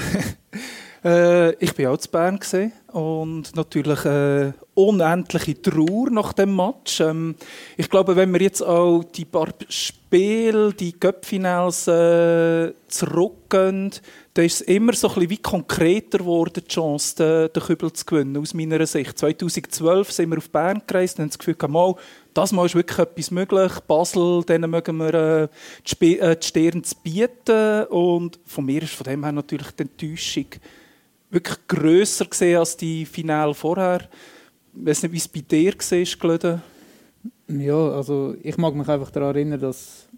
äh, 1.05 1.53
ich 1.55 1.79
war 1.79 1.93
auch 1.93 1.99
zu 1.99 2.11
Bern 2.11 2.39
gewesen 2.39 2.73
und 2.93 3.55
natürlich 3.55 4.05
äh, 4.05 4.53
unendliche 4.75 5.61
Trauer 5.61 6.11
nach 6.11 6.33
dem 6.33 6.57
Match. 6.57 7.01
Ähm, 7.01 7.35
ich 7.77 7.89
glaube, 7.91 8.17
wenn 8.17 8.33
wir 8.33 8.41
jetzt 8.41 8.63
auch 8.63 9.05
die 9.05 9.25
paar 9.25 9.49
Spiele, 9.69 10.73
die 10.73 10.93
Cup-Finals 10.93 11.89
äh, 11.89 12.73
zurückgehen, 12.89 13.93
dann 14.35 14.45
ist 14.45 14.61
es 14.61 14.61
immer 14.63 14.93
so 14.93 15.09
ein 15.09 15.15
bisschen 15.15 15.31
wie 15.31 15.39
konkreter 15.39 16.19
geworden, 16.19 16.63
die 16.65 16.69
Chance, 16.73 17.17
den, 17.17 17.53
den 17.53 17.63
Kübel 17.63 17.93
zu 17.93 18.05
gewinnen, 18.05 18.37
aus 18.37 18.55
meiner 18.55 18.87
Sicht. 18.87 19.19
2012 19.19 20.13
sind 20.13 20.31
wir 20.31 20.39
auf 20.39 20.51
Bern 20.51 20.83
gereist 20.87 21.19
und 21.19 21.25
haben 21.25 21.31
das 21.31 21.39
Gefühl, 21.39 21.57
mal, 21.69 21.95
das 22.35 22.53
Mal 22.53 22.67
ist 22.67 22.77
wirklich 22.77 22.99
etwas 22.99 23.31
möglich. 23.33 23.73
Basel, 23.87 24.45
denen 24.45 24.71
mögen 24.71 24.97
wir 24.99 25.15
äh, 25.15 25.49
die, 25.85 25.91
Sp 25.91 26.03
äh, 26.19 26.37
die 26.37 26.47
Stirn 26.47 26.85
zu 26.85 26.95
bieten. 27.03 27.85
Und 27.87 28.39
von 28.47 28.65
mir 28.65 28.83
ist 28.83 28.95
von 28.95 29.05
dem 29.05 29.25
her 29.25 29.33
natürlich 29.33 29.73
die 29.73 29.83
Enttäuschung 29.83 30.47
wirklich 31.31 31.59
grösser 31.67 32.27
gesehen 32.27 32.59
als 32.59 32.77
die 32.77 33.05
Finale 33.05 33.55
vorher. 33.55 34.09
Ich 34.75 34.87
weiß 34.87 35.03
nicht, 35.03 35.13
wie 35.13 35.19
es 35.19 35.29
bei 35.29 35.41
dir 35.41 35.73
war, 35.73 36.19
Glöde. 36.21 36.63
Ja, 37.49 37.91
also 37.91 38.35
ich 38.43 38.57
mag 38.59 38.75
mich 38.75 38.89
einfach 38.89 39.11
daran 39.11 39.35
erinnern, 39.35 39.61
dass 39.61 40.09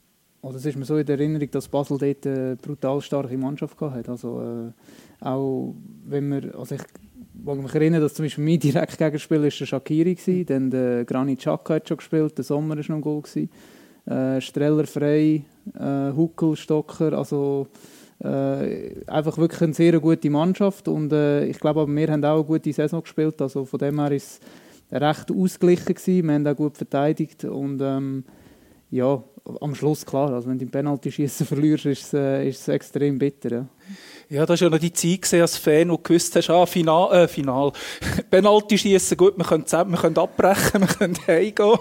oder 0.42 0.56
es 0.56 0.64
ist 0.64 0.76
mir 0.76 0.84
so 0.84 0.96
in 0.96 1.04
der 1.04 1.18
Erinnerung, 1.18 1.50
dass 1.50 1.68
Basel 1.68 1.98
dort 1.98 2.26
eine 2.26 2.56
brutal 2.56 3.00
starke 3.02 3.36
Mannschaft 3.36 3.78
hatte. 3.80 4.10
Also, 4.10 4.40
äh, 4.40 5.24
auch 5.24 5.74
wenn 6.06 6.30
wir, 6.30 6.58
also 6.58 6.74
ich 6.76 6.82
mag 7.34 7.58
mich 7.58 7.74
erinnern, 7.74 8.00
dass 8.00 8.14
zum 8.14 8.24
Beispiel 8.24 8.44
mein 8.44 8.58
direkt 8.58 8.96
Gegenspieler 8.96 9.42
der 9.42 9.50
Shakiri 9.50 10.16
war, 10.16 10.44
dann 10.44 10.70
der 10.70 11.04
Granit 11.04 11.40
Xhaka 11.40 11.74
hat 11.74 11.88
schon 11.88 11.98
gespielt, 11.98 12.38
der 12.38 12.44
Sommer 12.44 12.76
war 12.76 12.76
noch 12.76 12.88
ein 12.88 13.00
Goal. 13.02 13.22
Gewesen. 13.22 13.50
Äh, 14.06 14.40
Streller 14.40 14.86
frei, 14.86 15.44
äh, 15.78 16.16
Huckel, 16.16 16.56
Stocker, 16.56 17.12
also 17.12 17.66
äh, 18.22 19.04
einfach 19.06 19.38
wirklich 19.38 19.62
eine 19.62 19.74
sehr 19.74 19.98
gute 20.00 20.30
Mannschaft 20.30 20.88
und 20.88 21.12
äh, 21.12 21.46
ich 21.46 21.58
glaube, 21.58 21.86
wir 21.86 22.08
haben 22.08 22.24
auch 22.24 22.34
eine 22.36 22.44
gute 22.44 22.72
Saison 22.72 23.02
gespielt, 23.02 23.40
also 23.40 23.64
von 23.64 23.78
dem 23.78 23.98
her 24.00 24.12
ist 24.12 24.40
es 24.90 25.00
recht 25.00 25.30
ausgeglichen 25.30 25.94
gewesen. 25.94 26.26
wir 26.26 26.34
haben 26.34 26.46
auch 26.46 26.56
gut 26.56 26.76
verteidigt 26.76 27.44
und 27.44 27.80
ähm, 27.80 28.24
ja, 28.90 29.22
am 29.60 29.74
Schluss 29.74 30.04
klar, 30.04 30.32
also 30.32 30.48
wenn 30.48 30.58
du 30.58 30.66
Penalty-Schießen 30.66 31.46
verlierst, 31.46 31.86
ist 31.86 32.06
es, 32.06 32.14
äh, 32.14 32.48
ist 32.48 32.60
es 32.60 32.68
extrem 32.68 33.18
bitter. 33.18 33.50
Ja. 33.50 33.66
Ja, 34.30 34.46
das 34.46 34.60
war 34.60 34.68
ja 34.68 34.70
noch 34.70 34.78
die 34.78 34.92
Zeit 34.92 35.40
als 35.40 35.56
Fan, 35.56 35.90
wo 35.90 35.96
du 35.96 36.02
gewusst 36.04 36.36
hast, 36.36 36.50
ah, 36.50 36.64
Final, 36.64 37.12
äh, 37.12 37.26
Final. 37.26 37.72
Penalty 38.30 38.78
schießen, 38.78 39.16
gut, 39.16 39.36
wir 39.36 39.44
können, 39.44 39.66
zusammen, 39.66 39.90
wir 39.90 39.98
können 39.98 40.18
abbrechen, 40.18 40.80
wir 40.82 40.86
können 40.86 41.18
heimgehen. 41.26 41.78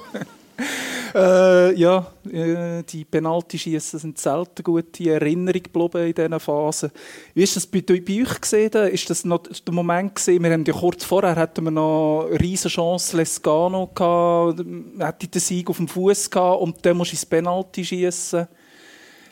Äh, 1.15 1.73
ja, 1.75 2.07
äh, 2.31 2.83
die 2.83 3.05
Penalty-Schießen 3.05 3.99
sind 3.99 4.17
selten 4.17 4.63
gute 4.63 5.09
Erinnerung 5.11 5.63
geblieben 5.63 6.07
in 6.07 6.13
diesen 6.13 6.39
Phasen. 6.39 6.91
Wie 7.33 7.43
ist 7.43 7.55
das 7.55 7.67
bei, 7.67 7.81
bei 7.81 8.21
euch 8.21 8.41
gesehen? 8.41 8.71
Ist 8.71 9.09
das 9.09 9.25
noch 9.25 9.43
der 9.43 9.73
Moment 9.73 10.15
gesehen? 10.15 10.43
Wir 10.43 10.51
haben 10.51 10.65
ja 10.65 10.73
kurz 10.73 11.03
vorher 11.03 11.35
hatten 11.35 11.65
wir 11.65 11.71
noch 11.71 12.27
eine 12.29 12.39
riesige 12.39 12.69
Chance, 12.69 13.17
Lescano 13.17 13.87
gehabt, 13.87 14.59
hätte 14.99 15.27
den 15.27 15.41
Sieg 15.41 15.69
auf 15.69 15.77
dem 15.77 15.87
Fuß 15.87 16.29
gehabt 16.29 16.61
und 16.61 16.85
dann 16.85 16.97
musst 16.97 17.11
du 17.11 17.15
ins 17.15 17.25
Penalty 17.25 17.85
schießen. 17.85 18.47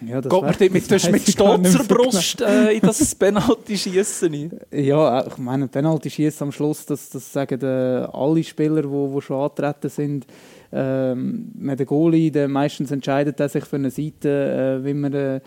Ja, 0.05 0.21
das 0.21 0.31
Geht 0.31 0.41
man 0.41 0.55
dort 0.59 0.71
mit, 0.71 1.11
mit 1.11 1.27
stolzer 1.27 1.83
Brust 1.83 2.41
äh, 2.41 2.71
in 2.73 2.81
das 2.81 3.15
Penalty-Schießen 3.15 4.59
Ja, 4.71 5.25
ich 5.25 5.37
meine, 5.37 5.67
Penalty-Schießen 5.67 6.47
am 6.47 6.51
Schluss, 6.51 6.85
das, 6.85 7.09
das 7.09 7.31
sagen 7.31 7.59
äh, 7.61 8.07
alle 8.11 8.43
Spieler, 8.43 8.83
die 8.83 8.89
wo, 8.89 9.11
wo 9.11 9.21
schon 9.21 9.41
antreten 9.41 9.89
sind. 9.89 10.27
Ähm, 10.71 11.51
der 11.55 11.85
Goalie, 11.85 12.31
der 12.31 12.47
meistens 12.47 12.91
entscheidet 12.91 13.39
er 13.39 13.49
sich 13.49 13.65
für 13.65 13.77
eine 13.77 13.91
Seite, 13.91 14.79
äh, 14.81 14.85
wie 14.85 14.93
man... 14.93 15.13
Äh, 15.13 15.39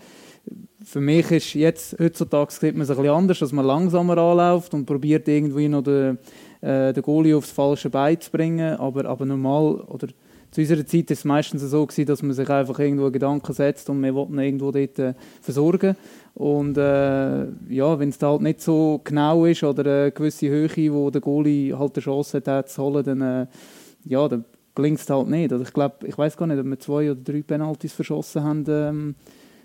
für 0.83 1.01
mich 1.01 1.29
ist 1.31 1.53
jetzt, 1.53 1.95
heutzutage 1.99 2.51
sieht 2.51 2.73
man 2.73 2.81
es 2.81 2.89
ein 2.89 2.97
bisschen 2.97 3.13
anders, 3.13 3.39
dass 3.39 3.51
man 3.51 3.65
langsamer 3.65 4.17
anläuft 4.17 4.73
und 4.73 4.85
probiert 4.85 5.27
irgendwie 5.27 5.67
noch 5.67 5.83
den, 5.83 6.17
äh, 6.61 6.91
den 6.93 7.03
Goalie 7.03 7.35
aufs 7.35 7.51
falsche 7.51 7.91
Bein 7.91 8.19
zu 8.19 8.31
bringen, 8.31 8.75
aber, 8.77 9.05
aber 9.05 9.25
normal, 9.25 9.75
oder 9.81 10.07
zu 10.51 10.59
unserer 10.59 10.85
Zeit 10.85 11.09
war 11.09 11.13
es 11.13 11.23
meistens 11.23 11.61
so, 11.61 11.85
gewesen, 11.85 12.07
dass 12.07 12.21
man 12.23 12.33
sich 12.33 12.49
einfach 12.49 12.77
irgendwo 12.79 13.09
Gedanken 13.09 13.53
setzt 13.53 13.89
und 13.89 14.03
wir 14.03 14.13
wollten 14.13 14.37
irgendwo 14.37 14.71
dort 14.71 14.99
äh, 14.99 15.13
versorgen. 15.39 15.95
Und 16.33 16.77
äh, 16.77 17.45
ja, 17.69 17.97
wenn 17.97 18.09
es 18.09 18.21
halt 18.21 18.41
nicht 18.41 18.61
so 18.61 18.99
genau 19.03 19.45
ist 19.45 19.63
oder 19.63 20.03
eine 20.03 20.11
gewisse 20.11 20.49
Höhe, 20.49 20.93
wo 20.93 21.09
der 21.09 21.21
Goalie 21.21 21.77
halt 21.77 21.95
eine 21.95 22.03
Chance 22.03 22.41
hat, 22.45 22.69
zu 22.69 22.83
holen, 22.83 23.03
dann, 23.03 23.21
äh, 23.21 23.47
ja, 24.03 24.27
dann 24.27 24.43
gelingt 24.75 24.99
es 24.99 25.09
halt 25.09 25.27
nicht. 25.27 25.51
Also 25.51 25.63
ich 25.63 25.73
glaube, 25.73 26.07
ich 26.07 26.17
weiß 26.17 26.37
gar 26.37 26.47
nicht, 26.47 26.59
ob 26.59 26.65
wir 26.65 26.79
zwei 26.79 27.11
oder 27.11 27.21
drei 27.21 27.41
Penalties 27.41 27.93
verschossen 27.93 28.43
haben. 28.43 28.65
Ähm, 28.67 29.15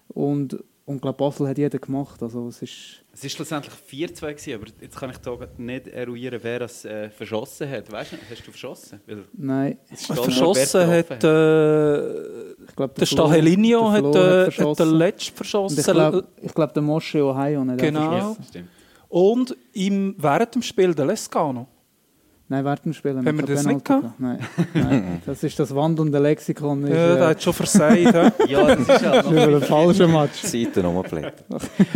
und 0.08 0.62
und 0.86 0.96
ich 0.96 1.02
glaube, 1.02 1.18
Basel 1.18 1.48
hat 1.48 1.58
jeder 1.58 1.80
gemacht. 1.80 2.22
Also, 2.22 2.46
es 2.46 2.62
ist 2.62 3.02
es 3.12 3.22
war 3.24 3.30
schlussendlich 3.30 3.74
4-2, 3.90 4.54
aber 4.54 4.66
jetzt 4.80 4.96
kann 4.96 5.10
ich 5.10 5.16
da 5.16 5.36
nicht 5.56 5.88
eruieren, 5.88 6.38
wer 6.40 6.60
das 6.60 6.84
äh, 6.84 7.10
verschossen 7.10 7.68
hat. 7.68 7.90
Weißt 7.90 8.12
du, 8.12 8.16
hast 8.30 8.46
du 8.46 8.50
verschossen? 8.52 9.00
Weil 9.04 9.24
Nein. 9.32 9.78
Verschossen 9.92 10.86
hat, 10.86 11.24
äh, 11.24 12.52
ich 12.52 12.76
glaub, 12.76 12.94
der 12.94 13.06
Stahelinho 13.06 13.90
hat, 13.90 14.14
äh, 14.14 14.50
hat 14.50 14.78
den 14.78 14.90
letzten 14.90 15.34
verschossen. 15.34 15.78
ich 15.78 15.84
glaube, 15.84 16.28
glaub, 16.54 16.72
der 16.72 16.82
Mosche 16.84 17.24
Ohio 17.24 17.64
nicht. 17.64 17.78
Genau. 17.80 18.12
Ja, 18.12 18.36
Und 19.08 19.56
im, 19.72 20.14
während 20.18 20.54
dem 20.54 20.62
Spiel 20.62 20.94
der 20.94 21.06
Lescano. 21.06 21.66
Nein, 22.48 22.92
Spiel 22.92 23.16
haben 23.16 23.38
wir 23.38 23.44
das 23.44 23.66
nicht 23.66 23.84
gehabt? 23.84 24.20
Nein, 24.20 24.38
nein, 24.72 25.22
das 25.26 25.42
ist 25.42 25.58
das 25.58 25.74
wandelnde 25.74 26.20
Lexikon. 26.20 26.84
Ist, 26.84 26.90
ja, 26.90 27.14
äh, 27.14 27.16
der 27.16 27.26
hat 27.28 27.42
schon 27.42 27.52
versagt. 27.52 27.98
ja, 28.48 28.74
das 28.76 28.88
ist 28.88 29.02
ja 29.02 29.22
noch 29.30 29.32
ein 29.32 29.62
falscher 29.62 30.06
Match. 30.06 30.42
Seiten 30.42 30.86
umblättert. 30.86 31.42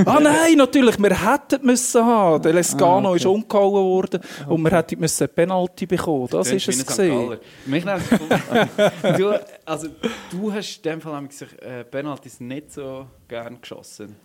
ah 0.04 0.18
nein, 0.20 0.56
natürlich, 0.56 0.98
wir 0.98 1.32
hätten 1.32 1.64
müssen 1.64 2.04
haben. 2.04 2.42
Der 2.42 2.52
Lescano 2.52 3.08
ah, 3.08 3.10
okay. 3.10 3.16
ist 3.18 3.26
umgehauen 3.26 3.84
worden 3.84 4.20
okay. 4.20 4.52
und 4.52 4.62
wir 4.64 4.72
hätten 4.72 4.98
müssen 4.98 5.22
eine 5.22 5.28
Penalty 5.28 5.86
bekommen. 5.86 6.26
Das, 6.28 6.48
das 6.48 6.56
ist 6.56 6.68
es 6.68 6.84
gesehen. 6.84 7.38
Mich 7.66 7.84
du, 7.84 9.40
also 9.64 9.88
du 10.32 10.52
hast 10.52 10.76
in 10.78 10.82
dem 10.82 11.00
Fall 11.00 11.28
äh, 11.60 11.84
Penaltys 11.84 12.40
nicht 12.40 12.72
so 12.72 13.06
gern 13.28 13.60
geschossen. 13.60 14.16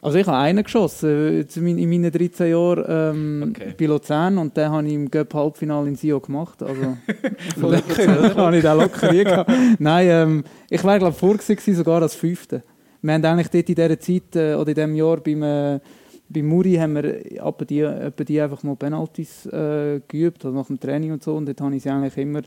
Also 0.00 0.18
ich 0.18 0.26
habe 0.26 0.36
einen 0.38 0.62
geschossen 0.62 1.08
äh, 1.08 1.58
in 1.58 1.90
meinen 1.90 2.12
13 2.12 2.50
Jahren 2.50 2.84
ähm, 2.88 3.46
okay. 3.50 3.74
bei 3.76 3.86
Luzern 3.86 4.38
und 4.38 4.56
den 4.56 4.70
habe 4.70 4.86
ich 4.86 4.94
im 4.94 5.10
Göpp 5.10 5.34
Halbfinale 5.34 5.88
in 5.88 5.96
Sio 5.96 6.20
gemacht. 6.20 6.62
Also 6.62 6.96
locker, 7.56 8.36
habe 8.36 8.56
ich 8.56 8.62
den 8.62 8.76
locker 8.76 9.12
gehabt. 9.12 9.50
Nein, 9.78 10.08
ähm, 10.08 10.44
ich 10.70 10.84
wäre 10.84 10.98
glaube 10.98 11.16
vor 11.16 11.36
gewesen, 11.36 11.74
sogar 11.74 12.00
als 12.02 12.14
Fünfte. 12.14 12.62
Wir 13.02 13.14
haben 13.14 13.24
eigentlich 13.24 13.48
dort 13.48 13.68
in 13.68 13.74
dieser 13.74 14.00
Zeit 14.00 14.36
äh, 14.36 14.54
oder 14.54 14.68
in 14.68 14.74
diesem 14.74 14.94
Jahr 14.94 15.16
beim, 15.18 15.42
äh, 15.42 15.80
bei 16.28 16.42
Muri 16.42 16.74
haben 16.74 16.94
wir 16.94 17.42
ab 17.42 17.64
die, 17.68 17.84
ab 17.84 18.20
die 18.24 18.40
einfach 18.40 18.62
mal 18.62 18.76
Penalties 18.76 19.46
äh, 19.46 20.00
geübt, 20.06 20.44
also 20.44 20.56
nach 20.56 20.66
dem 20.66 20.78
Training 20.78 21.12
und 21.12 21.22
so 21.22 21.34
und 21.34 21.46
dort 21.46 21.60
habe 21.60 21.74
ich 21.74 21.82
sie 21.82 21.90
eigentlich 21.90 22.16
immer 22.18 22.42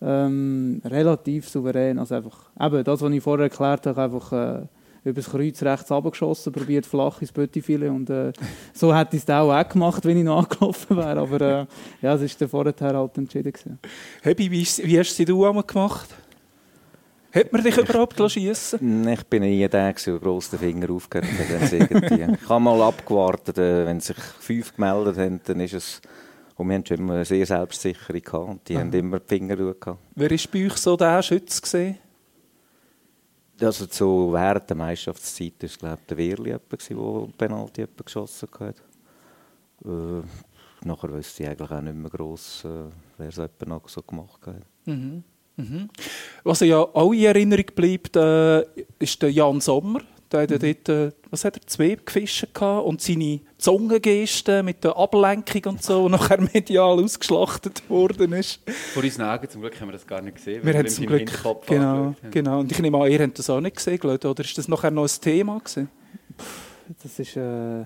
ähm, 0.00 0.80
relativ 0.84 1.48
souverän, 1.48 1.98
also 1.98 2.14
einfach 2.14 2.50
eben 2.60 2.84
das, 2.84 3.02
was 3.02 3.12
ich 3.12 3.22
vorher 3.22 3.44
erklärt 3.44 3.86
habe, 3.86 4.02
einfach 4.02 4.32
äh, 4.32 4.62
übers 5.04 5.30
Kreuz 5.30 5.62
rechts 5.62 5.90
runtergeschossen, 5.90 6.52
probiert 6.52 6.86
flach 6.86 7.20
ins 7.20 7.32
Böttifilet 7.32 7.90
und 7.90 8.10
äh, 8.10 8.32
so 8.72 8.94
hätte 8.94 9.16
ich 9.16 9.22
es 9.22 9.30
auch, 9.30 9.52
auch 9.52 9.68
gemacht, 9.68 10.04
wenn 10.04 10.18
ich 10.18 10.24
noch 10.24 10.38
angelaufen 10.42 10.96
wäre, 10.96 11.20
aber 11.20 11.40
äh, 11.40 11.66
ja, 12.02 12.14
es 12.14 12.22
ist 12.22 12.40
dann 12.40 12.48
vorher 12.48 12.74
halt 12.80 13.18
entschieden 13.18 13.52
gewesen. 13.52 13.78
Hebi, 14.22 14.50
wie, 14.50 14.62
wie 14.62 14.98
hast 14.98 15.18
du 15.18 15.46
es 15.46 15.66
gemacht? 15.66 16.08
Hat 17.30 17.52
man 17.52 17.62
dich 17.62 17.76
überhaupt 17.76 18.30
schiessen 18.30 19.06
Ich 19.06 19.24
bin 19.24 19.42
nie 19.42 19.68
der, 19.68 19.92
der 19.92 20.18
gross 20.18 20.48
den 20.48 20.58
Finger 20.58 20.90
aufgehört 20.90 21.28
hat. 21.28 21.72
Ich 21.72 22.48
habe 22.48 22.60
mal 22.60 22.80
abgewartet, 22.80 23.58
äh, 23.58 23.84
wenn 23.84 24.00
sich 24.00 24.16
fünf 24.16 24.74
gemeldet 24.74 25.18
haben, 25.18 25.40
dann 25.44 25.60
ist 25.60 25.74
es... 25.74 26.00
Und 26.56 26.68
wir 26.68 26.74
haben 26.74 26.86
schon 26.86 26.96
immer 26.96 27.14
eine 27.14 27.24
sehr 27.24 27.46
selbstsichere 27.46 28.20
gehabt. 28.20 28.48
Und 28.48 28.68
die 28.68 28.76
haben 28.76 28.92
immer 28.92 29.20
die 29.20 29.28
Finger 29.28 29.56
gehabt. 29.56 30.00
Wer 30.16 30.30
war 30.30 30.38
bei 30.52 30.66
euch 30.66 30.76
so 30.76 30.96
der 30.96 31.22
Schütz? 31.22 31.62
Gewesen? 31.62 31.98
Also 33.60 33.86
so 33.90 34.32
während 34.32 34.68
der 34.68 34.76
Meisterschaftszeit 34.76 35.54
war 35.60 35.66
es, 35.66 35.78
glaube 35.78 35.98
ich, 36.00 36.06
der 36.06 36.16
gewesen, 36.16 36.96
der 36.96 37.28
Penalty 37.36 37.86
geschossen 38.04 38.48
hat. 38.60 38.76
Äh, 39.84 40.86
nachher 40.86 41.12
wüsste 41.12 41.42
ich 41.42 41.48
eigentlich 41.48 41.70
auch 41.70 41.80
nicht 41.80 41.96
mehr 41.96 42.10
gross, 42.10 42.64
äh, 42.64 42.90
wer 43.16 43.28
es 43.28 43.40
noch 43.66 43.88
so 43.88 44.02
gemacht 44.02 44.46
hat. 44.46 44.62
Mhm. 44.84 45.24
Mhm. 45.56 45.88
Was 46.44 46.60
ja 46.60 46.78
auch 46.78 47.12
in 47.12 47.24
Erinnerung 47.24 47.66
bleibt, 47.74 48.14
äh, 48.16 48.62
ist 48.98 49.20
der 49.20 49.32
Jan 49.32 49.60
Sommer. 49.60 50.00
Der 50.30 50.42
hat 50.42 50.50
ja 50.50 50.58
dort, 50.58 51.14
was 51.30 51.44
hat 51.44 51.56
er, 51.56 51.66
zwei 51.66 51.96
gefischt 52.04 52.52
gehabt 52.52 52.86
und 52.86 53.00
seine 53.00 53.40
Zungengesten 53.56 54.64
mit 54.64 54.84
der 54.84 54.96
Ablenkung 54.96 55.72
und 55.72 55.82
so, 55.82 56.04
und 56.04 56.12
nachher 56.12 56.40
medial 56.40 57.02
ausgeschlachtet 57.02 57.88
worden 57.88 58.32
ist. 58.34 58.60
Vor 58.92 59.02
unseren 59.02 59.26
Augen 59.26 59.48
zum 59.48 59.62
Glück 59.62 59.80
haben 59.80 59.88
wir 59.88 59.92
das 59.92 60.06
gar 60.06 60.20
nicht 60.20 60.36
gesehen. 60.36 60.64
Wir 60.64 60.74
haben 60.74 60.86
ihm 60.86 60.90
zum 60.90 61.06
Glück, 61.06 61.30
genau, 61.66 62.14
genau. 62.30 62.60
Und 62.60 62.70
ich 62.70 62.78
nehme 62.78 62.98
an, 62.98 63.10
ihr 63.10 63.20
habt 63.20 63.38
das 63.38 63.48
auch 63.48 63.60
nicht 63.60 63.76
gesehen, 63.76 63.98
Leute, 64.02 64.28
oder 64.28 64.44
ist 64.44 64.58
das 64.58 64.68
nachher 64.68 64.90
noch 64.90 65.04
ein 65.04 65.20
Thema 65.20 65.58
gewesen? 65.58 65.88
Das 67.02 67.18
ist. 67.18 67.36
Äh, 67.36 67.84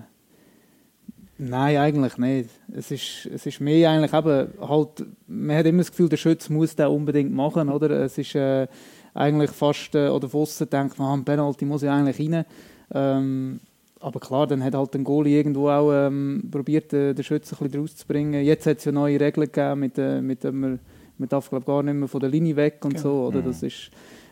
nein, 1.37 1.77
eigentlich 1.77 2.17
nicht. 2.17 2.49
Es 2.73 2.91
ist, 2.91 3.27
es 3.33 3.45
ist 3.45 3.59
mehr 3.59 3.89
eigentlich 3.89 4.13
eben 4.13 4.53
halt. 4.61 5.05
Man 5.27 5.57
hat 5.57 5.65
immer 5.65 5.79
das 5.79 5.91
Gefühl, 5.91 6.09
der 6.09 6.17
Schütz 6.17 6.49
muss 6.49 6.75
das 6.75 6.89
unbedingt 6.89 7.31
machen, 7.31 7.69
oder? 7.69 7.89
Es 7.89 8.17
ist 8.17 8.35
äh, 8.35 8.67
eigentlich 9.13 9.51
fast. 9.51 9.95
Äh, 9.95 10.09
oder 10.09 10.27
von 10.29 10.41
aussen 10.41 10.69
denkt 10.69 10.97
man, 10.99 11.07
ah, 11.07 11.13
ein 11.13 11.23
Penalty 11.25 11.65
muss 11.65 11.81
ja 11.81 11.95
eigentlich 11.95 12.19
rein. 12.31 12.45
Ähm, 12.93 13.59
aber 13.99 14.19
klar, 14.19 14.47
dann 14.47 14.63
hat 14.63 14.75
halt 14.75 14.95
ein 14.95 15.03
Goalie 15.03 15.37
irgendwo 15.37 15.69
auch 15.69 15.91
ähm, 15.93 16.43
probiert, 16.51 16.91
äh, 16.93 17.13
den 17.13 17.23
Schütz 17.23 17.53
ein 17.53 17.57
bisschen 17.57 17.81
rauszubringen. 17.81 18.43
Jetzt 18.43 18.65
hat 18.67 18.79
es 18.79 18.85
ja 18.85 18.91
neue 18.91 19.19
Regeln 19.19 19.49
gegeben, 19.49 19.79
mit, 19.79 19.97
äh, 19.97 20.21
mit 20.21 20.43
dem 20.43 20.59
man, 20.59 20.79
man 21.17 21.29
darf 21.29 21.49
glaub, 21.49 21.65
gar 21.65 21.81
nicht 21.83 21.93
mehr 21.95 22.07
von 22.07 22.19
der 22.19 22.29
Linie 22.29 22.55
weg 22.55 22.83
und 22.83 22.95
Genau. 22.95 23.01
so. 23.03 23.27
Oder? 23.27 23.39
Mhm. 23.41 23.45
Das 23.45 23.63
ist 23.63 23.91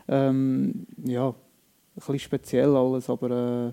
ähm, 0.10 0.86
ja, 1.06 1.30
ein 1.30 1.36
bisschen 1.96 2.20
speziell 2.20 2.76
alles, 2.76 3.10
aber 3.10 3.70
äh, 3.70 3.72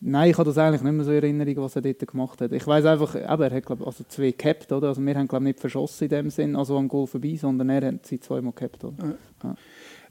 nein, 0.00 0.30
ich 0.30 0.38
habe 0.38 0.48
das 0.48 0.58
eigentlich 0.58 0.82
nicht 0.82 0.92
mehr 0.92 1.04
so 1.04 1.10
in 1.10 1.16
Erinnerung, 1.16 1.64
was 1.64 1.74
er 1.76 1.82
dort 1.82 2.06
gemacht 2.06 2.40
hat. 2.40 2.52
Ich 2.52 2.66
weiß 2.66 2.84
einfach, 2.84 3.16
eben, 3.16 3.42
er 3.42 3.50
hat 3.50 3.66
glaub, 3.66 3.84
also 3.84 4.04
zwei 4.06 4.30
gehabt, 4.30 4.70
oder? 4.70 4.88
Also 4.88 5.04
wir 5.04 5.14
haben 5.16 5.26
glaube 5.26 5.44
nicht 5.44 5.58
verschossen 5.58 6.04
in 6.04 6.10
dem 6.10 6.30
Sinn, 6.30 6.54
also 6.54 6.78
am 6.78 6.86
Goal 6.86 7.08
vorbei, 7.08 7.36
sondern 7.36 7.70
er 7.70 7.88
hat 7.88 8.06
sie 8.06 8.20
zweimal 8.20 8.52
gehabt, 8.52 8.84
oder? 8.84 8.94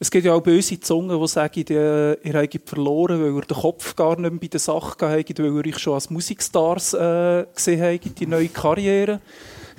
Es 0.04 0.12
gibt 0.12 0.26
ja 0.26 0.34
auch 0.34 0.42
böse 0.42 0.78
Zungen, 0.82 1.18
die 1.18 1.28
sagen, 1.30 1.64
die, 1.64 1.76
ihr 1.76 2.18
habt 2.34 2.70
verloren, 2.70 3.22
weil 3.22 3.34
ihr 3.34 3.42
den 3.42 3.56
Kopf 3.56 3.96
gar 3.96 4.20
nicht 4.20 4.32
mehr 4.32 4.38
bei 4.38 4.48
der 4.48 4.60
Sache 4.60 4.98
gehabt 4.98 5.30
habt, 5.30 5.40
weil 5.40 5.46
ihr 5.46 5.66
euch 5.66 5.80
schon 5.80 5.94
als 5.94 6.10
Musikstars 6.10 6.94
äh, 6.94 7.46
gesehen 7.56 7.82
habt, 7.82 8.20
die 8.20 8.28
neue 8.28 8.50
Karriere. 8.50 9.22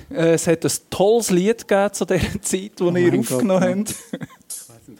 Äh, 0.09 0.33
es 0.33 0.47
hat 0.47 0.65
ein 0.65 0.71
tolles 0.89 1.29
Lied 1.29 1.67
gegeben 1.67 1.93
zu 1.93 2.05
dieser 2.05 2.41
Zeit, 2.41 2.71
das 2.75 2.87
ihr 2.87 2.91
mein 2.91 3.19
aufgenommen 3.19 3.85
Gott, 3.85 3.95
habt. 4.13 4.25
Ich 4.49 4.67
weiss 4.67 4.87
nicht, 4.87 4.99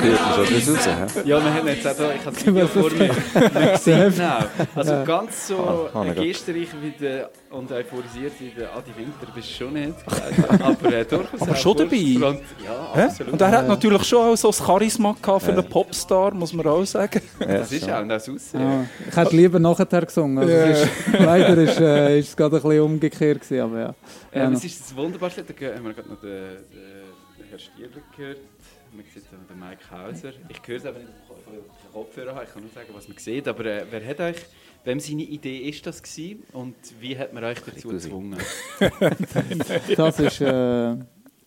Gehört 0.02 0.38
man 0.38 0.46
schon 0.62 0.76
das 0.76 0.88
raus? 0.88 1.14
hä? 1.16 1.22
Ja, 1.26 1.44
wir 1.44 1.54
haben 1.54 1.68
jetzt 1.68 1.88
auch 1.88 1.94
ich 2.16 2.26
habe 2.26 2.36
das 2.36 2.46
Video 2.46 2.68
vor 2.68 2.90
mir 2.92 3.00
nicht 3.00 3.72
gesehen. 3.74 4.14
Genau. 4.16 4.40
Also 4.76 5.04
ganz 5.06 5.48
so 5.48 5.90
Ah, 5.94 6.00
ah, 6.02 6.14
gesterreich 6.14 6.70
wie 6.82 6.92
der, 6.92 7.30
und 7.50 7.72
euphorisiert 7.72 8.34
wie 8.40 8.50
der 8.50 8.76
Adi 8.76 8.92
Winter 8.98 9.28
bist 9.34 9.50
du 9.50 9.54
schon 9.54 9.74
nicht. 9.74 9.96
Aber 10.62 10.94
äh, 10.94 11.06
durchaus 11.06 11.42
Aber 11.42 11.56
schon 11.56 11.78
dabei? 11.78 11.96
Ja, 11.96 12.36
absolut. 12.94 13.34
Und 13.34 13.42
er 13.42 13.52
hat 13.52 13.68
natürlich 13.68 14.04
schon 14.04 14.28
auch 14.28 14.36
so 14.36 14.50
das 14.50 14.66
Charisma 14.66 15.16
gehabt 15.22 15.44
für 15.44 15.52
einen 15.52 15.68
Popstar, 15.68 16.34
muss 16.34 16.54
man 16.54 16.68
auch 16.68 16.84
sagen. 16.86 17.22
das 17.40 17.72
ist 17.72 17.90
auch 17.90 18.08
das 18.08 18.30
Aussehen. 18.30 18.62
Ja, 18.62 18.86
ich 19.10 19.16
hätte 19.16 19.36
lieber 19.36 19.60
nachher 19.60 19.86
gesungen. 20.06 20.40
Also 20.40 20.52
es 20.52 20.84
ist, 20.84 20.90
leider 21.20 21.58
ist, 21.58 21.80
äh, 21.80 22.20
ist 22.20 22.30
es 22.30 22.38
gerade 22.38 22.58
ein 22.58 22.62
bisschen 22.62 22.82
umgekehrt 22.82 23.42
gewesen, 23.42 23.62
aber 23.62 23.80
ja. 23.80 23.96
Ähm, 24.34 24.52
Ja, 24.52 24.58
es 24.58 24.64
ist 24.66 24.92
ein 24.92 24.98
wunderbares 24.98 25.38
Lied. 25.38 25.46
Da 25.50 25.76
haben 25.76 25.86
wir 25.86 25.94
gerade 25.94 26.10
noch 26.10 26.20
den, 26.20 26.30
den, 26.30 26.58
den 27.40 27.48
Herrn 27.50 27.60
Stierler 27.60 28.02
gehört. 28.16 28.40
Man 28.94 29.06
sieht 29.14 29.24
auch 29.26 29.48
den 29.48 29.60
Mike 29.60 29.84
Hauser. 29.92 30.34
Ich 30.50 30.68
höre 30.68 30.78
es 30.78 30.86
aber 30.86 31.00
nicht, 31.00 31.10
weil 31.30 31.56
ich 31.56 31.62
den 31.62 31.92
Kopfhörer 31.94 32.36
habe. 32.36 32.46
Ich 32.46 32.54
kann 32.54 32.62
nur 32.62 32.72
sagen, 32.72 32.88
was 32.94 33.08
man 33.08 33.18
sieht. 33.18 33.48
Aber 33.48 33.66
äh, 33.66 33.86
wer 33.90 34.06
hat 34.06 34.20
euch, 34.20 34.46
wem 34.88 35.00
seine 35.00 35.24
Idee 35.24 35.58
ist 35.70 35.86
das 35.86 36.02
gewesen 36.02 36.44
und 36.54 36.76
wie 37.00 37.18
hat 37.18 37.34
man 37.34 37.44
euch 37.44 37.60
dazu 37.60 37.90
gezwungen? 37.90 38.38
Das 39.96 40.20
ist, 40.20 40.42
äh, 40.42 40.94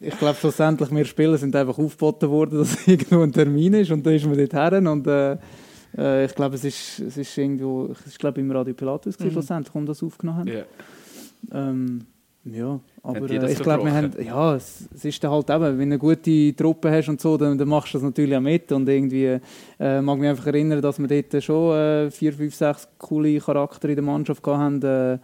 ich 0.02 0.16
glaube, 0.18 0.36
schlussendlich, 0.38 0.90
wir 0.90 1.04
Spieler 1.04 1.36
sind 1.38 1.56
einfach 1.56 1.78
aufgeboten 1.78 2.28
worden, 2.30 2.58
dass 2.60 2.86
irgendwo 2.86 3.22
ein 3.22 3.32
Termin 3.32 3.74
ist 3.74 3.90
und 3.90 4.04
dann 4.04 4.14
ist 4.14 4.26
man 4.26 4.36
dort 4.36 4.52
her 4.52 4.90
und 4.90 5.06
äh, 5.06 5.36
äh, 5.96 6.26
ich 6.26 6.34
glaube, 6.34 6.54
es 6.54 6.64
ist, 6.64 7.00
es 7.00 7.16
ist 7.16 7.36
irgendwo, 7.36 7.86
ist 7.86 8.18
glaube 8.18 8.40
im 8.40 8.50
Radio 8.50 8.74
Pilatus 8.74 9.16
gewesen, 9.16 9.28
Mhm. 9.30 9.32
schlussendlich, 9.32 9.74
um 9.74 9.86
das 9.86 10.02
aufgenommen 10.02 10.38
haben. 10.38 10.48
Ja. 10.48 10.64
Ähm, 11.52 12.06
ja, 12.44 12.80
aber 13.02 13.30
äh, 13.30 13.52
ich 13.52 13.58
glaube, 13.58 13.84
wir 13.84 13.92
haben, 13.92 14.12
verbrochen? 14.12 14.26
ja, 14.26 14.54
es, 14.54 14.88
es 14.94 15.04
ist 15.04 15.22
dann 15.22 15.30
halt 15.30 15.50
eben, 15.50 15.62
wenn 15.62 15.76
du 15.76 15.82
eine 15.82 15.98
gute 15.98 16.56
Truppe 16.56 16.90
hast 16.90 17.08
und 17.10 17.20
so, 17.20 17.36
dann, 17.36 17.58
dann 17.58 17.68
machst 17.68 17.92
du 17.92 17.98
das 17.98 18.02
natürlich 18.02 18.34
auch 18.34 18.40
mit 18.40 18.72
und 18.72 18.88
irgendwie 18.88 19.38
äh, 19.78 20.00
mag 20.00 20.18
mich 20.18 20.30
einfach 20.30 20.46
erinnern, 20.46 20.80
dass 20.80 20.98
wir 20.98 21.06
dort 21.06 21.44
schon 21.44 21.76
äh, 21.76 22.10
vier, 22.10 22.32
fünf, 22.32 22.54
sechs 22.54 22.88
coole 22.96 23.38
Charakter 23.40 23.90
in 23.90 23.96
der 23.96 24.04
Mannschaft 24.04 24.46
hatten, 24.46 24.82
äh, 24.82 25.18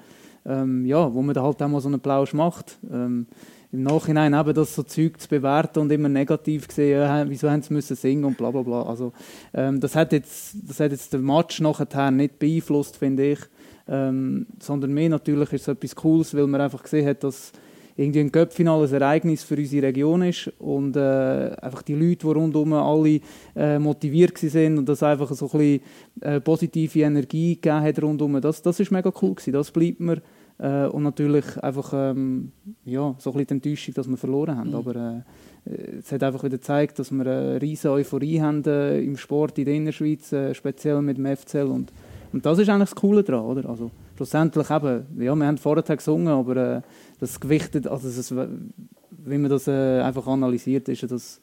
ähm, 0.44 0.84
ja, 0.84 1.12
wo 1.12 1.22
man 1.22 1.34
dann 1.34 1.44
halt 1.44 1.62
auch 1.62 1.68
mal 1.68 1.80
so 1.80 1.88
einen 1.88 2.00
Plausch 2.00 2.34
macht. 2.34 2.78
Ähm, 2.92 3.26
Im 3.72 3.82
Nachhinein 3.82 4.34
eben 4.34 4.54
das 4.54 4.74
so 4.74 4.82
Zeug 4.82 5.18
zu 5.18 5.28
bewerten 5.28 5.80
und 5.80 5.90
immer 5.90 6.10
negativ 6.10 6.68
gesehen, 6.68 7.00
ja, 7.00 7.28
wieso 7.28 7.50
haben 7.50 7.62
sie 7.62 7.72
müssen 7.72 7.96
singen 7.96 8.24
und 8.26 8.36
bla 8.36 8.50
bla 8.50 8.62
bla. 8.62 8.82
Also, 8.82 9.12
ähm, 9.54 9.80
das, 9.80 9.96
hat 9.96 10.12
jetzt, 10.12 10.56
das 10.68 10.80
hat 10.80 10.92
jetzt 10.92 11.14
den 11.14 11.24
Match 11.24 11.60
nachher 11.60 12.10
nicht 12.10 12.38
beeinflusst, 12.38 12.98
finde 12.98 13.32
ich. 13.32 13.40
Ähm, 13.88 14.46
sondern 14.60 14.92
mehr 14.92 15.08
natürlich 15.08 15.52
ist 15.52 15.62
es 15.62 15.68
etwas 15.68 15.94
Cooles, 15.94 16.34
weil 16.34 16.46
man 16.46 16.60
einfach 16.60 16.82
gesehen 16.82 17.06
hat, 17.06 17.22
dass 17.22 17.52
irgendwie 17.96 18.20
ein 18.20 18.32
Cup-Finale 18.32 18.86
ein 18.86 18.92
Ereignis 18.92 19.42
für 19.42 19.56
unsere 19.56 19.86
Region 19.86 20.22
ist 20.22 20.52
und 20.58 20.96
äh, 20.96 21.50
einfach 21.60 21.82
die 21.82 21.94
Leute, 21.94 22.26
die 22.26 22.32
rundherum 22.32 22.74
alle 22.74 23.20
äh, 23.54 23.78
motiviert 23.78 24.42
waren 24.42 24.78
und 24.78 24.88
das 24.88 25.02
einfach 25.02 25.32
so 25.32 25.46
ein 25.46 25.58
bisschen 25.58 25.80
äh, 26.20 26.40
positive 26.40 27.00
Energie 27.00 27.54
gegeben 27.54 27.80
hat 27.80 28.02
rundherum, 28.02 28.40
das, 28.40 28.60
das 28.60 28.80
ist 28.80 28.90
mega 28.90 29.10
cool 29.22 29.34
gewesen, 29.34 29.52
das 29.52 29.70
bleibt 29.70 30.00
mir. 30.00 30.20
Äh, 30.58 30.86
und 30.86 31.02
natürlich 31.02 31.44
einfach 31.62 31.92
ähm, 31.94 32.52
ja, 32.84 33.14
so 33.18 33.30
ein 33.30 33.38
bisschen 33.38 33.46
die 33.46 33.54
Enttäuschung, 33.54 33.94
dass 33.94 34.08
wir 34.08 34.16
verloren 34.16 34.56
haben, 34.56 34.74
aber 34.74 35.24
äh, 35.66 35.98
es 35.98 36.12
hat 36.12 36.22
einfach 36.22 36.44
wieder 36.44 36.56
gezeigt, 36.56 36.98
dass 36.98 37.10
wir 37.10 37.26
eine 37.26 37.60
riesige 37.60 37.92
Euphorie 37.92 38.40
haben 38.40 38.64
äh, 38.64 39.00
im 39.00 39.16
Sport 39.16 39.58
in 39.58 39.64
der 39.64 39.74
Innerschweiz, 39.74 40.32
äh, 40.32 40.54
speziell 40.54 41.02
mit 41.02 41.18
dem 41.18 41.26
FCL 41.26 41.66
und 41.66 41.92
und 42.36 42.44
das 42.44 42.58
ist 42.58 42.68
eigentlich 42.68 42.90
das 42.90 42.94
Coole 42.94 43.22
daran, 43.22 43.46
oder? 43.46 43.66
Also, 43.66 43.90
schlussendlich 44.14 44.70
eben, 44.70 45.06
ja, 45.18 45.34
wir 45.34 45.46
haben 45.46 45.56
vorher 45.56 45.82
gesungen, 45.82 46.28
aber 46.28 46.56
äh, 46.56 46.82
das 47.18 47.40
gewichtet, 47.40 47.86
also 47.86 48.10
das, 48.10 48.30
wenn 48.30 49.40
man 49.40 49.50
das 49.50 49.66
äh, 49.68 50.02
einfach 50.02 50.26
analysiert, 50.26 50.86
ist 50.90 51.00
ja 51.00 51.08
das 51.08 51.40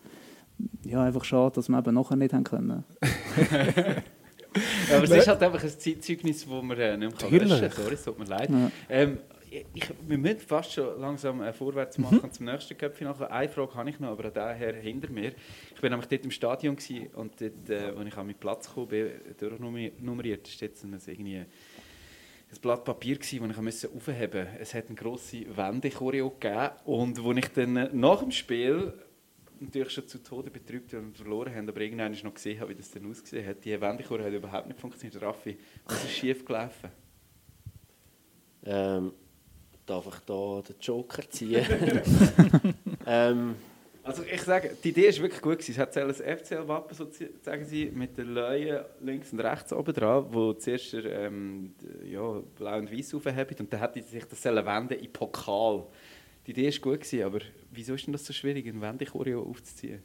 ja, 0.83 1.01
einfach 1.01 1.23
schade, 1.23 1.55
dass 1.55 1.67
wir 1.67 1.79
eben 1.79 1.95
nachher 1.95 2.15
nicht 2.15 2.31
haben 2.31 2.43
können. 2.43 2.83
Ja, 4.87 4.97
aber 4.97 5.05
es 5.05 5.09
ist 5.09 5.27
halt 5.27 5.41
einfach 5.41 5.63
ein 5.63 5.69
Zeitzeugnis, 5.79 6.45
das 6.45 6.61
man 6.61 6.77
äh, 6.77 6.95
nicht 6.95 6.99
mehr 6.99 7.09
Natürlich. 7.09 7.49
löschen 7.49 7.69
kann. 7.69 7.83
Sorry, 7.83 7.93
es 7.95 8.03
tut 8.03 8.19
mir 8.19 8.25
leid. 8.25 8.51
Ja. 8.51 8.71
Ähm, 8.87 9.17
ich, 9.73 9.89
wir 10.07 10.17
müssen 10.17 10.39
fast 10.39 10.73
schon 10.73 10.99
langsam 10.99 11.41
äh, 11.41 11.53
vorwärts 11.53 11.97
machen 11.97 12.31
zum 12.31 12.45
nächsten 12.45 12.77
Cup-Finale. 12.77 13.30
Eine 13.30 13.49
Frage 13.49 13.75
habe 13.75 13.89
ich 13.89 13.99
noch, 13.99 14.09
aber 14.09 14.31
daher 14.31 14.73
hinter 14.73 15.11
mir. 15.11 15.34
Ich 15.75 15.81
war 15.81 15.89
nämlich 15.89 16.07
dort 16.07 16.23
im 16.23 16.31
Stadion 16.31 16.75
gewesen 16.75 17.07
und 17.13 17.39
dort, 17.39 17.69
äh, 17.69 17.93
als 17.95 18.07
ich 18.07 18.17
an 18.17 18.25
meinen 18.25 18.39
Platz 18.39 18.73
kam, 18.73 18.88
bin 18.88 19.11
durchnummeriert, 19.38 20.47
ist 20.47 20.61
jetzt 20.61 20.84
ein, 20.84 20.97
irgendwie 21.05 21.38
ein 21.38 21.47
Blatt 22.61 22.84
Papier 22.84 23.17
gewesen, 23.17 23.47
das 23.47 23.57
ich 23.57 23.63
musste 23.63 23.89
aufheben 23.89 24.43
musste. 24.43 24.59
Es 24.59 24.73
hat 24.73 24.88
eine 24.88 24.95
grosse 24.95 25.45
Wendechoreo 25.55 26.30
gegeben 26.31 26.69
und 26.85 27.23
wo 27.23 27.31
ich 27.34 27.47
dann 27.49 27.77
äh, 27.77 27.89
nach 27.93 28.19
dem 28.19 28.31
Spiel 28.31 28.93
natürlich 29.59 29.91
schon 29.91 30.07
zu 30.07 30.21
Tode 30.21 30.51
betrübt 30.51 30.93
und 30.93 31.15
verloren 31.15 31.53
haben, 31.53 31.69
aber 31.69 31.81
irgendwann 31.81 32.11
noch 32.23 32.34
gesehen 32.34 32.59
habe, 32.59 32.71
wie 32.71 32.75
das 32.75 32.91
dann 32.91 33.09
ausgesehen 33.09 33.47
hat. 33.47 33.63
Die 33.63 33.80
Wendechoreo 33.80 34.25
hat 34.25 34.34
überhaupt 34.34 34.67
nicht 34.67 34.80
funktioniert. 34.80 35.21
Raffi, 35.21 35.57
was 35.85 36.03
ist 36.03 36.11
schief 36.11 36.43
gelaufen? 36.43 36.89
Ähm, 38.65 39.13
darf 39.85 40.07
ich 40.07 40.19
da 40.26 40.61
den 40.61 40.76
Joker 40.80 41.30
ziehen? 41.30 41.65
ähm, 43.05 43.55
Also 44.05 44.23
ich 44.23 44.41
sage, 44.41 44.76
die 44.84 44.89
Idee 44.89 45.07
ist 45.07 45.22
wirklich 45.22 45.41
gut 45.41 45.60
gewesen. 45.60 45.72
Es 45.72 45.77
hat 45.77 45.97
ein 45.97 46.14
FCL-Wappen, 46.14 46.93
so 46.93 47.07
sagen 47.41 47.64
sie, 47.64 47.85
mit 47.85 48.18
der 48.18 48.26
Leue 48.26 48.85
links 48.99 49.31
und 49.31 49.39
rechts 49.39 49.72
oben 49.72 49.93
dran, 49.93 50.26
wo 50.30 50.51
zuerst 50.53 50.93
ähm, 50.93 51.73
ja, 52.03 52.41
blau 52.57 52.77
und 52.80 52.91
weiß 52.91 53.14
aufhebt 53.14 53.61
und 53.61 53.72
dann 53.72 53.80
hätte 53.80 54.01
sich 54.01 54.26
das 54.26 54.43
wenden 54.43 54.99
in 54.99 55.14
Pokal. 55.14 55.85
Die 56.45 56.51
Idee 56.51 56.68
ist 56.68 56.81
gut 56.81 56.99
gewesen, 56.99 57.23
aber 57.23 57.39
wieso 57.72 57.93
ist 57.93 58.05
denn 58.05 58.11
das 58.11 58.26
so 58.26 58.34
schwierig, 58.34 58.68
ein 58.68 58.81
Wendechoreo 58.81 59.41
aufzuziehen? 59.41 60.03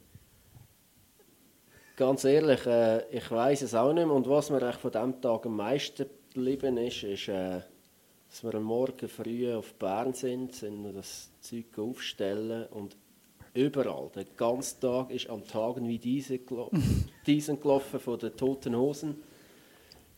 Ganz 1.97 2.23
ehrlich, 2.23 2.65
äh, 2.65 3.03
ich 3.11 3.29
weiß 3.29 3.63
es 3.63 3.75
auch 3.75 3.91
nicht 3.91 4.05
mehr. 4.05 4.15
Und 4.15 4.29
was 4.29 4.49
mir 4.49 4.71
von 4.71 4.91
diesem 4.91 5.19
Tag 5.19 5.45
am 5.45 5.57
meisten 5.57 6.05
geblieben 6.33 6.77
ist, 6.77 7.03
ist, 7.03 7.27
äh, 7.27 7.59
dass 8.29 8.43
wir 8.43 8.53
am 8.55 8.63
Morgen 8.63 9.09
früh 9.09 9.51
auf 9.53 9.73
Bern 9.73 10.13
sind, 10.13 10.53
sind 10.53 10.95
das 10.95 11.31
Zeug 11.41 11.77
aufstellen 11.77 12.67
und 12.67 12.95
überall, 13.53 14.09
den 14.15 14.27
ganzen 14.37 14.79
Tag 14.79 15.09
ist 15.09 15.29
an 15.29 15.45
Tagen 15.45 15.87
wie 15.87 15.97
diese 15.97 16.37
gelo 16.39 16.69
diesen 17.25 17.59
gelaufen 17.59 17.99
von 17.99 18.19
den 18.19 18.35
Toten 18.35 18.75
Hosen. 18.75 19.23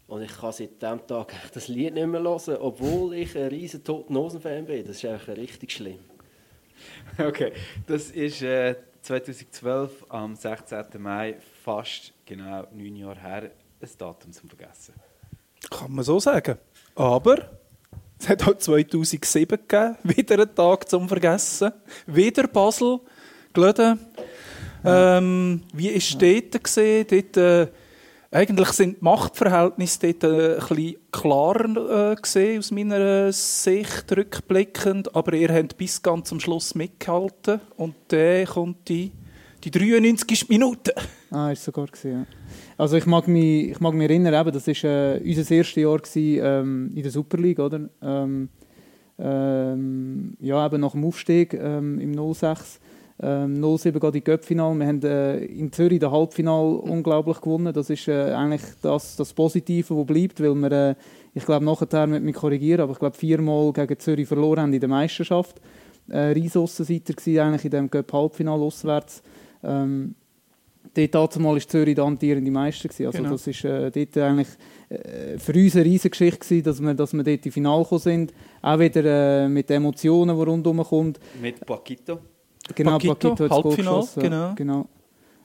Und 0.08 0.24
ich 0.24 0.38
kann 0.38 0.52
seit 0.52 0.82
diesem 0.82 1.08
Tag 1.08 1.34
das 1.54 1.70
Lied 1.70 1.94
nicht 1.94 2.06
mehr 2.06 2.22
hören, 2.22 2.58
obwohl 2.60 3.14
ich 3.14 3.38
ein 3.38 3.48
riesen 3.48 3.82
Toten 3.82 4.18
Hosen-Fan 4.18 4.66
bin. 4.66 4.86
Das 4.86 4.98
ist 4.98 5.06
eigentlich 5.06 5.38
richtig 5.38 5.72
schlimm. 5.72 6.00
Okay, 7.18 7.54
das 7.86 8.10
ist 8.10 8.42
äh, 8.42 8.76
2012 9.04 10.06
am 10.10 10.36
16. 10.36 10.86
Mai, 10.98 11.38
fast 11.64 12.12
genau 12.26 12.66
neun 12.72 12.96
Jahre 12.96 13.20
her, 13.20 13.52
ein 13.80 13.90
Datum 13.98 14.32
zum 14.32 14.50
Vergessen. 14.50 14.96
Kann 15.70 15.92
man 15.92 16.04
so 16.04 16.20
sagen. 16.20 16.58
Aber 16.96 17.61
es 18.22 18.30
hat 18.30 18.48
auch 18.48 18.56
2007 18.56 19.58
gegeben, 19.68 19.98
wieder 20.04 20.36
einen 20.36 20.56
Tag 20.56 20.88
zum 20.88 21.08
Vergessen. 21.08 21.72
Wieder 22.06 22.48
Basel, 22.48 23.00
Glöden. 23.52 24.00
Ähm, 24.86 25.64
wie 25.74 25.90
war 25.90 25.96
es 25.96 26.18
dort? 26.18 26.64
Gewesen? 26.64 27.08
dort 27.10 27.38
äh, 27.38 27.68
eigentlich 28.32 28.70
sind 28.70 28.98
die 29.00 29.04
Machtverhältnisse 29.04 30.14
dort 30.14 30.24
äh, 30.24 30.54
ein 30.54 30.60
bisschen 30.60 30.96
klarer 31.12 32.12
äh, 32.12 32.16
gewesen, 32.16 32.60
aus 32.60 32.72
meiner 32.72 33.32
Sicht 33.32 34.12
rückblickend. 34.16 35.16
Aber 35.16 35.34
ihr 35.34 35.52
habt 35.54 35.78
bis 35.78 36.02
ganz 36.02 36.30
zum 36.30 36.40
Schluss 36.40 36.76
mitgehalten. 36.76 37.60
Und 37.76 37.96
dann 38.10 38.46
kommt 38.46 38.88
die, 38.88 39.12
die 39.64 39.72
93. 39.72 40.48
Minute. 40.48 40.94
Ah, 41.32 41.50
ist 41.50 41.64
sogar 41.64 41.88
gewesen, 41.88 42.12
ja. 42.12 42.26
Also 42.78 42.98
ich 42.98 43.06
mag 43.06 43.26
mich, 43.26 43.72
ich 43.72 43.80
mag 43.80 43.94
mich 43.94 44.10
erinnern, 44.10 44.34
eben, 44.34 44.52
das 44.52 44.68
war 44.68 44.84
äh, 44.84 45.22
unser 45.24 45.56
erstes 45.56 45.76
Jahr 45.76 45.98
gewesen, 45.98 46.42
ähm, 46.44 46.92
in 46.94 47.04
der 47.04 47.12
Super 47.12 47.38
League, 47.38 47.60
oder? 47.60 47.90
Ähm, 48.02 48.50
ähm, 49.18 50.36
ja, 50.42 50.66
eben 50.66 50.82
nach 50.82 50.92
dem 50.92 51.06
Aufstieg 51.06 51.54
ähm, 51.54 52.00
im 52.00 52.34
06. 52.34 52.82
Ähm, 53.24 53.78
07 53.78 54.00
geht 54.00 54.16
in 54.16 54.24
Göppfinal. 54.26 54.76
Wir 54.76 54.88
haben 54.88 55.02
äh, 55.04 55.46
in 55.46 55.72
Zürich 55.72 56.00
das 56.00 56.12
Halbfinal 56.12 56.76
unglaublich 56.76 57.40
gewonnen. 57.40 57.72
Das 57.72 57.90
ist 57.90 58.10
äh, 58.10 58.34
eigentlich 58.34 58.64
das, 58.82 59.16
das 59.16 59.32
Positive, 59.32 59.96
das 59.96 60.06
bleibt, 60.06 60.42
weil 60.42 60.56
wir, 60.56 60.72
äh, 60.72 60.96
ich 61.34 61.46
glaube, 61.46 61.64
nachher 61.64 62.08
mit 62.08 62.24
mich 62.24 62.36
korrigieren, 62.36 62.82
aber 62.82 62.94
ich 62.94 63.00
glaube, 63.00 63.16
viermal 63.16 63.72
gegen 63.72 64.00
Zürich 64.00 64.28
verloren 64.28 64.62
haben 64.62 64.74
in 64.74 64.80
der 64.82 64.90
Meisterschaft. 64.90 65.62
Äh, 66.10 66.18
Riesossenseiter 66.18 67.14
eigentlich 67.46 67.66
in 67.66 67.72
dem 67.72 67.90
Göpp 67.90 68.12
Halbfinal 68.12 68.60
auswärts. 68.60 69.22
Ähm, 69.64 70.16
dort 70.94 71.16
dazumal 71.16 71.54
war 71.56 71.62
Zürich 71.68 71.96
der 71.96 72.04
amtierende 72.04 72.52
Meister. 72.52 72.88
Gewesen. 72.90 73.06
Also 73.08 73.18
Genau. 73.20 73.30
das 73.32 73.48
ist 73.48 73.64
äh, 73.66 73.92
dort 73.92 74.18
eigentlich 74.18 74.48
äh, 74.90 75.38
für 75.38 75.54
uns 75.54 75.76
eine 75.76 75.86
riesige 75.86 76.10
Geschichte 76.10 76.40
gewesen, 76.40 76.64
dass 76.64 76.82
wir, 76.82 76.94
dass 76.94 77.14
wir 77.14 77.24
dort 77.24 77.46
im 77.46 77.52
Finale 77.52 77.84
gekommen 77.84 78.00
sind. 78.02 78.34
Auch 78.62 78.80
wieder 78.80 79.04
äh, 79.44 79.48
mit 79.50 79.70
den 79.70 79.78
Emotionen, 79.78 80.36
die 80.38 80.44
rundherum 80.44 80.84
kommt. 80.84 81.20
Mit 81.42 81.66
Paquito. 81.66 82.20
Genau, 82.76 82.92
Paquito, 82.92 83.14
Paquito, 83.16 83.32
hat 83.32 83.40
das 83.40 83.50
Goal 83.50 83.64
Halbfinale, 83.64 83.96
geschossen, 83.98 84.22
genau. 84.24 84.54
genau. 84.56 84.86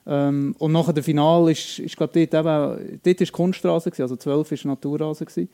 Ähm, 0.08 0.54
und 0.58 0.70
nachher 0.70 0.92
der 0.92 1.02
Final 1.02 1.50
ist, 1.50 1.80
ist 1.80 1.96
glaube 1.96 2.12
dort 2.26 2.32
eben, 2.34 2.48
auch- 2.48 2.76
dort 3.02 3.20
ist 3.20 3.32
Kunststraße 3.32 3.90
gewesen, 3.90 4.02
also 4.02 4.14
12 4.16 4.52
ist 4.52 4.64
Naturrasen 4.64 5.26
gewesen. 5.26 5.48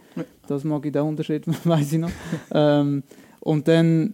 Das 0.47 0.63
mag 0.65 0.85
ich 0.85 0.93
den 0.93 1.03
Unterschied, 1.03 1.45
weiß 1.67 1.93
ich 1.95 1.99
noch. 1.99 2.11
ähm, 2.53 3.03
und 3.41 3.67
dann, 3.67 4.13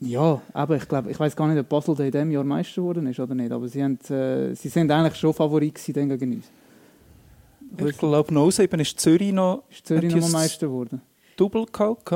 ja, 0.00 0.40
aber 0.52 0.76
ich 0.76 0.88
glaube, 0.88 1.10
ich 1.10 1.18
weiß 1.20 1.36
gar 1.36 1.46
nicht, 1.48 1.58
ob 1.60 1.68
Basel 1.68 1.94
da 1.94 2.04
in 2.04 2.10
diesem 2.10 2.30
Jahr 2.30 2.44
Meister 2.44 2.76
geworden 2.80 3.06
ist 3.06 3.20
oder 3.20 3.34
nicht, 3.34 3.52
aber 3.52 3.68
sie, 3.68 3.82
haben, 3.82 3.98
äh, 4.08 4.54
sie 4.54 4.68
sind 4.68 4.90
eigentlich 4.90 5.16
schon 5.16 5.34
Favorit 5.34 5.74
gewesen 5.74 6.08
gegen 6.08 6.32
uns. 6.34 6.50
Ich 7.78 7.98
glaube, 7.98 8.50
07 8.52 8.80
ist 8.80 8.98
Zürich 8.98 9.32
noch 9.32 9.64
Ist 9.70 9.86
Zürich 9.86 10.12
jetzt- 10.12 10.32
Meister 10.32 10.66
geworden? 10.66 11.00
Double 11.36 11.66
gehabt. 11.66 12.10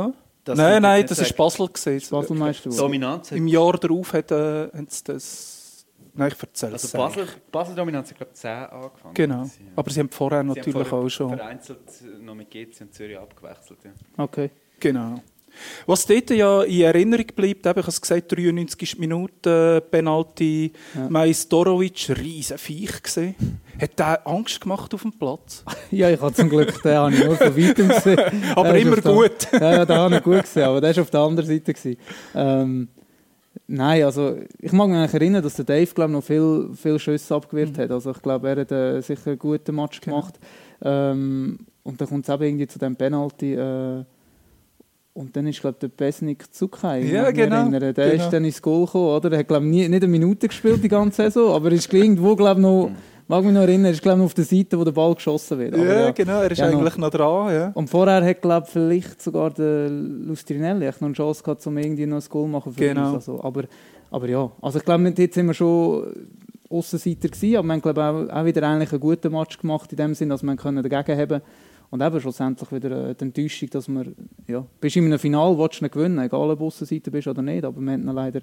nein, 0.46 0.82
nein, 0.82 1.06
das 1.06 1.18
ist 1.18 1.36
Basel 1.36 1.68
gewesen. 1.68 1.96
Ist 1.96 2.10
Basel 2.10 2.36
Meister 2.36 2.64
geworden? 2.64 2.78
Dominanz. 2.78 3.32
Im 3.32 3.46
Jahr 3.46 3.72
darauf 3.78 4.12
hat, 4.12 4.30
äh, 4.30 4.68
haben 4.72 4.86
sie 4.88 5.04
das. 5.04 5.86
Nein, 6.16 6.32
ich 6.34 6.42
erzähle 6.42 6.76
es. 6.76 6.84
Also 6.84 6.98
Basel, 6.98 7.26
Basel 7.50 7.74
Dominanz 7.74 8.10
hat 8.10 8.16
glaube 8.18 8.32
ich 8.34 8.40
10 8.40 8.50
angefangen. 8.50 9.14
Genau. 9.14 9.42
Ja. 9.42 9.50
Aber 9.76 9.90
sie 9.90 10.00
haben 10.00 10.10
vorher 10.10 10.38
Sie 10.42 10.48
haben 10.48 10.56
natürlich 10.56 10.88
vorher 10.88 11.06
auch 11.06 11.08
schon. 11.08 11.28
Vereinzelt 11.36 11.78
noch 12.20 12.34
mit 12.34 12.50
GC 12.50 12.80
und 12.82 12.94
Zürich 12.94 13.18
abgewechselt. 13.18 13.78
Ja. 13.84 14.24
Okay. 14.24 14.50
Genau. 14.80 15.22
Was 15.86 16.06
dort 16.06 16.30
ja 16.30 16.62
in 16.62 16.80
Erinnerung 16.82 17.26
bleibt, 17.34 17.66
eben, 17.66 17.78
ich 17.78 17.82
habe 17.84 17.88
es 17.88 18.00
gesagt, 18.00 18.32
93 18.32 18.98
Minuten 18.98 19.80
Penalty, 19.90 20.72
Ja. 20.94 21.08
Majstorovic, 21.08 22.10
riesen 22.18 22.58
Viech 22.58 23.02
gesehen. 23.02 23.34
Hat 23.80 23.98
der 23.98 24.26
Angst 24.26 24.60
gemacht 24.60 24.92
auf 24.94 25.02
dem 25.02 25.12
Platz? 25.12 25.64
Ja, 25.90 26.10
ich 26.10 26.20
habe 26.20 26.34
zum 26.34 26.48
Glück 26.48 26.82
den 26.82 26.96
habe 26.96 27.14
ich 27.14 27.24
nur 27.24 27.36
von 27.36 27.56
weitem 27.56 27.88
gesehen. 27.88 28.20
Aber 28.56 28.76
immer 28.76 28.92
auf 28.98 29.00
der- 29.02 29.12
gut. 29.12 29.48
ja, 29.52 29.72
ja, 29.72 29.84
den 29.84 29.96
habe 29.96 30.16
ich 30.16 30.22
gut 30.22 30.42
gesehen, 30.42 30.64
aber 30.64 30.80
der 30.80 30.96
war 30.96 31.02
auf 31.02 31.10
der 31.10 31.20
anderen 31.20 31.48
Seite. 31.48 31.72
Gewesen. 31.72 31.96
Ähm, 32.34 32.88
nein, 33.66 34.02
also 34.04 34.38
ich 34.58 34.72
mag 34.72 34.88
mich 34.88 35.14
erinnern, 35.14 35.42
dass 35.42 35.54
der 35.54 35.64
Dave 35.64 35.86
glaub, 35.94 36.10
noch 36.10 36.24
viel, 36.24 36.70
viel 36.74 36.98
Schüsse 36.98 37.34
abgewehrt 37.34 37.78
hat. 37.78 37.90
Also 37.90 38.10
ich 38.10 38.20
glaube, 38.22 38.48
er 38.48 38.56
hat 38.60 38.72
äh, 38.72 39.00
sicher 39.00 39.28
einen 39.28 39.38
guten 39.38 39.74
Match 39.76 40.00
gemacht. 40.00 40.34
Ähm, 40.82 41.60
und 41.82 42.00
dann 42.00 42.08
kommt 42.08 42.28
es 42.28 42.34
eben 42.34 42.42
irgendwie 42.44 42.66
zu 42.66 42.78
dem 42.78 42.96
Penalty. 42.96 43.54
Äh, 43.54 44.04
und 45.14 45.34
dann 45.36 45.46
ist, 45.46 45.60
glaube 45.60 45.78
der 45.80 45.88
Besnik 45.88 46.52
Zuckheim. 46.52 47.06
Ja, 47.08 47.30
genau, 47.30 47.56
erinnern. 47.62 47.80
Der 47.80 47.92
genau. 47.92 48.24
ist 48.24 48.30
dann 48.32 48.44
ins 48.44 48.60
Goal 48.60 48.84
gekommen, 48.84 49.08
oder? 49.16 49.32
Er 49.32 49.38
hat, 49.38 49.48
glaube 49.48 49.64
nie, 49.64 49.88
nicht 49.88 50.02
eine 50.02 50.08
Minute 50.08 50.48
gespielt 50.48 50.82
die 50.82 50.88
ganze 50.88 51.22
Saison, 51.22 51.54
aber 51.54 51.68
er 51.68 51.74
ist 51.76 51.92
irgendwo, 51.94 52.34
glaube 52.36 52.60
noch, 52.60 52.90
mag 53.28 53.44
mich 53.44 53.54
noch 53.54 53.60
erinnern, 53.62 53.86
er 53.86 53.90
ist, 53.92 54.02
glaube 54.02 54.18
noch 54.18 54.24
auf 54.26 54.34
der 54.34 54.44
Seite, 54.44 54.78
wo 54.78 54.82
der 54.84 54.90
Ball 54.92 55.14
geschossen 55.14 55.58
wird. 55.58 55.74
Aber 55.74 55.84
Ja, 55.84 56.10
genau, 56.10 56.42
er 56.42 56.50
ist 56.50 56.58
Ja, 56.58 56.70
noch. 56.70 56.78
eigentlich 56.80 56.96
noch 56.98 57.10
dran. 57.10 57.54
Ja. 57.54 57.70
und 57.74 57.88
vorher 57.88 58.24
hat, 58.24 58.42
glaube 58.42 58.66
vielleicht 58.70 59.22
sogar 59.22 59.50
der 59.50 59.88
Lustrinelli 59.88 60.84
noch 60.86 61.00
eine 61.00 61.12
Chance 61.14 61.42
gehabt, 61.42 61.66
um 61.66 61.78
irgendwie 61.78 62.06
noch 62.06 62.20
ein 62.20 62.28
Goal 62.28 62.44
zu 62.46 62.48
machen 62.50 62.72
für 62.72 62.80
Genau. 62.80 63.06
uns. 63.14 63.28
Also, 63.28 63.42
aber, 63.42 63.64
aber 64.10 64.28
ja, 64.28 64.50
also 64.60 64.78
ich 64.78 64.84
glaube, 64.84 65.12
dort 65.12 65.32
sind 65.32 65.46
wir 65.46 65.54
schon 65.54 66.06
Aussenseiter 66.68 67.28
gewesen, 67.28 67.56
aber 67.56 67.66
wir 67.68 67.72
haben 67.74 67.82
glaube 67.82 68.02
auch, 68.02 68.36
auch 68.40 68.44
wieder 68.44 68.62
eigentlich 68.68 68.90
einen 68.90 69.00
guten 69.00 69.30
Match 69.32 69.58
gemacht, 69.58 69.92
in 69.92 69.96
dem 69.96 70.14
Sinne, 70.14 70.34
dass 70.34 70.42
wir 70.42 70.56
können 70.56 70.82
dagegen 70.82 71.18
haben 71.20 71.40
und 71.90 72.02
eben 72.02 72.20
schlussendlich 72.20 72.70
wieder 72.72 73.10
äh, 73.10 73.14
die 73.14 73.24
Enttäuschung, 73.24 73.70
dass 73.70 73.88
wir, 73.88 74.06
ja, 74.46 74.64
bist 74.80 74.96
in 74.96 75.04
einem 75.06 75.18
Final, 75.18 75.56
willst 75.58 75.80
du 75.80 75.84
nicht 75.84 75.92
gewinnen, 75.92 76.18
egal 76.18 76.50
ob 76.50 76.58
du 76.58 76.66
Aussenseiter 76.66 77.10
bist 77.10 77.28
oder 77.28 77.42
nicht, 77.42 77.64
aber 77.64 77.80
wir 77.80 77.92
haben 77.92 78.08
ihn 78.08 78.14
leider 78.14 78.40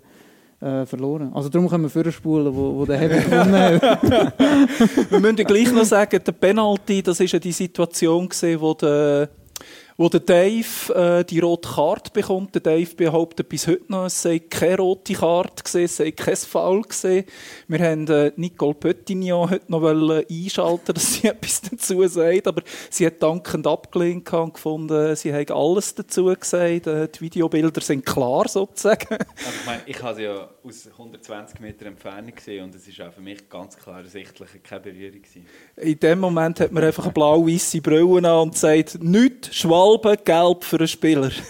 äh, 0.61 0.85
verloren. 0.85 1.31
Also 1.33 1.49
darum 1.49 1.67
können 1.67 1.83
wir 1.83 1.89
vorspulen, 1.89 2.55
wo, 2.55 2.75
wo 2.75 2.85
der 2.85 2.97
Heavy 2.97 3.19
gewonnen 3.29 3.81
hat. 3.81 5.11
Wir 5.11 5.19
müssen 5.19 5.35
gleich 5.37 5.71
noch 5.71 5.83
sagen, 5.83 6.19
der 6.23 6.31
Penalty, 6.31 7.01
das 7.01 7.19
war 7.19 7.25
ja 7.27 7.39
die 7.39 7.51
Situation, 7.51 8.29
gewesen, 8.29 8.61
wo 8.61 8.73
der, 8.73 9.29
wo 10.01 10.09
der 10.09 10.21
Dave 10.21 10.95
äh, 10.95 11.23
die 11.23 11.39
rote 11.39 11.69
Karte 11.69 12.09
bekommt. 12.11 12.55
Der 12.55 12.61
Dave 12.61 12.95
behauptet 12.95 13.47
bis 13.47 13.67
heute 13.67 13.83
noch, 13.87 14.05
es 14.05 14.19
sei 14.19 14.39
keine 14.39 14.77
rote 14.77 15.13
Karte 15.13 15.61
gewesen, 15.63 15.83
es 15.83 15.97
sei 15.97 16.09
kein 16.09 16.35
Foul 16.35 16.81
gewesen. 16.81 17.23
Wir 17.67 17.79
haben 17.79 18.07
äh, 18.07 18.31
Nicole 18.35 18.73
Pöttignon 18.73 19.51
heute 19.51 19.71
noch 19.71 19.81
wollen 19.83 20.25
einschalten, 20.27 20.93
dass 20.95 21.13
sie 21.13 21.27
etwas 21.27 21.61
dazu 21.61 22.07
sagt, 22.07 22.47
aber 22.47 22.63
sie 22.89 23.05
hat 23.05 23.21
dankend 23.21 23.67
abgelehnt 23.67 24.33
und 24.33 24.55
gefunden, 24.55 25.15
sie 25.15 25.31
hat 25.31 25.51
alles 25.51 25.93
dazu 25.93 26.25
gesagt. 26.25 26.87
Äh, 26.87 27.07
die 27.07 27.21
Videobilder 27.21 27.81
sind 27.81 28.03
klar 28.03 28.47
sozusagen. 28.47 29.07
Also 29.11 29.59
ich 29.59 29.65
meine, 29.67 29.81
ich 29.85 30.01
habe 30.01 30.15
sie 30.15 30.23
ja 30.23 30.49
aus 30.63 30.89
120 30.91 31.59
Meter 31.59 31.85
Entfernung 31.85 32.33
gesehen 32.33 32.63
und 32.63 32.73
es 32.73 32.87
ist 32.87 32.99
auch 33.01 33.13
für 33.13 33.21
mich 33.21 33.47
ganz 33.47 33.77
klar 33.77 33.99
ersichtlich 33.99 34.49
keine 34.63 34.81
Berührung 34.81 35.21
gewesen. 35.21 35.45
In 35.75 35.99
dem 35.99 36.19
Moment 36.19 36.59
hat 36.59 36.71
man 36.71 36.83
einfach 36.83 37.03
eine 37.03 37.13
blau-weiße 37.13 37.81
Brille 37.81 38.27
an 38.27 38.47
und 38.47 38.57
sagt, 38.57 38.97
nichts, 39.03 39.55
Schwalbe, 39.91 40.17
gelb 40.23 40.63
für 40.63 40.77
einen 40.77 40.87
Spieler. 40.87 41.31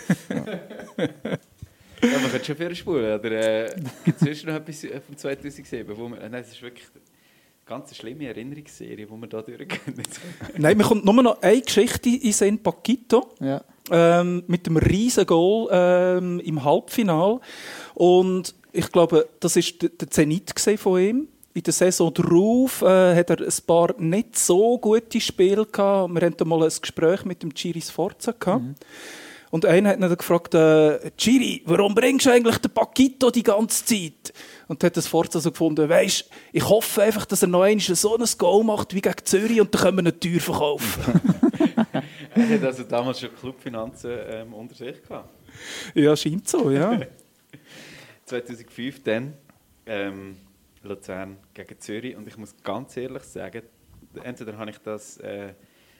Ja, 2.03 2.18
man 2.18 2.31
könnte 2.31 2.45
schon 2.45 2.55
für 2.55 2.73
spulen. 2.73 3.19
Oder 3.19 3.68
äh, 3.68 3.76
gibt 4.03 4.23
es 4.23 4.43
noch 4.43 4.55
etwas 4.55 4.84
äh, 4.85 4.99
von 5.01 5.15
2007? 5.15 5.95
Wo 5.95 6.09
wir, 6.09 6.19
äh, 6.19 6.30
nein, 6.30 6.41
es 6.41 6.53
ist 6.53 6.61
wirklich 6.63 6.88
eine 6.95 7.01
ganz 7.63 7.95
schlimme 7.95 8.26
Erinnerungsserie, 8.26 9.05
die 9.05 9.07
wir 9.07 9.27
da 9.27 9.43
durchgehen. 9.43 10.03
Nein, 10.57 10.77
mir 10.77 10.84
kommt 10.84 11.05
nur 11.05 11.13
noch 11.13 11.39
eine 11.43 11.61
Geschichte 11.61 12.09
in 12.09 12.34
Sen 12.34 12.57
Paquito. 12.57 13.30
ja. 13.39 13.63
ähm, 13.91 14.43
mit 14.47 14.65
dem 14.65 14.77
riesen 14.77 15.27
Goal 15.27 15.69
ähm, 15.72 16.39
im 16.39 16.63
Halbfinal 16.63 17.39
und 17.93 18.55
ich 18.72 18.91
glaube, 18.91 19.30
das 19.39 19.55
ist 19.57 19.84
der 19.84 20.09
Zenit 20.09 20.59
von 20.77 20.99
ihm. 20.99 21.27
In 21.53 21.63
der 21.63 21.73
Saison 21.73 22.13
darauf 22.13 22.81
äh, 22.81 23.15
hat 23.15 23.29
er 23.29 23.39
ein 23.39 23.65
paar 23.67 23.93
nicht 23.97 24.37
so 24.37 24.77
gute 24.77 25.19
Spiele 25.19 25.65
gehabt. 25.65 26.13
Wir 26.13 26.21
hatten 26.21 26.47
mal 26.47 26.63
ein 26.63 26.71
Gespräch 26.81 27.25
mit 27.25 27.43
dem 27.43 27.53
Ciris 27.53 27.89
Forza 27.89 28.31
gehabt. 28.31 28.63
Und 29.49 29.65
einer 29.65 29.89
hat 29.89 29.97
ihn 29.97 30.01
dann 30.01 30.15
gefragt, 30.15 30.53
äh, 30.53 31.11
Chiri, 31.17 31.61
warum 31.65 31.93
bringst 31.93 32.25
du 32.25 32.31
eigentlich 32.31 32.57
den 32.59 32.71
Paquito 32.71 33.29
die 33.29 33.43
ganze 33.43 33.83
Zeit? 33.83 34.33
Und 34.69 34.81
hat 34.81 34.95
das 34.95 35.07
Forza 35.07 35.41
so 35.41 35.51
gefunden, 35.51 35.89
weisst, 35.89 36.29
ich 36.53 36.67
hoffe 36.67 37.01
einfach, 37.01 37.25
dass 37.25 37.41
er 37.41 37.49
noch 37.49 37.63
einmal 37.63 37.81
so 37.81 38.17
ein 38.17 38.25
Goal 38.37 38.63
macht 38.63 38.95
wie 38.95 39.01
gegen 39.01 39.25
Zürich 39.25 39.59
und 39.59 39.75
dann 39.75 39.81
können 39.81 39.97
wir 39.97 40.01
eine 40.03 40.17
Tür 40.17 40.39
verkaufen. 40.39 41.03
Er 42.33 42.47
hat 42.47 42.63
also 42.63 42.83
damals 42.83 43.19
schon 43.19 43.35
Clubfinanzen 43.35 44.11
ähm, 44.29 44.53
unter 44.53 44.73
sich 44.73 45.03
gehabt. 45.03 45.29
ja, 45.93 46.15
scheint 46.15 46.47
so, 46.47 46.71
ja. 46.71 46.97
2005 48.25 49.03
dann 49.03 49.33
ähm, 49.85 50.37
Luzern 50.83 51.37
gegen 51.53 51.79
Zürich 51.79 52.15
und 52.15 52.27
ich 52.27 52.37
muss 52.37 52.55
ganz 52.63 52.97
ehrlich 52.97 53.23
sagen, 53.23 53.63
entweder 54.23 54.57
habe 54.57 54.71
ich 54.71 54.77
das 54.79 55.17
äh, 55.17 55.53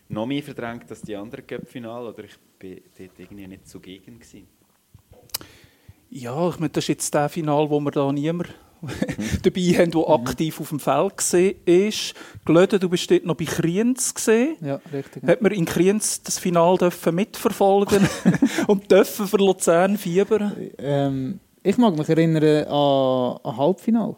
noch 0.09 0.25
mehr 0.25 0.43
verdrängt 0.43 0.89
als 0.89 1.01
die 1.01 1.15
anderen 1.15 1.45
Cup-Finale 1.45 2.09
oder 2.09 2.23
ich 2.23 2.37
bin 2.59 2.81
dort 2.97 3.11
irgendwie 3.17 3.47
nicht 3.47 3.67
zugegen 3.67 4.19
gewesen. 4.19 4.47
Ja, 6.09 6.49
ich 6.49 6.59
meine, 6.59 6.69
das 6.69 6.83
ist 6.83 6.89
jetzt 6.89 7.13
der 7.13 7.29
Final, 7.29 7.69
wo 7.69 7.79
wir 7.79 7.91
da 7.91 8.11
niemand 8.11 8.53
dabei 9.43 9.61
haben, 9.77 9.91
der 9.91 10.09
aktiv 10.09 10.59
auf 10.59 10.69
dem 10.69 10.79
Feld 10.79 11.17
gesehen 11.17 11.55
ist. 11.65 12.13
Glöde, 12.43 12.79
du 12.79 12.89
bist 12.89 13.09
dort 13.09 13.25
noch 13.25 13.35
bei 13.35 13.45
Kriens 13.45 14.13
gesehen. 14.13 14.57
Ja, 14.61 14.81
richtig. 14.91 15.23
Ja. 15.23 15.29
Hat 15.29 15.41
man 15.41 15.51
in 15.51 15.65
Kriens 15.65 16.21
das 16.21 16.39
Final 16.39 16.77
dürfen 16.77 17.15
mitverfolgen 17.15 18.07
und 18.67 18.91
dürfen 18.91 19.27
für 19.27 19.37
Luzern 19.37 19.97
fiebern? 19.97 20.71
Ähm, 20.77 21.39
ich 21.63 21.77
mag 21.77 21.95
mich 21.95 22.09
erinnern 22.09 22.65
an 22.67 23.37
ein 23.43 23.57
Halbfinale. 23.57 24.15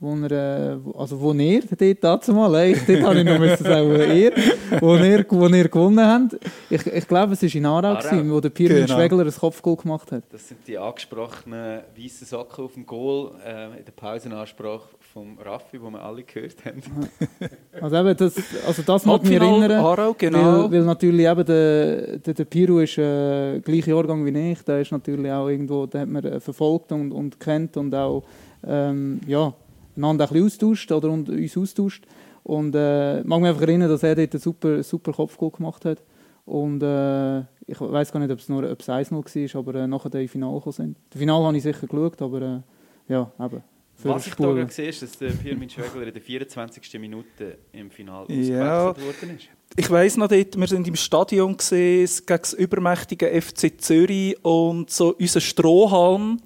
Wo 0.00 0.14
er, 0.14 0.30
äh, 0.30 0.76
wo- 0.84 0.92
also 0.92 1.20
wo 1.20 1.32
ihr 1.32 1.60
dort 1.76 2.04
dazu 2.04 2.32
mal, 2.32 2.54
ich, 2.68 2.78
dort 2.86 3.02
habe 3.02 3.18
ich 3.18 3.24
noch 3.24 3.38
müssen 3.40 3.64
sagen, 3.64 3.90
ihr, 4.16 4.32
wo 4.80 4.94
ihr, 4.94 5.26
wo 5.28 5.46
ihr 5.48 5.68
gewonnen 5.68 6.00
habt. 6.06 6.38
Ich, 6.70 6.86
ich 6.86 7.08
glaube, 7.08 7.32
es 7.32 7.42
war 7.42 7.52
in 7.54 7.66
Aarau, 7.66 7.88
Aarau. 7.88 8.08
gewesen, 8.08 8.30
wo 8.32 8.40
der 8.40 8.50
Pirmin 8.50 8.86
Genau. 8.86 8.94
Schwegler 8.96 9.24
ein 9.26 9.32
Kopfgoal 9.32 9.74
gemacht 9.76 10.12
hat. 10.12 10.22
Das 10.30 10.46
sind 10.46 10.60
die 10.68 10.78
angesprochenen 10.78 11.80
weißen 12.00 12.28
Socken 12.28 12.64
auf 12.64 12.74
dem 12.74 12.86
Goal 12.86 13.32
äh, 13.44 13.76
in 13.78 13.84
der 13.84 13.90
Pausenansprache 13.96 14.88
vom 15.12 15.36
Raffi, 15.44 15.82
wo 15.82 15.90
wir 15.90 16.00
alle 16.00 16.22
gehört 16.22 16.64
haben. 16.64 16.80
Also, 17.80 17.96
eben, 17.96 18.16
das, 18.16 18.34
also 18.66 18.82
das 18.82 19.04
mag 19.06 19.22
mich 19.22 19.32
erinnern. 19.32 19.70
Aarau, 19.72 20.14
genau. 20.18 20.64
Weil, 20.64 20.72
weil 20.72 20.82
natürlich 20.84 21.26
eben 21.26 21.44
der, 21.44 22.18
der, 22.18 22.34
der 22.34 22.44
Piro 22.44 22.80
ist 22.80 22.98
äh, 22.98 23.60
gleicher 23.60 23.90
Jahrgang 23.94 24.24
wie 24.24 24.52
ich. 24.52 24.62
Der 24.62 24.80
ist 24.80 24.90
natürlich 24.92 25.30
auch 25.30 25.48
irgendwo, 25.48 25.86
den 25.86 26.00
hat 26.00 26.08
man 26.08 26.24
äh, 26.24 26.40
verfolgt 26.40 26.90
und, 26.92 27.12
und 27.12 27.38
kennt 27.38 27.76
und 27.76 27.94
auch 27.94 28.22
ähm, 28.66 29.20
ja, 29.28 29.52
einander 29.98 30.24
ein 30.26 30.32
bisschen 30.32 30.46
austauscht 30.46 30.92
oder 30.92 31.10
und 31.10 31.28
uns 31.28 31.56
austauscht. 31.56 32.04
Und 32.44 32.74
äh, 32.74 33.22
mag 33.24 33.40
mich 33.40 33.48
einfach 33.50 33.62
erinnern, 33.62 33.90
dass 33.90 34.02
er 34.02 34.14
dort 34.14 34.32
einen 34.34 34.40
super, 34.40 34.82
super 34.82 35.12
Kopfgoal 35.12 35.50
gemacht 35.50 35.84
hat. 35.84 36.02
Und 36.46 36.82
äh, 36.82 37.40
ich 37.66 37.78
weiß 37.78 38.10
gar 38.10 38.20
nicht, 38.20 38.30
ob 38.32 38.38
es 38.38 38.48
nur 38.48 38.70
ob 38.70 38.80
es 38.80 38.88
1-0 38.88 39.12
war, 39.54 39.58
aber 39.60 39.74
äh, 39.80 39.86
nachher 39.86 40.08
die 40.08 40.26
Finale 40.28 40.54
gekommen 40.54 40.72
sind. 40.72 40.96
Das 41.10 41.18
Finale 41.18 41.44
habe 41.44 41.56
ich 41.56 41.62
sicher 41.62 41.86
geschaut, 41.86 42.22
aber 42.22 42.40
äh, 43.08 43.12
ja, 43.12 43.30
eben. 43.38 43.62
Für 43.96 44.10
Was 44.10 44.28
ich 44.28 44.34
da 44.36 44.44
gerade 44.52 44.70
sehe, 44.72 44.88
ist, 44.88 45.02
dass 45.02 45.18
der 45.18 45.30
Pirmin 45.30 45.68
Schwegler 45.68 46.06
in 46.06 46.12
der 46.14 46.22
24. 46.22 47.00
Minute 47.00 47.58
im 47.72 47.90
Finale 47.90 48.32
Ja. 48.32 48.90
ausgewechselt 48.90 49.24
worden 49.26 49.36
ist. 49.36 49.48
Ich 49.76 49.90
weiss 49.90 50.16
noch 50.16 50.28
dort, 50.28 50.56
wir 50.56 50.66
sind 50.68 50.86
im 50.88 50.94
Stadion 50.94 51.56
gesehen 51.56 52.08
gegen 52.24 52.40
das 52.40 52.52
übermächtige 52.54 53.26
FC 53.42 53.78
Zürich 53.80 54.42
und 54.44 54.88
so 54.88 55.14
unser 55.18 55.40
Strohhalm, 55.40 56.38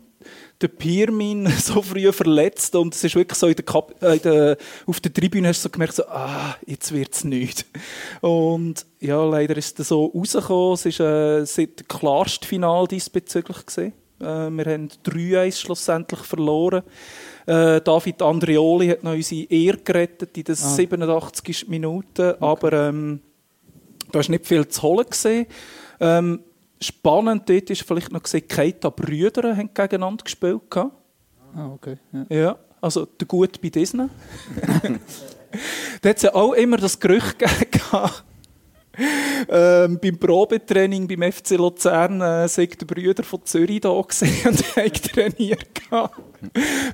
der 0.63 0.69
Pirmin, 0.69 1.47
so 1.59 1.83
früh 1.83 2.11
verletzt 2.13 2.75
und 2.77 2.95
es 2.95 3.05
ist 3.05 3.15
wirklich 3.15 3.39
so 3.39 3.47
in 3.49 3.57
der 3.57 3.65
Kap 3.65 3.95
äh, 4.03 4.15
in 4.15 4.23
der, 4.23 4.57
auf 4.87 5.01
der 5.01 5.13
Tribüne 5.13 5.49
hast 5.49 5.61
du 5.61 5.69
so 5.69 5.71
gemerkt, 5.71 5.95
so, 5.95 6.05
ah, 6.07 6.57
jetzt 6.67 6.93
wird 6.93 7.13
es 7.13 7.25
nicht. 7.25 7.67
Und 8.21 8.87
ja, 9.01 9.23
leider 9.25 9.57
ist 9.57 9.79
es 9.81 9.89
so 9.89 10.07
rausgekommen, 10.07 10.75
es 10.75 10.99
war 10.99 11.39
äh, 11.39 11.41
das 11.41 11.89
klarste 11.89 12.47
Final 12.47 12.87
diesbezüglich 12.87 13.67
gesehen. 13.67 13.93
Äh, 14.21 14.25
wir 14.51 14.65
haben 14.65 14.89
3-1 15.05 15.61
schlussendlich 15.61 16.21
verloren. 16.21 16.83
Äh, 17.47 17.81
David 17.81 18.23
Andrioli 18.23 18.89
hat 18.89 19.03
noch 19.03 19.13
unsere 19.13 19.51
Ehre 19.51 19.79
gerettet 19.79 20.37
in 20.39 20.45
der 20.45 20.55
87. 20.55 21.69
Minute, 21.69 22.37
aber 22.41 22.73
ähm, 22.73 23.21
da 24.13 24.21
ist 24.21 24.29
nicht 24.29 24.47
viel 24.47 24.67
zu 24.69 24.83
holen 24.83 25.07
gesehen. 25.11 25.47
Ähm, 26.01 26.41
spannend 26.83 27.49
dort 27.49 27.71
ist 27.71 27.83
vielleicht 27.83 28.13
noch 28.13 28.23
gesehen, 28.23 28.47
Keita 28.47 28.91
Brüder 28.91 29.57
haben 29.57 29.71
gegeneinander 29.73 30.25
gespielt. 30.25 30.63
Ah, 30.77 30.91
okay. 31.73 31.99
Ja. 32.13 32.27
Ja, 32.29 32.59
also 32.81 33.07
der 33.07 33.27
Gut 33.27 33.61
bei 33.61 33.69
Disney. 33.69 34.07
da 36.01 36.09
hat 36.09 36.17
es 36.17 36.23
ja 36.23 36.35
auch 36.35 36.53
immer 36.55 36.77
das 36.79 36.99
Gerücht 36.99 37.39
gegeben, 37.39 38.11
ähm, 39.49 39.99
beim 40.01 40.19
Probetraining 40.19 41.09
beim 41.09 41.33
FC 41.33 41.53
Luzern 41.53 42.21
äh, 42.21 42.49
sei 42.49 42.67
der 42.67 42.87
Brüder 42.87 43.23
von 43.23 43.45
Zürich 43.45 43.81
da 43.81 43.89
gewesen 43.89 44.49
und 44.49 44.77
haben 44.77 44.93
trainiert. 44.93 45.81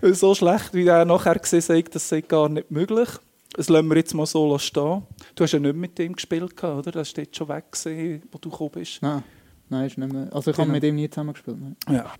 Weil 0.00 0.14
so 0.14 0.34
schlecht, 0.34 0.74
wie 0.74 0.86
er 0.86 1.04
nachher 1.04 1.38
gesehen 1.38 1.60
sei, 1.60 1.82
das 1.82 2.08
sei 2.08 2.20
gar 2.20 2.48
nicht 2.48 2.70
möglich. 2.70 3.08
Das 3.54 3.68
lassen 3.68 3.88
wir 3.88 3.96
jetzt 3.96 4.14
mal 4.14 4.26
so 4.26 4.56
stehen. 4.58 5.02
Du 5.34 5.44
hast 5.44 5.52
ja 5.52 5.58
nicht 5.58 5.74
mit 5.74 5.98
ihm 5.98 6.12
gespielt, 6.14 6.62
oder? 6.62 6.92
Das 6.92 7.16
war 7.16 7.24
dort 7.24 7.36
schon 7.36 7.48
weg, 7.48 7.64
gewesen, 7.72 8.22
wo 8.30 8.38
du 8.38 8.50
gekommen 8.50 8.70
bist. 8.72 9.02
Nein, 9.02 9.24
nein, 9.70 9.86
ist 9.86 9.98
nicht 9.98 10.12
mehr. 10.12 10.28
Also 10.32 10.50
ich 10.50 10.56
habe 10.56 10.66
Genau. 10.66 10.74
mit 10.74 10.84
ihm 10.84 10.94
nie 10.96 11.08
zusammen 11.10 11.32
gespielt. 11.32 11.58
Nein. 11.60 11.76
Ja. 11.90 12.12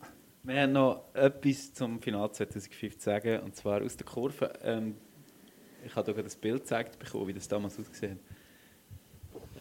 Wir 0.44 0.62
haben 0.62 0.72
noch 0.72 1.04
etwas 1.14 1.74
zum 1.74 2.00
Finale 2.00 2.32
2005 2.32 2.96
zu 2.98 3.04
sagen, 3.04 3.40
und 3.40 3.54
zwar 3.56 3.82
aus 3.82 3.96
der 3.96 4.06
Kurve. 4.06 4.52
Ähm, 4.62 4.94
ich 5.84 5.94
habe 5.94 6.12
hier 6.14 6.22
das 6.22 6.36
Bild 6.36 6.60
gezeigt 6.62 6.98
bekommen, 6.98 7.28
wie 7.28 7.34
das 7.34 7.48
damals 7.48 7.78
ausgesehen 7.78 8.18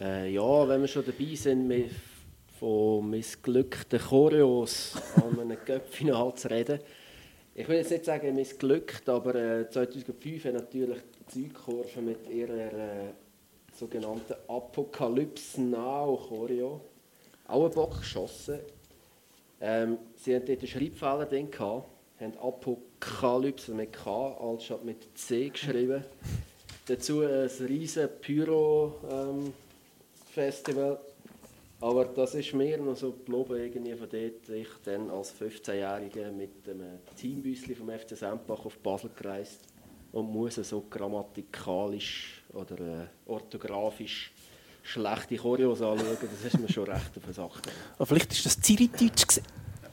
Äh, 0.00 0.30
ja, 0.32 0.68
wenn 0.68 0.80
wir 0.80 0.88
schon 0.88 1.04
dabei 1.04 1.34
sind, 1.34 1.66
mit, 1.66 1.90
von 2.58 3.10
missglückten 3.10 3.98
Choreos 4.00 4.94
an 5.16 5.38
einem 5.40 5.58
Cup-Final 5.64 6.34
zu 6.34 6.48
reden. 6.50 6.80
Ich 7.54 7.68
will 7.68 7.76
jetzt 7.76 7.90
nicht 7.90 8.04
sagen 8.04 8.34
missglückt, 8.34 9.08
aber 9.08 9.34
äh, 9.34 9.68
2005 9.68 10.44
hat 10.44 10.54
natürlich 10.54 10.98
die 11.28 11.40
Südkurve 11.42 12.00
mit 12.00 12.28
ihrer 12.30 12.72
äh, 12.72 13.10
sogenannten 13.74 14.34
Apokalypse 14.48 15.60
Now 15.60 16.16
Choreo 16.28 16.80
auch 17.48 17.64
einen 17.64 17.74
Bock 17.74 17.98
geschossen. 17.98 18.60
Ähm, 19.60 19.98
sie 20.14 20.36
hatten 20.36 20.46
dort 20.46 20.60
einen 20.60 20.68
Schreibfehler 20.68 21.26
drin, 21.26 21.50
gehabt, 21.50 21.88
haben 22.20 22.38
Apokalypse 22.38 23.74
mit 23.74 23.92
K 23.92 24.36
anstatt 24.38 24.84
mit 24.84 25.18
C 25.18 25.48
geschrieben. 25.48 26.04
Dazu 26.86 27.22
ein 27.22 27.50
riesen 27.66 28.08
Pyro-Festival. 28.20 31.00
Aber 31.80 32.06
das 32.06 32.34
ist 32.34 32.54
mir 32.54 32.76
noch 32.78 32.96
so 32.96 33.12
geblieben, 33.12 33.56
irgendwie 33.56 33.94
von 33.94 34.08
dort. 34.08 34.48
Ich 34.48 34.68
dann 34.84 35.10
als 35.10 35.32
15-Jähriger 35.40 36.32
mit 36.32 36.66
dem 36.66 36.82
Teambüsli 37.16 37.72
vom 37.74 37.90
FC 37.90 38.16
Sempach 38.16 38.64
auf 38.64 38.78
Basel 38.78 39.10
gereist 39.16 39.60
und 40.10 40.32
muss 40.32 40.56
so 40.56 40.84
grammatikalisch 40.88 42.42
oder 42.52 42.80
äh, 42.80 43.06
orthografisch 43.26 44.32
schlechte 44.88 45.36
Choreos 45.36 45.82
anschauen. 45.82 46.16
Das 46.20 46.44
ist 46.54 46.58
mir 46.60 46.68
schon 46.68 46.84
recht 46.90 47.16
auf 47.16 47.24
den 47.24 47.32
Sack. 47.32 47.50
Aber 47.96 48.06
vielleicht 48.06 48.30
war 48.36 48.42
das 48.44 48.60
Zirideutsch. 48.60 49.26
gewesen. 49.26 49.42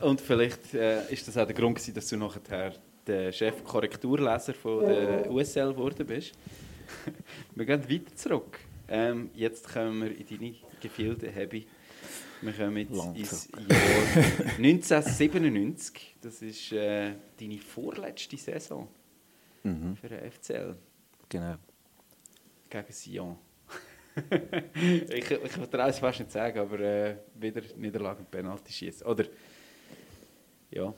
Und 0.02 0.22
vielleicht 0.22 0.74
äh, 0.74 1.12
ist 1.12 1.28
das 1.28 1.38
auch 1.38 1.46
der 1.46 1.56
Grund, 1.56 1.76
gewesen, 1.76 1.94
dass 1.94 2.08
du 2.08 2.18
nachher 2.18 2.74
der 3.08 3.32
Chefkorrekturleser 3.32 4.54
von 4.54 4.86
der 4.86 5.30
USL 5.32 5.74
geworden 5.74 6.06
bist. 6.06 6.34
wir 7.56 7.66
gehen 7.66 7.90
weiter 7.90 8.16
zurück. 8.16 8.60
Ähm, 8.88 9.30
jetzt 9.34 9.68
kommen 9.72 10.02
wir 10.02 10.18
in 10.18 10.26
deine 10.28 10.56
Gefilde, 10.82 11.30
Hebi. 11.30 11.66
Wir 12.42 12.54
kommen 12.54 12.78
jetzt 12.78 12.96
Lang 12.96 13.16
ins 13.16 13.48
Jahr 13.52 14.58
1997. 14.58 16.16
Das 16.22 16.42
ist 16.42 16.72
äh, 16.72 17.14
deine 17.40 17.58
vorletzte 17.60 18.38
Saison 18.38 18.88
Mhm, 19.64 19.96
für 19.98 20.10
den 20.10 20.32
FCL 20.32 20.76
genau. 21.28 21.56
gegen 22.70 22.92
Sion. 22.94 23.36
Ich 25.10 25.32
ich 25.32 25.70
traue 25.70 25.90
es 25.90 26.00
fast 26.00 26.20
nicht 26.20 26.32
sagen, 26.32 26.60
aber 26.60 26.80
äh, 26.80 27.18
wieder 27.36 27.62
Niederlage 27.78 28.20
und 28.20 28.32
Penalty 28.32 28.72
schießen. 28.72 29.06
Oder 29.06 29.26
ja, 30.72 30.94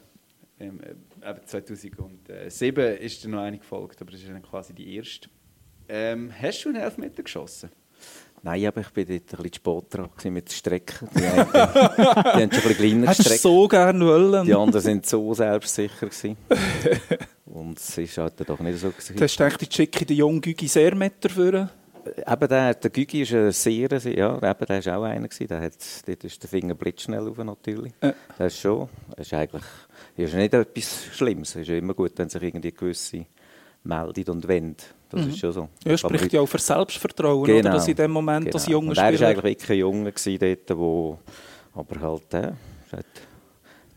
ähm, 0.60 0.80
äh, 0.82 1.30
eben 1.30 1.46
2007 1.46 2.98
ist 3.00 3.24
dann 3.24 3.32
noch 3.32 3.42
eine 3.42 3.58
gefolgt, 3.58 4.02
aber 4.02 4.12
das 4.12 4.22
ist 4.22 4.30
dann 4.30 4.42
quasi 4.42 4.74
die 4.74 4.96
erste. 4.96 5.30
Ähm, 5.90 6.32
hast 6.40 6.64
du 6.64 6.70
einen 6.70 6.82
Elfmeter 6.82 7.24
geschossen? 7.24 7.70
Nein, 8.44 8.66
aber 8.68 8.82
ich 8.82 8.96
war 8.96 9.04
dort 9.04 9.10
ein 9.10 9.18
bisschen 9.18 9.52
zu 9.52 9.56
spät 9.56 9.94
dran 9.94 10.34
mit 10.34 10.48
der 10.48 10.54
Strecke. 10.54 11.08
Die, 11.16 11.26
einen, 11.26 11.52
die 11.52 11.58
haben 11.58 12.34
schon 12.34 12.44
ein 12.44 12.50
bisschen 12.50 12.76
kleiner 12.76 13.02
du 13.02 13.18
gestreckt. 13.18 13.42
so 13.42 13.68
gerne 13.68 14.06
wollen. 14.06 14.46
Die 14.46 14.54
anderen 14.54 14.86
waren 14.86 15.04
so 15.04 15.34
selbstsicher. 15.34 16.06
Gewesen. 16.06 16.38
Und 17.46 17.80
es 17.80 17.98
war 17.98 18.26
halt 18.26 18.50
doch 18.50 18.60
nicht 18.60 18.78
so. 18.78 18.90
Gewesen. 18.92 19.16
Du 19.16 19.24
hast 19.24 19.38
gedacht, 19.38 19.62
ich 19.62 19.74
schicke 19.74 20.06
den 20.06 20.18
jungen 20.18 20.42
Gügi 20.42 20.68
Seermetter 20.68 21.30
für. 21.30 21.70
Eben 22.28 22.48
der, 22.48 22.74
der 22.74 22.90
Gügi 22.90 23.22
ist 23.22 23.34
ein 23.34 23.52
sehr, 23.52 23.90
ja, 23.90 24.36
eben, 24.38 24.66
der 24.68 24.80
ist 24.80 24.88
auch 24.90 25.04
einer 25.04 25.28
gewesen. 25.28 25.48
Der 25.48 25.62
hat, 25.62 25.74
dort 26.08 26.24
ist 26.24 26.42
der 26.42 26.50
Finger 26.50 26.76
blitzschnell 26.76 27.28
rauf, 27.28 27.38
natürlich. 27.38 27.94
Ja. 28.04 28.14
Das 28.38 28.54
ist 28.54 28.60
schon, 28.60 28.90
das 29.16 29.28
ist 29.28 29.34
eigentlich, 29.34 29.64
das 30.16 30.30
ist 30.30 30.36
nicht 30.36 30.54
etwas 30.54 31.06
Schlimmes. 31.14 31.50
Es 31.56 31.62
ist 31.62 31.70
immer 31.70 31.94
gut, 31.94 32.14
wenn 32.16 32.30
sich 32.30 32.42
irgendwie 32.42 32.72
gewisse 32.72 33.26
meldet 33.84 34.30
und 34.30 34.48
wendet. 34.48 34.94
Das 35.10 35.26
ist 35.26 35.40
schon 35.40 35.52
so. 35.54 35.64
Mhm. 35.64 35.70
Ja, 35.86 35.98
spricht 35.98 36.34
ja 36.34 36.42
auch 36.42 36.46
für 36.48 36.60
Selbstvertrauen, 36.60 37.46
Genau. 37.46 37.60
oder? 37.60 37.72
dass 37.72 37.88
in 37.88 37.96
dem 37.96 38.12
Moment 38.12 38.54
als 38.54 38.66
Genau. 38.66 38.80
junger 38.80 38.90
Und 38.90 38.98
er 38.98 39.04
war 39.04 39.14
Spieler... 39.14 39.28
eigentlich 39.30 39.44
wirklich 39.44 39.70
ein 39.72 39.78
Junge 39.78 40.12
gewesen 40.12 40.40
dort, 40.68 40.78
wo 40.78 41.20
Aber 41.74 42.02
halt, 42.02 42.34
äh, 42.34 42.52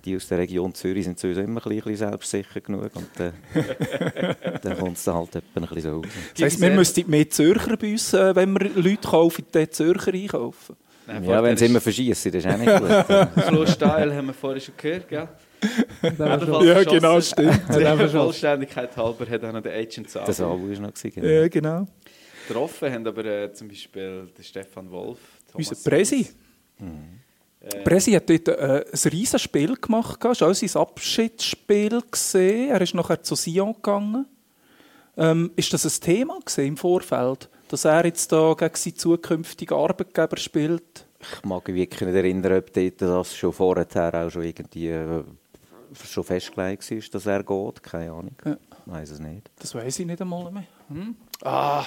die 0.04 0.16
aus 0.16 0.28
der 0.28 0.38
Region 0.38 0.74
Zürich 0.74 1.04
sind 1.04 1.18
sowieso 1.18 1.40
immer 1.40 1.64
ein 1.66 1.74
bisschen 1.76 1.96
selbstsicher 1.96 2.60
genug 2.60 2.90
und 2.94 3.20
äh, 3.20 3.32
dann 4.62 4.78
kommt 4.78 4.96
es 4.96 5.04
dann 5.04 5.14
halt 5.14 5.36
etwa 5.36 5.60
ein 5.60 5.62
bisschen 5.62 5.82
so 5.82 5.96
raus. 5.96 6.06
Das 6.34 6.44
heisst, 6.44 6.60
wir 6.60 6.70
müssten 6.70 7.10
mehr 7.10 7.28
Zürcher 7.28 7.76
bei 7.76 7.92
uns, 7.92 8.12
äh, 8.14 8.34
wenn 8.34 8.52
wir 8.52 8.70
Leute 8.74 9.08
kaufen, 9.08 9.44
die 9.54 9.70
Zürcher 9.70 10.12
einkaufen. 10.12 10.76
Nein, 11.06 11.24
Ja, 11.24 11.42
wenn 11.42 11.56
sie 11.56 11.66
immer 11.66 11.80
verschießen, 11.80 12.32
das 12.32 12.44
ist 12.44 12.50
auch 12.52 12.58
nicht 12.58 12.78
gut. 12.78 13.44
Flo 13.44 13.66
Steil 13.66 14.14
haben 14.14 14.26
wir 14.28 14.34
vorhin 14.34 14.60
schon 14.60 14.74
gehört, 14.76 15.08
gell? 15.08 15.28
Ja, 16.02 16.84
genau, 16.84 17.20
stimmt. 17.20 17.60
Der 17.68 18.08
Vollständigkeit 18.08 18.96
halber 18.96 19.26
hat 19.28 19.44
auch 19.44 19.52
noch 19.52 19.62
der 19.62 19.74
Agent 19.74 20.08
Sabu. 20.08 20.26
Das 20.26 20.40
Abo 20.40 20.52
war 20.52 20.80
noch. 20.80 20.94
Gewesen, 20.94 21.12
genau. 21.14 21.26
Ja, 21.26 21.48
genau. 21.48 21.86
Getroffen 22.48 22.92
haben 22.92 23.06
aber 23.06 23.24
äh, 23.24 23.52
zum 23.52 23.68
Beispiel 23.68 24.28
der 24.36 24.42
Stefan 24.42 24.90
Wolf, 24.90 25.18
Thomas 25.52 25.68
Unser 25.68 25.90
Presi. 25.90 26.28
Äh, 26.80 26.84
Presi 27.84 28.12
hat 28.12 28.30
dort 28.30 28.48
äh, 28.48 28.84
ein 28.90 29.10
riesiges 29.10 29.42
Spiel 29.42 29.76
gemacht. 29.76 30.24
Es 30.24 30.40
war 30.40 30.48
auch 30.48 30.54
sein 30.54 30.80
Abschiedsspiel. 30.80 32.00
Gewesen. 32.00 32.70
Er 32.70 32.80
ist 32.80 32.94
nachher 32.94 33.22
zu 33.22 33.34
Sion 33.34 33.74
gegangen. 33.74 34.26
Ähm, 35.16 35.50
ist 35.56 35.72
das 35.72 35.84
ein 35.84 36.00
Thema 36.00 36.38
im 36.56 36.76
Vorfeld, 36.76 37.50
dass 37.68 37.84
er 37.84 38.06
jetzt 38.06 38.32
da 38.32 38.54
gegen 38.54 38.74
seinen 38.74 38.96
zukünftigen 38.96 39.76
Arbeitgeber 39.76 40.38
spielt? 40.38 41.06
Ich 41.20 41.44
mag 41.44 41.66
mich 41.68 41.76
wirklich 41.76 42.00
nicht 42.00 42.16
erinnern, 42.16 42.58
ob 42.58 42.72
das 42.72 43.36
schon 43.36 43.52
vorher 43.52 44.14
auch 44.14 44.30
schon 44.30 44.44
irgendwie 44.44 44.88
äh, 44.88 45.22
schon 46.08 46.24
festgelegt 46.24 46.90
war, 46.90 46.98
dass 47.12 47.26
er 47.26 47.42
geht. 47.42 47.82
Keine 47.82 48.12
Ahnung. 48.12 48.36
Ja. 48.44 48.56
Ich 48.86 48.92
weiß 48.92 49.10
es 49.10 49.20
nicht. 49.20 49.50
Das 49.58 49.74
weiß 49.74 49.98
ich 49.98 50.06
nicht 50.06 50.20
einmal 50.22 50.50
mehr. 50.50 50.64
Hm? 50.88 51.14
Ah. 51.42 51.84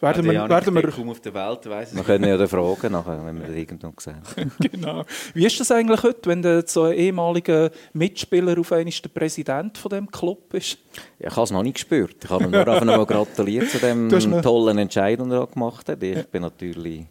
Werden 0.00 0.24
wir, 0.26 0.32
Janik 0.32 0.50
werden 0.50 0.74
wir, 0.74 1.10
auf 1.10 1.20
der 1.20 1.34
Welt, 1.34 1.68
weiss 1.68 1.94
Wir 1.94 2.04
können 2.04 2.28
ja 2.28 2.36
dann 2.36 2.46
fragen, 2.46 2.92
nachher, 2.92 3.26
wenn 3.26 3.40
wir 3.40 3.48
das 3.48 3.56
irgendwann 3.56 3.94
sehen. 3.98 4.52
genau. 4.70 5.04
Wie 5.34 5.44
ist 5.44 5.58
das 5.58 5.72
eigentlich 5.72 6.04
heute, 6.04 6.30
wenn 6.30 6.40
der 6.40 6.64
so 6.68 6.84
ein 6.84 6.92
ehemaliger 6.92 7.70
Mitspieler 7.94 8.56
auf 8.60 8.70
einmal 8.70 8.92
der 8.92 9.08
Präsident 9.08 9.76
von 9.76 9.88
dem 9.88 10.08
Club 10.08 10.54
ist? 10.54 10.78
Ja, 11.18 11.28
ich 11.28 11.36
habe 11.36 11.42
es 11.42 11.50
noch 11.50 11.64
nicht 11.64 11.74
gespürt. 11.74 12.16
Ich 12.22 12.30
habe 12.30 12.46
nur 12.46 12.60
einfach 12.60 12.84
noch 12.84 12.96
mal 12.96 13.06
gratuliert 13.06 13.70
zu 13.70 13.78
dem 13.78 14.08
tollen 14.40 14.78
Entscheid, 14.78 15.18
den 15.18 15.32
er 15.32 15.48
gemacht 15.48 15.88
hat. 15.88 16.00
Ich 16.00 16.26
bin 16.28 16.42
natürlich 16.42 17.06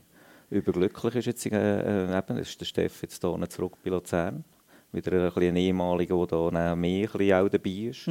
überglücklich, 0.50 1.16
ist 1.16 1.26
jetzt, 1.26 1.46
äh, 1.48 2.06
äh, 2.06 2.18
eben, 2.18 2.38
ist 2.38 2.58
der 2.62 2.66
Steff 2.66 3.02
jetzt 3.02 3.22
hier 3.22 3.50
zurück 3.50 3.74
bei 3.84 3.90
Luzern. 3.90 4.46
Wieder 4.94 5.12
ein, 5.12 5.34
bisschen 5.34 5.50
ein 5.50 5.56
ehemaliger, 5.58 6.26
der 6.26 6.54
ein 6.54 6.82
bisschen 6.82 7.34
auch 7.34 7.50
dabei 7.50 7.70
ist. 7.70 8.10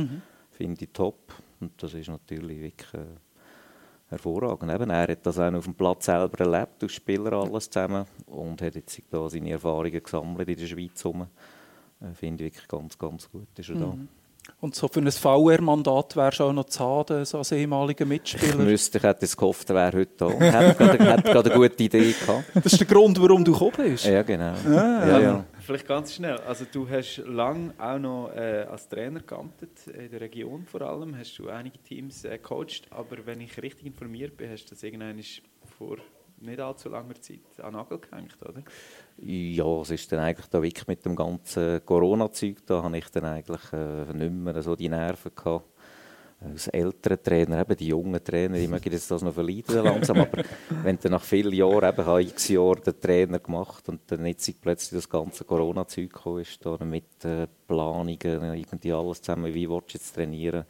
Finde 0.51 0.85
ich 0.85 0.91
top. 0.93 1.33
Und 1.61 1.83
das 1.83 1.95
ist 1.95 2.09
natürlich 2.09 2.61
wirklich 2.61 2.93
äh, 2.93 3.07
hervorragend. 4.09 4.73
Eben, 4.73 4.91
er 4.91 5.09
hat 5.09 5.27
das 5.27 5.39
auch 5.39 5.53
auf 5.53 5.65
dem 5.65 5.75
Platz 5.75 6.07
selber 6.07 6.39
erlebt, 6.41 6.83
als 6.83 6.93
Spieler 6.93 7.33
alles 7.33 7.71
zusammen. 7.71 8.05
Und 8.27 8.63
hat 8.63 8.75
jetzt 8.75 9.01
da 9.11 9.29
seine 9.29 9.51
Erfahrungen 9.51 10.03
gesammelt 10.03 10.49
in 10.49 10.57
der 10.57 10.67
Schweiz. 10.67 11.05
Rum. 11.05 11.27
Äh, 12.01 12.15
Finde 12.15 12.45
ich 12.45 12.53
wirklich 12.53 12.69
ganz, 12.69 12.99
ganz 12.99 13.31
gut. 13.31 13.49
Ist 13.59 13.69
er 13.71 13.77
da. 13.77 13.95
Und 14.61 14.77
so 14.77 14.87
für 14.87 15.01
ein 15.01 15.11
VR-Mandat 15.11 16.15
wärst 16.15 16.39
du 16.39 16.45
auch 16.45 16.53
noch 16.53 16.67
zu 16.67 16.79
haben, 16.85 17.25
so 17.25 17.39
als 17.39 17.51
ehemaliger 17.51 18.05
Ich 18.05 18.09
Mitspieler. 18.09 18.57
müsste, 18.57 18.99
ich 18.99 19.05
hätte 19.05 19.25
es 19.25 19.37
gehofft, 19.37 19.69
er 19.71 19.75
wäre 19.77 19.99
heute 19.99 20.13
da. 20.17 20.29
Hätte 20.31 20.75
gerade, 20.85 21.05
hätte 21.05 21.23
gerade 21.33 21.53
eine 21.53 21.61
gute 21.69 21.83
Idee 21.83 22.13
gehabt. 22.13 22.45
Das 22.55 22.67
ist 22.73 22.79
der 22.79 22.87
Grund, 22.87 23.21
warum 23.21 23.45
du 23.45 23.53
gekommen 23.53 23.73
bist. 23.77 24.05
Ja, 24.05 24.23
genau. 24.23 24.53
Ah. 24.67 25.07
ja, 25.07 25.19
ja. 25.19 25.45
Vielleicht 25.67 25.89
ganz 25.89 26.15
schnell. 26.15 26.37
Also 26.47 26.65
du 26.73 26.89
hast 26.89 27.17
lange 27.27 27.75
auch 27.77 27.99
noch 27.99 28.31
äh, 28.31 28.67
als 28.71 28.89
Trainer 28.89 29.19
geamtet, 29.19 29.89
in 29.89 30.09
der 30.13 30.21
Region 30.21 30.65
vor 30.65 30.83
allem. 30.83 31.19
Hast 31.19 31.41
du 31.41 31.49
einige 31.49 31.79
Teams 31.79 32.25
äh, 32.25 32.39
gecoacht, 32.39 32.87
aber 32.91 33.27
wenn 33.27 33.41
ich 33.41 33.61
richtig 33.61 33.85
informiert 33.85 34.37
bin, 34.37 34.49
hast 34.49 34.67
du 34.67 34.77
das 34.77 34.85
irgendwann 34.85 35.21
vor 35.77 35.97
nicht 36.39 36.61
allzu 36.61 36.89
langer 36.89 37.21
Zeit 37.21 37.41
an 37.61 37.73
Nagel 37.73 37.99
gehängt, 37.99 38.37
oder? 38.43 38.63
Ja, 39.19 39.81
es 39.81 39.91
ist 39.91 40.13
dann 40.13 40.21
eigentlich 40.21 40.47
da 40.47 40.63
wirklich 40.63 40.87
mit 40.87 41.05
dem 41.05 41.17
ganzen 41.17 41.85
Corona-Zeug, 41.85 42.65
da 42.65 42.85
habe 42.85 42.99
ich 42.99 43.09
dann 43.09 43.25
eigentlich 43.25 43.73
äh, 43.73 44.13
nicht 44.13 44.33
mehr 44.33 44.63
so 44.63 44.77
die 44.77 44.89
Nerven 44.89 45.33
gehabt. 45.35 45.67
Als 46.39 46.69
ältere 46.69 47.21
Trainer, 47.21 47.61
eben 47.61 47.77
die 47.77 47.89
jungen 47.89 48.23
Trainer, 48.23 48.59
die 48.59 48.69
mögen 48.69 48.91
das 48.91 49.23
noch 49.23 49.33
verleiden 49.33 49.83
langsam, 49.83 50.19
aber 50.19 50.43
wenn 50.83 50.99
du 50.99 51.09
nach 51.09 51.23
vielen 51.23 51.55
Jahren, 51.55 51.89
eben, 51.89 52.07
habe 52.07 52.23
x 52.23 52.49
Jahre 52.49 52.81
den 52.81 53.01
Trainer 53.01 53.39
gemacht 53.39 53.89
und 53.89 54.01
dann 54.07 54.27
jetzt 54.27 54.61
plötzlich 54.61 54.99
das 54.99 55.09
ganze 55.09 55.45
Corona-Zeug 55.45 56.13
gekommen 56.13 56.41
ist, 56.43 56.63
mit 56.81 57.25
äh, 57.25 57.47
Planungen, 57.67 58.55
irgendwie 58.55 58.93
alles 58.93 59.23
zusammen, 59.23 59.55
wie 59.55 59.69
willst 59.69 59.95
du 59.95 59.99
jetzt 59.99 60.15
trainieren, 60.15 60.67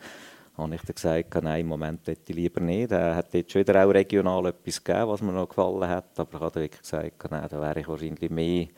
habe 0.57 0.75
ich 0.75 0.83
dann 0.83 0.95
gesagt, 0.95 1.43
nein, 1.43 1.61
im 1.61 1.67
Moment 1.67 2.07
hätte 2.07 2.33
ich 2.33 2.37
lieber 2.37 2.61
nicht. 2.61 2.93
Er 2.93 3.17
hat 3.17 3.35
jetzt 3.35 3.53
schon 3.53 3.61
wieder 3.61 3.85
auch 3.85 3.91
regional 3.91 4.47
etwas 4.47 4.83
gegeben, 4.83 5.09
was 5.09 5.21
mir 5.21 5.33
noch 5.33 5.49
gefallen 5.49 5.89
hat, 5.89 6.19
aber 6.19 6.35
ich 6.35 6.41
habe 6.41 6.53
dann 6.53 6.63
wirklich 6.63 6.81
gesagt, 6.81 7.31
nein, 7.31 7.47
da 7.51 7.61
wäre 7.61 7.81
ich 7.81 7.89
wahrscheinlich 7.89 8.31
mehr 8.31 8.69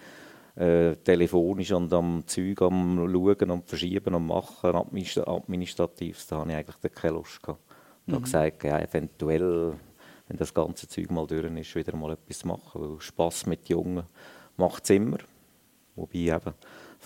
äh, 0.58 0.96
telefonisch 0.96 1.72
und 1.72 1.92
am 1.92 2.26
Zeug 2.26 2.62
am 2.62 2.96
Schauen 3.10 3.50
und 3.50 3.68
Verschieben 3.68 4.14
und 4.14 4.26
Machen, 4.26 4.72
administ- 4.72 5.24
administrativ, 5.24 6.26
da 6.28 6.38
habe 6.38 6.50
ich 6.50 6.56
eigentlich 6.56 6.94
keine 6.94 7.14
Lust 7.14 7.42
gehabt. 7.42 7.60
Und 8.06 8.14
habe 8.14 8.24
gesagt, 8.24 8.64
ja, 8.64 8.78
eventuell, 8.80 9.74
wenn 10.26 10.36
das 10.36 10.52
ganze 10.52 10.88
Zeug 10.88 11.10
mal 11.10 11.26
durch 11.26 11.44
ist, 11.44 11.74
wieder 11.74 11.94
mal 11.96 12.12
etwas 12.12 12.44
machen, 12.44 12.80
weil 12.80 13.00
Spass 13.00 13.46
mit 13.46 13.68
Jungen 13.68 14.04
macht 14.56 14.84
es 14.84 14.90
immer. 14.90 15.18
Wobei 15.94 16.18
eben 16.18 16.54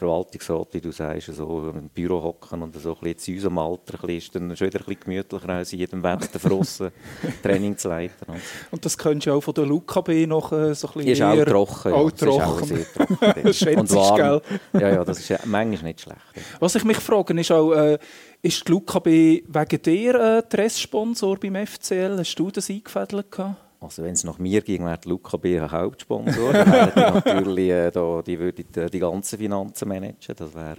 Verwaltungsrat, 0.02 0.68
wie 0.72 0.80
du 0.80 0.90
sagst, 0.92 1.26
so 1.34 1.70
im 1.74 1.88
Büro 1.88 2.22
hocken 2.22 2.62
und 2.62 2.74
so 2.76 2.94
ein 2.94 3.14
bisschen 3.14 3.34
in 3.34 3.38
unserem 3.38 3.58
Alter 3.58 4.04
ein 4.04 4.10
ist 4.16 4.34
dann 4.34 4.56
schon 4.56 4.66
wieder 4.66 4.80
ein 4.80 4.84
bisschen 4.84 5.00
gemütlicher 5.04 5.48
als 5.48 5.72
in 5.72 5.78
jedem 5.78 6.02
Wetter 6.02 6.38
draussen 6.38 6.90
Training 7.42 7.76
zu 7.76 7.88
leiten. 7.88 8.26
und 8.26 8.36
so. 8.36 8.42
Und 8.72 8.84
das 8.84 8.98
könntest 8.98 9.26
du 9.26 9.32
auch 9.32 9.40
von 9.40 9.54
der 9.54 9.66
Luca 9.66 10.00
B 10.00 10.26
noch 10.26 10.52
äh, 10.52 10.74
so 10.74 10.88
ein 10.88 10.92
bisschen 10.94 11.06
Die 11.06 11.12
ist 11.12 11.22
auch 11.22 11.44
trocken. 11.44 11.90
Ja. 11.90 11.96
Auch 11.96 12.10
Sie 12.10 12.14
ist 12.14 12.22
auch 12.28 12.56
trocken. 12.60 12.66
sehr 12.66 12.86
trocken. 12.94 13.78
Und 13.82 13.94
warm. 13.94 14.40
Ja, 14.74 14.88
ja, 14.88 15.04
das 15.04 15.18
ist 15.18 15.28
ja 15.28 15.38
manchmal 15.44 15.82
nicht 15.90 16.00
schlecht. 16.00 16.20
ja. 16.34 16.42
Was 16.60 16.74
ich 16.74 16.84
mich 16.84 16.98
frage, 16.98 17.38
ist 17.40 17.50
auch, 17.52 17.72
äh, 17.72 17.98
ist 18.42 18.66
die 18.66 18.72
Luca 18.72 18.98
B 18.98 19.42
wegen 19.46 19.82
dir 19.82 20.14
äh, 20.14 20.42
Dresssponsor 20.48 21.38
beim 21.38 21.66
FCL? 21.66 22.18
Hast 22.18 22.34
du 22.34 22.50
das 22.50 22.68
eingefädelt? 22.70 23.30
gehabt? 23.30 23.56
Also 23.82 24.02
wenn 24.02 24.12
es 24.12 24.24
nach 24.24 24.38
mir 24.38 24.60
ging, 24.62 24.84
wäre 24.84 24.98
Luca 25.04 25.36
B 25.36 25.58
ein 25.58 25.70
Hauptsponsor. 25.70 26.52
Dann 26.52 26.72
wären 26.72 26.92
die 26.94 27.00
natürlich, 27.00 27.70
äh, 27.70 27.90
da, 27.90 28.22
die 28.22 28.38
würde 28.38 28.62
die, 28.62 28.90
die 28.90 28.98
ganzen 28.98 29.38
Finanzen 29.38 29.88
managen. 29.88 30.36
Das 30.36 30.54
wäre, 30.54 30.76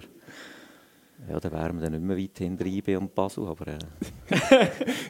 ja, 1.30 1.39
dann 1.39 1.51
wären 1.51 1.75
wir 1.75 1.84
dann 1.84 1.91
nicht 1.91 2.03
mehr 2.03 2.17
weit 2.17 2.38
hinter 2.38 2.65
IB 2.65 2.95
und 2.95 3.13
Basel. 3.13 3.47
Aber 3.47 3.67
äh, 3.67 3.77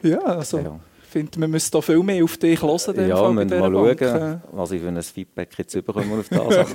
Ja, 0.08 0.18
also 0.20 0.58
ja, 0.58 0.80
finde, 1.14 1.40
wir 1.40 1.48
müssen 1.48 1.70
da 1.72 1.80
viel 1.80 2.02
mehr 2.02 2.22
auf 2.24 2.36
dich 2.36 2.60
hören. 2.60 3.08
ja 3.08 3.28
müssen 3.30 3.36
wir 3.36 3.44
dieser 3.46 3.70
mal 3.70 3.94
Bank, 3.94 4.00
schauen, 4.00 4.42
was 4.52 4.70
ich 4.72 4.82
für 4.82 4.88
ein 4.88 5.02
Feedback 5.02 5.48
jetzt 5.56 5.72
bekomme 5.86 6.18
auf 6.18 6.28
das. 6.28 6.74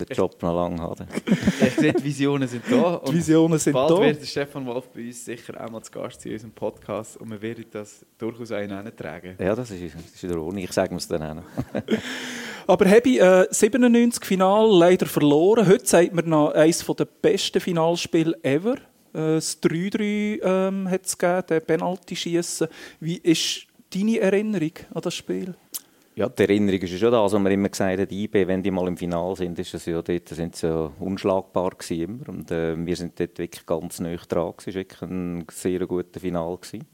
Den 0.00 0.16
Job 0.16 0.42
noch 0.42 0.54
lange 0.54 0.80
haben. 0.80 1.06
Ich 1.60 1.74
sehe, 1.74 1.92
die 1.92 2.04
Visionen 2.04 2.48
sind 2.48 2.62
da. 2.70 2.96
äh, 2.96 3.08
Die 3.10 3.14
Visionen 3.16 3.58
sind 3.58 3.72
bald 3.74 3.90
da. 3.90 4.00
wird 4.00 4.20
der 4.22 4.26
Stefan 4.26 4.64
Wolf 4.66 4.88
bei 4.94 5.06
uns 5.06 5.24
sicher 5.24 5.60
einmal 5.60 5.82
zu 5.82 5.90
Gast 5.92 6.24
in 6.24 6.32
unserem 6.32 6.52
Podcast 6.52 7.16
und 7.18 7.30
wir 7.30 7.42
werden 7.42 7.64
das 7.70 8.06
durchaus 8.16 8.52
auch 8.52 8.58
hineintragen. 8.58 9.34
Ja, 9.38 9.54
das 9.54 9.70
ist, 9.70 9.94
das 9.94 10.14
ist 10.14 10.24
in 10.24 10.38
Ordnung. 10.38 10.58
Ich 10.58 10.72
sage 10.72 10.94
es 10.94 11.06
dann 11.08 11.22
auch. 11.40 11.42
Aber 12.66 12.86
Hebi, 12.86 13.18
äh, 13.18 13.46
97 13.50 14.24
Final 14.24 14.68
leider 14.70 15.06
verloren. 15.06 15.66
Heute 15.66 15.86
sagt 15.86 16.14
man 16.14 16.28
noch 16.28 16.52
eines 16.52 16.84
der 16.86 17.04
besten 17.04 17.60
Finalspiele 17.60 18.38
ever. 18.42 18.76
Äh, 19.12 19.34
das 19.34 19.62
3-3 19.62 20.40
ähm, 20.42 20.90
hat 20.90 21.06
es 21.06 21.16
gegeben, 21.18 21.42
der 21.48 21.60
Penalty-Schiessen. 21.60 22.68
Wie 23.00 23.16
ist 23.18 23.66
deine 23.94 24.18
Erinnerung 24.20 24.72
an 24.94 25.02
das 25.02 25.14
Spiel? 25.14 25.54
Ja, 26.16 26.28
die 26.28 26.42
Erinnerung 26.42 26.80
ist 26.80 26.90
ja 26.92 26.98
schon 26.98 27.12
das, 27.12 27.32
was 27.32 27.40
man 27.40 27.52
immer 27.52 27.68
gesagt 27.68 28.00
hat, 28.00 28.12
IB, 28.12 28.46
wenn 28.46 28.62
die 28.62 28.70
mal 28.70 28.86
im 28.88 28.96
Finale 28.96 29.36
sind, 29.36 29.58
ist 29.58 29.72
das 29.72 29.86
ja 29.86 30.02
dort, 30.02 30.28
sind 30.28 30.54
sie 30.56 30.66
ja 30.66 30.90
unschlagbar 30.98 31.70
gewesen 31.70 32.02
immer. 32.02 32.28
Und 32.28 32.50
äh, 32.50 32.74
wir 32.84 32.96
sind 32.96 33.18
dort 33.18 33.38
wirklich 33.38 33.64
ganz 33.64 34.00
nah 34.00 34.14
dran. 34.28 34.52
Es 34.58 34.66
war 34.66 34.74
wirklich 34.74 35.02
ein 35.02 35.44
sehr 35.50 35.86
guter 35.86 36.20
Final. 36.20 36.56
Gewesen. 36.58 36.86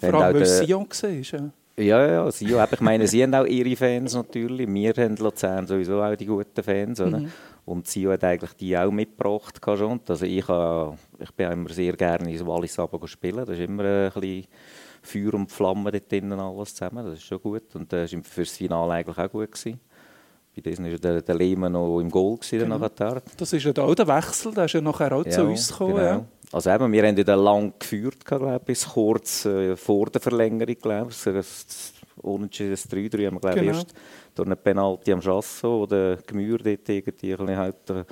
Vor 0.00 0.08
Haben 0.08 0.14
auch 0.14 0.22
allem, 0.22 0.34
weil 0.36 0.42
es 0.42 0.58
den- 0.58 0.66
Sion 0.66 0.86
war. 0.88 1.10
Ja. 1.40 1.50
Ja, 1.74 2.06
ja, 2.06 2.62
aber 2.62 2.72
ich 2.74 2.80
meine, 2.80 3.06
sie 3.06 3.22
haben 3.22 3.34
auch 3.34 3.46
ihre 3.46 3.74
Fans 3.76 4.14
natürlich. 4.14 4.68
Wir 4.72 4.92
haben 4.92 5.16
Luzern 5.16 5.66
sowieso 5.66 6.02
auch 6.02 6.14
die 6.14 6.26
guten 6.26 6.62
Fans. 6.62 7.00
Oder? 7.00 7.22
Und 7.64 7.86
sie 7.86 8.08
hat 8.08 8.24
eigentlich 8.24 8.52
die 8.54 8.76
auch 8.76 8.90
mitgebracht. 8.90 9.60
Schon. 9.64 10.00
Also 10.08 10.26
ich, 10.26 10.48
äh, 10.48 10.88
ich 11.20 11.30
bin 11.36 11.52
immer 11.52 11.70
sehr 11.70 11.92
gerne 11.96 12.30
ins 12.30 12.44
Wallis 12.44 12.76
spielen. 13.06 13.44
Das 13.46 13.50
ist 13.50 13.60
immer 13.60 13.84
ein 13.84 14.12
bisschen 14.12 14.46
Feuer 15.02 15.34
und 15.34 15.50
Flamme 15.50 15.90
dort 15.92 16.10
drinnen 16.10 16.38
alles 16.38 16.74
zusammen. 16.74 17.04
Das 17.04 17.14
ist 17.14 17.24
schon 17.24 17.40
gut. 17.40 17.74
Und 17.74 17.92
das 17.92 18.12
war 18.12 18.22
für 18.24 18.42
das 18.42 18.56
Finale 18.56 18.92
eigentlich 18.94 19.18
auch 19.18 19.30
gut. 19.30 19.52
Gewesen. 19.52 19.80
Bei 20.54 20.60
diesen 20.60 20.84
war 20.90 20.98
der, 20.98 21.22
der 21.22 21.34
Lehmann 21.34 21.72
noch 21.72 21.98
im 22.00 22.10
Goal 22.10 22.36
gewesen, 22.36 22.58
Genau. 22.58 22.78
nachher. 22.78 23.22
Das 23.36 23.52
ist 23.52 23.64
ja 23.64 23.72
auch 23.82 23.94
der 23.94 24.06
Wechsel, 24.06 24.52
der 24.52 24.66
ist 24.66 24.74
ja 24.74 24.80
nachher 24.82 25.12
auch 25.12 25.24
zu 25.24 25.44
uns 25.44 25.68
gekommen. 25.68 25.94
genau. 25.94 26.04
Ja. 26.04 26.24
Also 26.52 26.70
eben, 26.70 26.92
wir 26.92 27.06
haben 27.06 27.16
ja 27.16 27.24
dann 27.24 27.40
lang 27.40 27.72
geführt, 27.78 28.22
glaube 28.26 28.56
ich, 28.56 28.62
bis 28.62 28.86
kurz 28.86 29.46
äh, 29.46 29.74
vor 29.76 30.10
der 30.10 30.20
Verlängerung, 30.20 30.76
glaube 30.82 31.10
ich. 31.10 31.22
Das 31.22 31.94
Unentschieden, 32.16 32.72
das 32.72 32.88
3-3 32.90 33.26
haben 33.26 33.34
wir, 33.36 33.40
glaube 33.40 33.58
ich, 33.60 33.66
Genau. 33.66 33.78
erst 33.78 33.94
durch 34.34 34.46
eine 34.46 34.56
Penalty 34.56 35.12
am 35.12 35.20
Chasso, 35.20 35.80
wo 35.80 35.86
der 35.86 36.18
Gemür 36.26 36.58
dort 36.58 36.88
irgendwie 36.88 37.36
halt, 37.56 37.90
äh, 37.90 38.04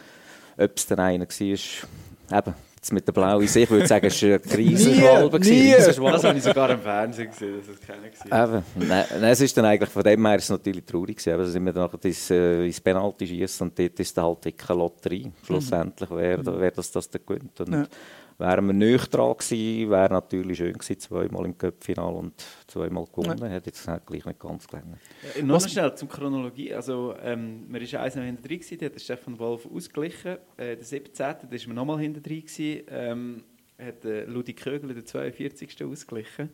ob 0.63 0.77
es 0.77 0.87
dann 0.87 0.99
einer 1.01 1.27
war, 1.27 2.39
eben, 2.39 2.55
Jetzt 2.81 2.95
mit 2.95 3.07
der 3.07 3.13
blauen 3.13 3.47
Sicht 3.47 3.71
würde 3.71 3.83
ich 3.83 3.89
sagen, 3.91 4.07
es 4.07 4.23
war 4.23 4.29
eine 4.31 4.39
Krisenschwalbe. 4.39 5.39
Das 6.13 6.25
habe 6.25 6.39
ich 6.39 6.43
sogar 6.43 6.71
im 6.71 6.81
Fernsehen 6.81 7.31
gesehen, 7.31 7.59
dass 7.59 7.69
es 7.69 7.79
keiner 7.79 8.05
war. 8.31 8.55
Eben. 8.57 8.65
Nein, 8.89 9.05
nein, 9.21 9.25
es 9.33 9.41
ist 9.43 9.55
dann 9.55 9.67
eigentlich, 9.67 9.91
von 9.91 10.03
dem 10.03 10.27
her 10.27 10.37
ist 10.37 10.45
es 10.45 10.49
natürlich 10.51 10.87
traurig 10.87 11.19
gewesen. 11.19 11.35
Aber 11.35 11.45
sind 11.45 11.63
wir 11.67 11.75
dann 11.75 11.85
nachher 11.85 12.03
ins, 12.03 12.31
äh, 12.31 12.65
ins 12.65 12.81
Penalty 12.81 13.27
schießen 13.27 13.69
und 13.69 13.79
dort 13.79 14.01
ist 14.01 14.17
dann 14.17 14.25
halt 14.25 14.45
wirklich 14.47 14.71
eine 14.71 14.79
Lotterie. 14.79 15.31
Schlussendlich, 15.45 16.09
wer, 16.11 16.47
wer 16.59 16.71
das, 16.71 16.91
das 16.91 17.11
dann 17.11 17.21
gewinnt. 17.27 17.61
Und 17.61 17.71
Ja. 17.71 17.87
Wären 18.41 18.67
wir 18.67 18.73
nicht 18.73 19.15
dran 19.15 19.35
gewesen, 19.37 19.91
wäre 19.91 20.13
natürlich 20.13 20.59
schön 20.59 20.73
gewesen, 20.73 20.99
zweimal 20.99 21.45
im 21.45 21.57
Cup-Final 21.57 22.15
und 22.15 22.45
zweimal 22.67 23.05
gewonnen. 23.05 23.51
Hätte 23.51 23.67
jetzt 23.67 23.87
halt 23.87 24.07
gleich 24.07 24.25
nicht 24.25 24.41
ganz 24.41 24.67
gelangt. 24.67 24.99
Ja, 25.37 25.43
noch 25.43 25.69
schnell 25.69 25.95
zur 25.95 26.09
Chronologie. 26.09 26.75
Also, 26.75 27.15
ähm, 27.23 27.71
man 27.71 27.81
war 27.81 28.01
eins 28.01 28.17
noch 28.17 28.23
hinter 28.23 28.43
drin, 28.43 28.59
gewesen, 28.59 28.79
da 28.79 28.87
hat 28.87 28.95
der 28.95 29.01
Stefan 29.01 29.39
Wolf 29.39 29.67
ausgeglichen. 29.67 30.39
Äh, 30.57 30.77
der 30.77 30.85
17. 30.85 31.13
da 31.17 31.51
war 31.51 31.59
man 31.67 31.77
nochmal 31.77 32.01
hinter 32.01 32.21
drin. 32.21 32.41
Gewesen, 32.41 32.83
ähm, 32.89 33.45
hat 33.79 34.05
äh, 34.05 34.25
Ludi 34.25 34.55
Kögel 34.55 34.95
den 34.95 35.07
42. 35.07 35.85
ausgeglichen. 35.85 36.51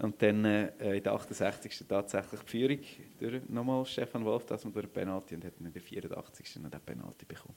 Und 0.00 0.20
dann 0.22 0.44
äh, 0.44 0.96
in 0.96 1.02
der 1.02 1.12
68. 1.12 1.84
tatsächlich 1.88 2.40
die 2.40 2.46
Führung 2.46 2.78
durch 3.20 3.48
nochmal 3.48 3.84
Stefan 3.84 4.24
Wolf, 4.24 4.46
das 4.46 4.62
durch 4.62 4.74
den 4.74 4.90
Penalty 4.90 5.34
und 5.36 5.44
hat 5.44 5.54
in 5.60 5.72
der 5.72 5.82
84. 5.82 6.62
noch 6.62 6.70
den 6.70 6.80
Penalty 6.80 7.24
bekommen. 7.24 7.54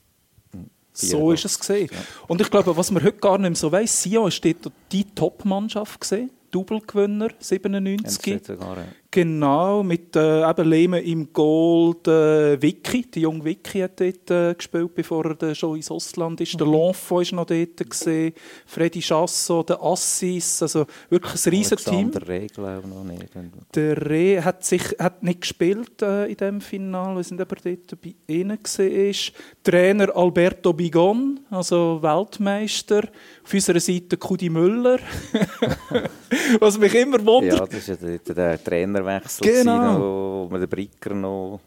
So 0.92 1.32
ist 1.32 1.44
es 1.44 1.58
gesehen. 1.58 1.88
Und 2.26 2.40
ich 2.40 2.50
glaube, 2.50 2.76
was 2.76 2.90
man 2.90 3.02
heute 3.02 3.18
gar 3.18 3.38
nicht 3.38 3.50
mehr 3.50 3.56
so 3.56 3.70
weiss, 3.70 4.02
Sion 4.02 4.28
ist 4.28 4.44
dort 4.44 4.72
die 4.90 5.04
Top-Mannschaft 5.04 6.00
gesehen, 6.00 6.30
Double-Gewinner, 6.50 7.28
97. 7.38 8.32
Haben 8.32 8.40
sie 8.40 8.52
sogar, 8.52 8.78
äh, 8.78 8.84
Genau, 9.10 9.82
mit 9.82 10.14
äh, 10.16 10.46
eben 10.48 10.68
Lehmann 10.68 11.02
im 11.02 11.32
Goal, 11.32 11.94
der 12.04 12.60
Vicky, 12.60 13.10
die 13.10 13.22
junge 13.22 13.42
Vicky 13.42 13.80
hat 13.80 13.98
dort 13.98 14.30
äh, 14.30 14.52
gespielt, 14.54 14.94
bevor 14.94 15.34
er 15.40 15.54
schon 15.54 15.76
ins 15.76 15.90
Ausland 15.90 16.42
ist. 16.42 16.60
Der 16.60 16.66
L'Enfant 16.66 17.22
ist 17.22 17.32
noch 17.32 17.46
dort 17.46 17.88
gesehen, 17.88 18.34
Freddy 18.66 19.00
Chasso, 19.00 19.62
der 19.62 19.82
Assis, 19.82 20.60
also 20.60 20.84
wirklich 21.08 21.46
ein 21.46 21.50
riesen 21.50 21.78
Team. 21.78 22.10
Alexander 22.12 22.28
Regel 22.28 22.64
auch 22.66 22.86
noch 22.86 23.04
nicht. 23.04 23.30
Der 23.74 24.10
Re 24.10 24.44
hat, 24.44 24.62
sich, 24.66 24.82
hat 24.98 25.22
nicht 25.22 25.40
gespielt 25.40 26.02
äh, 26.02 26.26
in 26.26 26.36
diesem 26.36 26.60
Finale, 26.60 27.16
wir 27.16 27.24
sind 27.24 27.40
aber 27.40 27.56
dort 27.56 27.98
bei 28.02 28.14
ihnen 28.26 28.58
war. 28.58 29.14
Trainer 29.62 30.14
Alberto 30.14 30.74
Bigon, 30.74 31.40
also 31.48 31.98
Weltmeister. 32.02 33.08
Auf 33.42 33.54
unserer 33.54 33.80
Seite 33.80 34.18
Kudi 34.18 34.50
Müller. 34.50 34.98
Was 36.60 36.78
mich 36.78 36.94
immer 36.94 37.24
wundert. 37.24 37.58
Ja, 37.58 37.66
das 37.66 37.88
war 37.88 38.10
ja 38.10 38.18
der, 38.18 38.58
der 38.58 38.58
Trainerwechsel, 39.04 39.46
Genau. 39.46 39.98
noch, 39.98 40.50
wo 40.50 40.56
den 40.58 40.68
Bricker 40.68 41.14
noch 41.14 41.60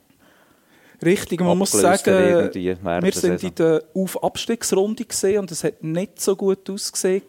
Richtig, 1.03 1.41
man 1.41 1.57
muss 1.57 1.71
sagen, 1.71 2.51
wir 2.53 3.11
sind 3.11 3.39
Saison. 3.39 3.49
in 3.49 3.55
der 3.55 3.83
Auf-Abstiegsrunde 3.95 5.03
gesehen 5.05 5.39
und 5.39 5.49
es 5.51 5.63
hat 5.63 5.83
nicht 5.83 6.21
so 6.21 6.35
gut 6.35 6.69
ausgesehen. 6.69 7.23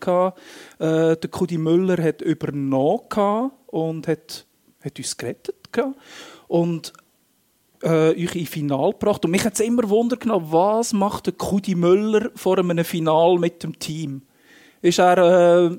Äh, 0.79 1.17
der 1.17 1.29
Kudi 1.31 1.57
Müller 1.57 2.03
hat 2.03 2.21
übernommen 2.21 3.51
und 3.69 4.09
hat, 4.09 4.45
hat 4.85 4.99
uns 4.99 5.17
gerettet. 5.17 5.57
Und 6.49 6.93
äh, 7.83 8.11
euch 8.11 8.37
in 8.37 8.47
Final 8.47 8.93
gebracht. 8.93 9.25
Und 9.25 9.31
mich 9.31 9.45
hat 9.45 9.55
es 9.55 9.61
immer 9.61 9.89
Wunder 9.89 10.17
genommen, 10.17 10.49
was 10.51 10.93
macht 10.93 11.27
der 11.27 11.33
Kudi 11.33 11.75
Müller 11.75 12.31
vor 12.35 12.59
einem 12.59 12.85
Final 12.85 13.39
mit 13.39 13.63
dem 13.63 13.79
Team? 13.79 14.21
Ist 14.83 14.99
er, 14.99 15.17
äh, 15.71 15.79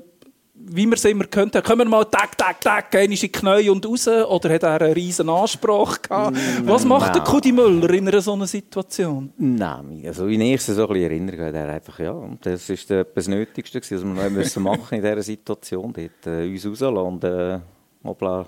wie 0.56 0.86
wir 0.86 0.94
es 0.94 1.04
immer 1.04 1.24
könnten, 1.24 1.62
können 1.62 1.80
wir 1.80 1.84
mal 1.84 2.04
tak, 2.04 2.38
tak, 2.38 2.60
tak, 2.60 2.94
einmal 2.94 3.12
in 3.12 3.18
die 3.18 3.28
Knie 3.28 3.68
und 3.68 3.84
raus? 3.84 4.06
Oder 4.06 4.54
hat 4.54 4.62
er 4.62 4.80
einen 4.80 4.92
riesen 4.92 5.28
Anspruch 5.28 6.00
gehabt? 6.00 6.36
Was 6.64 6.84
macht 6.84 7.14
der 7.14 7.22
nein. 7.22 7.30
Kudi 7.30 7.52
Müller 7.52 7.90
in 7.90 8.06
einer 8.06 8.20
solchen 8.20 8.46
Situation? 8.46 9.32
Nein, 9.36 10.04
also 10.06 10.26
in 10.26 10.40
erster 10.40 10.74
so 10.74 10.82
ein 10.82 10.88
bisschen 10.88 11.10
Erinnerung 11.10 11.40
hat 11.46 11.54
er 11.54 11.68
einfach, 11.68 11.98
ja, 11.98 12.16
das 12.40 12.70
ist 12.70 12.88
das 12.88 13.28
Nötigste 13.28 13.80
was 13.80 13.90
wir 13.90 13.98
noch 14.04 14.30
müssen 14.30 14.62
machen 14.62 14.96
in 14.96 15.02
dieser 15.02 15.22
Situation, 15.22 15.92
dort, 15.92 16.26
äh, 16.26 16.48
uns 16.48 16.64
rauslassen 16.66 16.96
und 16.96 17.24
äh, 17.24 17.58
hoppla, 18.04 18.46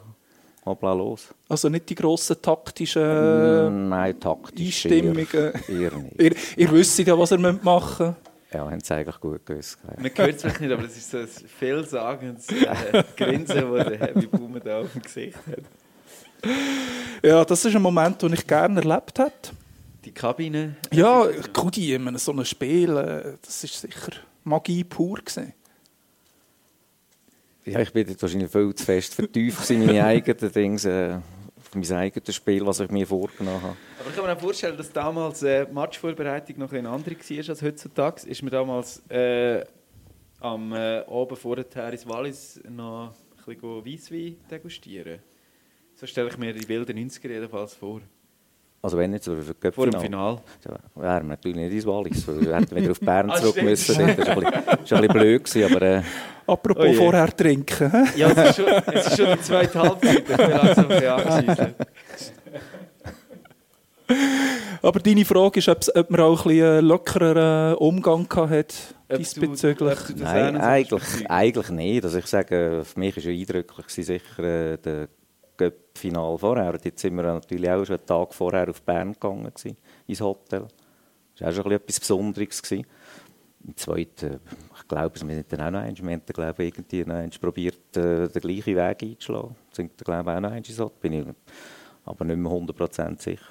hoppla 0.64 0.92
los. 0.92 1.34
Also 1.48 1.68
nicht 1.68 1.90
die 1.90 1.96
grossen 1.96 2.36
taktischen 2.40 3.88
Nein, 3.88 4.20
taktisch 4.20 4.86
Einstimmungen. 4.86 5.26
Eher, 5.32 5.68
eher 5.68 5.92
nicht. 5.96 6.20
Ihr, 6.22 6.34
ihr 6.56 6.72
wisst 6.72 6.98
ja, 7.00 7.18
was 7.18 7.32
ihr 7.32 7.38
machen 7.38 8.06
müsst. 8.06 8.35
Ja, 8.56 8.70
haben 8.70 8.80
sie 8.80 8.94
eigentlich 8.94 9.20
gut 9.20 9.44
gewusst. 9.44 9.76
ja. 9.86 10.02
Man 10.02 10.10
hört 10.14 10.36
es 10.36 10.40
vielleicht 10.40 10.60
nicht, 10.62 10.72
aber 10.72 10.84
es 10.84 10.96
ist 10.96 11.10
so 11.10 11.18
ein 11.18 11.28
vielsagendes 11.28 12.48
äh, 12.48 13.04
Grinsen, 13.14 13.70
das 13.70 13.86
der 13.86 13.98
Heavy 13.98 14.26
Boomer 14.26 14.60
da 14.60 14.80
auf 14.80 14.92
dem 14.92 15.02
Gesicht 15.02 15.36
hat. 15.46 16.52
Ja, 17.22 17.44
das 17.44 17.64
ist 17.66 17.76
ein 17.76 17.82
Moment, 17.82 18.22
den 18.22 18.32
ich 18.32 18.46
gerne 18.46 18.80
erlebt 18.80 19.18
hätte. 19.18 19.50
Die 20.06 20.12
Kabine. 20.12 20.76
Ja, 20.90 21.26
Kudi, 21.52 21.92
in 21.92 22.16
so 22.16 22.32
einem 22.32 22.46
Spiel, 22.46 22.96
äh, 22.96 23.36
das 23.42 23.62
ist 23.62 23.78
sicher 23.78 24.12
Magie 24.44 24.84
pur 24.84 25.18
gewesen. 25.18 25.52
Ja, 27.66 27.80
ich 27.80 27.92
bin 27.92 28.06
dort 28.06 28.22
wahrscheinlich 28.22 28.50
viel 28.50 28.74
zu 28.74 28.84
fest 28.84 29.14
vertieft 29.14 29.68
in 29.68 29.84
meine 29.84 30.02
eigenen 30.02 30.52
Dinge, 30.52 30.80
äh, 30.82 31.18
mein 31.74 31.92
eigenes 31.92 32.34
Spiel, 32.34 32.64
was 32.64 32.80
ich 32.80 32.90
mir 32.90 33.06
vorgenommen 33.06 33.60
habe. 33.60 33.76
Aber 34.06 34.12
ich 34.12 34.20
kann 34.20 34.26
mir 34.26 34.36
auch 34.36 34.40
vorstellen, 34.40 34.76
dass 34.76 34.92
damals 34.92 35.42
äh, 35.42 35.66
die 35.66 35.72
Matchvorbereitung 35.72 36.58
noch 36.58 36.72
ein 36.72 36.86
andere 36.86 37.16
war 37.16 37.48
als 37.48 37.60
heutzutage. 37.60 38.28
Ist 38.28 38.40
man 38.40 38.52
damals 38.52 39.02
äh, 39.10 39.64
am 40.38 40.72
äh, 40.72 40.98
Abend 41.08 41.36
vorher 41.36 41.92
ins 41.92 42.08
Wallis 42.08 42.60
noch 42.70 43.12
ein 43.48 43.56
bisschen 43.56 43.84
Weisswein 43.84 44.36
degustieren. 44.48 45.18
So 45.96 46.06
stelle 46.06 46.28
ich 46.28 46.38
mir 46.38 46.52
die 46.52 46.68
wilden 46.68 46.96
90er 46.96 47.28
jedenfalls 47.28 47.74
vor. 47.74 48.00
Also 48.80 48.96
wenn 48.96 49.10
nicht 49.10 49.24
so 49.24 49.34
für 49.34 49.54
die 49.54 49.72
Vor 49.72 49.90
dem. 49.90 50.00
Finale. 50.00 50.40
Ja, 50.64 50.78
wären 50.94 51.24
wir 51.24 51.30
natürlich 51.30 51.56
nicht 51.56 51.72
ins 51.72 51.86
Wallis, 51.86 52.28
weil 52.28 52.40
wir 52.42 52.54
hätten 52.54 52.76
wieder 52.76 52.92
auf 52.92 53.00
Bern 53.00 53.30
Ah, 53.32 53.34
zurück 53.34 53.60
müssen. 53.60 53.98
Das 53.98 53.98
war 53.98 54.06
ein 54.08 54.16
bisschen, 54.16 54.52
das 54.52 54.92
ein 54.92 55.00
bisschen 55.00 55.08
blöd, 55.08 55.44
gewesen, 55.44 55.74
aber 55.74 55.82
äh, 55.82 56.02
Apropos 56.46 56.86
Oh 56.90 56.92
vorher 56.92 57.36
trinken. 57.36 57.90
Ja, 58.14 58.28
es 58.28 58.50
ist 58.50 58.56
schon, 58.56 58.66
es 58.68 59.06
ist 59.08 59.16
schon 59.16 59.32
die 59.32 59.40
zweite 59.40 59.80
Halbzeit. 59.80 60.18
Ich 60.18 60.24
bin 60.24 60.50
langsam 60.50 60.90
ein 60.92 61.46
bisschen. 61.46 61.74
Aber 64.82 65.00
deine 65.00 65.24
Frage 65.24 65.58
ist, 65.58 65.68
ob, 65.68 66.10
man 66.10 66.20
auch 66.20 66.44
ein 66.44 66.48
bisschen 66.48 66.84
lockeren 66.86 67.74
Umgang 67.76 68.28
gehabt 68.28 68.50
hat 68.50 68.74
du- 69.08 69.16
diesbezüglich. 69.18 69.98
du 70.16 70.22
nein, 70.22 70.56
eigentlich, 70.58 71.30
eigentlich 71.30 71.68
nicht. 71.70 72.04
Also 72.04 72.18
ich 72.18 72.26
sage, 72.26 72.82
für 72.84 72.98
mich 72.98 73.16
war 73.16 73.22
ja 73.24 73.30
eindrücklich 73.40 73.88
sicher 73.88 74.38
äh, 74.44 74.78
der 74.78 75.08
Göpp-Final 75.56 76.38
vorher. 76.38 76.78
Jetzt 76.82 77.00
sind 77.00 77.16
wir 77.16 77.22
natürlich 77.22 77.70
auch 77.70 77.84
schon 77.84 77.96
einen 77.96 78.06
Tag 78.06 78.34
vorher 78.34 78.68
auf 78.68 78.82
Bern 78.82 79.12
gegangen, 79.12 79.44
gewesen, 79.52 79.76
ins 80.06 80.20
Hotel. 80.20 80.66
Das 81.38 81.40
war 81.40 81.48
auch 81.48 81.54
schon 81.54 81.64
ein 81.64 81.70
bisschen 81.70 81.82
etwas 81.82 82.00
Besonderes. 82.00 82.62
Gewesen. 82.62 82.86
Im 83.66 83.76
Zweiten, 83.76 84.38
ich 84.78 84.88
glaube, 84.88 85.20
wir 85.20 85.34
sind 85.34 85.52
dann 85.52 85.60
auch 85.62 85.70
noch 85.72 85.80
eins, 85.80 86.00
wir 86.00 86.12
haben 86.12 86.22
dann, 86.24 86.34
glaube 86.34 86.62
ich, 86.62 86.68
irgendwie 86.72 87.04
noch 87.04 87.16
eins 87.16 87.36
probiert, 87.38 87.96
äh, 87.96 88.28
den 88.28 88.40
gleichen 88.40 88.76
Weg 88.76 89.02
einzuschlagen. 89.02 89.56
Sind 89.72 89.92
dann, 89.96 90.04
glaube 90.04 90.30
ich, 90.30 90.36
auch 90.36 90.40
noch 90.40 90.52
eins 90.52 90.68
ins 90.68 90.78
Hotel. 90.78 90.96
Bin 91.00 91.12
ich 91.14 91.26
aber 92.04 92.24
nicht 92.24 92.36
mehr 92.36 92.52
100% 92.52 93.20
sicher. 93.20 93.42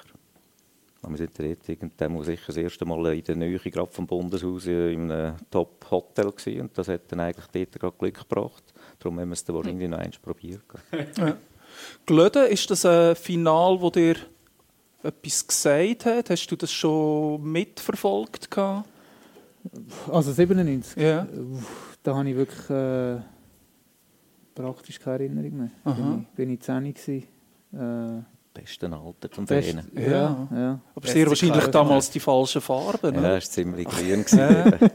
Wir 1.08 1.16
sind 1.18 1.38
dort 1.38 1.68
irgendwann 1.68 2.14
mal 2.14 2.24
sicher 2.24 2.46
das 2.48 2.56
erste 2.56 2.84
Mal 2.84 3.14
in 3.14 3.24
der 3.24 3.36
Nähe 3.36 3.58
gerade 3.58 3.92
vom 3.92 4.06
Bundeshaus 4.06 4.66
äh, 4.66 4.92
in 4.92 5.10
einem 5.10 5.36
Top-Hotel 5.50 6.32
gewesen. 6.32 6.60
Und 6.62 6.78
das 6.78 6.88
hat 6.88 7.02
dann 7.08 7.20
eigentlich 7.20 7.46
dort 7.46 7.80
gerade 7.80 7.96
Glück 7.98 8.28
gebracht. 8.28 8.74
Darum 8.98 9.20
haben 9.20 9.28
wir 9.28 9.34
es 9.34 9.44
dann 9.44 9.56
wahrscheinlich 9.56 9.88
noch 9.88 9.98
eins 9.98 10.18
probiert. 10.18 10.62
Glöden, 12.06 12.46
ist 12.46 12.70
das 12.70 12.84
ein 12.84 13.14
Final, 13.16 13.80
wo 13.80 13.90
dir 13.90 14.16
etwas 15.02 15.46
gesagt 15.46 16.06
hat? 16.06 16.30
Hast 16.30 16.46
du 16.48 16.56
das 16.56 16.72
schon 16.72 17.42
mitverfolgt? 17.42 18.50
gehabt? 18.50 18.88
Also 20.10 20.32
97. 20.32 21.02
Ja. 21.02 21.26
Da 22.02 22.14
habe 22.14 22.30
ich 22.30 22.36
wirklich 22.36 22.70
äh, 22.70 23.20
praktisch 24.54 24.98
keine 25.00 25.24
Erinnerung 25.24 25.56
mehr. 25.58 25.70
Aha. 25.84 25.94
Bin 25.94 26.20
ich, 26.20 26.28
bin 26.36 26.50
ich 26.50 26.60
10 26.60 26.94
gewesen. 26.94 27.26
Äh, 27.72 28.35
Besten 28.60 28.92
Alter 28.92 29.30
zum 29.30 29.44
best, 29.46 29.68
Ferien. 29.68 29.90
Ja. 29.94 30.10
ja, 30.10 30.48
ja. 30.54 30.80
Aber 30.94 31.06
sehr 31.08 31.26
wahrscheinlich 31.26 31.58
klar. 31.58 31.70
damals 31.70 32.10
die 32.10 32.20
falschen 32.20 32.60
Farben. 32.60 33.14
Ja, 33.14 33.20
ne? 33.20 33.28
das 33.34 33.46
war 33.46 33.50
ziemlich 33.50 33.88
grün. 33.88 34.24
gewesen. 34.24 34.90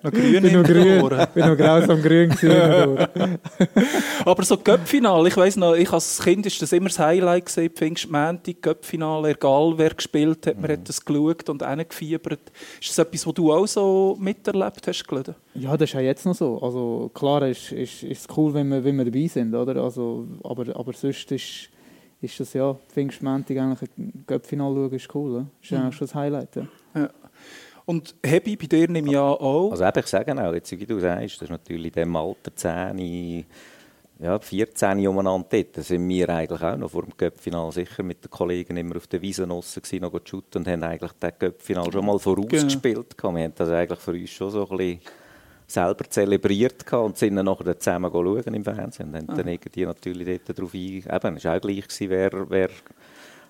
Noch 0.02 0.12
grün 0.12 0.42
bin 0.42 0.52
noch 0.52 0.64
grün. 0.64 1.26
Bin 1.34 1.48
noch 1.48 1.56
grausam 1.56 2.02
grün 2.02 2.30
gewesen. 2.30 3.08
Aber 4.24 4.42
so 4.42 4.56
Göppfinale, 4.56 5.28
ich 5.28 5.36
weiss 5.36 5.56
noch, 5.56 5.74
ich 5.74 5.90
als 5.92 6.20
Kind 6.20 6.46
ist 6.46 6.60
das 6.62 6.72
immer 6.72 6.88
das 6.88 6.98
Highlight 6.98 7.46
gesehen, 7.46 7.70
Pfingstmäntig, 7.70 8.62
Göppfinale, 8.62 9.30
egal 9.30 9.74
wer 9.76 9.90
gespielt 9.90 10.46
hat, 10.46 10.60
man 10.60 10.70
hat 10.70 10.88
das 10.88 11.04
geschaut 11.04 11.48
und 11.48 11.62
gefiebert. 11.88 12.52
Ist 12.80 12.90
das 12.90 12.98
etwas, 12.98 13.26
was 13.26 13.34
du 13.34 13.52
auch 13.52 13.66
so 13.66 14.16
miterlebt 14.20 14.86
hast, 14.86 15.06
Glöden? 15.06 15.34
Ja, 15.54 15.76
das 15.76 15.90
ist 15.90 15.94
ja 15.94 16.00
jetzt 16.00 16.24
noch 16.24 16.34
so. 16.34 16.60
Also 16.62 17.10
klar 17.12 17.46
ist 17.46 17.70
ist, 17.72 18.02
ist 18.02 18.20
es 18.30 18.36
cool, 18.36 18.54
wenn 18.54 18.68
wir, 18.68 18.84
wenn 18.84 18.96
wir 18.96 19.04
dabei 19.04 19.26
sind, 19.26 19.54
oder? 19.54 19.82
Also, 19.82 20.26
aber, 20.42 20.76
aber 20.76 20.92
sonst 20.92 21.30
ist, 21.32 21.68
ist 22.20 22.40
das 22.40 22.52
ja, 22.52 22.74
Pfingstmäntig 22.88 23.58
eigentlich 23.58 23.90
ein 23.96 24.24
Göppfinale 24.26 24.74
schauen, 24.74 24.92
ist 24.92 25.14
cool. 25.14 25.30
Oder? 25.32 25.46
Ist 25.62 25.72
eigentlich 25.72 25.94
schon 25.94 26.06
das 26.06 26.14
Highlight. 26.14 26.56
Ja. 26.56 27.10
Und 27.86 28.14
Hebi, 28.24 28.56
bei 28.56 28.66
dir 28.66 28.88
nehme 28.88 29.08
ich 29.08 29.14
ja 29.14 29.22
auch. 29.22 29.70
Also 29.72 29.84
eben, 29.84 29.98
ich 29.98 30.06
sage 30.06 30.48
auch, 30.48 30.54
jetzt, 30.54 30.70
wie 30.70 30.86
du 30.86 31.00
sagst, 31.00 31.36
das 31.36 31.42
ist 31.42 31.50
natürlich 31.50 31.86
in 31.86 31.92
diesem 31.92 32.16
Alter 32.16 32.54
10, 32.54 33.44
ja, 34.20 34.38
14 34.38 35.08
umeinander 35.08 35.48
dort. 35.50 35.78
Da 35.78 35.82
sind 35.82 36.08
wir 36.08 36.28
eigentlich 36.28 36.62
auch 36.62 36.76
noch 36.76 36.90
vor 36.90 37.02
dem 37.02 37.16
Göppfinal 37.16 37.72
sicher 37.72 38.02
mit 38.02 38.22
den 38.22 38.30
Kollegen 38.30 38.76
immer 38.76 38.96
auf 38.96 39.06
der 39.06 39.22
Wiese 39.22 39.46
draussen 39.46 39.82
gewesen, 39.82 40.02
noch 40.02 40.20
shooten 40.24 40.58
und 40.58 40.68
haben 40.68 40.82
eigentlich 40.82 41.12
das 41.18 41.32
Göppfinal 41.38 41.90
schon 41.90 42.04
mal 42.06 42.18
vorausgespielt. 42.18 43.16
gehabt. 43.16 43.34
Wir 43.34 43.44
haben 43.44 43.54
das 43.56 43.70
eigentlich 43.70 44.00
für 44.00 44.12
uns 44.12 44.30
schon 44.30 44.50
so 44.50 44.68
ein 44.68 44.76
bisschen 44.76 45.00
selber 45.70 46.08
zelebriert 46.08 46.84
gehabt 46.84 47.04
und 47.06 47.18
sind 47.18 47.36
dann 47.36 47.46
nachher 47.46 47.78
zusammen 47.78 48.10
schauen 48.12 48.54
im 48.54 48.64
Fernsehen. 48.64 49.08
Und 49.08 49.16
haben 49.16 49.26
dann 49.36 49.48
irgendwie 49.48 49.86
natürlich 49.86 50.40
dort 50.44 50.58
darauf 50.58 50.74
ein... 50.74 50.80
Eben, 50.80 51.36
es 51.36 51.44
war 51.44 51.56
auch 51.56 51.60
gleich, 51.60 51.88
gewesen, 51.88 52.10
wer, 52.10 52.50
wer, 52.50 52.68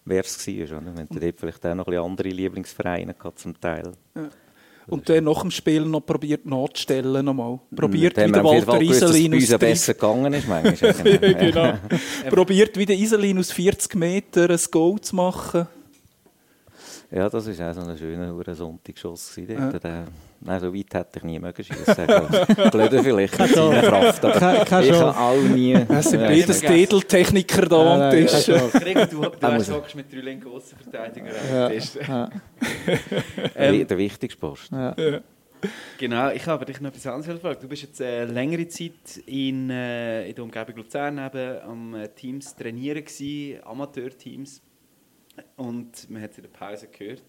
wer 0.04 0.20
es 0.24 0.46
war. 0.46 0.54
Oder? 0.78 0.94
Wir 0.94 1.02
hatten 1.02 1.20
dort 1.20 1.40
vielleicht 1.40 1.66
auch 1.66 1.74
noch 1.74 1.86
ein 1.86 1.98
andere 1.98 2.28
Lieblingsvereine 2.28 3.14
gehabt, 3.14 3.38
zum 3.38 3.58
Teil. 3.60 3.92
Und 4.86 5.08
dann 5.08 5.24
nach 5.24 5.40
dem 5.42 5.50
Spiel 5.50 5.84
noch 5.84 6.00
probiert 6.00 6.44
nachzustellen 6.46 7.24
nochmal. 7.24 7.60
Probiert 7.74 8.16
wie 8.16 8.32
der 8.32 8.44
Walter 8.44 8.80
Iselin 8.80 9.34
aus 9.34 9.40
uns 9.40 9.50
ja 9.50 9.58
30 9.58 9.58
besser 9.58 9.94
gegangen 9.94 10.32
ist, 10.32 10.48
manchmal. 10.48 10.92
genau. 11.34 11.74
Probiert 12.28 12.76
wie 12.76 12.86
der 12.86 12.96
Iselin 12.96 13.38
aus 13.38 13.52
40 13.52 13.94
Metern 13.94 14.50
ein 14.50 14.60
Goal 14.70 15.00
zu 15.00 15.14
machen. 15.14 15.68
Ja, 17.10 17.28
das 17.28 17.46
war 17.58 17.70
auch 17.70 17.74
so 17.74 17.80
ein 17.88 17.98
schöner 17.98 18.54
Sonntagsschuss. 18.54 19.36
Ja. 19.36 19.72
Der- 19.72 20.06
Nein, 20.42 20.58
so 20.60 20.74
weit 20.74 20.94
hätte 20.94 21.18
ich 21.18 21.22
nie 21.24 21.38
mögen 21.38 21.62
schiessen. 21.62 22.06
Blöder 22.70 23.02
vielleicht 23.04 23.38
mit 23.38 23.48
seiner 23.50 23.82
Kraft, 23.82 24.24
aber 24.24 24.64
keine 24.64 24.86
ich 24.86 24.92
habe 24.92 25.16
auch 25.18 25.36
nie... 25.42 25.74
Es 25.74 26.10
sind 26.10 26.20
beides 26.20 26.60
Tädeltechniker 26.60 27.66
da 27.66 27.84
Ja, 27.84 28.08
am 28.08 28.10
Tisch. 28.10 28.46
du, 28.46 28.52
du 29.10 29.18
muss 29.20 29.36
hast 29.42 29.70
hockst 29.72 29.94
mit 29.96 30.10
drei 30.12 30.20
linken 30.20 30.48
Außenverteidigern 30.48 31.34
Ja. 31.52 31.66
am 31.66 31.72
Tisch. 31.72 31.90
Ähm, 33.54 33.86
der 33.86 33.98
wichtigste 33.98 34.38
Post. 34.40 34.72
ja. 34.72 34.94
Genau, 35.98 36.30
ich 36.30 36.46
habe 36.46 36.64
dich 36.64 36.80
noch 36.80 36.88
etwas 36.88 37.06
anderes 37.06 37.26
gefragt. 37.34 37.62
Du 37.62 37.68
bist 37.68 37.82
jetzt 37.82 38.00
äh, 38.00 38.24
längere 38.24 38.66
Zeit 38.68 39.18
in, 39.26 39.68
äh, 39.68 40.26
in 40.28 40.34
der 40.34 40.44
Umgebung 40.44 40.76
Luzern 40.76 41.18
eben 41.18 41.60
am 41.60 41.94
äh, 41.94 42.08
Teams 42.08 42.56
trainieren 42.56 43.04
gewesen, 43.04 43.62
Amateurteams. 43.64 44.62
Und 45.56 46.08
man 46.08 46.22
hat 46.22 46.30
es 46.32 46.38
in 46.38 46.44
der 46.44 46.50
Pause 46.50 46.88
gehört. 46.88 47.22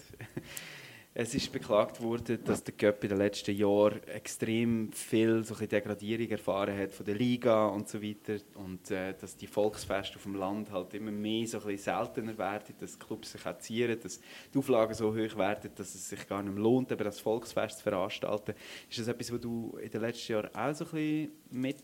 Es 1.13 1.35
ist 1.35 1.51
beklagt 1.51 2.01
worden, 2.01 2.41
dass 2.45 2.63
der 2.63 2.73
Göpp 2.73 3.03
in 3.03 3.09
den 3.09 3.17
letzten 3.17 3.53
Jahren 3.53 4.01
extrem 4.07 4.93
viel 4.93 5.43
so 5.43 5.55
Degradierung 5.55 6.29
erfahren 6.29 6.77
hat 6.77 6.93
von 6.93 7.05
der 7.05 7.15
Liga 7.15 7.67
und 7.67 7.89
so 7.89 8.01
weiter. 8.01 8.37
Und 8.53 8.89
äh, 8.91 9.13
dass 9.19 9.35
die 9.35 9.47
Volksfeste 9.47 10.15
auf 10.15 10.23
dem 10.23 10.35
Land 10.35 10.71
halt 10.71 10.93
immer 10.93 11.11
mehr 11.11 11.45
so 11.47 11.59
seltener 11.59 12.37
werden, 12.37 12.75
dass 12.79 12.97
Clubs 12.97 13.33
sich 13.33 13.41
zieren, 13.59 13.99
dass 14.01 14.21
die 14.53 14.57
Auflagen 14.57 14.93
so 14.93 15.09
hoch 15.11 15.37
werden, 15.37 15.71
dass 15.75 15.93
es 15.93 16.07
sich 16.07 16.25
gar 16.29 16.41
nicht 16.43 16.53
mehr 16.53 16.63
lohnt, 16.63 16.93
eben 16.93 17.03
das 17.03 17.19
Volksfest 17.19 17.79
zu 17.79 17.83
veranstalten. 17.83 18.53
Ist 18.89 18.99
das 18.99 19.09
etwas, 19.09 19.33
was 19.33 19.41
du 19.41 19.77
in 19.83 19.91
den 19.91 19.99
letzten 19.99 20.31
Jahren 20.31 20.55
auch 20.55 20.73
so 20.73 20.85
ein 20.85 20.91
bisschen 20.91 21.31
mit, 21.51 21.83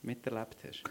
miterlebt 0.00 0.56
hast? 0.66 0.82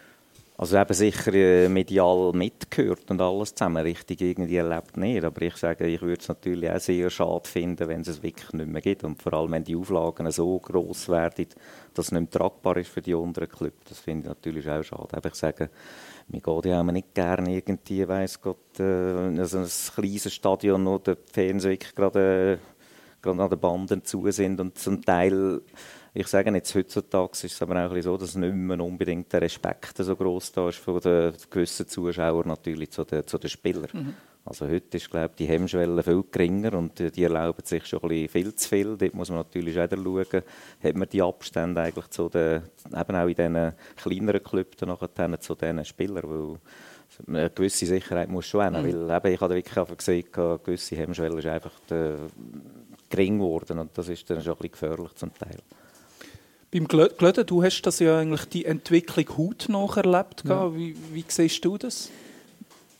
Also 0.58 0.78
eben 0.78 0.94
sicher 0.94 1.34
äh, 1.34 1.70
medial 1.70 2.34
mitgehört 2.34 3.10
und 3.10 3.20
alles 3.20 3.56
zusammen, 3.56 3.84
richtig 3.84 4.22
irgendwie 4.22 4.58
erlebt 4.58 4.96
nicht. 4.96 5.24
Aber 5.24 5.42
ich 5.42 5.56
sage, 5.58 5.88
ich 5.88 6.02
würde 6.02 6.22
es 6.22 6.28
natürlich 6.28 6.70
auch 6.70 6.80
sehr 6.80 7.10
schade 7.10 7.50
finden, 7.50 7.88
wenn 7.88 8.02
es 8.02 8.10
es 8.10 8.22
wirklich 8.22 8.54
nicht 8.54 8.70
mehr 8.70 8.82
gibt. 8.82 9.04
Und 9.04 9.20
vor 9.22 9.34
allem, 9.34 9.54
wenn 9.54 9.64
die 9.64 9.76
Auflagen 9.76 10.30
so 10.30 10.60
gross 10.60 11.10
werden, 11.10 11.48
dass 11.96 12.06
es 12.06 12.12
nicht 12.12 12.22
mehr 12.22 12.30
tragbar 12.30 12.78
ist 12.78 12.92
für 12.92 13.02
die 13.02 13.16
unteren 13.16 13.50
Clubs. 13.50 13.90
Das 13.90 14.00
finde 14.00 14.24
ich 14.24 14.28
natürlich 14.30 14.70
auch 14.70 14.84
schade. 14.84 15.18
Aber 15.18 15.30
ich 15.30 15.36
sage, 15.36 15.72
mir 16.28 16.42
geht 16.42 16.66
ja 16.66 16.82
auch 16.82 16.84
nicht 16.84 17.14
gerne 17.14 17.56
irgendwie, 17.56 18.08
weiss 18.08 18.40
Gott, 18.40 18.80
äh, 18.80 18.84
also 19.40 19.60
ein 19.60 19.68
kleines 19.96 20.34
Stadion, 20.34 20.86
wo 20.86 20.98
die 21.00 21.16
Fans 21.34 21.64
wirklich 21.64 21.96
gerade, 21.96 22.60
äh, 22.60 23.22
gerade 23.22 23.44
an 23.44 23.50
den 23.50 23.60
Banden 23.60 24.04
zu 24.04 24.30
sind 24.32 24.60
und 24.60 24.78
zum 24.78 25.02
Teil 25.04 25.62
ich 26.14 26.28
sage 26.28 26.52
jetzt, 26.52 26.76
heutzutage 26.76 27.32
ist 27.32 27.46
es 27.46 27.62
aber 27.62 27.86
auch 27.86 28.02
so, 28.02 28.18
dass 28.18 28.36
nicht 28.36 28.54
mehr 28.54 28.80
unbedingt 28.80 29.32
der 29.32 29.42
Respekt 29.42 29.98
so 29.98 30.16
groß 30.16 30.52
da 30.52 30.70
ist 30.70 30.80
von 30.80 31.00
den 31.00 31.34
gewissen 31.50 31.88
Zuschauern 31.88 32.50
natürlich 32.50 32.92
zu 32.92 33.06
den, 33.06 33.26
zu 33.26 33.38
den 33.38 33.50
Spielern. 33.50 34.16
Also 34.44 34.68
heute 34.68 34.98
ist, 34.98 35.10
glaube 35.10 35.30
ich, 35.32 35.36
die 35.36 35.46
Hemmschwelle 35.46 36.02
viel 36.02 36.24
geringer 36.32 36.74
und 36.74 36.98
die, 36.98 37.12
die 37.12 37.24
erlauben 37.24 37.64
sich 37.64 37.86
schon 37.86 38.02
ein 38.02 38.10
bisschen 38.10 38.30
viel 38.30 38.56
zu 38.56 38.70
viel. 38.70 38.98
Dort 38.98 39.14
muss 39.14 39.30
man 39.30 39.40
natürlich 39.40 39.80
auch 39.80 39.88
schauen, 39.90 40.44
hat 40.84 40.96
man 40.96 41.10
die 41.10 41.22
Abstände 41.22 41.80
eigentlich 41.80 42.08
zu 42.08 42.28
den, 42.28 42.64
eben 42.88 43.16
auch 43.16 43.28
in 43.28 43.36
diesen 43.36 43.74
kleineren 43.96 44.66
nachher 44.82 45.40
zu 45.40 45.56
diesen 45.56 45.86
Spielern, 45.86 46.24
weil 46.24 46.60
eine 47.28 47.50
gewisse 47.52 47.86
Sicherheit 47.86 48.30
muss 48.30 48.48
schon 48.48 48.64
haben, 48.64 48.76
weil 48.78 49.16
eben, 49.16 49.34
ich 49.34 49.42
habe 49.42 49.54
wirklich 49.54 49.78
einfach 49.78 49.98
gesehen, 49.98 50.26
eine 50.34 50.60
gewisse 50.60 50.96
Hemmschwelle 50.96 51.38
ist 51.38 51.46
einfach 51.46 51.74
äh, 51.92 52.16
gering 53.10 53.38
geworden 53.38 53.80
und 53.80 53.96
das 53.98 54.10
ist 54.10 54.28
dann 54.30 54.42
schon 54.42 54.54
ein 54.54 54.58
bisschen 54.58 54.72
gefährlich 54.72 55.14
zum 55.16 55.34
Teil. 55.36 55.60
Beim 56.74 56.86
Glö- 56.88 57.14
Glöden, 57.18 57.46
du 57.46 57.62
hast 57.64 57.82
das 57.82 58.00
ja 58.00 58.18
eigentlich 58.20 58.46
die 58.46 58.66
Entwicklung 58.66 59.26
hautnah 59.38 59.88
erlebt. 59.96 60.44
Ja. 60.48 60.74
Wie, 60.74 60.96
wie 61.14 61.26
siehst 61.28 61.64
du 61.66 61.78
das? 61.78 62.10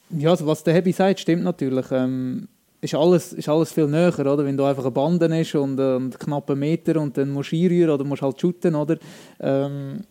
Ja, 0.10 0.32
also 0.32 0.46
was 0.46 0.64
der 0.64 0.74
Hebi 0.74 0.92
sagt, 0.92 1.22
stimmt 1.22 1.44
natürlich. 1.44 1.86
Ähm, 1.92 2.50
ist, 2.82 2.96
alles, 2.96 3.32
ist 3.32 3.48
alles 3.48 3.72
viel 3.72 3.88
näher, 3.88 4.14
oder? 4.20 4.40
Wenn 4.44 4.58
du 4.58 4.66
einfach 4.66 4.84
eine 4.84 4.92
Bande 4.92 5.26
ist 5.40 5.56
und, 5.56 5.80
äh, 5.80 5.96
und 5.96 6.20
knapp 6.20 6.50
einen 6.50 6.60
Meter 6.60 7.00
und 7.00 7.16
dann 7.18 7.30
musst 7.30 7.54
du 7.54 7.56
einrühren 7.56 7.92
oder 7.92 8.04
musst 8.04 8.22
halt 8.22 8.42
shooten, 8.42 8.76
oder? 8.76 8.98
Ähm, 9.40 10.02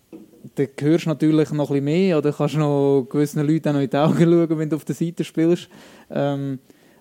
dann 0.55 0.69
hörst 0.81 1.05
du 1.05 1.11
natürlich 1.11 1.51
noch 1.53 1.69
ein 1.70 1.74
bisschen 1.74 1.85
mehr 1.85 2.16
oder 2.16 2.32
kannst 2.32 2.57
noch 2.57 3.07
gewissen 3.11 3.47
Leuten 3.47 3.69
auch 3.69 3.73
noch 3.74 3.81
in 3.82 3.91
die 3.91 3.97
Augen 3.97 4.19
schauen, 4.49 4.59
wenn 4.59 4.70
du 4.70 4.77
auf 4.77 4.87
der 4.87 4.95
Seite 4.95 5.23
spielst. 5.23 5.69
Ähm, 6.11 6.61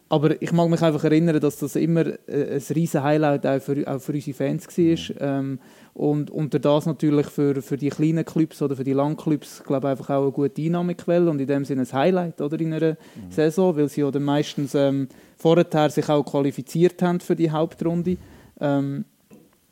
aber 0.10 0.42
ich 0.42 0.52
mag 0.52 0.68
mich 0.70 0.82
einfach 0.82 1.04
erinnern, 1.04 1.40
dass 1.40 1.60
das 1.60 1.76
immer 1.78 2.06
äh, 2.28 2.56
ein 2.56 2.64
riesen 2.76 3.02
Highlight 3.04 3.46
auch 3.46 3.62
für, 3.62 3.88
auch 3.88 4.02
für 4.02 4.12
unsere 4.12 4.36
Fans 4.36 4.68
war. 4.68 5.22
Ähm, 5.22 5.60
und 6.00 6.32
unter 6.32 6.60
das 6.60 6.86
natürlich 6.86 7.28
für, 7.28 7.62
für 7.62 7.76
die 7.76 7.90
kleinen 7.90 8.24
Clubs 8.24 8.62
oder 8.62 8.74
für 8.78 8.86
die 8.86 8.94
Landclubs, 8.94 9.62
glaube 9.66 9.90
einfach 9.90 10.10
auch 10.12 10.22
eine 10.22 10.32
gute 10.32 10.62
Einnahmequelle 10.62 11.30
und 11.30 11.42
in 11.42 11.48
dem 11.48 11.66
Sinne 11.66 11.82
ein 11.82 11.92
Highlight 11.92 12.40
oder, 12.40 12.58
in 12.58 12.74
einer 12.74 12.96
Saison, 13.30 13.76
weil 13.76 13.90
sie 13.90 14.06
oder 14.06 14.22
meistens 14.22 14.76
ähm, 14.76 15.10
vorher 15.36 15.90
sich 15.90 16.08
auch 16.08 16.24
qualifiziert 16.24 17.02
haben 17.02 17.20
für 17.20 17.36
die 17.36 17.52
Hauptrunde. 17.52 18.16
Ähm, 18.62 19.04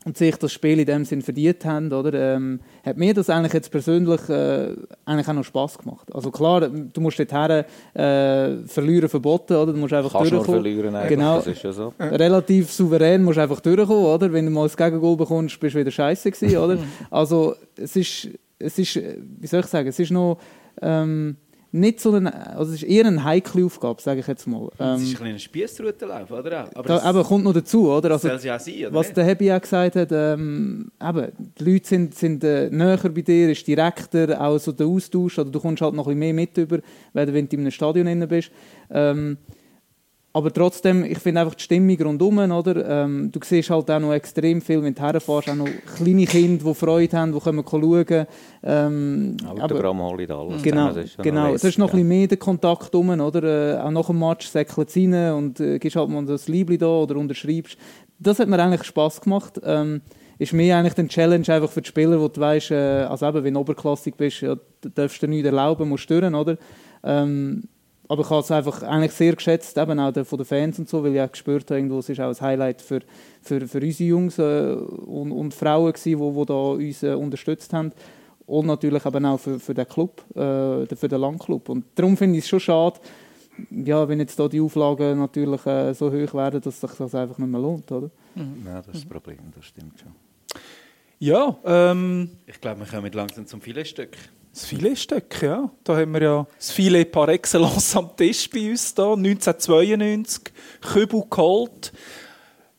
und 0.08 0.18
sich 0.18 0.38
das 0.38 0.54
Spiel 0.54 0.80
in 0.80 0.86
dem 0.86 1.04
Sinn 1.04 1.22
verdient 1.22 1.66
haben, 1.66 1.92
oder, 1.92 2.14
ähm, 2.14 2.62
hat 2.86 2.96
mir 2.96 3.14
das 3.14 3.30
eigentlich 3.30 3.52
jetzt 3.52 3.70
persönlich 3.70 4.30
äh, 4.30 4.74
eigentlich 5.04 5.28
auch 5.28 5.34
noch 5.34 5.44
Spass 5.44 5.78
gemacht. 5.78 6.08
Also 6.16 6.32
klar, 6.32 6.62
du 6.70 7.02
musst 7.02 7.20
dorthin 7.20 7.66
äh, 7.94 8.66
verlieren 8.66 9.10
verboten, 9.10 9.58
oder? 9.58 9.74
Du 9.74 9.80
musst 9.80 9.94
einfach 9.94 10.14
Kannst 10.14 10.32
nur 10.32 10.40
durchkommen. 10.40 10.64
verlieren, 10.64 10.96
eigentlich. 10.96 11.10
Genau. 11.18 11.36
das 11.36 11.48
ist 11.48 11.62
ja 11.62 11.74
so. 11.74 11.94
Relativ 12.00 12.72
souverän 12.72 13.22
musst 13.22 13.38
du 13.38 13.42
einfach 13.42 13.60
durchkommen, 13.60 14.06
oder? 14.06 14.32
Wenn 14.32 14.46
du 14.46 14.52
mal 14.52 14.64
das 14.64 14.78
Gegengol 14.78 15.18
bekommst, 15.18 15.60
bist 15.60 15.76
du 15.76 15.80
wieder 15.80 15.92
scheiße 15.92 16.32
gewesen, 16.32 16.58
oder? 16.58 16.78
Also 17.12 17.56
es 17.76 17.98
ist, 17.98 18.30
es 18.60 18.80
ist, 18.80 18.96
wie 18.96 19.48
soll 19.48 19.60
ich 19.60 19.66
sagen, 19.66 19.90
es 19.90 20.00
ist 20.00 20.12
noch 20.12 20.38
ähm, 20.82 21.36
nicht 21.72 22.00
so 22.00 22.14
eine, 22.14 22.56
also 22.56 22.74
es 22.74 22.82
ist 22.82 22.90
eher 22.90 23.06
eine 23.06 23.24
heikle 23.24 23.66
Aufgabe, 23.66 24.02
sage 24.02 24.22
ich 24.22 24.28
jetzt 24.28 24.48
mal. 24.48 24.70
Ähm, 24.80 24.96
ist 24.96 25.10
ein 25.10 25.16
kleiner 25.16 25.40
Spiessroutenlauf, 25.40 26.32
oder? 26.32 26.70
Aber 26.74 26.88
da, 26.88 27.00
aber 27.00 27.24
kommt 27.24 27.44
noch 27.44 27.54
dazu, 27.54 27.92
oder? 27.92 28.12
Also, 28.12 28.28
soll 28.30 28.38
es 28.38 28.44
ja 28.44 28.58
sein, 28.58 28.76
oder 28.86 28.94
was 28.94 29.08
nicht? 29.08 29.18
der 29.18 29.26
Hebi 29.26 29.52
auch 29.52 29.62
gesagt 29.62 29.96
hat, 29.96 30.10
ähm, 30.12 30.92
eben, 31.02 31.32
die 31.60 31.64
Leute 31.64 31.88
sind, 31.88 32.16
sind 32.16 32.44
äh, 32.44 32.70
näher 32.70 32.98
bei 32.98 33.22
dir, 33.22 33.52
ist 33.52 33.68
direkter, 33.68 34.40
auch 34.40 34.58
so 34.58 34.72
der 34.72 34.88
Austausch, 34.88 35.40
oder 35.40 35.52
du 35.52 35.60
kommst 35.60 35.82
halt 35.82 35.94
noch 35.94 36.08
ein 36.08 36.18
bisschen 36.18 36.20
mehr 36.20 36.34
mit 36.34 36.58
über, 36.58 36.80
wenn 37.14 37.48
du 37.48 37.56
in 37.56 37.62
einem 37.62 37.72
Stadion 37.72 38.28
bist. 38.28 38.52
Ähm, 38.90 39.38
aber 40.38 40.54
trotzdem, 40.54 41.04
ich 41.04 41.18
finde 41.18 41.42
einfach 41.42 41.56
die 41.56 41.64
Stimmung 41.64 42.00
rundum, 42.00 42.38
oder? 42.38 43.04
Ähm, 43.04 43.32
du 43.32 43.40
siehst 43.44 43.72
halt 43.72 43.90
auch 43.90 44.00
noch 44.00 44.14
extrem 44.14 44.62
viel, 44.62 44.84
wenn 44.84 44.94
du 44.94 45.02
herfährst, 45.02 45.50
auch 45.50 45.56
noch 45.56 45.68
kleine 45.96 46.26
Kinder, 46.26 46.64
die 46.64 46.74
Freude 46.76 47.18
haben, 47.18 47.34
die 47.34 47.40
kommen 47.40 47.66
schauen. 47.68 48.28
Ähm, 48.64 49.38
aber- 49.48 49.64
Autogramm 49.64 50.00
holt 50.00 50.30
alles. 50.30 50.62
Genau, 50.62 50.88
das 50.90 51.06
ist 51.06 51.18
genau. 51.18 51.54
Es 51.56 51.64
ist 51.64 51.80
noch 51.80 51.88
ein 51.88 51.98
ja. 51.98 52.04
bisschen 52.04 52.08
mehr 52.08 52.28
der 52.28 52.38
Kontakt 52.38 52.94
rum, 52.94 53.10
oder? 53.10 53.44
Äh, 53.44 53.80
auch 53.80 53.90
nach 53.90 54.06
dem 54.06 54.20
Match 54.20 54.48
säckelt 54.48 54.90
es 54.90 54.96
rein 54.96 55.34
und 55.34 55.60
äh, 55.60 55.80
gibst 55.80 55.96
halt 55.96 56.10
mal 56.10 56.24
das 56.24 56.48
Liebling 56.48 56.78
da 56.78 56.88
oder 56.88 57.16
unterschreibst. 57.16 57.76
Das 58.20 58.38
hat 58.38 58.48
mir 58.48 58.60
eigentlich 58.60 58.84
Spass 58.84 59.20
gemacht. 59.20 59.60
Ähm, 59.64 60.02
ist 60.38 60.54
mehr 60.54 60.78
eigentlich 60.78 60.98
eine 61.00 61.08
Challenge 61.08 61.50
einfach 61.50 61.72
für 61.72 61.82
die 61.82 61.88
Spieler, 61.88 62.22
wo 62.22 62.28
du 62.28 62.40
weißt, 62.40 62.70
äh, 62.70 63.08
also 63.10 63.28
eben, 63.28 63.44
wenn 63.44 63.56
du 63.56 63.60
oberklassig 63.60 64.16
bist, 64.16 64.42
ja, 64.42 64.56
darfst 64.94 65.22
du 65.24 65.26
dir 65.26 65.32
nichts 65.32 65.48
erlauben, 65.48 65.90
musst 65.90 66.04
stören, 66.04 66.36
oder? 66.36 66.58
Ähm, 67.04 67.64
aber 68.08 68.22
ich 68.22 68.30
habe 68.30 68.42
es 68.42 68.52
einfach 68.52 68.84
eigentlich 68.84 69.12
sehr 69.12 69.36
geschätzt, 69.36 69.78
eben 69.78 70.00
auch 70.00 70.14
von 70.26 70.38
den 70.38 70.46
Fans 70.46 70.80
und 70.80 70.88
so, 70.88 71.04
weil 71.04 71.16
ich 71.16 71.22
auch 71.22 71.32
gespürt 71.32 71.70
habe, 71.70 71.80
irgendwo, 71.80 72.00
es 72.00 72.10
ist 72.10 72.20
auch 72.20 72.30
ein 72.30 72.42
Highlight 72.42 72.82
für, 72.82 73.02
für, 73.42 73.68
für 73.68 73.80
unsere 73.80 74.10
Jungs 74.10 74.40
äh, 74.40 74.74
und, 74.74 75.32
und 75.32 75.54
Frauen 75.54 75.92
gewesen, 75.92 76.20
die, 76.20 76.40
die 76.40 76.46
da 76.46 76.54
uns 76.54 77.04
äh, 77.04 77.14
unterstützt 77.14 77.74
haben. 77.74 77.92
Und 78.46 78.68
natürlich 78.68 79.06
eben 79.06 79.26
auch 79.26 79.40
für, 79.40 79.60
für 79.60 79.74
den 79.74 79.88
Club, 79.88 80.24
äh, 80.34 80.96
für 80.96 81.10
den 81.10 81.20
Landclub. 81.20 81.68
Und 81.68 81.86
darum 81.96 82.16
finde 82.16 82.38
ich 82.38 82.46
es 82.46 82.50
schon 82.50 82.62
schade, 82.62 82.98
ja, 83.72 84.08
wenn 84.08 84.20
jetzt 84.20 84.40
da 84.40 84.48
die 84.48 84.62
Auflagen 84.62 85.20
natürlich 85.20 85.66
äh, 85.66 85.94
so 85.94 86.12
hoch 86.12 86.34
werden, 86.34 86.62
dass 86.62 86.80
sich 86.80 86.92
das 86.92 87.14
einfach 87.14 87.38
nicht 87.38 87.50
mehr 87.50 87.60
lohnt, 87.60 87.92
oder? 87.92 88.10
Ja, 88.36 88.78
das 88.78 88.88
ist 88.88 89.04
das 89.04 89.06
Problem, 89.06 89.40
das 89.54 89.66
stimmt 89.66 90.00
schon. 90.00 90.12
Ja, 91.20 91.58
ähm, 91.66 92.30
Ich 92.46 92.62
glaube, 92.62 92.82
wir 92.82 92.88
kommen 92.88 93.12
langsam 93.12 93.48
zum 93.48 93.60
Filetstück. 93.60 94.16
Das 94.58 94.66
Filetstück, 94.66 95.42
ja. 95.44 95.70
Da 95.84 95.98
haben 95.98 96.14
wir 96.14 96.22
ja 96.22 96.48
das 96.58 96.72
Filet 96.72 97.06
par 97.06 97.30
excellence 97.30 97.96
am 97.96 98.10
Tisch 98.18 98.50
bei 98.50 98.72
uns 98.72 98.94
da, 98.94 99.14
1992, 99.14 100.52
Kübel 100.82 101.24
geholt. 101.30 101.94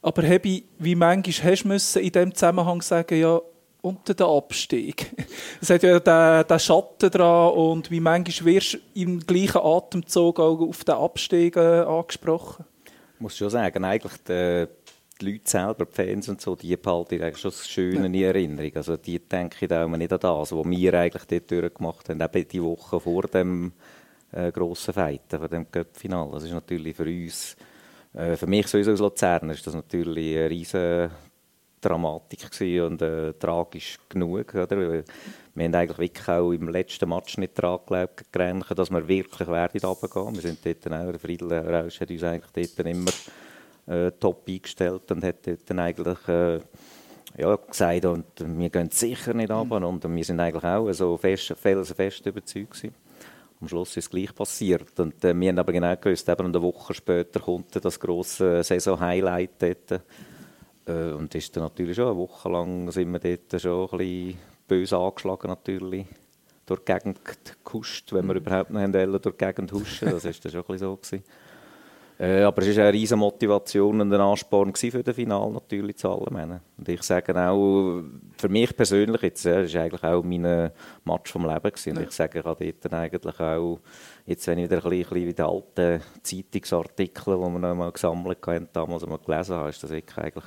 Aber 0.03 0.23
Hebi, 0.23 0.65
wie 0.79 0.95
manchmal 0.95 1.53
hast 1.53 1.63
du 1.63 1.69
müssen 1.69 2.03
in 2.03 2.13
diesem 2.13 2.35
Zusammenhang 2.35 2.83
sagen, 2.83 3.21
ja, 3.21 3.41
unter 3.81 4.15
den 4.15 4.27
Abstieg. 4.27 5.15
Es 5.61 5.71
hat 5.71 5.83
ja 5.83 6.01
den, 6.01 6.47
den 6.49 6.59
Schatten 6.59 7.11
dran 7.11 7.53
und 7.53 7.91
wie 7.91 8.01
manchmal 8.01 8.55
wirst 8.55 8.75
du 8.75 8.79
im 8.95 9.21
gleichen 9.21 9.61
Atemzug 9.63 10.41
auch 10.41 10.61
auf 10.61 10.85
den 10.85 10.95
Abstieg 10.97 11.57
äh, 11.57 11.81
angesprochen. 11.81 12.65
Ich 13.15 13.21
muss 13.21 13.37
schon 13.37 13.51
sagen, 13.51 13.85
eigentlich 13.85 14.17
der, 14.27 14.69
die 15.21 15.33
Leute 15.33 15.51
selber, 15.51 15.85
die 15.85 15.93
Fans 15.93 16.29
und 16.29 16.41
so, 16.41 16.55
die 16.55 16.77
behalte 16.77 17.17
ich 17.17 17.23
eigentlich 17.23 17.39
schon 17.39 17.51
das 17.51 17.69
Schöne 17.69 18.07
in 18.07 18.15
Erinnerung. 18.15 18.73
Also 18.75 18.97
die 18.97 19.19
denke 19.19 19.57
ich 19.61 19.69
da 19.69 19.85
auch 19.85 19.89
nicht 19.89 20.13
an 20.13 20.21
das, 20.21 20.53
was 20.53 20.65
wir 20.65 20.95
eigentlich 20.95 21.25
dort 21.25 21.51
durchgemacht 21.51 22.09
haben, 22.09 22.21
eben 22.21 22.49
die 22.49 22.63
Woche 22.63 23.01
vor 23.01 23.23
dem 23.23 23.73
äh, 24.33 24.53
grossen 24.53 24.95
Fighten, 24.95 25.39
von 25.39 25.49
dem 25.49 25.71
Cup-Final. 25.71 26.31
Das 26.33 26.45
ist 26.45 26.53
natürlich 26.53 26.97
für 26.97 27.05
uns, 27.05 27.57
äh, 28.15 28.37
für 28.37 28.47
mich 28.47 28.67
sowieso 28.69 28.93
als 28.93 29.01
Luzerner, 29.01 29.53
ist 29.53 29.67
das 29.67 29.75
natürlich 29.75 30.37
eine 30.37 30.51
riesige 30.51 31.11
Dramatik 31.81 32.49
und 32.83 33.03
äh, 33.03 33.33
tragisch 33.35 33.99
genug. 34.09 34.55
Oder? 34.55 35.05
Wir 35.55 35.65
haben 35.65 35.75
eigentlich 35.75 35.99
wirklich 35.99 36.29
auch 36.29 36.53
im 36.53 36.69
letzten 36.69 37.09
Match 37.09 37.39
nicht 37.39 37.59
daran 37.59 37.81
geglaubt, 37.87 38.79
dass 38.79 38.91
wir 38.91 39.09
wirklich 39.09 39.49
werden 39.49 39.81
runtergehen. 39.81 40.35
Wir 40.35 40.43
sind 40.43 40.65
dort 40.65 40.87
auch, 40.87 41.11
der 41.11 41.19
Friedel 41.19 41.53
Rausch 41.53 42.01
hat 42.01 42.11
uns 42.11 42.23
eigentlich 42.23 42.75
dort 42.77 42.87
immer 42.87 43.11
äh, 43.89 44.13
top 44.13 44.47
eingestellt 44.49 45.11
und 45.11 45.25
hat 45.25 45.47
dort 45.47 45.71
eigentlich 45.71 46.29
äh, 46.29 46.61
ja, 47.37 47.57
gesagt, 47.57 48.05
und 48.05 48.25
wir 48.37 48.71
gehen 48.71 48.91
sicher 48.91 49.35
nicht 49.35 49.51
runter. 49.51 49.87
Und 49.87 50.05
wir 50.05 50.25
sind 50.25 50.41
eigentlich 50.41 50.65
auch 50.65 50.93
so 50.93 51.17
fest, 51.17 51.55
felsenfest 51.57 52.27
überzeugt 52.27 52.73
gewesen. 52.73 52.95
Am 53.61 53.69
Schluss 53.69 53.91
ist 53.91 54.05
es 54.05 54.11
gleich 54.11 54.35
passiert. 54.35 54.99
Und 54.99 55.23
äh, 55.25 55.39
wir 55.39 55.49
haben 55.49 55.59
aber 55.59 55.73
genau 55.73 55.97
gewusst, 55.97 56.29
eben 56.29 56.47
eine 56.47 56.63
Woche 56.63 56.95
später 56.95 57.41
kommt 57.41 57.85
das 57.85 57.99
grosse 57.99 58.63
Saison-Highlight 58.63 59.51
dort. 59.59 60.03
Äh, 60.87 61.13
und 61.13 61.35
ist 61.35 61.57
dann 61.57 61.65
natürlich 61.65 61.97
schon 61.97 62.09
eine 62.09 62.17
Woche 62.17 62.49
lang 62.49 62.91
sind 62.91 63.13
wir 63.13 63.19
dort 63.19 63.61
schon 63.61 63.89
ein 63.91 63.99
bisschen 63.99 64.39
böse 64.67 64.97
angeschlagen 64.97 65.49
natürlich. 65.49 66.07
Durch 66.67 66.81
die 66.81 66.93
Gegend 66.93 67.21
gehuscht, 67.65 68.13
wenn 68.13 68.27
wir 68.27 68.35
mhm. 68.35 68.41
überhaupt 68.41 68.71
noch 68.71 68.81
wollen, 68.81 69.23
durch 69.23 69.37
die 69.37 69.45
Gegend 69.45 69.73
huschen. 69.73 70.11
Das 70.11 70.25
war 70.25 70.33
dann 70.33 70.53
schon 70.53 70.61
ein 70.61 70.67
bisschen 70.67 70.79
so. 70.79 70.97
Gewesen. 70.97 71.25
Äh, 72.21 72.43
aber 72.43 72.63
es 72.63 72.77
war 72.77 72.85
eine 72.85 72.93
riesige 72.93 73.17
Motivation 73.17 74.01
und 74.01 74.13
ein 74.13 74.21
Ansporn 74.21 74.75
für 74.75 75.05
das 75.05 75.15
Finale 75.15 75.53
natürlich 75.53 75.99
zu 75.99 76.11
allem. 76.11 76.61
Und 76.77 76.89
ich 76.89 77.03
sage 77.03 77.33
auch, 77.37 78.03
für 78.37 78.49
mich 78.49 78.77
persönlich, 78.77 79.23
jetzt, 79.23 79.47
äh, 79.47 79.65
ist 79.65 79.77
eigentlich 79.77 80.03
auch 80.03 80.25
mein 80.25 80.73
Match 81.05 81.31
vom 81.31 81.47
Leben 81.47 81.63
gewesen. 81.63 81.97
Und 81.97 82.03
ich 82.03 82.11
sage, 82.11 82.41
ich 82.41 82.45
habe 82.45 82.73
dort 82.73 82.93
eigentlich 82.93 83.39
auch, 83.39 83.79
jetzt 84.27 84.47
wenn 84.49 84.59
ich 84.59 84.69
wieder 84.69 84.85
ein 84.85 84.91
bisschen 84.91 85.15
wie 85.15 85.33
die 85.33 85.43
alten 85.43 86.03
Zeitungsartikel, 86.25 87.37
die 87.37 87.41
wir 87.41 87.59
noch 87.61 87.75
mal 87.77 87.93
gesammelt 87.93 88.45
haben, 88.45 88.69
damals 88.73 89.07
mal 89.07 89.19
gelesen 89.19 89.55
habe, 89.55 89.69
ist 89.69 89.83
das 89.85 89.91
wirklich 89.91 90.19
eigentlich, 90.19 90.45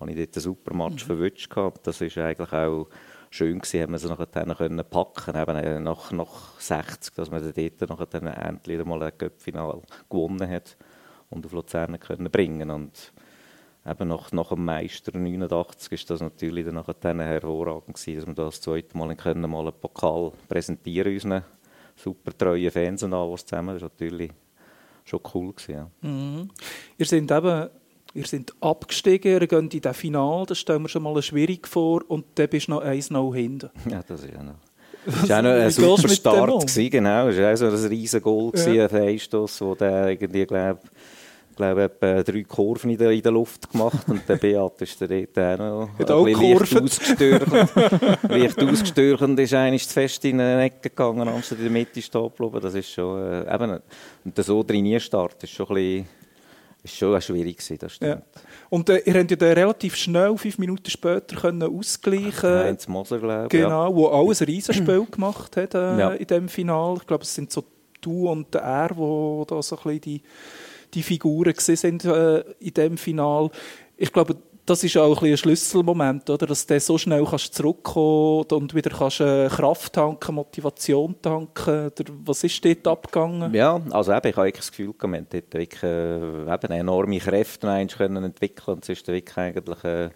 habe 0.00 0.10
ich 0.10 0.16
dort 0.16 0.36
einen 0.36 0.42
super 0.42 0.74
Match 0.74 1.04
mhm. 1.04 1.06
verwünscht 1.06 1.48
gehabt. 1.48 1.86
Das 1.86 2.00
ist 2.00 2.18
eigentlich 2.18 2.52
auch 2.52 2.88
schön 3.30 3.60
gewesen, 3.60 3.82
haben 3.82 3.92
wir 3.92 3.98
sie 3.98 4.08
nachher 4.08 4.56
können 4.56 4.84
packen 4.90 5.36
eben 5.36 5.56
äh, 5.56 5.78
nach, 5.78 6.10
nach 6.10 6.58
60, 6.58 7.14
dass 7.14 7.30
man 7.30 7.40
dort 7.40 7.88
nachher 7.88 8.06
dann 8.06 8.26
endlich 8.26 8.84
mal 8.84 9.00
ein 9.00 9.16
Cup-Final 9.16 9.80
gewonnen 10.10 10.50
hat 10.50 10.76
und 11.34 11.46
auf 11.46 11.52
Luzern 11.52 11.98
können 11.98 12.30
bringen 12.30 12.70
und 12.70 13.12
eben 13.86 14.08
nach, 14.08 14.32
nach 14.32 14.48
dem 14.48 14.64
Meister 14.64 15.16
89 15.16 15.92
ist 15.92 16.10
das 16.10 16.20
natürlich 16.20 16.64
dann 16.64 16.74
nachher 16.74 17.14
hervorragend 17.14 17.96
gewesen, 17.96 18.34
dass 18.34 18.36
wir 18.36 18.44
das 18.46 18.60
zweite 18.60 18.96
Mal 18.96 19.14
können, 19.16 19.50
mal 19.50 19.60
einen 19.60 19.72
Pokal 19.80 20.32
präsentieren 20.48 21.12
unseren 21.12 21.42
super 21.96 22.36
treuen 22.36 22.70
Fans 22.70 23.02
und 23.02 23.12
alles 23.12 23.44
zusammen. 23.44 23.74
Das 23.74 23.82
war 23.82 23.90
natürlich 23.90 24.32
schon 25.04 25.20
cool 25.34 25.52
gewesen, 25.52 25.72
ja. 25.72 25.90
mhm. 26.08 26.50
Ihr 26.98 27.06
seid 27.06 27.30
eben 27.30 27.68
Ihr 28.16 28.26
seid 28.26 28.52
abgestiegen, 28.60 29.32
ihr 29.32 29.46
geht 29.48 29.74
in 29.74 29.80
das 29.80 29.96
Finale, 29.96 30.46
das 30.46 30.58
stellen 30.58 30.82
wir 30.82 30.88
schon 30.88 31.02
mal 31.02 31.20
schwierig 31.20 31.66
vor, 31.66 32.00
und 32.06 32.24
dann 32.36 32.48
bist 32.48 32.68
du 32.68 32.72
noch 32.72 32.84
1-0 32.84 33.34
hinten. 33.34 33.70
Ja, 33.90 34.04
das 34.06 34.22
ist 34.22 34.32
ja 34.32 34.42
noch... 34.42 34.54
Das 35.04 35.28
war 35.28 35.38
auch 35.38 35.42
noch 35.42 35.50
ein 35.50 35.70
super 35.70 36.08
Start, 36.08 36.60
gewesen, 36.60 36.90
genau. 36.90 37.28
Es 37.28 37.38
war 37.38 37.52
auch 37.52 37.56
so 37.56 37.66
ein 37.66 37.92
riesen 37.92 38.22
Goal, 38.22 38.52
ja. 38.54 38.84
ein 38.84 38.88
Freistoß, 38.88 39.60
wo 39.62 39.74
der 39.74 40.10
irgendwie, 40.10 40.46
glaube 40.46 40.78
ich, 40.80 40.90
glaube 41.56 41.84
etwa 41.84 42.22
drei 42.22 42.42
Kurven 42.44 42.90
in 42.90 42.98
der, 42.98 43.10
in 43.10 43.22
der 43.22 43.32
Luft 43.32 43.70
gemacht 43.70 44.08
und 44.08 44.28
der 44.28 44.36
Beat 44.36 44.82
ist 44.82 45.00
da 45.00 45.06
dort 45.06 45.38
auch 45.38 45.88
noch 45.98 45.98
leicht 46.26 46.76
ausgestürcht. 46.76 47.52
leicht 48.28 48.62
ausgestürcht 48.62 49.22
und 49.22 49.38
ist 49.40 49.54
eigentlich 49.54 49.86
fest 49.86 50.24
in 50.24 50.40
eine 50.40 50.64
Ecke 50.64 50.90
gegangen, 50.90 51.28
anstatt 51.28 51.58
in 51.58 51.64
der 51.64 51.72
Mitte 51.72 52.00
stehen. 52.02 52.30
Das 52.60 52.74
ist 52.74 52.90
schon, 52.90 53.20
äh, 53.20 53.54
eben, 53.54 53.80
und 54.24 54.36
der 54.36 54.44
so 54.44 54.62
drin 54.62 54.98
Start 55.00 55.42
ist 55.42 55.52
schon 55.52 55.66
ein 55.68 55.74
bisschen 55.74 56.24
ist 56.84 56.96
schon 56.96 57.20
schwierig 57.20 57.56
gewesen, 57.56 57.78
das 57.78 57.94
stimmt. 57.94 58.22
Ja. 58.34 58.40
Und 58.68 58.88
äh, 58.90 58.98
ihr 59.06 59.14
habt 59.14 59.30
ja 59.30 59.36
relativ 59.38 59.96
schnell, 59.96 60.36
fünf 60.36 60.58
Minuten 60.58 60.90
später, 60.90 61.34
können 61.36 61.62
ausgleichen 61.62 62.50
Heinz 62.50 62.86
Moser, 62.86 63.18
glaube 63.18 63.44
ich. 63.44 63.48
Genau, 63.48 63.88
ja. 63.88 63.94
wo 63.94 64.08
alles 64.08 64.42
ein 64.42 64.46
Riesenspiel 64.46 65.06
gemacht 65.10 65.56
hat 65.56 65.74
äh, 65.74 65.98
ja. 65.98 66.10
in 66.10 66.26
diesem 66.26 66.48
Finale. 66.48 66.98
Ich 67.00 67.06
glaube, 67.06 67.22
es 67.22 67.34
sind 67.34 67.50
so 67.50 67.64
du 68.02 68.28
und 68.28 68.52
der 68.52 68.62
er, 68.62 68.96
wo 68.96 69.46
da 69.48 69.62
so 69.62 69.76
ein 69.76 69.82
bisschen 69.82 70.00
die, 70.02 70.22
die 70.94 71.02
Figuren 71.02 71.54
sind 71.56 72.04
äh, 72.04 72.40
in 72.60 72.74
diesem 72.74 72.96
Finale. 72.96 73.50
Ich 73.96 74.12
glaube, 74.12 74.36
das 74.66 74.82
ist 74.82 74.96
auch 74.96 75.20
ein, 75.20 75.30
ein 75.30 75.36
Schlüsselmoment, 75.36 76.28
oder? 76.30 76.46
dass 76.46 76.66
du 76.66 76.80
so 76.80 76.96
schnell 76.96 77.24
kannst 77.24 77.54
zurückkommen 77.54 78.46
und 78.50 78.74
wieder 78.74 78.90
kannst, 78.90 79.20
äh, 79.20 79.48
Kraft 79.48 79.92
tanken, 79.92 80.34
Motivation 80.34 81.14
tanken. 81.20 81.86
Oder 81.86 82.12
was 82.24 82.44
ist 82.44 82.64
dort 82.64 82.86
abgegangen? 82.86 83.52
Ja, 83.52 83.80
also 83.90 84.12
eben, 84.12 84.28
ich 84.28 84.36
habe 84.36 84.52
das 84.52 84.70
Gefühl, 84.70 84.94
wir 84.98 85.18
haben 85.18 85.26
dort 85.28 85.54
wirklich 85.54 85.82
äh, 85.82 86.54
eben 86.54 86.72
enorme 86.72 87.18
Kräfte 87.18 87.86
können 87.96 88.24
entwickeln 88.24 88.76
und 88.76 88.84
es 88.84 88.88
ist 88.88 89.06
wirklich 89.06 89.36
eigentlich 89.36 89.84
äh, 89.84 90.10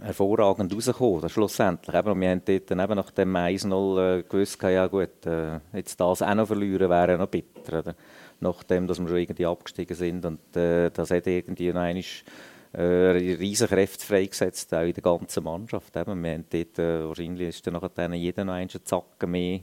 hervorragend 0.00 0.74
rausgekommen, 0.74 1.28
schlussendlich. 1.28 1.94
Eben, 1.94 2.20
wir 2.20 2.30
haben 2.30 2.42
dort 2.44 2.70
eben 2.70 2.96
nach 2.96 3.10
dem 3.10 3.36
1-0 3.36 4.18
äh, 4.18 4.22
gewusst, 4.22 4.62
ja 4.62 4.86
gut, 4.86 5.26
äh, 5.26 5.60
jetzt 5.74 6.00
das 6.00 6.22
auch 6.22 6.34
noch 6.34 6.46
verlieren 6.46 6.88
wäre 6.88 7.18
noch 7.18 7.28
bitter. 7.28 7.80
Oder? 7.80 7.94
Nachdem, 8.42 8.86
dass 8.86 8.98
wir 8.98 9.08
schon 9.08 9.18
irgendwie 9.18 9.46
abgestiegen 9.46 9.96
sind. 9.96 10.24
Und 10.24 10.56
äh, 10.56 10.90
das 10.90 11.10
hat 11.10 11.26
irgendwie 11.26 11.68
einmal 11.68 12.02
äh, 12.72 12.82
riesen 12.82 13.68
Kräfte 13.68 14.04
freigesetzt, 14.04 14.74
auch 14.74 14.82
in 14.82 14.94
der 14.94 15.02
ganzen 15.02 15.44
Mannschaft. 15.44 15.96
Eben, 15.96 16.22
wir 16.22 16.32
haben 16.32 16.44
dort, 16.50 16.78
äh, 16.78 17.06
wahrscheinlich 17.06 17.48
ist 17.48 17.66
dann 17.66 17.74
nachher 17.74 18.14
jeder 18.14 18.44
noch 18.44 18.54
einen 18.54 18.68
Zacken 18.68 19.30
mehr, 19.30 19.60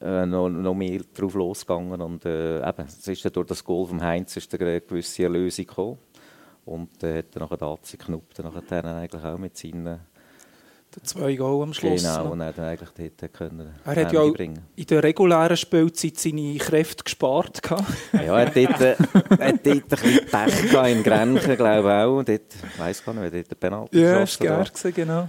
äh, 0.00 0.26
noch, 0.26 0.48
noch 0.48 0.74
mehr 0.74 1.00
drauf 1.14 1.34
losgegangen. 1.34 2.00
Und 2.00 2.24
äh, 2.26 2.58
eben, 2.58 2.86
es 2.86 3.08
ist 3.08 3.24
dann 3.24 3.32
durch 3.32 3.46
das 3.46 3.64
Goal 3.64 3.86
vom 3.86 4.02
Heinz 4.02 4.36
ist 4.36 4.52
eine 4.54 4.80
gewisse 4.80 5.22
Erlösung 5.22 5.66
gekommen. 5.66 5.98
Und 6.64 7.02
äh, 7.02 7.18
hat 7.18 7.34
dann 7.34 7.48
nachher 7.48 7.78
Knupp 7.98 8.34
dann 8.34 8.52
nachher 8.52 8.84
eigentlich 8.84 9.24
auch 9.24 9.38
mit 9.38 9.56
seinen 9.56 10.00
zwei 11.02 11.34
Goal 11.34 11.62
am 11.62 11.72
Schluss. 11.72 12.02
Genau, 12.02 12.32
und 12.32 12.40
er 12.40 12.48
hat 12.48 12.58
eigentlich 12.58 13.12
dort 13.18 13.32
können 13.32 13.74
Er 13.84 13.96
hat 13.96 14.12
ja 14.12 14.20
auch 14.20 14.32
bringen. 14.32 14.60
in 14.76 14.86
der 14.86 15.02
regulären 15.02 15.56
Spielzeit 15.56 16.18
seine 16.18 16.56
Kräfte 16.56 17.04
gespart. 17.04 17.60
ja, 18.12 18.38
er 18.38 18.46
hat 18.46 18.56
dort, 18.56 18.80
äh, 18.80 18.96
hat 18.96 19.66
dort 19.66 19.66
ein 19.66 19.80
bisschen 19.88 20.26
Pech 20.30 20.92
in 20.96 21.02
Grenchen, 21.02 21.56
glaube 21.56 21.88
ich 21.88 21.94
auch. 21.94 22.22
Dort, 22.22 22.28
ich 22.28 22.78
weiss 22.78 23.04
gar 23.04 23.14
nicht, 23.14 23.22
wer 23.22 23.30
dort 23.30 23.50
den 23.50 23.58
Penalty 23.58 24.00
Ja, 24.00 24.18
das 24.20 24.40
war 24.40 24.90
genau. 24.92 25.28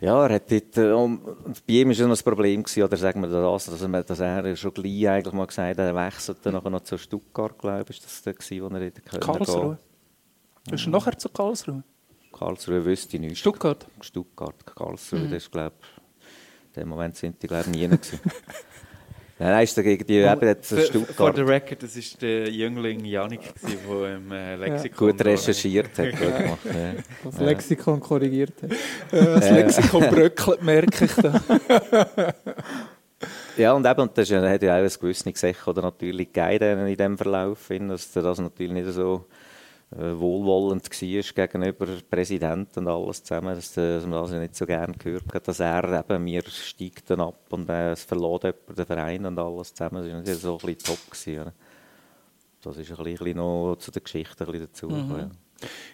Ja, 0.00 0.26
er 0.26 0.34
hat 0.34 0.50
dort, 0.50 0.76
äh, 0.78 0.92
um, 0.92 1.20
bei 1.66 1.74
ihm 1.74 1.88
war 1.88 1.92
es 1.92 1.98
noch 1.98 2.08
ein 2.08 2.24
Problem, 2.24 2.62
gewesen, 2.62 2.82
oder 2.82 2.96
sagen 2.96 3.20
wir 3.20 3.28
das, 3.28 3.66
dass 3.66 3.82
er, 3.82 4.02
dass 4.02 4.20
er 4.20 4.56
schon 4.56 4.72
gleich 4.72 5.08
eigentlich 5.08 5.34
mal 5.34 5.46
gesagt 5.46 5.78
hat, 5.78 5.86
er 5.86 5.94
wechselt 5.94 6.38
dann 6.42 6.54
noch 6.54 6.80
zu 6.80 6.96
Stuttgart, 6.96 7.58
glaube 7.58 7.84
ich, 7.90 7.98
ist 7.98 8.04
das 8.06 8.22
der 8.22 8.32
gewesen, 8.32 8.62
wo 8.62 8.74
er 8.74 8.90
dort 8.90 9.20
Karlsruhe. 9.20 9.78
Bist 10.70 10.86
du 10.86 10.90
nachher 10.90 11.18
zu 11.18 11.28
Karlsruhe? 11.28 11.82
Karlsruhe 12.32 12.84
wüsste 12.84 13.16
ich 13.16 13.20
nicht. 13.20 13.38
Stuttgart? 13.38 13.86
Stuttgart, 14.00 14.64
Karlsruhe, 14.64 15.20
mhm. 15.20 15.30
das 15.30 15.44
ist, 15.44 15.52
glaube 15.52 15.76
in 16.74 16.82
dem 16.82 16.88
Moment 16.88 17.16
sind 17.16 17.42
die, 17.42 17.48
glaube 17.48 17.64
ich, 17.66 17.76
nie 17.76 17.88
gewesen. 17.88 18.20
Nein, 19.40 19.64
ist 19.64 19.74
gegen 19.74 20.06
die 20.06 20.16
eben 20.18 20.56
Stuttgart. 20.62 21.14
For 21.14 21.34
the 21.34 21.40
record, 21.40 21.82
das 21.82 21.96
war 21.96 22.20
der 22.20 22.50
Jüngling 22.50 23.04
Janik, 23.06 23.40
der 23.62 24.16
im 24.16 24.30
äh, 24.30 24.56
Lexikon... 24.56 25.08
Ja. 25.08 25.12
Gut 25.12 25.24
recherchiert 25.24 25.98
hat, 25.98 26.10
gut 26.18 26.20
gemacht. 26.20 26.58
Ja. 26.66 26.94
Das 27.24 27.40
Lexikon 27.40 28.00
korrigiert 28.00 28.52
hat. 28.62 28.70
Das 29.10 29.50
Lexikon 29.50 30.02
bröckelt, 30.10 30.62
merke 30.62 31.06
ich 31.06 31.14
da. 31.14 31.40
ja, 33.56 33.72
und 33.72 33.86
eben, 33.86 34.00
und 34.00 34.16
das 34.16 34.30
hat 34.30 34.62
ja 34.62 34.74
auch 34.74 34.82
ein 34.82 34.90
gewisses 35.00 35.24
Gesech 35.24 35.66
oder 35.66 35.82
natürlich 35.82 36.30
gegeben 36.32 36.86
in 36.86 36.96
diesem 36.96 37.16
Verlauf, 37.16 37.66
dass 37.68 38.12
das 38.12 38.38
natürlich 38.38 38.72
nicht 38.72 38.92
so 38.92 39.24
äh, 39.26 39.34
wohlwollend 39.92 40.88
war 40.88 41.46
gegenüber 41.46 41.86
Präsident 42.08 42.76
und 42.76 42.86
alles 42.86 43.24
zusammen, 43.24 43.56
dass, 43.56 43.76
äh, 43.76 43.96
dass 43.96 44.06
man 44.06 44.22
das 44.22 44.30
nicht 44.30 44.54
so 44.54 44.64
gerne 44.64 44.94
gehört 44.94 45.34
hat, 45.34 45.48
dass 45.48 45.58
er 45.58 46.00
eben, 46.00 46.22
mir 46.22 46.42
steigt 46.48 47.10
dann 47.10 47.20
ab 47.20 47.40
und 47.50 47.68
äh, 47.68 47.92
es 47.92 48.04
verlor 48.04 48.40
jemand 48.42 48.78
den 48.78 48.86
Verein 48.86 49.26
und 49.26 49.38
alles 49.38 49.74
zusammen. 49.74 50.04
Das 50.04 50.12
war 50.12 50.20
nicht 50.20 50.40
so 50.40 50.52
ein 50.52 50.58
bisschen 50.58 50.96
top. 50.96 51.10
Gewesen, 51.10 51.52
Das 52.62 52.76
ist 52.76 52.90
ein 52.90 53.04
bisschen 53.04 53.36
noch 53.36 53.76
zu 53.76 53.90
der 53.90 54.02
Geschichte 54.02 54.44
ein 54.44 54.52
bisschen 54.52 54.68
dazu. 54.68 54.88
Mhm. 54.88 55.18
Ja. 55.18 55.30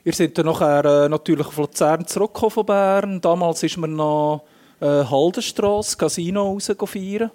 Ihr 0.05 0.12
seid 0.12 0.36
dann 0.36 0.47
nachher 0.47 0.85
äh, 0.85 1.09
natürlich 1.09 1.47
auf 1.47 1.56
Luzern 1.56 2.06
zurückgekommen 2.06 2.51
von 2.51 2.66
Bern. 2.66 3.20
Damals 3.23 3.62
ist 3.62 3.78
man 3.78 3.94
noch 3.94 4.44
äh, 4.81 5.05
Haldenstrasse, 5.05 5.97
Casino 5.97 6.52
raus 6.52 6.70
feiern. 6.85 7.31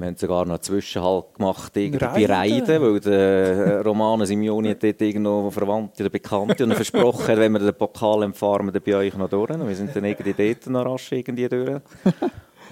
Wir 0.00 0.06
haben 0.06 0.16
sogar 0.16 0.46
noch 0.46 0.54
einen 0.54 0.62
Zwischenhalt 0.62 1.34
gemacht 1.34 1.74
bei 1.74 2.26
Reiden, 2.26 2.82
weil 2.82 3.00
der 3.00 3.82
Romano 3.84 4.24
Simeoni 4.24 4.70
hat 4.70 4.82
dort 4.82 5.02
irgendwo 5.02 5.50
Verwandte 5.50 6.02
oder 6.02 6.10
Bekannte 6.10 6.64
und 6.64 6.72
versprochen 6.74 7.28
hat, 7.28 7.36
wenn 7.36 7.52
wir 7.52 7.58
den 7.58 7.74
Pokal 7.74 8.22
empfahren, 8.22 8.72
wir 8.72 8.80
bei 8.80 8.96
euch 8.96 9.14
noch 9.14 9.28
durch. 9.28 9.50
Und 9.50 9.68
wir 9.68 9.76
sind 9.76 9.94
dann 9.94 10.04
irgendwie 10.04 10.32
dort 10.32 10.66
noch 10.68 10.86
rasch 10.86 11.12
irgendwie 11.12 11.48
durch. 11.48 11.82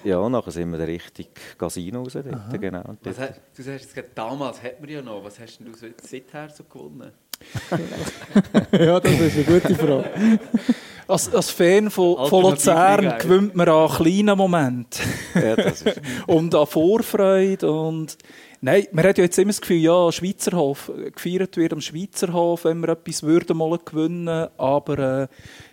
Ja, 0.04 0.26
nachher 0.28 0.52
sind 0.52 0.70
wir 0.70 0.78
dann 0.78 0.86
richtig 0.86 1.28
Casino 1.58 2.02
raus. 2.02 2.12
Dort, 2.12 2.60
genau. 2.60 2.82
Was, 3.02 3.16
du 3.54 3.62
sagst 3.62 3.96
jetzt 3.96 4.12
damals 4.14 4.62
hat 4.62 4.80
man 4.80 4.88
ja 4.88 5.02
noch. 5.02 5.24
Was 5.24 5.38
hast 5.40 5.58
du 5.58 5.72
seither 6.02 6.48
so 6.50 6.64
gewonnen? 6.64 7.12
ja, 8.72 9.00
das 9.00 9.12
ist 9.12 9.36
eine 9.36 9.60
gute 9.60 9.74
Frage. 9.74 10.10
Als, 11.06 11.34
als 11.34 11.50
Fan 11.50 11.90
von, 11.90 12.28
von 12.28 12.42
Luzern 12.42 13.18
gewöhnt 13.18 13.54
man 13.54 13.68
an 13.68 13.88
kleinen 13.88 14.36
Momenten 14.36 15.02
Ja, 15.34 15.56
das 15.56 15.82
ist, 15.82 16.00
und 16.26 16.54
an 16.54 16.66
Vorfreude. 16.66 17.70
Und 17.70 18.18
Nein, 18.60 18.86
man 18.92 19.06
hat 19.06 19.18
ja 19.18 19.24
jetzt 19.24 19.38
immer 19.38 19.50
das 19.50 19.60
Gefühl, 19.60 19.78
ja, 19.78 20.10
Schweizerhof, 20.10 20.90
gefeiert 21.14 21.56
wird 21.56 21.72
am 21.72 21.80
Schweizerhof, 21.80 22.64
wenn 22.64 22.80
wir 22.80 22.88
etwas 22.88 23.22
würden 23.22 23.56
mal 23.56 23.78
gewinnen 23.84 24.48
aber 24.58 24.98
äh, 24.98 25.28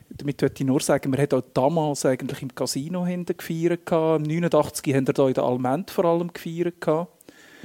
damit 0.09 0.41
möchte 0.41 0.63
ich 0.63 0.67
nur 0.67 0.79
sagen, 0.79 1.11
wir 1.11 1.21
haben 1.21 1.39
auch 1.39 1.43
damals 1.53 2.05
eigentlich 2.05 2.41
im 2.41 2.53
Casino 2.53 3.05
hinten 3.05 3.35
gefeiert. 3.35 3.85
gehabt. 3.85 4.25
Im 4.25 4.35
89 4.35 4.93
haben 4.93 5.07
wir 5.07 5.13
da 5.13 5.27
in 5.27 5.33
der 5.33 5.43
Alment 5.43 5.91
vor 5.91 6.05
allem 6.05 6.31
gefeiert. 6.31 6.75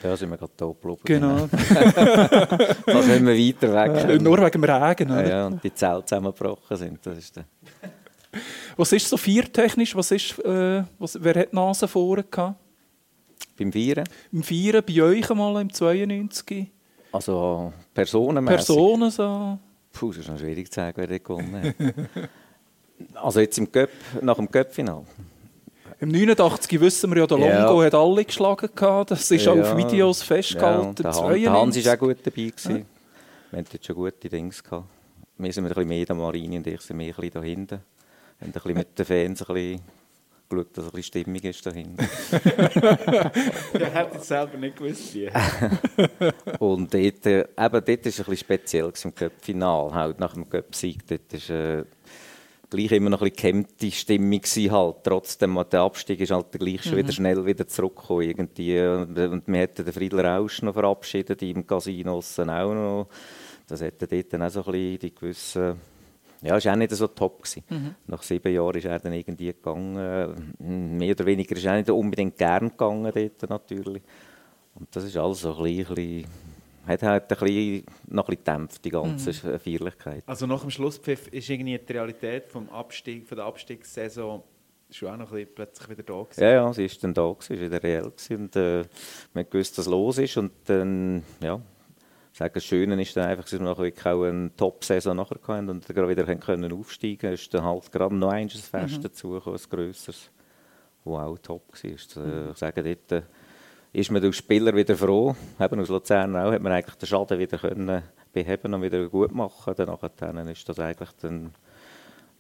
Da 0.03 0.17
sind 0.17 0.31
wir 0.31 0.37
gerade 0.37 0.53
da 0.57 0.67
geblieben. 0.67 1.01
Genau. 1.05 1.47
Fast 1.49 3.09
nicht 3.09 3.23
mehr 3.23 3.37
weiter 3.37 3.75
weg. 3.75 4.11
Äh, 4.11 4.19
Nur 4.19 4.39
wegen 4.39 4.51
dem 4.63 4.65
Regen. 4.65 5.09
ja, 5.09 5.19
oder? 5.19 5.29
ja, 5.29 5.47
und 5.47 5.63
die 5.63 5.75
Zelte 5.75 6.07
zusammengebrochen 6.07 6.77
sind. 6.77 6.99
Das 7.05 7.19
ist 7.19 7.37
der 7.37 7.45
Was 8.77 8.93
ist 8.93 9.09
so 9.09 9.17
viertechnisch? 9.17 9.95
Was 9.95 10.11
ist, 10.11 10.39
äh, 10.41 10.85
was, 10.99 11.23
wer 11.23 11.35
hat 11.35 11.53
die 11.53 11.57
Nase 11.57 11.89
vorne 11.89 12.25
gehabt? 12.25 12.57
beim 13.61 13.73
Vieren. 13.73 14.05
Im 14.33 14.43
Vieren 14.43 14.83
bei 14.87 15.03
euch 15.03 15.29
mal 15.31 15.61
im 15.61 15.73
92? 15.73 16.67
Also 17.13 17.73
personenmässig. 17.93 18.67
Personen 18.67 19.11
so? 19.11 19.59
Puh, 19.93 20.09
das 20.09 20.19
ist 20.19 20.29
noch 20.29 20.39
schwierig 20.39 20.71
zu 20.71 20.77
sagen, 20.77 20.97
wer 20.97 21.07
dort 21.07 21.25
gewonnen 21.25 21.75
hat. 21.79 23.15
also 23.23 23.41
jetzt 23.41 23.59
im 23.59 23.71
Cup, 23.71 23.91
nach 24.23 24.37
dem 24.37 24.51
Cup-Final. 24.51 25.05
Im 26.01 26.09
89 26.11 26.81
wissen 26.81 27.11
wir 27.11 27.19
ja, 27.19 27.27
der 27.27 27.39
Ja. 27.39 27.67
Longo 27.67 27.83
hat 27.83 27.95
alle 27.95 28.25
geschlagen. 28.25 28.69
Gehabt. 28.75 29.11
Das 29.11 29.31
ist 29.31 29.45
Ja. 29.45 29.53
auf 29.53 29.77
Videos 29.77 30.21
Ja, 30.21 30.27
festgehalten. 30.27 30.89
und 30.89 30.99
der, 30.99 31.05
Han, 31.13 31.13
der 31.15 31.23
92. 31.23 31.53
Hans 31.53 31.87
war 31.87 31.95
auch 31.95 31.99
gut 31.99 32.17
dabei. 32.25 32.43
Gewesen. 32.47 32.87
Wir 33.51 33.59
hatten 33.59 33.69
dort 33.73 33.85
schon 33.85 33.97
gute 33.97 34.29
Dinge 34.29 34.51
gehabt. 34.51 34.85
Wir 35.39 35.53
sind 35.53 35.65
ein 35.65 35.69
bisschen 35.69 35.89
mehr, 35.89 36.05
der 36.07 36.17
Marini 36.17 36.57
und 36.59 36.67
ich 36.67 36.81
sind 36.81 36.97
mehr 36.97 37.09
ein 37.09 37.15
bisschen 37.17 37.31
da 37.33 37.43
hinten. 37.43 37.81
Wir 38.39 38.47
haben 38.47 38.49
ein 38.49 38.53
bisschen 38.53 38.75
mit 38.75 38.99
den 38.99 39.07
Fans 39.07 39.43
ein 39.43 39.55
bisschen 39.55 39.81
geschaut, 40.49 40.77
dass 40.77 40.85
ein 40.87 40.91
bisschen 40.93 41.03
Stimmung 41.05 41.41
ist 41.43 41.67
da 41.67 41.71
hinten. 41.71 41.97
Ich 43.73 43.95
hätte 43.95 44.19
es 44.19 44.27
selber 44.29 44.57
nicht 44.59 44.77
gewusst. 44.77 45.15
Und 46.59 46.93
dort, 46.93 47.27
äh, 47.27 47.41
eben, 47.41 47.47
dort 47.57 47.87
war 47.89 47.95
es 47.95 48.05
ein 48.07 48.25
bisschen 48.25 48.37
speziell 48.37 48.93
im 49.05 49.15
Cup-Final, 49.15 49.95
halt 49.95 50.19
nach 50.21 50.35
dem 50.35 50.49
Cup-Sieg. 50.49 51.07
Dort 51.07 51.33
ist 51.33 51.51
äh, 51.51 51.85
gleich 52.71 52.93
immer 52.93 53.11
noch 53.11 53.21
ein 53.21 53.31
bisschen 53.31 53.67
gehemmte 53.67 53.91
Stimmung 53.91 54.41
gewesen, 54.41 54.71
halt. 54.73 54.97
Trotzdem, 55.05 55.63
der 55.71 55.81
Abstieg 55.81 56.21
ist 56.21 56.31
halt 56.31 56.53
gleich 56.53 56.83
schon 56.83 56.97
wieder 56.97 57.13
schnell 57.13 57.45
wieder 57.45 57.67
zurückgekommen 57.67 58.23
irgendwie. 58.23 58.81
Und, 58.81 59.19
äh, 59.19 59.41
wir 59.45 59.59
hätten 59.59 59.85
den 59.85 59.93
Friedel 59.93 60.21
Rausch 60.21 60.63
noch 60.63 60.75
verabschiedet, 60.75 61.43
im 61.43 61.67
Casino 61.67 62.19
auch 62.19 62.75
noch. 62.75 63.09
Das 63.67 63.81
hätte 63.81 64.07
dort 64.07 64.33
dann 64.33 64.43
auch 64.43 64.51
so 64.51 64.65
ein 64.65 64.73
bisschen 64.73 64.99
die 64.99 65.15
gewissen... 65.15 65.75
Ja, 66.43 66.57
es 66.57 66.65
war 66.65 66.73
auch 66.73 66.77
nicht 66.77 66.93
so 66.93 67.07
top. 67.07 67.43
Gewesen. 67.43 67.95
Nach 68.07 68.23
sieben 68.23 68.55
Jahren 68.55 68.77
ist 68.77 68.87
er 68.87 68.99
dann 68.99 69.13
irgendwie 69.13 69.49
gegangen. 69.49 70.57
Mehr 70.97 71.11
oder 71.11 71.27
weniger 71.27 71.55
ist 71.55 71.65
er 71.67 71.73
auch 71.73 71.77
nicht 71.77 71.91
unbedingt 71.91 72.39
gern 72.39 72.71
gegangen 72.71 73.13
dort 73.15 73.51
natürlich. 73.51 74.03
Und 74.75 74.89
das 74.97 75.05
ist 75.05 75.19
alles 75.19 75.41
so 75.43 75.55
ein 75.55 75.63
bisschen 75.63 76.25
hat 76.87 77.03
halt 77.03 77.23
ein 77.25 77.39
bisschen, 77.39 77.85
noch 78.09 78.29
ein 78.29 78.37
bisschen 78.37 78.45
gedämpft, 78.45 78.85
die 78.85 78.91
ganze 78.91 79.33
Feierlichkeit. 79.33 80.25
Also 80.27 80.47
nach 80.47 80.61
dem 80.61 80.71
Schlusspfiff 80.71 81.29
ist 81.29 81.49
irgendwie 81.51 81.79
die 81.79 81.93
Realität 81.93 82.49
vom 82.49 82.69
Abstieg, 82.71 83.27
von 83.27 83.37
der 83.37 83.47
Abstiegssaison 83.47 84.43
schon 84.91 85.09
auch 85.09 85.17
noch 85.17 85.31
ein 85.31 85.37
bisschen 85.37 85.55
plötzlich 85.55 85.89
wieder 85.91 86.03
da 86.03 86.23
gewesen. 86.23 86.41
Ja, 86.43 86.51
ja, 86.51 86.73
sie 86.73 86.85
ist 86.85 87.03
dann 87.05 87.15
da, 87.15 87.31
gewesen, 87.33 87.55
ist 87.55 87.61
wieder 87.61 87.83
reell 87.83 88.11
gewesen 88.11 88.37
und 88.37 88.57
äh, 88.57 88.85
man 89.35 89.49
gewusst, 89.49 89.79
dass 89.79 89.87
los 89.87 90.19
ist 90.19 90.37
und 90.37 90.51
dann, 90.65 91.23
ja, 91.41 91.61
ich 92.33 92.39
sage, 92.39 92.55
das 92.55 92.65
Schöne 92.65 93.01
ist 93.01 93.17
dann 93.17 93.29
einfach, 93.29 93.45
dass 93.45 93.53
wir 93.53 93.61
nachher 93.61 93.83
wirklich 93.85 94.07
auch 94.07 94.25
eine 94.25 94.51
Top-Saison 94.57 95.17
nachher 95.17 95.39
hatten 95.47 95.69
und 95.69 95.89
dann 95.89 95.95
gerade 95.97 96.09
wieder 96.09 96.27
haben 96.27 96.41
können 96.41 96.73
aufsteigen 96.73 97.33
ist 97.33 97.53
dann 97.55 97.65
halt 97.65 97.91
gerade 97.93 98.15
noch 98.15 98.31
ein 98.31 98.49
Fest 98.49 99.05
dazu 99.05 99.31
gekommen, 99.31 99.57
ein 99.57 99.71
grösseres, 99.71 100.31
das 101.05 101.13
auch 101.13 101.39
top 101.39 101.63
war. 101.73 102.25
Äh, 102.25 102.51
Ich 102.51 102.57
sage, 102.57 102.83
dort 102.83 103.13
äh, 103.13 103.23
ist 103.93 104.11
man 104.11 104.25
als 104.25 104.37
Spieler 104.37 104.75
wieder 104.75 104.97
froh, 104.97 105.35
eben 105.59 105.81
aus 105.81 105.89
Luzern 105.89 106.37
auch, 106.37 106.53
hat 106.53 106.63
man 106.63 106.73
eigentlich 106.73 106.97
den 106.97 107.07
Schaden 107.07 107.39
wieder 107.39 107.59
können 107.59 108.03
beheben 108.33 108.75
und 108.75 108.83
wieder 108.83 109.09
gut 109.09 109.35
machen 109.35 109.75
dann 109.77 110.49
ist 110.49 110.69
das 110.69 110.79
eigentlich 110.79 111.11
dann 111.21 111.53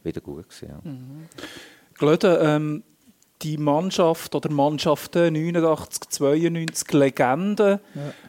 wieder 0.05 0.21
gut 0.21 0.49
gewesen, 0.49 0.69
ja. 0.69 0.81
Glöden, 1.99 2.37
ähm, 2.41 2.83
die 3.43 3.59
Mannschaft 3.59 4.35
oder 4.35 4.51
Mannschaften 4.51 5.33
89, 5.33 6.09
92 6.11 6.93
Legenden. 6.93 7.81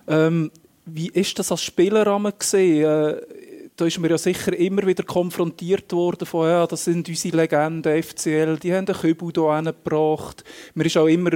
Ähm, 0.07 0.51
wie 0.85 1.09
ist 1.09 1.37
das 1.37 1.51
als 1.51 1.63
Spielerrahmen 1.63 2.33
gesehen? 2.37 2.85
Äh, 2.85 3.21
da 3.75 3.85
ist 3.85 3.99
man 3.99 4.09
ja 4.09 4.17
sicher 4.17 4.53
immer 4.57 4.85
wieder 4.85 5.03
konfrontiert 5.03 5.91
worden 5.93 6.25
von, 6.25 6.47
ja, 6.47 6.67
das 6.67 6.85
sind 6.85 7.07
unsere 7.07 7.37
Legenden, 7.37 8.03
FCL, 8.03 8.57
die 8.57 8.73
haben 8.73 8.85
den 8.85 8.95
Kübel 8.95 9.31
hier 9.33 9.55
hingebracht. 9.55 10.43
Man 10.75 10.85
ist 10.85 10.97
auch 10.97 11.07
immer, 11.07 11.31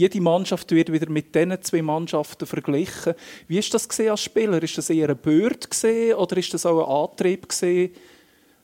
jede 0.00 0.20
Mannschaft 0.20 0.70
wird 0.72 0.90
wieder 0.90 1.10
mit 1.10 1.34
diesen 1.34 1.62
zwei 1.62 1.82
Mannschaften 1.82 2.46
verglichen. 2.46 3.14
Wie 3.48 3.58
ist 3.58 3.72
das 3.74 3.88
als 4.00 4.22
Spieler? 4.22 4.62
Ist 4.62 4.78
das 4.78 4.88
eher 4.88 5.08
eine 5.08 5.14
Bürde 5.14 5.68
gesehen 5.68 6.14
oder 6.14 6.36
ist 6.38 6.54
das 6.54 6.64
auch 6.64 6.80
ein 6.80 7.10
Antrieb 7.10 7.48
gesehen, 7.48 7.90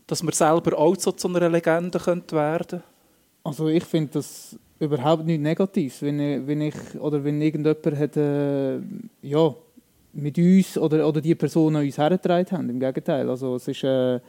dass 0.07 0.23
man 0.23 0.33
selber 0.33 0.79
auch 0.79 0.97
so 0.97 1.13
zu 1.13 1.29
einer 1.29 1.49
Legende 1.49 1.99
könnte 1.99 2.37
werden 2.37 2.83
Also 3.45 3.69
ich 3.69 3.85
finde 3.85 4.13
das 4.15 4.57
überhaupt 4.79 5.27
nicht 5.27 5.43
negativ, 5.43 6.01
wenn 6.01 6.21
ich, 6.21 6.47
wenn 6.47 6.61
ich 6.63 6.75
oder 6.99 7.23
wenn 7.23 7.41
irgendjemand 7.43 7.99
hat, 7.99 8.17
äh, 8.17 8.79
ja, 9.23 9.55
mit 10.15 10.39
uns 10.39 10.79
oder, 10.79 11.07
oder 11.07 11.21
die 11.21 11.35
Personen 11.35 11.85
uns 11.85 11.99
hergetragen 11.99 12.51
haben. 12.51 12.71
Im 12.71 12.81
Gegenteil, 12.81 13.29
also 13.29 13.57
es 13.57 13.69
ist 13.69 13.85
äh, 13.85 14.21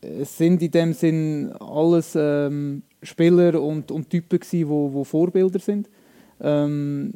es 0.00 0.38
sind 0.38 0.62
in 0.62 0.70
dem 0.70 0.92
Sinn 0.92 1.52
alles 1.60 2.16
ähm, 2.16 2.82
Spieler 3.02 3.60
und, 3.60 3.90
und 3.90 4.08
Typen 4.08 4.38
gewesen, 4.38 4.68
wo, 4.68 4.92
wo 4.92 5.04
Vorbilder 5.04 5.58
sind. 5.58 5.88
Ähm, 6.42 7.14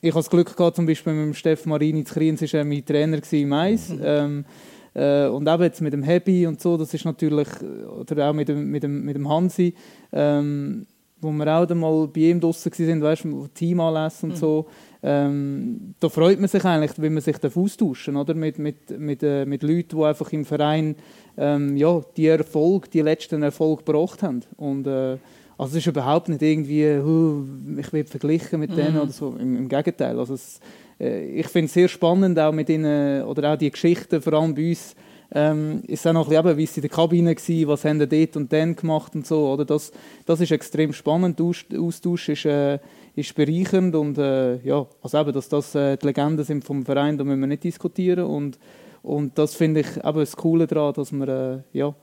ich 0.00 0.10
hatte 0.10 0.18
das 0.18 0.30
Glück 0.30 0.54
gehabt, 0.54 0.76
zum 0.76 0.86
Beispiel 0.86 1.14
mit 1.14 1.26
dem 1.26 1.34
Steff 1.34 1.64
Marini 1.64 2.04
zu 2.04 2.14
Kriens, 2.14 2.42
war 2.42 2.60
er 2.60 2.64
mein 2.64 2.84
Trainer 2.84 3.18
im 3.30 3.52
Eis. 3.54 3.90
Ähm, 4.02 4.44
äh, 4.94 5.26
und 5.26 5.48
eben 5.48 5.62
jetzt 5.62 5.80
mit 5.80 5.92
dem 5.92 6.02
Happy 6.02 6.46
und 6.46 6.60
so, 6.60 6.76
das 6.76 6.92
ist 6.92 7.04
natürlich, 7.04 7.48
oder 7.98 8.28
auch 8.28 8.34
mit 8.34 8.48
dem, 8.48 8.70
mit 8.70 8.82
dem, 8.82 9.04
mit 9.04 9.16
dem 9.16 9.28
Hansi, 9.28 9.74
ähm, 10.12 10.86
wo 11.20 11.32
wir 11.32 11.46
auch 11.46 11.66
dann 11.66 11.78
mal 11.78 12.06
bei 12.08 12.20
ihm 12.20 12.40
draussen 12.40 12.70
waren, 12.70 13.02
weißt 13.02 13.24
du, 13.24 13.48
Teamanlässe 13.48 14.26
und 14.26 14.36
so, 14.36 14.66
ähm, 15.02 15.94
da 15.98 16.08
freut 16.08 16.38
man 16.38 16.48
sich 16.48 16.64
eigentlich, 16.64 16.92
wenn 16.98 17.14
man 17.14 17.22
sich 17.22 17.36
austauschen 17.42 18.16
oder? 18.16 18.34
Mit, 18.34 18.58
mit, 18.58 18.98
mit, 18.98 19.22
äh, 19.22 19.44
mit 19.44 19.62
Leuten, 19.62 19.96
die 19.96 20.04
einfach 20.04 20.32
im 20.32 20.44
Verein 20.44 20.96
ähm, 21.36 21.76
ja, 21.76 22.00
die 22.16 22.26
Erfolg, 22.26 22.90
die 22.90 23.00
letzten 23.00 23.42
Erfolg 23.42 23.84
gebracht 23.84 24.22
haben. 24.22 24.42
Und, 24.56 24.86
äh, 24.86 25.16
also 25.58 25.72
es 25.72 25.78
ist 25.78 25.86
überhaupt 25.86 26.28
nicht 26.28 26.42
irgendwie, 26.42 26.98
«Huh, 27.02 27.44
ich 27.78 27.92
will 27.92 28.04
verglichen 28.04 28.60
mit 28.60 28.76
denen 28.76 28.98
oder 28.98 29.12
so. 29.12 29.36
Im, 29.38 29.56
im 29.56 29.68
Gegenteil. 29.68 30.18
Also 30.18 30.34
es, 30.34 30.60
äh, 30.98 31.40
ich 31.40 31.46
finde 31.48 31.66
es 31.66 31.74
sehr 31.74 31.88
spannend, 31.88 32.38
auch 32.38 32.52
mit 32.52 32.68
ihnen, 32.68 33.22
oder 33.24 33.52
auch 33.52 33.56
die 33.58 33.70
Geschichten, 33.70 34.20
vor 34.20 34.32
allem 34.34 34.54
bei 34.54 34.70
uns, 34.70 34.94
ähm, 35.36 35.82
ist 35.88 36.06
auch 36.06 36.12
noch 36.12 36.30
ein 36.30 36.42
bisschen, 36.42 36.56
wie 36.58 36.66
sie 36.66 36.80
in 36.80 36.82
der 36.82 36.90
Kabine 36.90 37.34
waren, 37.34 37.68
was 37.68 37.84
haben 37.84 37.98
die 37.98 38.06
dort 38.08 38.36
und 38.36 38.52
dann 38.52 38.76
gemacht 38.76 39.14
und 39.16 39.26
so. 39.26 39.52
Oder? 39.52 39.64
Das, 39.64 39.90
das 40.26 40.40
ist 40.40 40.52
extrem 40.52 40.92
spannend, 40.92 41.38
der 41.38 41.46
Aus- 41.46 41.64
Austausch 41.76 42.28
ist, 42.28 42.44
äh, 42.44 42.78
ist 43.16 43.34
bereichernd 43.34 43.94
und 43.96 44.18
äh, 44.18 44.58
ja, 44.64 44.86
also 45.02 45.18
eben, 45.18 45.32
dass 45.32 45.48
das 45.48 45.74
äh, 45.74 45.96
die 45.96 46.06
Legenden 46.06 46.44
sind 46.44 46.64
vom 46.64 46.84
Verein, 46.84 47.16
da 47.18 47.24
müssen 47.24 47.40
wir 47.40 47.46
nicht 47.46 47.64
diskutieren 47.64 48.24
und, 48.26 48.58
und 49.02 49.36
das 49.38 49.54
finde 49.54 49.80
ich 49.80 49.96
eben 49.96 50.18
das 50.18 50.36
Coole 50.36 50.66
daran, 50.66 50.94
dass 50.94 51.10
wir 51.12 51.28
äh, 51.28 51.78
ja, 51.78 51.94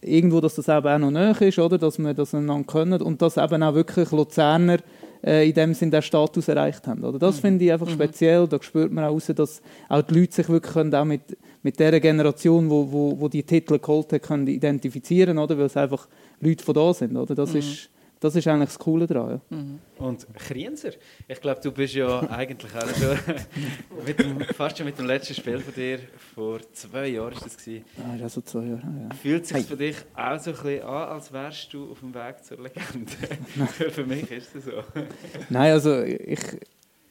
irgendwo, 0.00 0.40
dass 0.40 0.54
das 0.54 0.68
eben 0.68 0.86
auch 0.86 0.98
noch 0.98 1.10
näher 1.10 1.40
ist, 1.42 1.58
oder? 1.58 1.78
dass 1.78 1.98
wir 1.98 2.14
das 2.14 2.34
einander 2.34 2.66
können 2.66 3.02
und 3.02 3.20
dass 3.20 3.36
eben 3.36 3.62
auch 3.62 3.74
wirklich 3.74 4.10
Luzerner 4.10 4.78
äh, 5.24 5.48
in 5.48 5.54
dem 5.54 5.74
Sinn 5.74 5.90
den 5.90 6.02
Status 6.02 6.48
erreicht 6.48 6.86
haben. 6.86 7.04
Oder? 7.04 7.18
Das 7.18 7.40
finde 7.40 7.64
ich 7.64 7.72
einfach 7.72 7.88
speziell, 7.88 8.48
da 8.48 8.60
spürt 8.62 8.92
man 8.92 9.04
auch 9.04 9.12
raus, 9.12 9.30
dass 9.34 9.62
auch 9.88 10.02
die 10.02 10.20
Leute 10.20 10.32
sich 10.32 10.48
wirklich 10.48 10.72
können 10.72 10.94
auch 10.94 11.04
mit, 11.04 11.22
mit 11.62 11.78
der 11.78 12.00
Generation, 12.00 12.68
wo, 12.68 12.90
wo, 12.90 13.20
wo 13.20 13.28
die 13.28 13.42
Titel 13.42 13.78
geholt 13.78 14.12
hat, 14.12 14.22
können 14.22 14.46
identifizieren, 14.46 15.38
oder? 15.38 15.56
weil 15.56 15.66
es 15.66 15.76
einfach 15.76 16.08
Leute 16.40 16.64
von 16.64 16.74
da 16.74 16.94
sind. 16.94 17.16
Oder? 17.16 17.34
Das, 17.34 17.54
ist, 17.54 17.90
das 18.22 18.36
ist 18.36 18.46
eigentlich 18.46 18.68
das 18.68 18.78
Coole 18.78 19.06
daran. 19.08 19.40
Ja. 19.50 19.58
Und 20.06 20.26
Krienser, 20.34 20.90
ich 21.26 21.40
glaube, 21.40 21.60
du 21.60 21.72
bist 21.72 21.94
ja 21.94 22.20
eigentlich 22.30 22.72
auch 22.72 22.88
schon 22.94 23.18
mit 24.06 24.18
dem, 24.18 24.40
fast 24.40 24.78
schon 24.78 24.86
mit 24.86 24.96
dem 24.96 25.06
letzten 25.06 25.34
Spiel 25.34 25.58
von 25.58 25.74
dir, 25.74 25.98
vor 26.34 26.60
zwei 26.72 27.08
Jahren 27.08 27.32
ist 27.32 27.44
das 27.44 27.56
gewesen. 27.56 27.84
Ah, 27.98 28.14
ist 28.14 28.24
auch 28.24 28.30
so 28.30 28.40
zwei 28.42 28.60
Jahre. 28.60 28.82
Ja. 28.82 29.14
Fühlt 29.16 29.46
sich 29.46 29.66
für 29.66 29.76
dich 29.76 29.96
auch 30.14 30.38
so 30.38 30.50
ein 30.50 30.56
bisschen 30.56 30.82
an, 30.84 31.08
als 31.08 31.32
wärst 31.32 31.72
du 31.72 31.90
auf 31.90 31.98
dem 31.98 32.14
Weg 32.14 32.44
zur 32.44 32.58
Legende? 32.58 33.12
für 33.90 34.06
mich 34.06 34.30
ist 34.30 34.54
das 34.54 34.64
so. 34.66 34.70
Nein, 35.50 35.72
also 35.72 36.02
ich, 36.02 36.60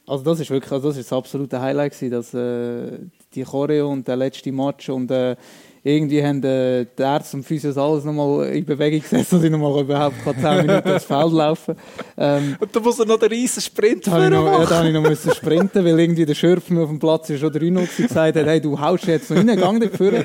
also 0.06 0.24
das 0.24 0.40
ist 0.40 0.50
wirklich, 0.50 0.72
also 0.72 0.88
das 0.88 0.96
ist 0.96 1.12
das 1.12 1.18
absolute 1.18 1.60
Highlight 1.60 1.92
gewesen, 1.92 2.10
dass 2.10 2.32
äh, 2.32 3.00
die 3.34 3.44
Choreo 3.44 3.90
und 3.92 4.08
der 4.08 4.16
letzte 4.16 4.50
Match 4.50 4.88
und 4.88 5.10
äh, 5.10 5.36
irgendwie 5.84 6.24
haben 6.24 6.42
äh, 6.44 6.86
die 6.96 7.02
Ärzte 7.02 7.36
und 7.36 7.42
Physios 7.42 7.76
alles 7.76 8.04
nochmal 8.04 8.46
in 8.48 8.64
Bewegung 8.64 9.00
gesetzt, 9.00 9.32
dass 9.32 9.42
ich 9.42 9.50
nochmal 9.50 9.80
überhaupt 9.80 10.14
10 10.22 10.66
Minuten 10.66 10.90
aufs 10.92 11.04
Feld 11.04 11.32
laufen 11.32 11.74
ähm, 12.16 12.56
Und 12.60 12.76
da 12.76 12.80
muss 12.80 13.00
er 13.00 13.06
noch 13.06 13.18
den 13.18 13.30
riesen 13.30 13.60
Sprint 13.60 14.06
da 14.06 14.30
noch, 14.30 14.44
ja, 14.44 14.50
machen. 14.50 14.66
da 14.68 14.78
habe 14.78 14.88
ich 14.88 14.94
noch 14.94 15.02
müssen 15.02 15.32
sprinten, 15.32 15.84
weil 15.84 15.98
irgendwie 15.98 16.24
der 16.24 16.34
Schürf 16.34 16.70
mir 16.70 16.82
auf 16.82 16.88
dem 16.88 17.00
Platz 17.00 17.30
ist 17.30 17.40
schon 17.40 17.52
3 17.52 17.70
0 17.70 17.88
gesagt 17.96 18.36
hat, 18.36 18.46
hey, 18.46 18.60
du 18.60 18.78
haust 18.78 19.06
jetzt 19.06 19.30
noch 19.30 19.38
rein, 19.38 19.58
gang 19.58 19.90
führen. 19.92 20.24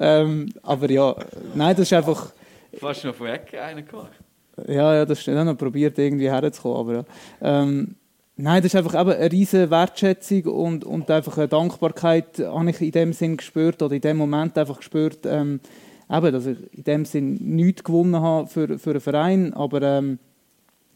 ähm, 0.00 0.52
aber 0.62 0.90
ja, 0.90 1.14
nein, 1.54 1.76
das 1.76 1.86
ist 1.86 1.92
einfach, 1.92 2.32
Fast 2.78 3.04
noch 3.04 3.14
von 3.14 3.26
Ecke 3.26 3.60
einen 3.62 3.86
gemacht. 3.86 4.12
ja, 4.68 4.94
ja, 4.94 5.04
das 5.04 5.20
stimmt. 5.20 5.36
Ich 5.36 5.40
habe 5.40 5.50
noch 5.50 5.58
probiert, 5.58 5.98
irgendwie 5.98 6.30
herzukommen, 6.30 6.78
aber 6.78 6.94
ja. 6.94 7.04
Ähm, 7.62 7.96
nein, 8.40 8.62
das 8.62 8.74
ist 8.74 8.76
einfach 8.76 9.00
eben 9.00 9.12
eine 9.12 9.32
riesige 9.32 9.70
Wertschätzung 9.70 10.44
und, 10.44 10.84
und 10.84 11.10
einfach 11.10 11.36
eine 11.38 11.48
Dankbarkeit 11.48 12.38
habe 12.38 12.70
ich 12.70 12.80
in 12.80 12.90
dem 12.92 13.12
Sinn 13.12 13.36
gespürt 13.36 13.82
oder 13.82 13.94
in 13.94 14.00
dem 14.00 14.16
Moment 14.16 14.56
einfach 14.56 14.78
gespürt, 14.78 15.20
ähm, 15.26 15.60
eben, 16.10 16.32
dass 16.32 16.46
ich 16.46 16.58
in 16.72 16.84
dem 16.84 17.04
Sinn 17.04 17.34
nichts 17.34 17.84
gewonnen 17.84 18.20
habe 18.20 18.46
für, 18.46 18.78
für 18.78 18.90
einen 18.90 19.00
Verein, 19.00 19.54
aber 19.54 19.82
ähm, 19.82 20.18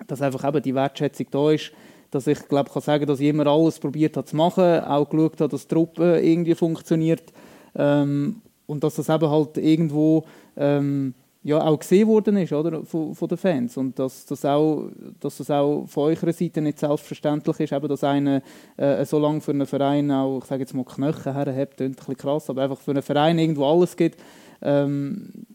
dass 0.07 0.23
einfach 0.23 0.47
eben 0.49 0.63
die 0.63 0.75
Wertschätzung 0.75 1.27
da 1.31 1.51
ist, 1.51 1.73
dass 2.11 2.27
ich 2.27 2.49
glaube, 2.49 2.71
kann 2.71 2.83
sagen, 2.83 3.07
dass 3.07 3.21
ich 3.21 3.29
immer 3.29 3.47
alles 3.47 3.79
probiert 3.79 4.17
habe 4.17 4.27
zu 4.27 4.37
machen, 4.37 4.81
auch 4.81 5.09
geschaut 5.09 5.41
habe, 5.41 5.51
dass 5.51 5.67
die 5.67 5.75
Truppe 5.75 6.21
irgendwie 6.21 6.55
funktioniert 6.55 7.33
ähm, 7.75 8.41
und 8.67 8.85
dass 8.85 8.97
das 8.97 9.09
eben 9.09 9.29
halt 9.29 9.59
irgendwo 9.59 10.25
ähm, 10.57 11.15
ja, 11.45 11.61
auch 11.63 11.79
gesehen 11.79 12.09
worden 12.09 12.39
ist 12.39 12.53
oder, 12.55 12.85
von, 12.85 13.15
von 13.15 13.29
den 13.29 13.37
Fans 13.37 13.77
und 13.77 13.99
dass 13.99 14.25
das, 14.25 14.45
auch, 14.47 14.89
dass 15.21 15.37
das 15.37 15.51
auch 15.51 15.85
von 15.87 16.05
eurer 16.05 16.33
Seite 16.33 16.63
nicht 16.63 16.79
selbstverständlich 16.79 17.61
ist, 17.61 17.73
eben, 17.73 17.87
dass 17.87 18.03
einer 18.03 18.43
äh, 18.79 19.05
so 19.05 19.19
lange 19.19 19.43
für 19.43 19.53
einen 19.53 19.67
Verein 19.67 20.11
auch, 20.11 20.39
ich 20.39 20.45
sage 20.47 20.63
jetzt 20.63 20.75
mal 20.75 20.85
Knöchel 20.85 21.35
herhebt, 21.35 21.77
klingt 21.77 21.93
ein 21.93 21.97
bisschen 21.97 22.17
krass, 22.17 22.49
aber 22.49 22.63
einfach 22.63 22.81
für 22.81 22.93
einen 22.93 23.03
Verein 23.03 23.39
irgendwo 23.39 23.67
alles 23.67 23.95
gibt, 23.95 24.19
ähm, 24.63 25.47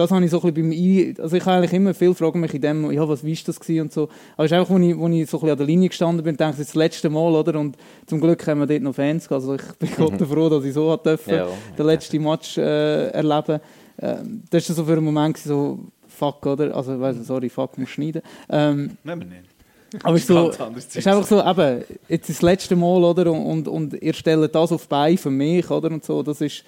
das 0.00 0.10
habe 0.10 0.24
ich 0.24 0.30
so 0.30 0.40
ein 0.40 0.54
bisschen 0.54 0.70
beim 0.70 0.78
Ein 0.78 1.14
also 1.22 1.36
ich 1.36 1.44
habe 1.44 1.56
eigentlich 1.58 1.72
immer 1.74 1.92
viel 1.92 2.14
fragen 2.14 2.40
mich 2.40 2.54
in 2.54 2.62
dem, 2.62 2.90
ja, 2.90 3.06
was 3.06 3.22
war 3.22 3.34
das 3.44 3.60
gewesen 3.60 3.82
und 3.82 3.92
so. 3.92 4.08
Aber 4.34 4.46
es 4.46 4.50
ist 4.50 4.56
einfach, 4.58 4.74
als 4.74 4.82
ich, 4.82 4.94
als 4.96 5.12
ich 5.12 5.30
so 5.30 5.36
ein 5.36 5.40
bisschen 5.40 5.50
an 5.50 5.56
der 5.58 5.66
Linie 5.66 5.88
gestanden 5.90 6.24
bin, 6.24 6.36
denke 6.36 6.52
ich, 6.52 6.58
das 6.58 6.66
ist 6.66 6.68
das 6.70 6.74
letzte 6.74 7.10
Mal, 7.10 7.34
oder? 7.34 7.60
Und 7.60 7.76
zum 8.06 8.18
Glück 8.20 8.46
haben 8.46 8.60
wir 8.60 8.66
dort 8.66 8.82
noch 8.82 8.94
Fans 8.94 9.28
gehabt. 9.28 9.42
Also 9.42 9.54
ich 9.56 9.72
bin 9.78 9.90
Gott 9.96 10.26
froh, 10.26 10.48
dass 10.48 10.64
ich 10.64 10.72
so 10.72 10.90
hat 10.90 11.04
dürfen, 11.04 11.34
Ja. 11.34 11.48
den 11.76 11.86
letzten 11.86 12.22
Match 12.22 12.56
äh, 12.56 13.08
erleben. 13.10 13.60
Ähm, 14.00 14.42
das 14.50 14.68
war 14.68 14.76
so 14.76 14.84
für 14.84 14.92
einen 14.92 15.04
Moment 15.04 15.36
so, 15.38 15.78
fuck, 16.08 16.44
oder? 16.46 16.74
Also, 16.74 16.98
weiss, 17.00 17.26
sorry, 17.26 17.48
fuck, 17.48 17.76
muss 17.78 17.90
schneiden. 17.90 18.22
Ähm, 18.48 18.96
Nehmen 19.04 19.20
wir 19.22 19.28
nicht. 19.28 20.04
aber 20.04 20.14
es 20.14 20.22
ist, 20.22 20.28
so, 20.28 20.50
ist 20.50 21.06
einfach 21.06 21.26
so, 21.26 21.42
eben, 21.42 21.84
jetzt 22.08 22.30
ist 22.30 22.38
das 22.38 22.42
letzte 22.42 22.76
Mal, 22.76 23.02
oder? 23.02 23.30
Und, 23.30 23.44
und, 23.46 23.68
und 23.68 24.02
ihr 24.02 24.14
stellt 24.14 24.54
das 24.54 24.72
auf 24.72 24.88
Beine 24.88 25.16
für 25.16 25.30
mich, 25.30 25.70
oder? 25.70 25.90
Und 25.90 26.04
so, 26.04 26.22
das 26.22 26.40
ist, 26.40 26.64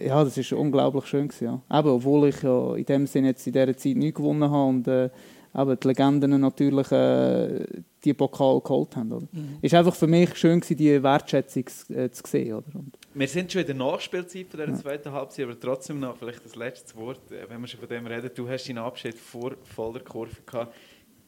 ja, 0.00 0.22
das 0.22 0.36
ist 0.36 0.52
unglaublich 0.52 1.06
schön 1.06 1.28
gewesen, 1.28 1.60
ja. 1.68 1.78
Eben, 1.78 1.88
obwohl 1.88 2.28
ich 2.28 2.42
ja 2.42 2.74
in 2.74 2.84
dem 2.84 3.06
Sinne 3.06 3.28
jetzt 3.28 3.46
in 3.46 3.52
dieser 3.52 3.76
Zeit 3.76 3.96
nicht 3.96 4.16
gewonnen 4.16 4.50
habe 4.50 4.68
und 4.68 4.88
äh, 4.88 5.10
eben 5.56 5.80
die 5.80 5.86
Legenden 5.86 6.40
natürlich 6.40 6.90
äh, 6.92 7.64
die 8.04 8.14
Pokal 8.14 8.60
geholt 8.60 8.96
haben, 8.96 9.12
oder? 9.12 9.26
Ist 9.62 9.74
einfach 9.74 9.94
für 9.94 10.06
mich 10.06 10.36
schön 10.36 10.60
gewesen, 10.60 10.76
die 10.76 11.02
Wertschätzung 11.02 11.64
äh, 11.88 12.10
zu 12.10 12.22
sehen, 12.26 12.54
oder? 12.54 12.74
Und, 12.74 12.96
Wir 13.18 13.28
sind 13.28 13.50
schon 13.50 13.62
in 13.62 13.66
der 13.68 13.76
Nachspielzeit 13.76 14.48
von 14.50 14.60
dieser 14.60 14.74
zweiten 14.78 15.10
Halbzeit, 15.10 15.46
aber 15.46 15.58
trotzdem 15.58 16.00
noch 16.00 16.18
vielleicht 16.18 16.44
das 16.44 16.54
letzte 16.54 16.94
Wort, 16.96 17.32
äh, 17.32 17.48
wenn 17.48 17.62
wir 17.62 17.66
schon 17.66 17.80
von 17.80 17.88
dem 17.88 18.06
reden. 18.06 18.30
Du 18.34 18.46
hast 18.46 18.68
deinen 18.68 18.76
Abschied 18.76 19.14
vor 19.16 19.54
voller 19.74 20.00
Kurve 20.00 20.36
gehabt. 20.44 20.74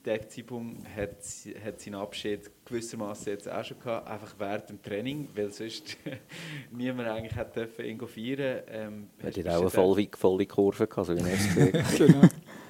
Der 0.05 0.28
Zeitpunkt 0.28 0.86
hat, 0.94 1.16
hat 1.65 1.81
seinen 1.81 1.94
Abschied 1.94 2.51
gewissermaßen 2.66 3.32
jetzt 3.32 3.51
auch 3.51 3.65
schon 3.65 3.78
gehabt, 3.78 4.06
einfach 4.06 4.35
während 4.39 4.69
dem 4.69 4.82
Training, 4.82 5.28
weil 5.35 5.51
sonst 5.51 5.97
niemand 6.70 7.09
eigentlich 7.09 7.35
hat 7.35 7.56
dürfen 7.56 7.82
ihn 7.86 7.98
feiern. 8.06 8.62
Ähm, 8.69 9.06
Er 9.20 9.31
bist 9.31 9.48
auch 9.48 9.60
eine 9.62 9.70
volle, 9.70 10.09
volle 10.15 10.44
Kurve 10.47 10.86
gehabt, 10.86 11.06
so 11.06 11.16
wie 11.16 11.20
ich 11.20 11.27
es 11.27 11.55
gesehen 11.55 11.73
habe. 11.85 11.97
genau. 12.12 12.28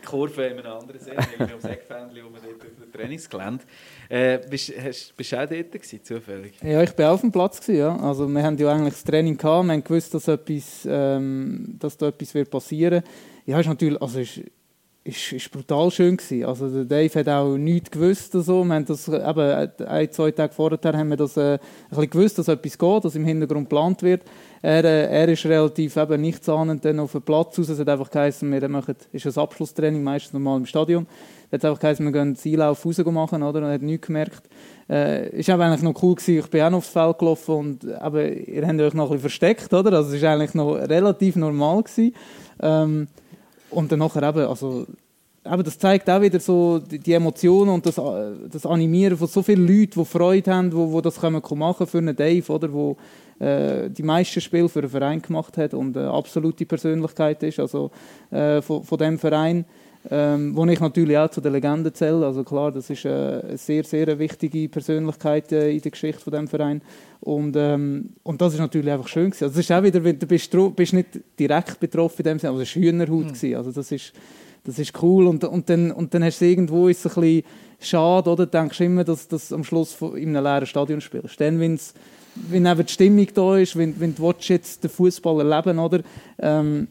Kurve 0.09 0.47
in 0.47 0.59
einem 0.59 0.73
anderen 0.73 1.01
Sinn, 1.01 1.15
irgendwie 1.17 1.53
ums 1.53 1.65
Eckfähnchen 1.65 2.23
rum 2.23 2.33
dort 2.35 2.63
auf 2.63 2.83
dem 2.83 2.93
Trainingsgelände. 2.93 3.65
Äh, 4.09 4.39
bist, 4.49 4.73
hast, 4.83 5.17
bist 5.17 5.33
du 5.33 5.37
auch 5.37 5.49
dort 5.49 5.73
gewesen, 5.73 6.01
zufällig? 6.03 6.55
Ja, 6.63 6.83
ich 6.83 6.97
war 6.97 7.13
auf 7.13 7.21
dem 7.21 7.31
Platz. 7.31 7.61
Gewesen, 7.61 7.79
ja. 7.79 7.97
Also, 7.97 8.27
wir 8.27 8.43
haben 8.43 8.57
ja 8.57 8.73
eigentlich 8.73 8.95
das 8.95 9.05
Training 9.05 9.37
gehabt, 9.37 9.67
wir 9.67 9.73
haben 9.73 9.85
gewusst, 9.85 10.15
dass, 10.15 10.29
etwas, 10.29 10.87
ähm, 10.91 11.77
dass 11.79 11.97
da 11.97 12.09
etwas 12.09 12.35
wird 12.35 12.51
passieren 12.51 13.03
Ja, 13.45 13.61
ist 13.61 13.67
natürlich, 13.67 14.01
also 14.01 14.21
ist, 14.21 14.41
ist, 15.09 15.33
ist 15.33 15.51
brutal 15.51 15.91
schön 15.91 16.17
gewesen. 16.17 16.45
Also 16.45 16.69
der 16.69 16.85
Dave 16.85 17.19
hat 17.19 17.29
auch 17.29 17.57
nichts 17.57 17.91
gewusst 17.91 18.33
so. 18.33 18.63
Wir 18.65 18.75
haben 18.75 18.85
das, 18.85 19.09
eben, 19.09 19.87
ein, 19.87 20.13
zwei 20.13 20.31
Tage 20.31 20.53
vorher 20.53 20.79
haben 20.93 21.09
wir 21.09 21.17
das 21.17 21.37
äh, 21.37 21.59
ein 21.91 22.11
gewusst, 22.11 22.39
dass 22.39 22.49
etwas 22.49 22.77
geht, 22.79 23.05
dass 23.05 23.15
im 23.15 23.25
Hintergrund 23.25 23.69
geplant 23.69 24.03
wird. 24.03 24.23
Er, 24.61 24.85
äh, 24.85 25.07
er 25.07 25.29
ist 25.29 25.47
relativ 25.47 25.97
eben 25.97 26.21
nichtsahnend 26.21 26.85
dann 26.85 27.01
auf 27.01 27.13
den 27.13 27.23
Platz 27.23 27.59
raus. 27.59 27.71
Es 27.71 27.79
hat 27.79 27.89
einfach 27.89 28.11
geheißen, 28.11 28.51
wir 28.51 28.69
machen, 28.69 28.97
ist 29.13 29.27
ein 29.27 29.43
Abschlusstraining, 29.43 30.03
meistens 30.03 30.35
normal 30.35 30.59
im 30.59 30.67
Stadion. 30.67 31.07
Es 31.51 31.55
hat 31.55 31.65
einfach 31.65 31.81
geheißen, 31.81 32.05
wir 32.05 32.13
gehen 32.13 32.35
den 32.35 32.37
Zielauf 32.37 32.85
raus 32.85 32.99
machen, 32.99 33.43
oder? 33.43 33.61
Und 33.61 33.67
er 33.67 33.75
hat 33.75 33.83
nichts 33.83 34.07
gemerkt. 34.07 34.43
Äh, 34.91 35.31
ist 35.39 35.49
aber 35.49 35.65
eigentlich 35.65 35.83
noch 35.83 36.03
cool 36.03 36.17
gewesen. 36.17 36.41
Ich 36.41 36.51
bin 36.51 36.61
auch 36.63 36.71
noch 36.71 36.79
aufs 36.79 36.89
Feld 36.89 37.19
gelaufen 37.19 37.55
und 37.55 37.85
eben, 37.85 38.45
ihr 38.47 38.67
habt 38.67 38.81
euch 38.81 38.95
noch 38.95 39.11
ein 39.11 39.19
versteckt, 39.19 39.73
oder? 39.73 39.93
Also 39.95 40.11
es 40.11 40.17
ist 40.17 40.25
eigentlich 40.25 40.55
noch 40.55 40.75
relativ 40.75 41.37
normal 41.37 41.83
gewesen. 41.83 42.15
Ähm, 42.61 43.09
und 43.70 43.93
dann 43.93 43.99
nachher 43.99 44.23
eben, 44.23 44.47
also, 44.47 44.86
eben, 45.45 45.65
das 45.65 45.78
zeigt 45.78 46.09
auch 46.11 46.20
wieder 46.20 46.40
so 46.40 46.78
die, 46.78 46.99
die 46.99 47.12
Emotionen 47.12 47.70
und 47.70 47.86
das, 47.86 47.99
äh, 47.99 48.49
das 48.51 48.66
Animieren 48.66 49.16
von 49.16 49.27
so 49.27 49.43
vielen 49.43 49.66
Leuten, 49.66 50.01
die 50.01 50.05
Freude 50.05 50.55
haben, 50.55 50.70
die, 50.70 50.95
die 50.97 51.03
das 51.03 51.20
können 51.20 51.43
machen 51.55 51.86
für 51.86 51.99
einen 51.99 52.16
Dave, 52.16 52.53
oder? 52.53 52.73
Wo, 52.73 52.97
äh, 53.39 53.89
die 53.90 54.03
meisten 54.03 54.40
Spiele 54.40 54.69
für 54.69 54.81
einen 54.81 54.89
Verein 54.89 55.23
gemacht 55.23 55.57
hat 55.59 55.74
und 55.74 55.97
eine 55.97 56.11
absolute 56.11 56.66
Persönlichkeit 56.66 57.43
ist, 57.43 57.61
also 57.61 57.90
äh, 58.31 58.61
von, 58.62 58.82
von 58.82 58.99
dem 58.99 59.19
Verein, 59.19 59.65
ähm, 60.11 60.57
wo 60.57 60.65
ich 60.67 60.81
natürlich 60.81 61.19
auch 61.19 61.31
zu 61.31 61.41
den 61.41 61.53
Legenden 61.53 61.93
zähle. 61.93 62.25
Also 62.25 62.43
klar, 62.45 62.73
das 62.73 62.89
ist 62.89 63.05
äh, 63.05 63.09
eine 63.09 63.59
sehr, 63.59 63.85
sehr 63.85 64.19
wichtige 64.19 64.69
Persönlichkeit 64.69 65.53
äh, 65.53 65.71
in 65.71 65.81
der 65.81 65.91
Geschichte 65.91 66.23
von 66.23 66.33
dem 66.33 66.49
Verein. 66.49 66.81
Und, 67.21 67.57
ähm, 67.57 68.11
und 68.23 68.41
das 68.41 68.55
ist 68.55 68.61
natürlich 68.61 68.91
einfach 68.91 69.09
schön 69.09 69.31
gewesen. 69.31 69.45
Also 69.45 69.57
das 69.57 69.65
ist 69.65 69.73
auch 69.73 69.83
wieder, 69.83 70.01
du 70.01 70.27
bist, 70.27 70.57
bist 70.77 70.93
nicht 70.93 71.09
direkt 71.39 71.79
betroffen 71.81 72.19
in 72.21 72.25
dem 72.25 72.39
Sinne, 72.39 72.53
aber 72.53 72.63
es 72.63 72.75
war 72.75 72.83
Hühnerhaut. 72.83 73.29
gewesen. 73.29 73.55
Also 73.57 73.73
das 73.73 73.93
ist, 73.93 74.13
das 74.65 74.79
ist 74.79 75.03
cool. 75.03 75.27
Und, 75.27 75.45
und, 75.45 75.69
dann, 75.69 75.91
und 75.91 76.15
dann 76.15 76.25
hast 76.25 76.41
du 76.41 76.47
irgendwo 76.47 76.89
ist 76.89 77.05
es 77.05 77.17
ein 77.17 77.21
bisschen 77.21 77.43
schade, 77.81 78.31
oder? 78.31 78.47
Du 78.47 78.53
denkst 78.53 78.81
immer, 78.81 79.05
dass 79.05 79.29
das 79.29 79.53
am 79.53 79.65
Schluss 79.65 79.97
in 80.01 80.35
einem 80.37 80.45
leeren 80.45 80.67
Stadion 80.67 81.01
spielst. 81.01 81.41
Dann, 81.41 81.61
wenn's, 81.61 81.93
wenn 82.35 82.67
eben 82.67 82.87
die 82.87 82.93
Stimmung 82.93 83.27
da 83.35 83.59
ist, 83.59 83.77
wenn, 83.77 83.99
wenn 84.01 84.15
du 84.15 84.33
jetzt 84.41 84.83
den 84.83 84.91
Fußball 84.91 85.41
erleben 85.51 85.79
oder? 85.79 86.01
Ähm, 86.39 86.89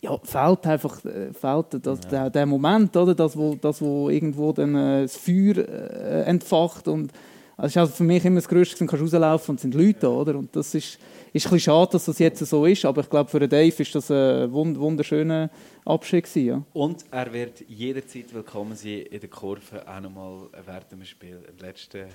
ja, 0.00 0.18
fehlt 0.22 0.66
einfach 0.66 1.04
äh, 1.04 1.32
fehlt 1.32 1.86
das, 1.86 2.00
der, 2.00 2.30
der 2.30 2.46
Moment, 2.46 2.96
oder? 2.96 3.14
Das, 3.14 3.36
wo, 3.36 3.54
das, 3.54 3.80
wo 3.80 4.10
irgendwo 4.10 4.52
dann, 4.52 4.74
äh, 4.74 5.02
das 5.02 5.16
Feuer 5.16 5.58
äh, 5.58 6.22
entfacht. 6.24 6.88
Und, 6.88 7.12
also 7.56 7.66
ist 7.68 7.76
also 7.78 7.92
für 7.92 8.04
mich 8.04 8.24
immer 8.24 8.36
das 8.36 8.48
Größte, 8.48 8.76
du 8.78 8.86
kannst 8.86 9.02
rauslaufen 9.02 9.52
und 9.52 9.56
es 9.56 9.62
sind 9.62 9.74
Leute 9.74 10.00
da, 10.00 10.08
oder? 10.08 10.36
Und 10.36 10.54
das 10.54 10.74
ist, 10.74 10.98
ist 11.32 11.46
ein 11.46 11.50
bisschen 11.50 11.60
schade, 11.60 11.92
dass 11.92 12.04
das 12.04 12.18
jetzt 12.18 12.44
so 12.44 12.66
ist, 12.66 12.84
aber 12.84 13.00
ich 13.00 13.10
glaube, 13.10 13.30
für 13.30 13.40
den 13.40 13.48
Dave 13.48 13.82
ist 13.82 13.94
das 13.94 14.10
ein 14.10 14.52
wund 14.52 14.78
wunderschöner 14.78 15.50
Abschied 15.84 16.24
gewesen, 16.24 16.46
ja. 16.46 16.62
Und 16.74 17.04
er 17.10 17.32
wird 17.32 17.64
jederzeit 17.66 18.34
willkommen 18.34 18.76
sein 18.76 19.02
in 19.10 19.20
der 19.20 19.30
Kurve, 19.30 19.86
auch 19.88 20.00
nochmal 20.00 20.48
während 20.66 20.92
dem 20.92 21.04
Spiel, 21.04 21.38
den 21.38 21.58
letzten, 21.66 22.06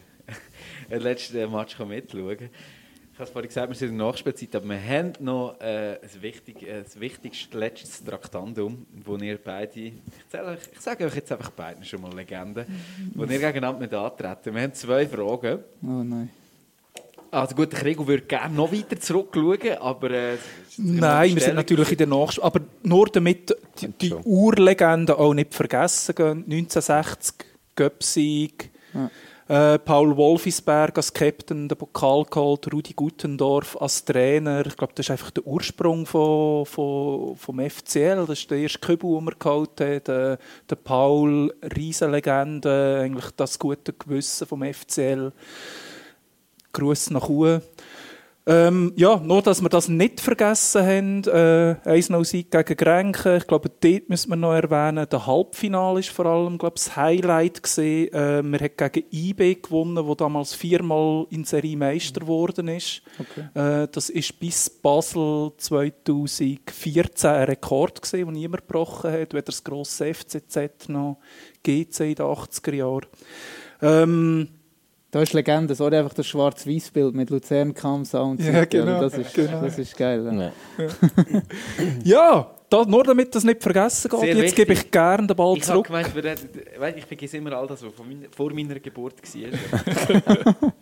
letzten 0.90 1.52
Match 1.52 1.76
kann 1.76 1.88
mitschauen. 1.88 2.50
Habe 3.22 3.28
es 3.28 3.34
vorhin 3.34 3.50
gesagt, 3.50 3.70
wir 3.70 3.76
sind 3.76 3.90
in 3.90 3.98
der 4.00 4.08
Nachspielzeit, 4.08 4.56
aber 4.56 4.70
wir 4.70 4.84
haben 4.84 5.14
noch 5.20 5.56
äh, 5.62 6.00
ein, 6.02 6.22
wichtig, 6.24 6.64
äh, 6.64 6.82
das 6.82 7.00
wichtigste 7.00 7.56
letztes 7.56 8.04
Traktandum, 8.04 8.88
wo 9.06 9.16
ihr 9.18 9.38
beide, 9.38 9.80
ich, 9.80 9.94
zähle 10.28 10.58
ich 10.74 10.82
sage 10.82 11.06
euch 11.06 11.14
jetzt 11.14 11.32
einfach 11.32 11.52
beiden 11.52 11.86
schon 11.86 12.02
mal 12.02 12.12
Legenden, 12.16 12.66
wo 13.14 13.22
ihr 13.26 13.38
gegeneinander 13.38 13.80
mit 13.80 13.94
antreten. 13.94 14.56
Wir 14.56 14.64
haben 14.64 14.74
zwei 14.74 15.06
Fragen. 15.06 15.60
Oh 15.84 16.02
nein. 16.04 16.32
Also 17.30 17.54
gut, 17.54 17.72
der 17.72 17.80
Krieg 17.82 18.00
würde 18.00 18.24
gerne 18.24 18.56
noch 18.56 18.74
weiter 18.74 19.00
zurückschauen, 19.00 19.78
aber... 19.80 20.10
Äh, 20.10 20.38
Nein, 20.78 21.36
wir 21.36 21.44
sind 21.44 21.56
natürlich 21.58 21.92
in 21.92 21.98
der 22.00 22.08
Nachspiel. 22.08 22.44
Aber 22.44 22.62
nur 22.82 23.06
damit 23.06 23.56
die, 23.80 23.88
die. 23.88 24.14
Urlegenden 24.16 25.16
auch 25.16 25.36
nicht 25.36 25.54
vergessen 25.54 26.16
gehen. 26.16 26.44
1960, 26.50 27.36
Göpsieg, 27.76 28.72
äh, 29.52 29.80
Paul 29.80 30.16
Wolfisberg 30.16 30.96
als 30.96 31.14
Captain 31.14 31.68
den 31.68 31.78
Pokal 31.78 32.24
geholt, 32.24 32.72
Rudi 32.72 32.94
Gutendorf 32.94 33.76
als 33.82 34.06
Trainer. 34.06 34.66
Ich 34.66 34.78
glaube, 34.78 34.94
das 34.96 35.08
ist 35.08 35.12
einfach 35.12 35.32
der 35.32 35.46
Ursprung 35.46 36.06
von, 36.06 36.66
von, 36.66 37.36
vom 37.36 37.60
FCL. 37.60 38.26
Das 38.28 38.40
ist 38.40 38.50
der 38.50 38.60
erste 38.60 38.80
Kübel, 38.80 39.14
den 39.14 39.26
wir 39.26 39.36
geholt 39.38 39.72
haben. 39.82 40.04
Der, 40.06 40.40
der 40.70 40.76
Paul, 40.78 41.54
Riesenlegende, 41.76 43.02
eigentlich 43.04 43.30
das 43.36 43.60
gute 43.60 43.92
Gewissen 43.92 44.48
vom 44.48 44.64
FCL. 44.64 45.34
Gruß 46.72 47.10
nach 47.10 47.28
Uhr. 47.28 47.62
Ähm, 48.48 48.92
ja, 48.96 49.18
nur, 49.18 49.44
dass 49.44 49.62
wir 49.62 49.70
das 49.70 49.88
nicht 49.88 50.20
vergessen 50.20 50.82
haben. 50.82 51.24
Äh, 51.26 51.76
1-0-Sieg 51.86 52.50
gegen 52.50 52.76
Grenken. 52.76 53.38
Ich 53.38 53.46
glaube, 53.46 53.70
dort 53.70 54.10
müssen 54.10 54.30
wir 54.30 54.36
noch 54.36 54.54
erwähnen. 54.54 55.08
Der 55.08 55.28
Halbfinale 55.28 56.00
ist 56.00 56.10
vor 56.10 56.26
allem, 56.26 56.58
glaube 56.58 56.76
ich, 56.78 56.84
das 56.84 56.96
Highlight 56.96 57.62
gesehen. 57.62 58.12
Äh, 58.14 58.42
wir 58.42 58.60
haben 58.60 58.92
gegen 58.92 59.08
IB 59.12 59.56
gewonnen, 59.62 60.08
wo 60.08 60.16
damals 60.16 60.56
viermal 60.56 61.28
in 61.30 61.44
Serie 61.44 61.78
Meister 61.78 62.22
geworden 62.22 62.68
ist. 62.68 63.04
Äh, 63.54 63.88
das 63.92 64.10
ist 64.10 64.40
bis 64.40 64.70
Basel 64.72 65.52
2014 65.58 67.30
ein 67.30 67.44
Rekord 67.44 68.02
gesehen, 68.02 68.26
den 68.26 68.34
niemand 68.34 68.68
gebrochen 68.68 69.12
hat. 69.12 69.34
Weder 69.34 69.44
das 69.44 69.64
grosse 69.64 70.14
FCZ 70.16 70.90
noch 70.90 71.20
GC 71.64 72.00
in 72.00 72.16
den 72.16 72.26
80er 72.26 72.74
Jahren. 72.74 73.06
Ähm, 73.84 74.48
Da 75.12 75.22
ist 75.22 75.34
Legende, 75.34 75.76
sorry, 75.76 75.98
einfach 75.98 76.14
das 76.14 76.26
Schwarz-Weiß-Bild 76.28 77.14
mit 77.14 77.30
Luzern, 77.30 77.74
Kamsa 77.74 78.22
und 78.22 78.40
Ja, 78.42 78.64
genau, 78.64 79.02
Das 79.02 79.14
ist, 79.16 79.34
genau. 79.34 79.62
das 79.62 79.78
ist 79.78 79.98
geil. 79.98 80.52
Ja. 80.78 80.88
Ja, 82.06 82.56
da, 82.70 82.86
nur 82.86 83.04
damit 83.04 83.36
das 83.36 83.44
nicht 83.44 83.62
vergessen 83.62 84.10
geht. 84.10 84.20
Sehr 84.22 84.36
Jetzt 84.38 84.56
gebe 84.56 84.72
ich 84.72 84.80
wichtig. 84.80 84.92
gerne 84.94 85.28
den 85.28 85.36
Ball 85.36 85.58
Ich 85.58 85.64
zurück. 85.64 85.88
gemeint, 85.88 86.16
weißt, 86.16 86.98
ich 86.98 87.06
vergesse 87.06 87.36
immer 87.38 87.52
all 87.52 87.68
das, 87.68 87.84
was 87.84 87.92
vor 88.34 88.54
meiner 88.54 88.80
Geburt 88.80 89.16
war. 89.22 90.72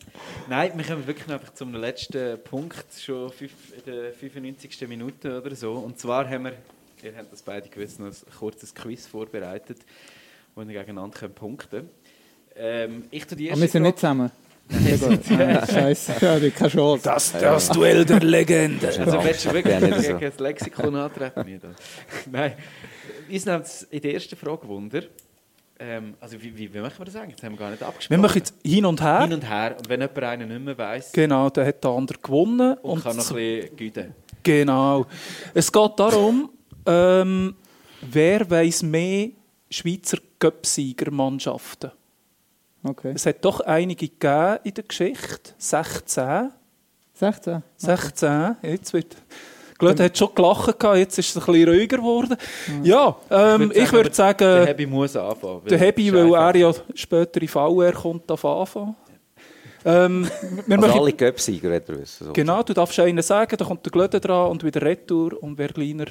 Nein, 0.47 0.72
wir 0.76 0.85
kommen 0.85 1.07
wirklich 1.07 1.27
einfach 1.27 1.51
zum 1.56 1.73
letzten 1.73 2.39
Punkt, 2.43 2.85
schon 2.99 3.31
in 3.39 3.91
der 3.91 4.14
95. 4.14 4.88
Minute 4.88 5.41
oder 5.41 5.56
so. 5.56 5.72
Und 5.73 5.97
zwar 5.97 6.30
haben 6.30 6.43
wir, 6.43 6.53
ihr 7.01 7.18
habt 7.18 7.34
das 7.34 7.41
beide 7.41 7.68
gewusst, 7.68 7.99
noch 7.99 8.06
ein 8.06 8.14
kurzes 8.38 8.76
Quiz 8.76 9.07
vorbereitet, 9.07 9.80
wo 10.53 10.61
wir 10.61 10.68
gegeneinander 10.68 11.18
können 11.18 11.34
punkten 11.34 11.69
können. 11.72 11.89
Ähm, 12.61 13.06
ich 13.10 13.26
tue 13.26 13.38
die 13.38 13.52
Aber 13.52 13.61
erste 13.61 13.61
wir 13.61 13.69
sind 13.69 13.84
nicht 13.84 13.99
zusammen. 13.99 14.31
Ah, 14.72 15.65
Scheiße, 15.65 16.14
ja, 16.22 16.40
die 16.40 16.52
keine 16.52 16.69
Chance. 16.69 17.03
Das, 17.03 17.31
das 17.31 17.69
Duell 17.69 18.06
der 18.06 18.19
Legende. 18.19 18.88
Also 18.88 19.23
willst 19.23 19.45
du 19.45 19.53
wirklich 19.53 19.80
nicht 19.80 19.95
so. 20.02 20.14
gegen 20.14 20.19
das 20.31 20.40
Lexikon 20.40 20.95
antreten? 20.95 21.60
Nein. 22.31 22.53
Uns 23.31 23.45
nimmt 23.45 23.65
es 23.65 23.84
in 23.84 24.02
der 24.02 24.14
ersten 24.14 24.36
Frage 24.36 24.68
Wunder. 24.68 25.02
Ähm, 25.80 26.14
also 26.19 26.40
wie, 26.40 26.56
wie, 26.56 26.72
wie 26.72 26.80
machen 26.80 26.94
wir 26.99 27.06
das 27.06 27.15
eigentlich? 27.15 27.38
Das 27.38 27.45
haben 27.45 27.53
wir 27.53 27.57
gar 27.60 27.69
nicht 27.72 27.80
Wir 27.80 27.88
abgesprochen. 27.88 28.22
machen 28.22 28.38
jetzt 28.38 28.53
hin 28.64 28.86
und 28.86 29.02
her. 29.02 29.22
Hin 29.22 29.34
und 29.34 29.49
her. 29.49 29.76
Und 29.77 29.90
wenn 29.90 30.02
jemand 30.02 30.23
einen 30.23 30.49
nicht 30.49 30.61
mehr 30.65 30.77
weiss 30.77 31.11
Genau, 31.14 31.49
dann 31.49 31.65
hat 31.65 31.84
der 31.84 31.91
andere 31.91 32.19
gewonnen. 32.19 32.73
und, 32.73 32.91
Und 32.91 33.03
kann 33.03 33.18
noch 33.18 33.30
ein 33.31 33.36
bisschen 33.36 33.76
güten. 33.76 34.14
Genau. 34.44 35.07
Es 35.56 35.72
geht 35.72 35.91
darum, 35.98 36.49
ähm, 36.86 37.56
wer 38.02 38.48
weiss 38.52 38.84
mehr 38.84 39.30
Schweizer 39.72 40.18
Cup-Siegermannschaften. 40.38 41.91
Okay. 42.84 43.11
Es 43.15 43.26
hat 43.26 43.43
doch 43.43 43.60
einige 43.61 44.07
gegeben 44.07 44.57
in 44.64 44.73
der 44.73 44.84
Geschichte. 44.85 45.51
16. 45.57 46.51
16? 47.14 47.64
16. 47.76 48.56
Jetzt 48.61 48.93
wird. 48.93 49.15
Die 49.81 49.85
Leute 49.85 50.03
hat 50.06 50.18
schon 50.18 50.34
gelacht, 50.35 50.77
gehabt, 50.80 50.97
jetzt 50.97 51.18
ist 51.18 51.30
es 51.30 51.38
ein 51.38 51.45
bisschen 51.53 51.69
ruhiger 51.69 51.97
geworden. 51.97 52.35
Ja, 52.84 53.15
ähm, 53.30 53.72
ich 53.73 53.91
würde 53.93 54.10
Der 54.10 54.14
sagen, 54.14 54.65
Hebi 54.68 54.85
muss 54.85 55.15
anfangen. 55.15 55.61
der 55.69 55.77
Hebi, 55.77 56.14
weil 56.14 56.34
er 56.34 56.56
ja 56.56 56.73
später 56.95 57.41
in 57.41 57.47
VR 57.47 57.91
kommt, 57.93 58.30
darf 58.30 58.43
anfangen. 58.43 58.95
Ähm, 59.85 60.27
wir 60.68 60.77
Also 60.77 60.88
machen- 60.88 60.99
alle 61.01 61.14
Göpsieger, 61.14 61.72
er 61.72 61.88
wissen. 61.99 62.27
So. 62.27 62.34
Genau, 62.34 62.61
du 62.64 62.73
darfst 62.73 62.99
einen 62.99 63.22
sagen, 63.22 63.56
dann 63.57 63.68
kommt 63.68 63.85
der 63.85 63.91
Glöde 63.91 64.19
dran 64.19 64.51
und 64.51 64.64
wieder 64.65 64.81
Retour 64.81 65.41
und 65.41 65.57
wer 65.57 65.69
kleiner, 65.69 66.06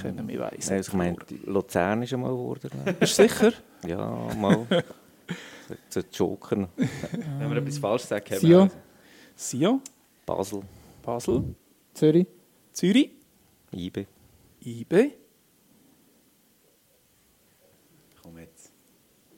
kennen 0.00 0.28
wir 0.28 0.38
weiss. 0.40 0.70
Also 0.70 0.90
ich 0.92 0.96
meine, 0.96 1.16
Luzern 1.44 2.02
ist 2.02 2.12
einmal 2.12 2.30
geworden. 2.30 2.70
ne? 2.84 2.92
Bist 2.92 3.18
du 3.18 3.22
sicher? 3.24 3.52
Ja, 3.86 3.98
mal. 4.40 4.64
Zu 5.90 6.00
Joker. 6.12 6.68
Wenn 6.76 7.50
wir 7.50 7.56
etwas 7.58 7.78
falsch 7.78 8.02
sagen, 8.04 8.24
haben 8.30 8.40
Sion? 8.40 8.68
wir- 8.70 8.82
Sion, 9.36 9.80
Basel, 10.26 10.62
Basel, 11.02 11.54
Zürich? 11.94 12.26
Zürich, 12.72 13.10
IB. 13.72 14.06
IB. 14.64 15.12
Komm 18.22 18.38
jetzt. 18.38 18.72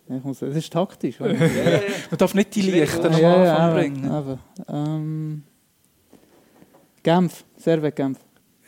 Ja, 0.09 0.17
ich 0.17 0.25
muss, 0.25 0.39
das 0.41 0.55
ist 0.57 0.73
taktisch, 0.73 1.21
oder? 1.21 1.35
Man 1.35 2.19
darf 2.19 2.35
nicht 2.35 2.55
die 2.55 2.63
Lichter 2.63 3.05
am 3.13 3.21
ja, 3.21 3.35
Anfang 3.35 3.45
ja, 3.47 3.75
bringen. 3.75 4.11
aber, 4.11 4.39
ähm, 4.69 5.43
Genf, 7.03 7.45
Servet 7.57 7.97
Genf. 7.97 8.19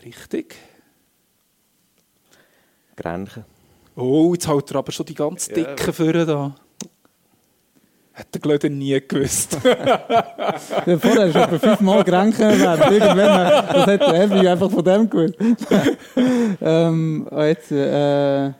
Richtig. 0.04 0.56
Grenchen. 2.96 3.44
Oh, 3.96 4.32
jetzt 4.34 4.46
haut 4.48 4.70
er 4.70 4.76
aber 4.78 4.92
schon 4.92 5.06
die 5.06 5.14
ganz 5.14 5.48
Ja. 5.48 5.54
dicken 5.54 5.92
Führer 5.92 6.24
da. 6.26 6.54
Hat 8.14 8.34
der 8.34 8.40
Glöde 8.40 8.68
nie 8.70 9.00
gewusst. 9.06 9.58
Ja, 10.86 10.98
vorher 10.98 11.26
ist 11.26 11.36
etwa 11.36 11.58
fünfmal 11.58 12.04
Grenken 12.04 12.42
erwähnt. 12.42 12.90
Irgendwann, 12.90 13.66
das 13.72 13.86
hat 13.86 14.00
der 14.00 14.12
Heavy 14.14 14.48
einfach 14.48 14.70
von 14.70 14.84
dem 14.84 15.08
gewusst. 15.08 15.36
ähm, 16.60 17.26
und 17.30 17.42
jetzt, 17.42 17.70
äh, 17.72 18.52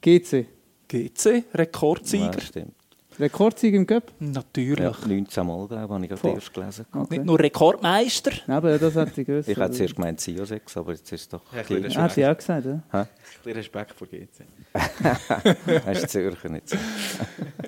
GC. 0.00 0.46
GC, 0.88 1.44
Rekordsieger. 1.54 2.32
Ja, 2.34 2.40
stimmt. 2.40 2.74
Rekordsieger 3.20 3.76
im 3.76 3.86
Cup? 3.86 4.04
Natürlich. 4.18 4.78
Ja, 4.80 4.92
19 5.06 5.46
Mal, 5.46 5.66
glaube 5.68 5.84
ich, 5.84 5.90
habe 5.90 6.04
ich 6.04 6.10
gerade 6.10 6.34
erst 6.34 6.54
gelesen. 6.54 6.86
Okay. 6.92 7.06
Nicht 7.10 7.24
nur 7.26 7.38
Rekordmeister. 7.38 8.32
Aber 8.48 8.78
das 8.78 8.96
hat 8.96 9.14
sie 9.14 9.24
gewusst. 9.24 9.48
Ich 9.48 9.56
hätte 9.56 9.70
zuerst 9.72 9.94
gemeint 9.96 10.20
Sio 10.20 10.44
6, 10.44 10.76
aber 10.76 10.92
jetzt 10.92 11.12
ist 11.12 11.20
es 11.22 11.28
doch... 11.28 11.42
Ja, 11.54 11.60
ich 11.76 11.96
Ah, 11.98 12.02
hat 12.02 12.12
sie 12.12 12.26
auch 12.26 12.36
gesagt, 12.36 12.66
ja? 12.66 12.82
Ein 12.92 13.08
bisschen 13.44 13.52
Respekt 13.52 13.92
vor 13.94 14.06
GC. 14.06 14.28
Hast 15.86 16.02
du 16.02 16.08
Zürcher 16.08 16.48
nicht 16.48 16.68
so. 16.68 16.76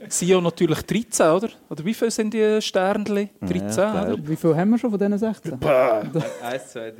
Sio 0.08 0.40
natürlich 0.40 0.82
13, 0.82 1.26
oder? 1.26 1.48
Oder 1.68 1.84
wie 1.84 1.94
viele 1.94 2.10
sind 2.10 2.32
die 2.34 2.60
Sternchen? 2.62 3.30
13, 3.40 3.68
Ja, 3.76 4.02
oder? 4.12 4.28
Wie 4.28 4.36
viel 4.36 4.56
haben 4.56 4.70
wir 4.70 4.78
schon 4.78 4.90
von 4.90 4.98
diesen 4.98 5.18
16? 5.18 5.52
1, 5.62 6.72
2, 6.72 6.90
3, 6.90 6.96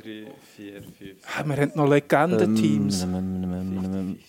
4, 0.55 0.81
5, 0.81 0.91
Ah, 1.37 1.43
Wir 1.45 1.57
haben 1.57 1.71
noch 1.75 1.87
Legendenteams. 1.89 3.03
Ähm, 3.03 4.19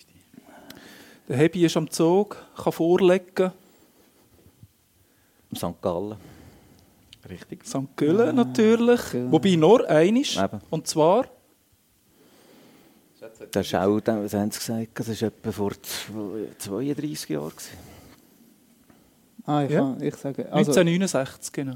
Der 1.27 1.37
Hebi 1.37 1.65
ist 1.65 1.75
am 1.77 1.89
Zug, 1.89 2.37
kann 2.55 2.71
vorlegen. 2.73 3.51
St. 5.55 5.81
Gallen. 5.81 6.15
Richtig. 7.29 7.65
St. 7.65 7.95
Güllen 7.95 8.35
natürlich. 8.35 9.01
Güllen. 9.11 9.31
Wobei 9.31 9.55
nur 9.55 9.89
einisch. 9.89 10.37
Und 10.69 10.87
zwar, 10.87 11.25
Das 13.51 13.65
ist 13.65 13.75
auch, 13.75 13.99
das 13.99 14.33
haben 14.33 14.51
sie 14.51 14.59
gesagt, 14.59 14.99
das 14.99 15.21
war 15.21 15.27
etwa 15.29 15.51
vor 15.51 15.71
zw- 15.71 16.57
32 16.59 17.29
Jahren. 17.29 17.51
Ah, 19.45 19.63
ich, 19.63 19.71
Ja. 19.71 19.79
kann, 19.79 20.01
ich 20.01 20.15
sage. 20.15 20.43
Also, 20.51 20.71
1969, 20.71 21.51
genau. 21.53 21.75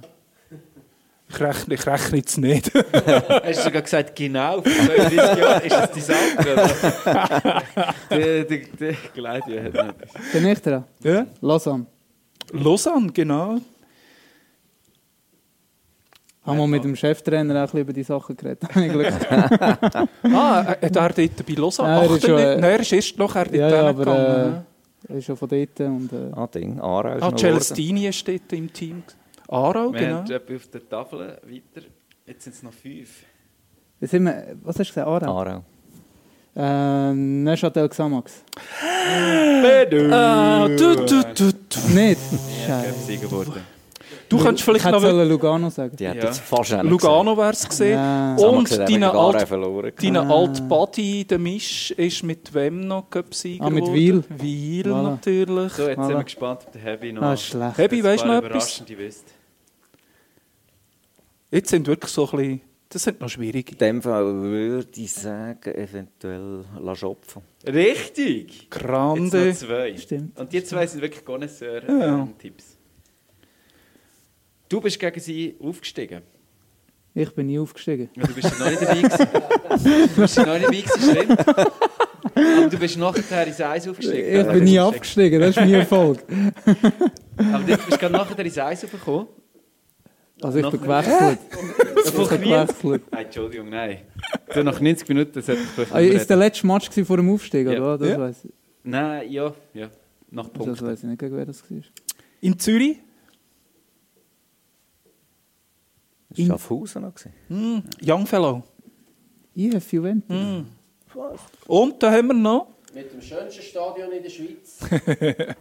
Ich 1.32 1.40
rechne, 1.40 1.76
ich 1.76 1.86
rechne 1.86 2.18
jetzt 2.18 2.38
nicht. 2.40 2.72
Hast 2.74 3.60
du 3.60 3.64
sogar 3.64 3.82
gesagt, 3.84 4.16
genau, 4.16 4.62
vor 4.64 4.72
32 4.72 5.16
Jahren 5.38 5.62
ist 5.64 5.76
das 5.76 6.08
dein 6.08 6.58
Alter? 6.58 7.64
Der, 8.10 8.44
der, 8.46 8.60
der 8.80 8.94
hat 8.96 9.48
nicht. 9.48 10.32
bin 10.34 10.46
ich 10.48 10.60
dran? 10.62 10.84
ja? 11.04 11.28
Lausanne. 11.42 11.86
Lausanne, 12.52 13.12
genau. 13.12 13.60
Haben 16.44 16.58
wir 16.58 16.68
mit 16.68 16.84
dem 16.84 16.96
Cheftrainer 16.96 17.54
auch 17.54 17.60
ein 17.60 17.66
bisschen 17.66 17.80
über 17.82 17.94
die 17.94 18.04
Sachen 18.04 18.36
geredet. 18.36 18.64
Ah, 20.24 20.66
hat 20.66 20.96
er 20.96 21.10
dort 21.10 21.46
bei 21.46 21.54
Lausanne? 21.54 21.90
Nein, 21.90 22.10
er 22.10 22.16
ist 22.16 22.26
schon, 22.26 22.38
äh, 22.40 22.56
Nein, 22.56 22.64
er 22.64 22.80
ist 22.80 22.94
erst 22.94 23.18
nachher 23.18 23.46
dort 23.46 23.56
ja, 23.56 23.70
ja, 23.70 23.90
aber 23.90 24.66
äh, 25.08 25.12
er 25.12 25.18
ist 25.18 25.26
schon 25.26 25.38
von 25.38 25.50
dort. 25.50 25.80
Und, 25.80 26.12
äh, 26.14 26.32
Ah, 26.34 26.48
Ding, 26.48 26.80
Aarau 26.80 27.16
ist 27.16 27.24
ah, 27.24 27.32
noch 27.32 27.38
Celestini 27.38 28.08
ist 28.08 28.28
dort 28.28 28.54
im 28.54 28.72
Team. 28.72 29.04
Aarau, 29.48 29.94
Wir 29.94 30.00
genau. 30.00 30.18
haben 30.18 30.32
etwa 30.32 30.56
auf 30.56 30.68
der 30.68 30.90
Tafel 30.90 31.20
weiter. 31.20 31.88
Jetzt 32.26 32.44
sind 32.44 32.56
es 32.56 32.64
noch 32.64 32.74
fünf. 32.74 33.24
sind 34.02 34.24
wir, 34.24 34.56
was 34.64 34.80
hast 34.80 34.90
du 34.90 34.94
gesagt? 34.94 35.08
Aarau? 35.08 35.38
Aarau. 35.38 35.64
Äh, 36.56 37.14
Neuchâtel 37.14 37.88
Xamax. 37.90 38.44
Ah, 40.12 40.68
du, 40.68 40.96
du, 40.96 41.06
du, 41.06 41.52
du. 41.54 41.80
Nicht? 41.94 42.20
Scheiße. 42.66 43.18
Geworden. 43.18 43.54
du 44.28 44.38
kannst 44.38 44.60
Ich 44.60 44.66
vielleicht 44.66 44.86
noch... 44.86 45.00
sollen 45.00 45.30
Lugano 45.30 45.70
sagen. 45.70 45.96
Die 45.96 46.08
hat 46.08 46.16
Ja. 46.18 46.24
jetzt 46.26 46.40
fast 46.42 46.74
einen 46.74 46.90
Lugano 46.90 47.38
wäre 47.38 47.52
es 47.52 47.68
gesehen. 47.68 47.94
Ja. 47.98 48.36
Und 48.36 48.78
deine 48.78 49.12
alte 49.12 49.48
verloren. 49.48 49.92
Deine 50.02 50.22
Ah. 50.22 50.30
alte 50.38 50.62
Buddy, 50.64 51.24
der 51.26 51.40
Misch, 51.40 51.92
ist 51.92 52.24
mit 52.24 52.54
wem 52.54 52.88
noch 52.88 53.10
Cup-Sieger 53.10 53.66
Ah, 53.66 53.70
mit. 53.70 53.86
Wil 53.92 54.24
Voilà. 54.30 55.04
natürlich. 55.04 55.74
So, 55.74 55.88
jetzt 55.88 55.98
Voilà. 56.00 56.08
sind 56.08 56.18
wir 56.18 56.24
gespannt, 56.24 56.60
ob 56.66 56.72
der 56.74 56.82
Heavy 56.82 57.14
noch 57.14 57.22
Ah, 57.24 57.38
schlecht. 57.38 57.78
Hebi, 57.78 58.04
weisst 58.04 58.24
du 58.24 58.28
noch 58.28 58.44
etwas? 58.44 58.84
Jetzt 61.52 61.70
sind 61.70 61.88
wirklich 61.88 62.12
so 62.12 62.26
ein 62.30 62.38
bisschen... 62.38 62.62
Das 62.92 63.04
sind 63.04 63.22
noch 63.22 63.30
schwierige. 63.30 63.74
In 63.74 63.78
dem 63.78 64.02
Fall 64.02 64.26
würde 64.42 64.90
ich 65.00 65.14
sagen, 65.14 65.76
eventuell 65.76 66.66
La 66.80 66.96
Schopfen. 66.96 67.44
Richtig! 67.68 68.62
Jetzt 68.64 68.72
Grande. 68.72 69.46
noch 69.50 69.56
zwei. 69.56 69.96
Stimmt. 69.98 70.40
Und 70.40 70.52
die 70.52 70.64
zwei 70.64 70.88
sind 70.88 71.02
wirklich 71.02 71.24
Connoisseur 71.24 71.84
Ja. 71.88 72.20
ähm, 72.24 72.34
Tipps. 72.40 72.78
Du 74.68 74.82
bist 74.82 75.00
gegen 75.00 75.20
sie 75.20 75.56
aufgestiegen. 75.62 76.22
Ich 77.14 77.34
bin 77.36 77.48
nie 77.48 77.60
aufgestiegen. 77.60 78.10
Ja, 78.16 78.24
du 78.26 78.34
bist 78.34 78.52
ja 78.52 78.66
noch 78.66 78.70
nicht 78.70 78.82
dabei 78.82 79.02
gewesen. 79.02 80.10
Du 80.16 80.22
bist 80.22 80.38
ja 80.38 80.46
noch 80.46 80.70
nicht 80.70 80.90
dabei 80.90 81.06
gewesen, 81.06 81.36
stimmt. 81.36 81.48
Aber 82.36 82.70
du 82.70 82.78
bist 82.78 82.98
nachher 82.98 83.48
ins 83.48 83.62
Eis 83.62 83.88
aufgestiegen. 83.88 84.40
Ich 84.42 84.48
bin 84.48 84.64
nie 84.64 84.80
abgestiegen, 84.80 85.40
das 85.42 85.50
ist 85.52 85.56
mein 85.58 85.74
Erfolg. 85.74 86.20
Aber 87.38 87.64
du 87.64 87.78
bist 87.78 88.00
gerade 88.00 88.14
nachher 88.14 88.40
ins 88.40 88.58
Eis 88.58 88.84
aufgekommen. 88.84 89.28
Also 90.42 90.60
ich 90.60 90.70
bin 90.70 90.82
gewechselt. 90.82 91.40
Ich 92.06 92.14
bin 92.14 92.28
gewechselt. 92.42 93.04
Nein, 93.12 93.26
Entschuldigung, 93.26 93.70
nein. 93.70 94.00
So 94.54 94.64
nach 94.64 94.80
90 94.80 95.08
Minuten 95.10 95.32
das 95.34 95.48
hätte 95.48 95.62
ich 95.62 95.68
vielleicht 95.68 95.94
Ah, 95.94 96.00
ist 96.00 96.30
der 96.30 96.38
letzte 96.38 96.66
Match 96.66 96.90
vor 97.06 97.18
dem 97.18 97.30
Aufstieg, 97.30 97.68
Ja. 97.68 97.74
oder? 97.80 97.98
Das 97.98 98.10
Ja. 98.10 98.20
weiss 98.20 98.46
ich. 98.46 98.52
Nein, 98.84 99.30
ja, 99.32 99.54
ja. 99.74 99.90
Nach 100.32 100.46
Das 100.48 100.54
Punkten. 100.54 100.86
weiß 100.88 101.00
ich 101.04 101.10
nicht, 101.10 101.22
wer 101.22 101.46
das 101.46 101.70
war. 101.70 101.78
In 102.42 102.58
Zürich? 102.58 102.98
Das 106.30 106.40
war 106.40 106.46
Schaffhausen 106.46 107.02
noch. 107.02 107.14
gewesen. 107.16 107.34
Hm, 107.48 107.84
Youngfellow. 108.06 108.64
IF 109.56 109.92
Juventus. 109.94 110.30
Hm. 110.38 110.66
Und 111.68 112.02
da 112.02 112.12
haben 112.12 112.28
wir 112.28 112.34
noch 112.36 112.68
Mit 112.94 113.12
dem 113.12 113.22
schönsten 113.22 113.62
Stadion 113.62 114.12
in 114.12 114.24
der 114.24 114.30
Schweiz. 114.30 114.80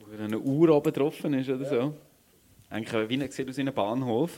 Wo 0.00 0.22
eine 0.22 0.38
Uhr 0.38 0.68
oben 0.70 0.84
getroffen 0.92 1.34
ist 1.34 1.48
oder 1.50 1.64
so. 1.68 1.94
Eigentlich 2.74 3.08
wie 3.08 3.30
sieht 3.30 3.48
aus 3.48 3.56
wie 3.56 3.60
ein 3.60 3.72
Bahnhof. 3.72 4.30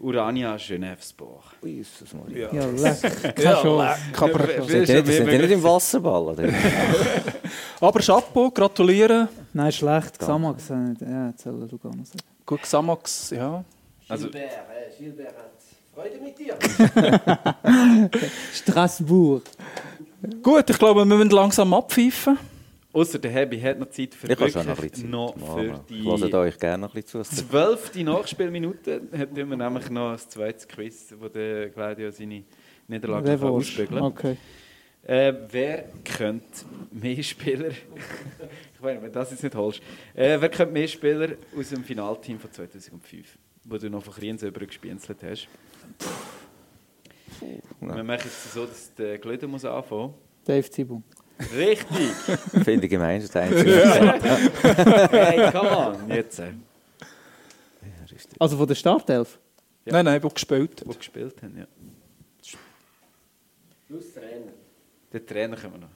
Urania 0.00 0.56
Genève-Sport. 0.56 1.44
Jesus 1.62 2.14
Maria. 2.14 2.48
Ja, 2.54 2.64
leck. 2.66 3.34
Keine 3.34 3.34
Ja, 3.44 3.60
Chance. 3.60 4.86
Sind 4.86 5.06
die 5.06 5.38
nicht, 5.38 5.50
im 5.50 5.62
Wasserball? 5.62 6.22
Oder? 6.22 6.48
aber 7.80 8.00
Chapeau, 8.00 8.50
gratulieren. 8.50 9.28
Nein, 9.52 9.70
schlecht. 9.72 10.18
Xamax. 10.18 10.70
äh, 10.70 10.74
Ja, 11.00 11.26
erzähl 11.26 11.66
du 11.68 11.76
gar 11.78 11.94
nicht. 11.94 12.12
Gut, 12.46 12.62
Xamax, 12.62 13.30
ja. 13.30 13.62
Also- 14.08 14.28
Gilbert, 14.30 14.50
äh, 14.50 14.98
Gilbert 15.02 15.34
hat 15.36 15.52
Freude 15.94 16.18
mit 16.22 16.38
dir. 16.38 16.56
Straßburg. 18.54 19.42
Gut, 20.42 20.70
ich 20.70 20.78
glaube, 20.78 21.04
wir 21.04 21.16
müssen 21.16 21.30
langsam 21.30 21.74
abpfeifen. 21.74 22.38
Außer 22.92 23.18
der 23.18 23.30
Hebi 23.30 23.60
hat 23.60 23.78
noch 23.78 23.90
Zeit 23.90 24.14
für 24.14 24.32
Ich 24.32 24.38
noch 24.38 24.40
wirklich 24.40 25.04
noch 25.04 25.34
Zeit. 25.34 25.36
für 25.36 25.94
Mama. 26.02 26.24
Ich 26.24 26.30
die 26.30 26.34
euch 26.34 26.58
gerne 26.58 26.78
noch 26.78 26.94
ein 26.94 27.02
bisschen 27.02 27.22
zu. 27.24 27.36
zwölfte 27.36 28.02
Nachspielminute. 28.02 29.02
Hätten 29.12 29.36
wir 29.36 29.44
nämlich 29.44 29.90
noch 29.90 30.12
ein 30.12 30.18
zweites 30.18 30.66
Quiz, 30.66 31.14
wo 31.18 31.28
der 31.28 31.68
Claudio 31.70 32.10
seine 32.10 32.44
Niederlage 32.86 33.40
ausbügeln 33.42 34.02
Okay. 34.02 34.36
Äh, 35.02 35.32
wer 35.50 35.84
könnte 36.04 36.64
mehr 36.90 37.22
Spieler, 37.22 37.68
ich 38.74 38.80
meine, 38.80 39.00
wenn 39.00 39.12
du 39.12 39.18
das 39.18 39.30
jetzt 39.30 39.42
nicht 39.42 39.54
holst, 39.54 39.80
äh, 40.14 40.38
wer 40.40 40.48
könnte 40.48 40.72
mehr 40.72 40.88
Spieler 40.88 41.30
aus 41.56 41.70
dem 41.70 41.84
Finalteam 41.84 42.38
von 42.38 42.52
2005, 42.52 43.38
wo 43.64 43.78
du 43.78 43.88
noch 43.88 44.02
von 44.02 44.14
Kriens 44.14 44.42
übergespienzelt 44.42 45.22
hast? 45.22 45.48
Wir 47.80 48.02
machen 48.02 48.20
jetzt 48.24 48.52
so, 48.52 48.66
dass 48.66 48.92
der 48.94 49.18
Glöder 49.18 49.46
muss 49.46 49.64
anfangen. 49.64 50.14
Dave 50.44 50.68
Zibung. 50.70 51.04
Richtig! 51.54 52.10
Finde 52.64 52.86
ich 52.86 52.90
gemein, 52.90 53.20
das 53.20 53.34
einzige. 53.36 53.84
hey, 55.10 55.50
come 55.52 55.70
on! 55.76 56.10
Jetzt, 56.10 56.42
Also 58.38 58.56
von 58.56 58.66
der 58.66 58.74
Startelf? 58.74 59.38
Ja. 59.84 59.92
Nein, 59.94 60.04
nein, 60.04 60.22
wo 60.22 60.28
gespielt. 60.28 60.82
wo 60.84 60.92
gespielt 60.92 61.42
haben, 61.42 61.56
ja. 61.58 61.66
Plus 63.86 64.12
Trainer. 64.12 64.52
Den 65.12 65.26
Trainer 65.26 65.56
können 65.56 65.72
wir 65.74 65.78
noch. 65.80 65.88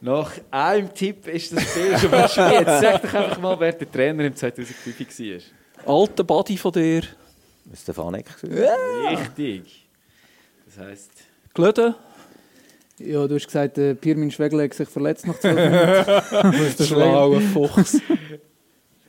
Nach 0.00 0.30
einem 0.50 0.94
Tipp 0.94 1.26
ist 1.26 1.52
das 1.52 1.62
Spiel 1.70 1.98
schon 1.98 2.10
gespielt. 2.12 2.66
Sag 2.66 3.02
doch 3.02 3.14
einfach 3.14 3.40
mal, 3.40 3.58
wer 3.58 3.72
der 3.72 3.90
Trainer 3.90 4.24
im 4.24 4.36
2005 4.36 5.18
war. 5.86 6.00
Alter 6.00 6.24
Buddy 6.24 6.56
von 6.56 6.72
dir. 6.72 7.02
Ist 7.72 7.86
der 7.86 7.94
Fanek 7.94 8.40
gewesen? 8.40 8.64
Richtig. 9.08 9.88
Das 10.66 10.78
heisst, 10.78 11.10
Glöden. 11.54 11.94
Ja, 12.98 13.26
du 13.28 13.34
hast 13.36 13.46
gesagt, 13.46 13.78
äh, 13.78 13.94
Pirmin 13.94 14.30
Schwegler 14.30 14.64
hat 14.64 14.74
sich 14.74 14.88
verletzt 14.88 15.26
nach 15.26 15.38
12 15.38 15.54
Minuten. 15.56 16.58
Was 16.58 16.60
ist 16.60 16.80
das 16.80 16.88
Schlauer 16.88 17.40
Fuchs. 17.40 18.00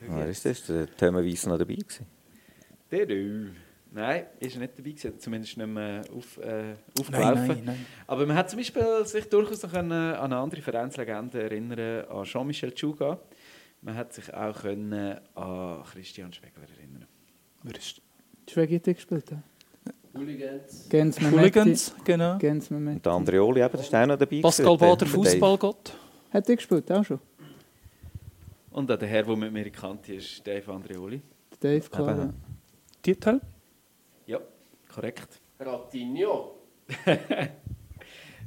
Wer 0.00 0.28
ist 0.28 0.44
das? 0.44 0.64
Der 0.66 0.86
Thema 0.96 1.24
Weiss 1.24 1.46
noch 1.46 1.58
dabei 1.58 1.74
gewesen? 1.74 2.06
der 2.90 3.06
du. 3.06 3.50
Nein, 3.92 4.26
ist 4.38 4.54
er 4.54 4.60
nicht 4.60 4.78
dabei 4.78 4.90
gewesen, 4.90 5.18
zumindest 5.18 5.56
nicht 5.56 5.66
mehr 5.66 6.02
auf, 6.16 6.38
äh, 6.38 6.62
nein, 6.62 6.76
aufgelaufen. 7.00 7.46
nein, 7.48 7.62
nein. 7.64 7.86
Aber 8.06 8.24
man 8.26 8.36
hat 8.36 8.48
zum 8.50 8.58
Beispiel 8.60 9.04
sich 9.04 9.28
durchaus 9.28 9.62
noch 9.64 9.72
können 9.72 9.90
an 9.92 10.16
eine 10.32 10.36
andere 10.36 10.62
Vereinslegende 10.62 11.42
erinnern, 11.42 12.04
an 12.08 12.24
Jean-Michel 12.24 12.72
Tschuga. 12.72 13.18
Man 13.82 13.96
hat 13.96 14.12
sich 14.12 14.32
auch 14.32 14.60
können 14.62 15.18
an 15.34 15.82
Christian 15.92 16.32
Schwegler 16.32 16.64
erinnern. 16.78 17.06
Wer 17.64 17.76
ist 17.76 18.00
Hat 18.52 18.94
gespielt. 18.94 19.30
ja. 19.30 19.42
Hooligans. 20.18 20.88
Gens. 20.88 21.20
Hooligans, 21.20 21.94
genau. 22.04 22.36
Gens 22.38 22.70
Und 22.96 23.06
der 23.06 23.12
Andreoli, 23.12 23.60
eben, 23.62 23.72
das 23.72 23.92
war 23.92 24.02
auch 24.02 24.06
noch 24.08 24.16
dabei. 24.18 24.40
Pascal 24.40 24.66
der- 24.76 24.86
Bader, 24.86 24.96
der. 24.96 25.08
Fußballgott. 25.08 25.92
Hat 26.32 26.48
er 26.48 26.56
gespielt, 26.56 26.90
auch 26.92 27.04
schon. 27.04 27.20
Und 28.72 28.90
auch 28.90 28.96
der 28.98 29.08
Herr, 29.08 29.22
der 29.22 29.36
mit 29.36 29.52
mir 29.52 29.70
kannte, 29.70 30.14
ist 30.14 30.44
Dave 30.46 30.72
Andreoli. 30.72 31.20
Dave, 31.60 31.80
klar. 31.88 32.16
Ja. 32.18 32.32
Titel? 33.02 33.40
Ja, 34.26 34.40
korrekt. 34.92 35.40
Ratinho. 35.58 36.56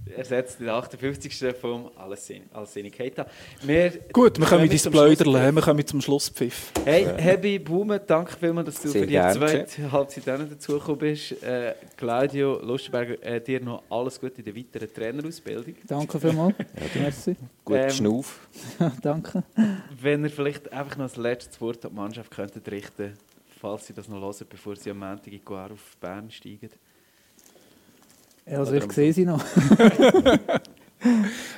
Er 0.05 0.25
setzt 0.25 0.59
den 0.59 0.69
58. 0.69 1.55
vom 1.59 1.89
Alessini 1.95 2.89
Keita. 2.89 3.25
Wir 3.61 3.91
Gut, 4.11 4.37
wir 4.37 4.45
kommen 4.45 4.69
ins 4.69 4.81
Schlusspfiff. 4.81 5.55
wir 5.55 5.61
kommen 5.61 5.87
zum 5.87 6.01
Schlusspfiff. 6.01 6.71
Hey, 6.83 7.05
Hebi 7.17 7.59
Baume, 7.59 7.99
danke 7.99 8.35
vielmals, 8.37 8.65
dass 8.67 8.81
du 8.81 8.89
Sehr 8.89 9.01
für 9.01 9.07
die 9.07 9.13
gerne. 9.13 9.39
zweite 9.39 9.91
Halbzeit 9.91 10.27
dazugekommen 10.27 10.99
bist. 10.99 11.41
Äh, 11.43 11.75
Claudio 11.95 12.59
Lustenberger, 12.61 13.23
äh, 13.23 13.41
dir 13.41 13.61
noch 13.61 13.83
alles 13.89 14.19
Gute 14.19 14.39
in 14.41 14.45
der 14.45 14.55
weiteren 14.55 14.93
Trainerausbildung. 14.93 15.75
Danke 15.87 16.19
vielmals. 16.19 16.55
Merci. 16.95 17.35
Gut 17.63 17.77
Ähm, 17.77 17.89
Schnuff. 17.89 18.47
Danke. 19.01 19.43
Wenn 20.01 20.23
ihr 20.23 20.29
vielleicht 20.29 20.71
einfach 20.71 20.97
noch 20.97 21.05
das 21.05 21.15
letzte 21.15 21.59
Wort 21.61 21.85
an 21.85 21.91
die 21.91 21.95
Mannschaft 21.97 22.29
könntet 22.31 22.69
richten 22.69 23.13
falls 23.63 23.87
sie 23.87 23.93
das 23.93 24.09
noch 24.09 24.19
hören, 24.19 24.45
bevor 24.49 24.75
sie 24.75 24.91
am 24.91 24.99
Montag 24.99 25.31
in 25.31 25.45
Guar 25.45 25.71
auf 25.71 25.95
Bern 26.01 26.29
steigen. 26.29 26.69
Ja, 28.45 28.59
also 28.59 28.73
ich 28.73 28.91
sehe 28.91 29.13
sie 29.13 29.25
noch. 29.25 29.43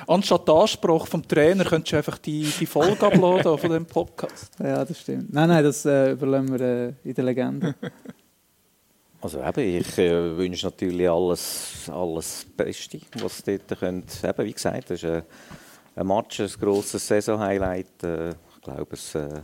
Anstatt 0.06 0.48
Anspruch 0.48 1.06
vom 1.06 1.26
Trainer 1.26 1.64
könntest 1.64 1.92
du 1.92 1.96
einfach 1.96 2.18
die, 2.18 2.50
die 2.60 2.66
Folge 2.66 3.06
uploaden 3.06 3.58
von 3.58 3.70
dem 3.70 3.86
Podcast. 3.86 4.52
Ja, 4.58 4.84
das 4.84 5.00
stimmt. 5.00 5.32
Nein, 5.32 5.48
nein, 5.48 5.64
das 5.64 5.84
äh, 5.84 6.12
überlassen 6.12 6.58
wir 6.58 6.60
äh, 6.60 6.92
in 7.04 7.14
der 7.14 7.24
Legende. 7.24 7.74
Also 9.18 9.42
eben, 9.42 9.80
ich 9.80 9.98
äh, 9.98 10.36
wünsche 10.36 10.66
natürlich 10.66 11.08
alles, 11.08 11.90
alles 11.90 12.46
Beste, 12.54 13.00
was 13.14 13.38
sie 13.38 13.58
dort 13.58 13.80
könnt. 13.80 14.22
Eben, 14.22 14.46
wie 14.46 14.52
gesagt, 14.52 14.90
das 14.90 15.02
ist 15.02 15.10
ein, 15.10 15.22
ein 15.96 16.06
Match, 16.06 16.38
ein 16.38 16.50
grosses 16.60 17.04
Saison-Highlight. 17.08 18.04
Äh, 18.04 18.28
ich 18.28 18.60
glaube, 18.62 18.86
es, 18.92 19.14
äh, 19.16 19.40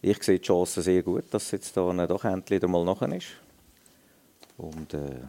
ich 0.00 0.22
sehe 0.22 0.38
die 0.38 0.46
Chancen 0.46 0.82
sehr 0.82 1.02
gut, 1.02 1.24
dass 1.30 1.44
es 1.44 1.50
jetzt 1.50 1.76
da 1.76 2.06
doch 2.06 2.24
endlich 2.24 2.62
mal 2.62 2.84
nachher 2.84 3.14
ist. 3.14 3.26
Und 4.56 4.94
äh, 4.94 5.26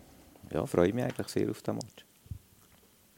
ja, 0.51 0.65
freue 0.65 0.93
mich 0.93 1.03
eigentlich 1.03 1.27
sehr 1.27 1.49
auf 1.49 1.61
den 1.61 1.75
Match. 1.75 2.05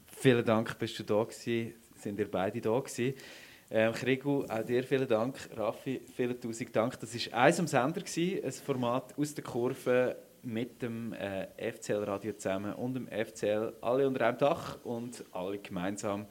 Vielen 0.06 0.44
Dank, 0.44 0.78
bist 0.78 0.98
du 0.98 1.02
da 1.02 1.24
gewesen. 1.24 1.74
Sind 1.96 2.18
ihr 2.18 2.30
beide 2.30 2.60
da 2.60 2.78
gewesen. 2.78 3.14
Ähm, 3.72 3.92
Krigu, 3.92 4.44
auch 4.48 4.64
dir 4.64 4.82
vielen 4.82 5.06
Dank. 5.06 5.36
Raffi, 5.56 6.00
vielen 6.16 6.40
tausend 6.40 6.74
Dank. 6.74 6.98
Das 6.98 7.14
war 7.14 7.38
eins 7.40 7.60
am 7.60 7.66
Sender, 7.66 8.00
gewesen, 8.00 8.44
ein 8.44 8.52
Format 8.52 9.16
aus 9.16 9.34
der 9.34 9.44
Kurve 9.44 10.16
mit 10.42 10.82
dem 10.82 11.12
äh, 11.12 11.46
FCL-Radio 11.72 12.32
zusammen 12.32 12.74
und 12.74 12.94
dem 12.94 13.06
FCL. 13.06 13.74
Alle 13.80 14.08
unter 14.08 14.26
einem 14.26 14.38
Dach 14.38 14.78
und 14.84 15.24
alle 15.32 15.58
gemeinsam 15.58 16.26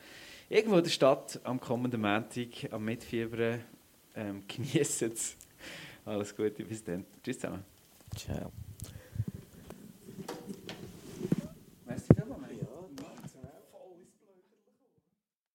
irgendwo 0.49 0.77
in 0.77 0.83
der 0.83 0.91
Stadt 0.91 1.39
am 1.43 1.59
kommenden 1.59 2.01
Montag 2.01 2.71
am 2.71 2.83
Mitfiebern. 2.83 3.61
Ähm, 4.15 4.43
Genießen 4.47 5.11
es. 5.13 5.37
Alles 6.05 6.35
Gute, 6.35 6.63
bis 6.63 6.83
dann. 6.83 7.05
Tschüss 7.23 7.39
zusammen. 7.39 7.63
Ciao. 8.15 8.51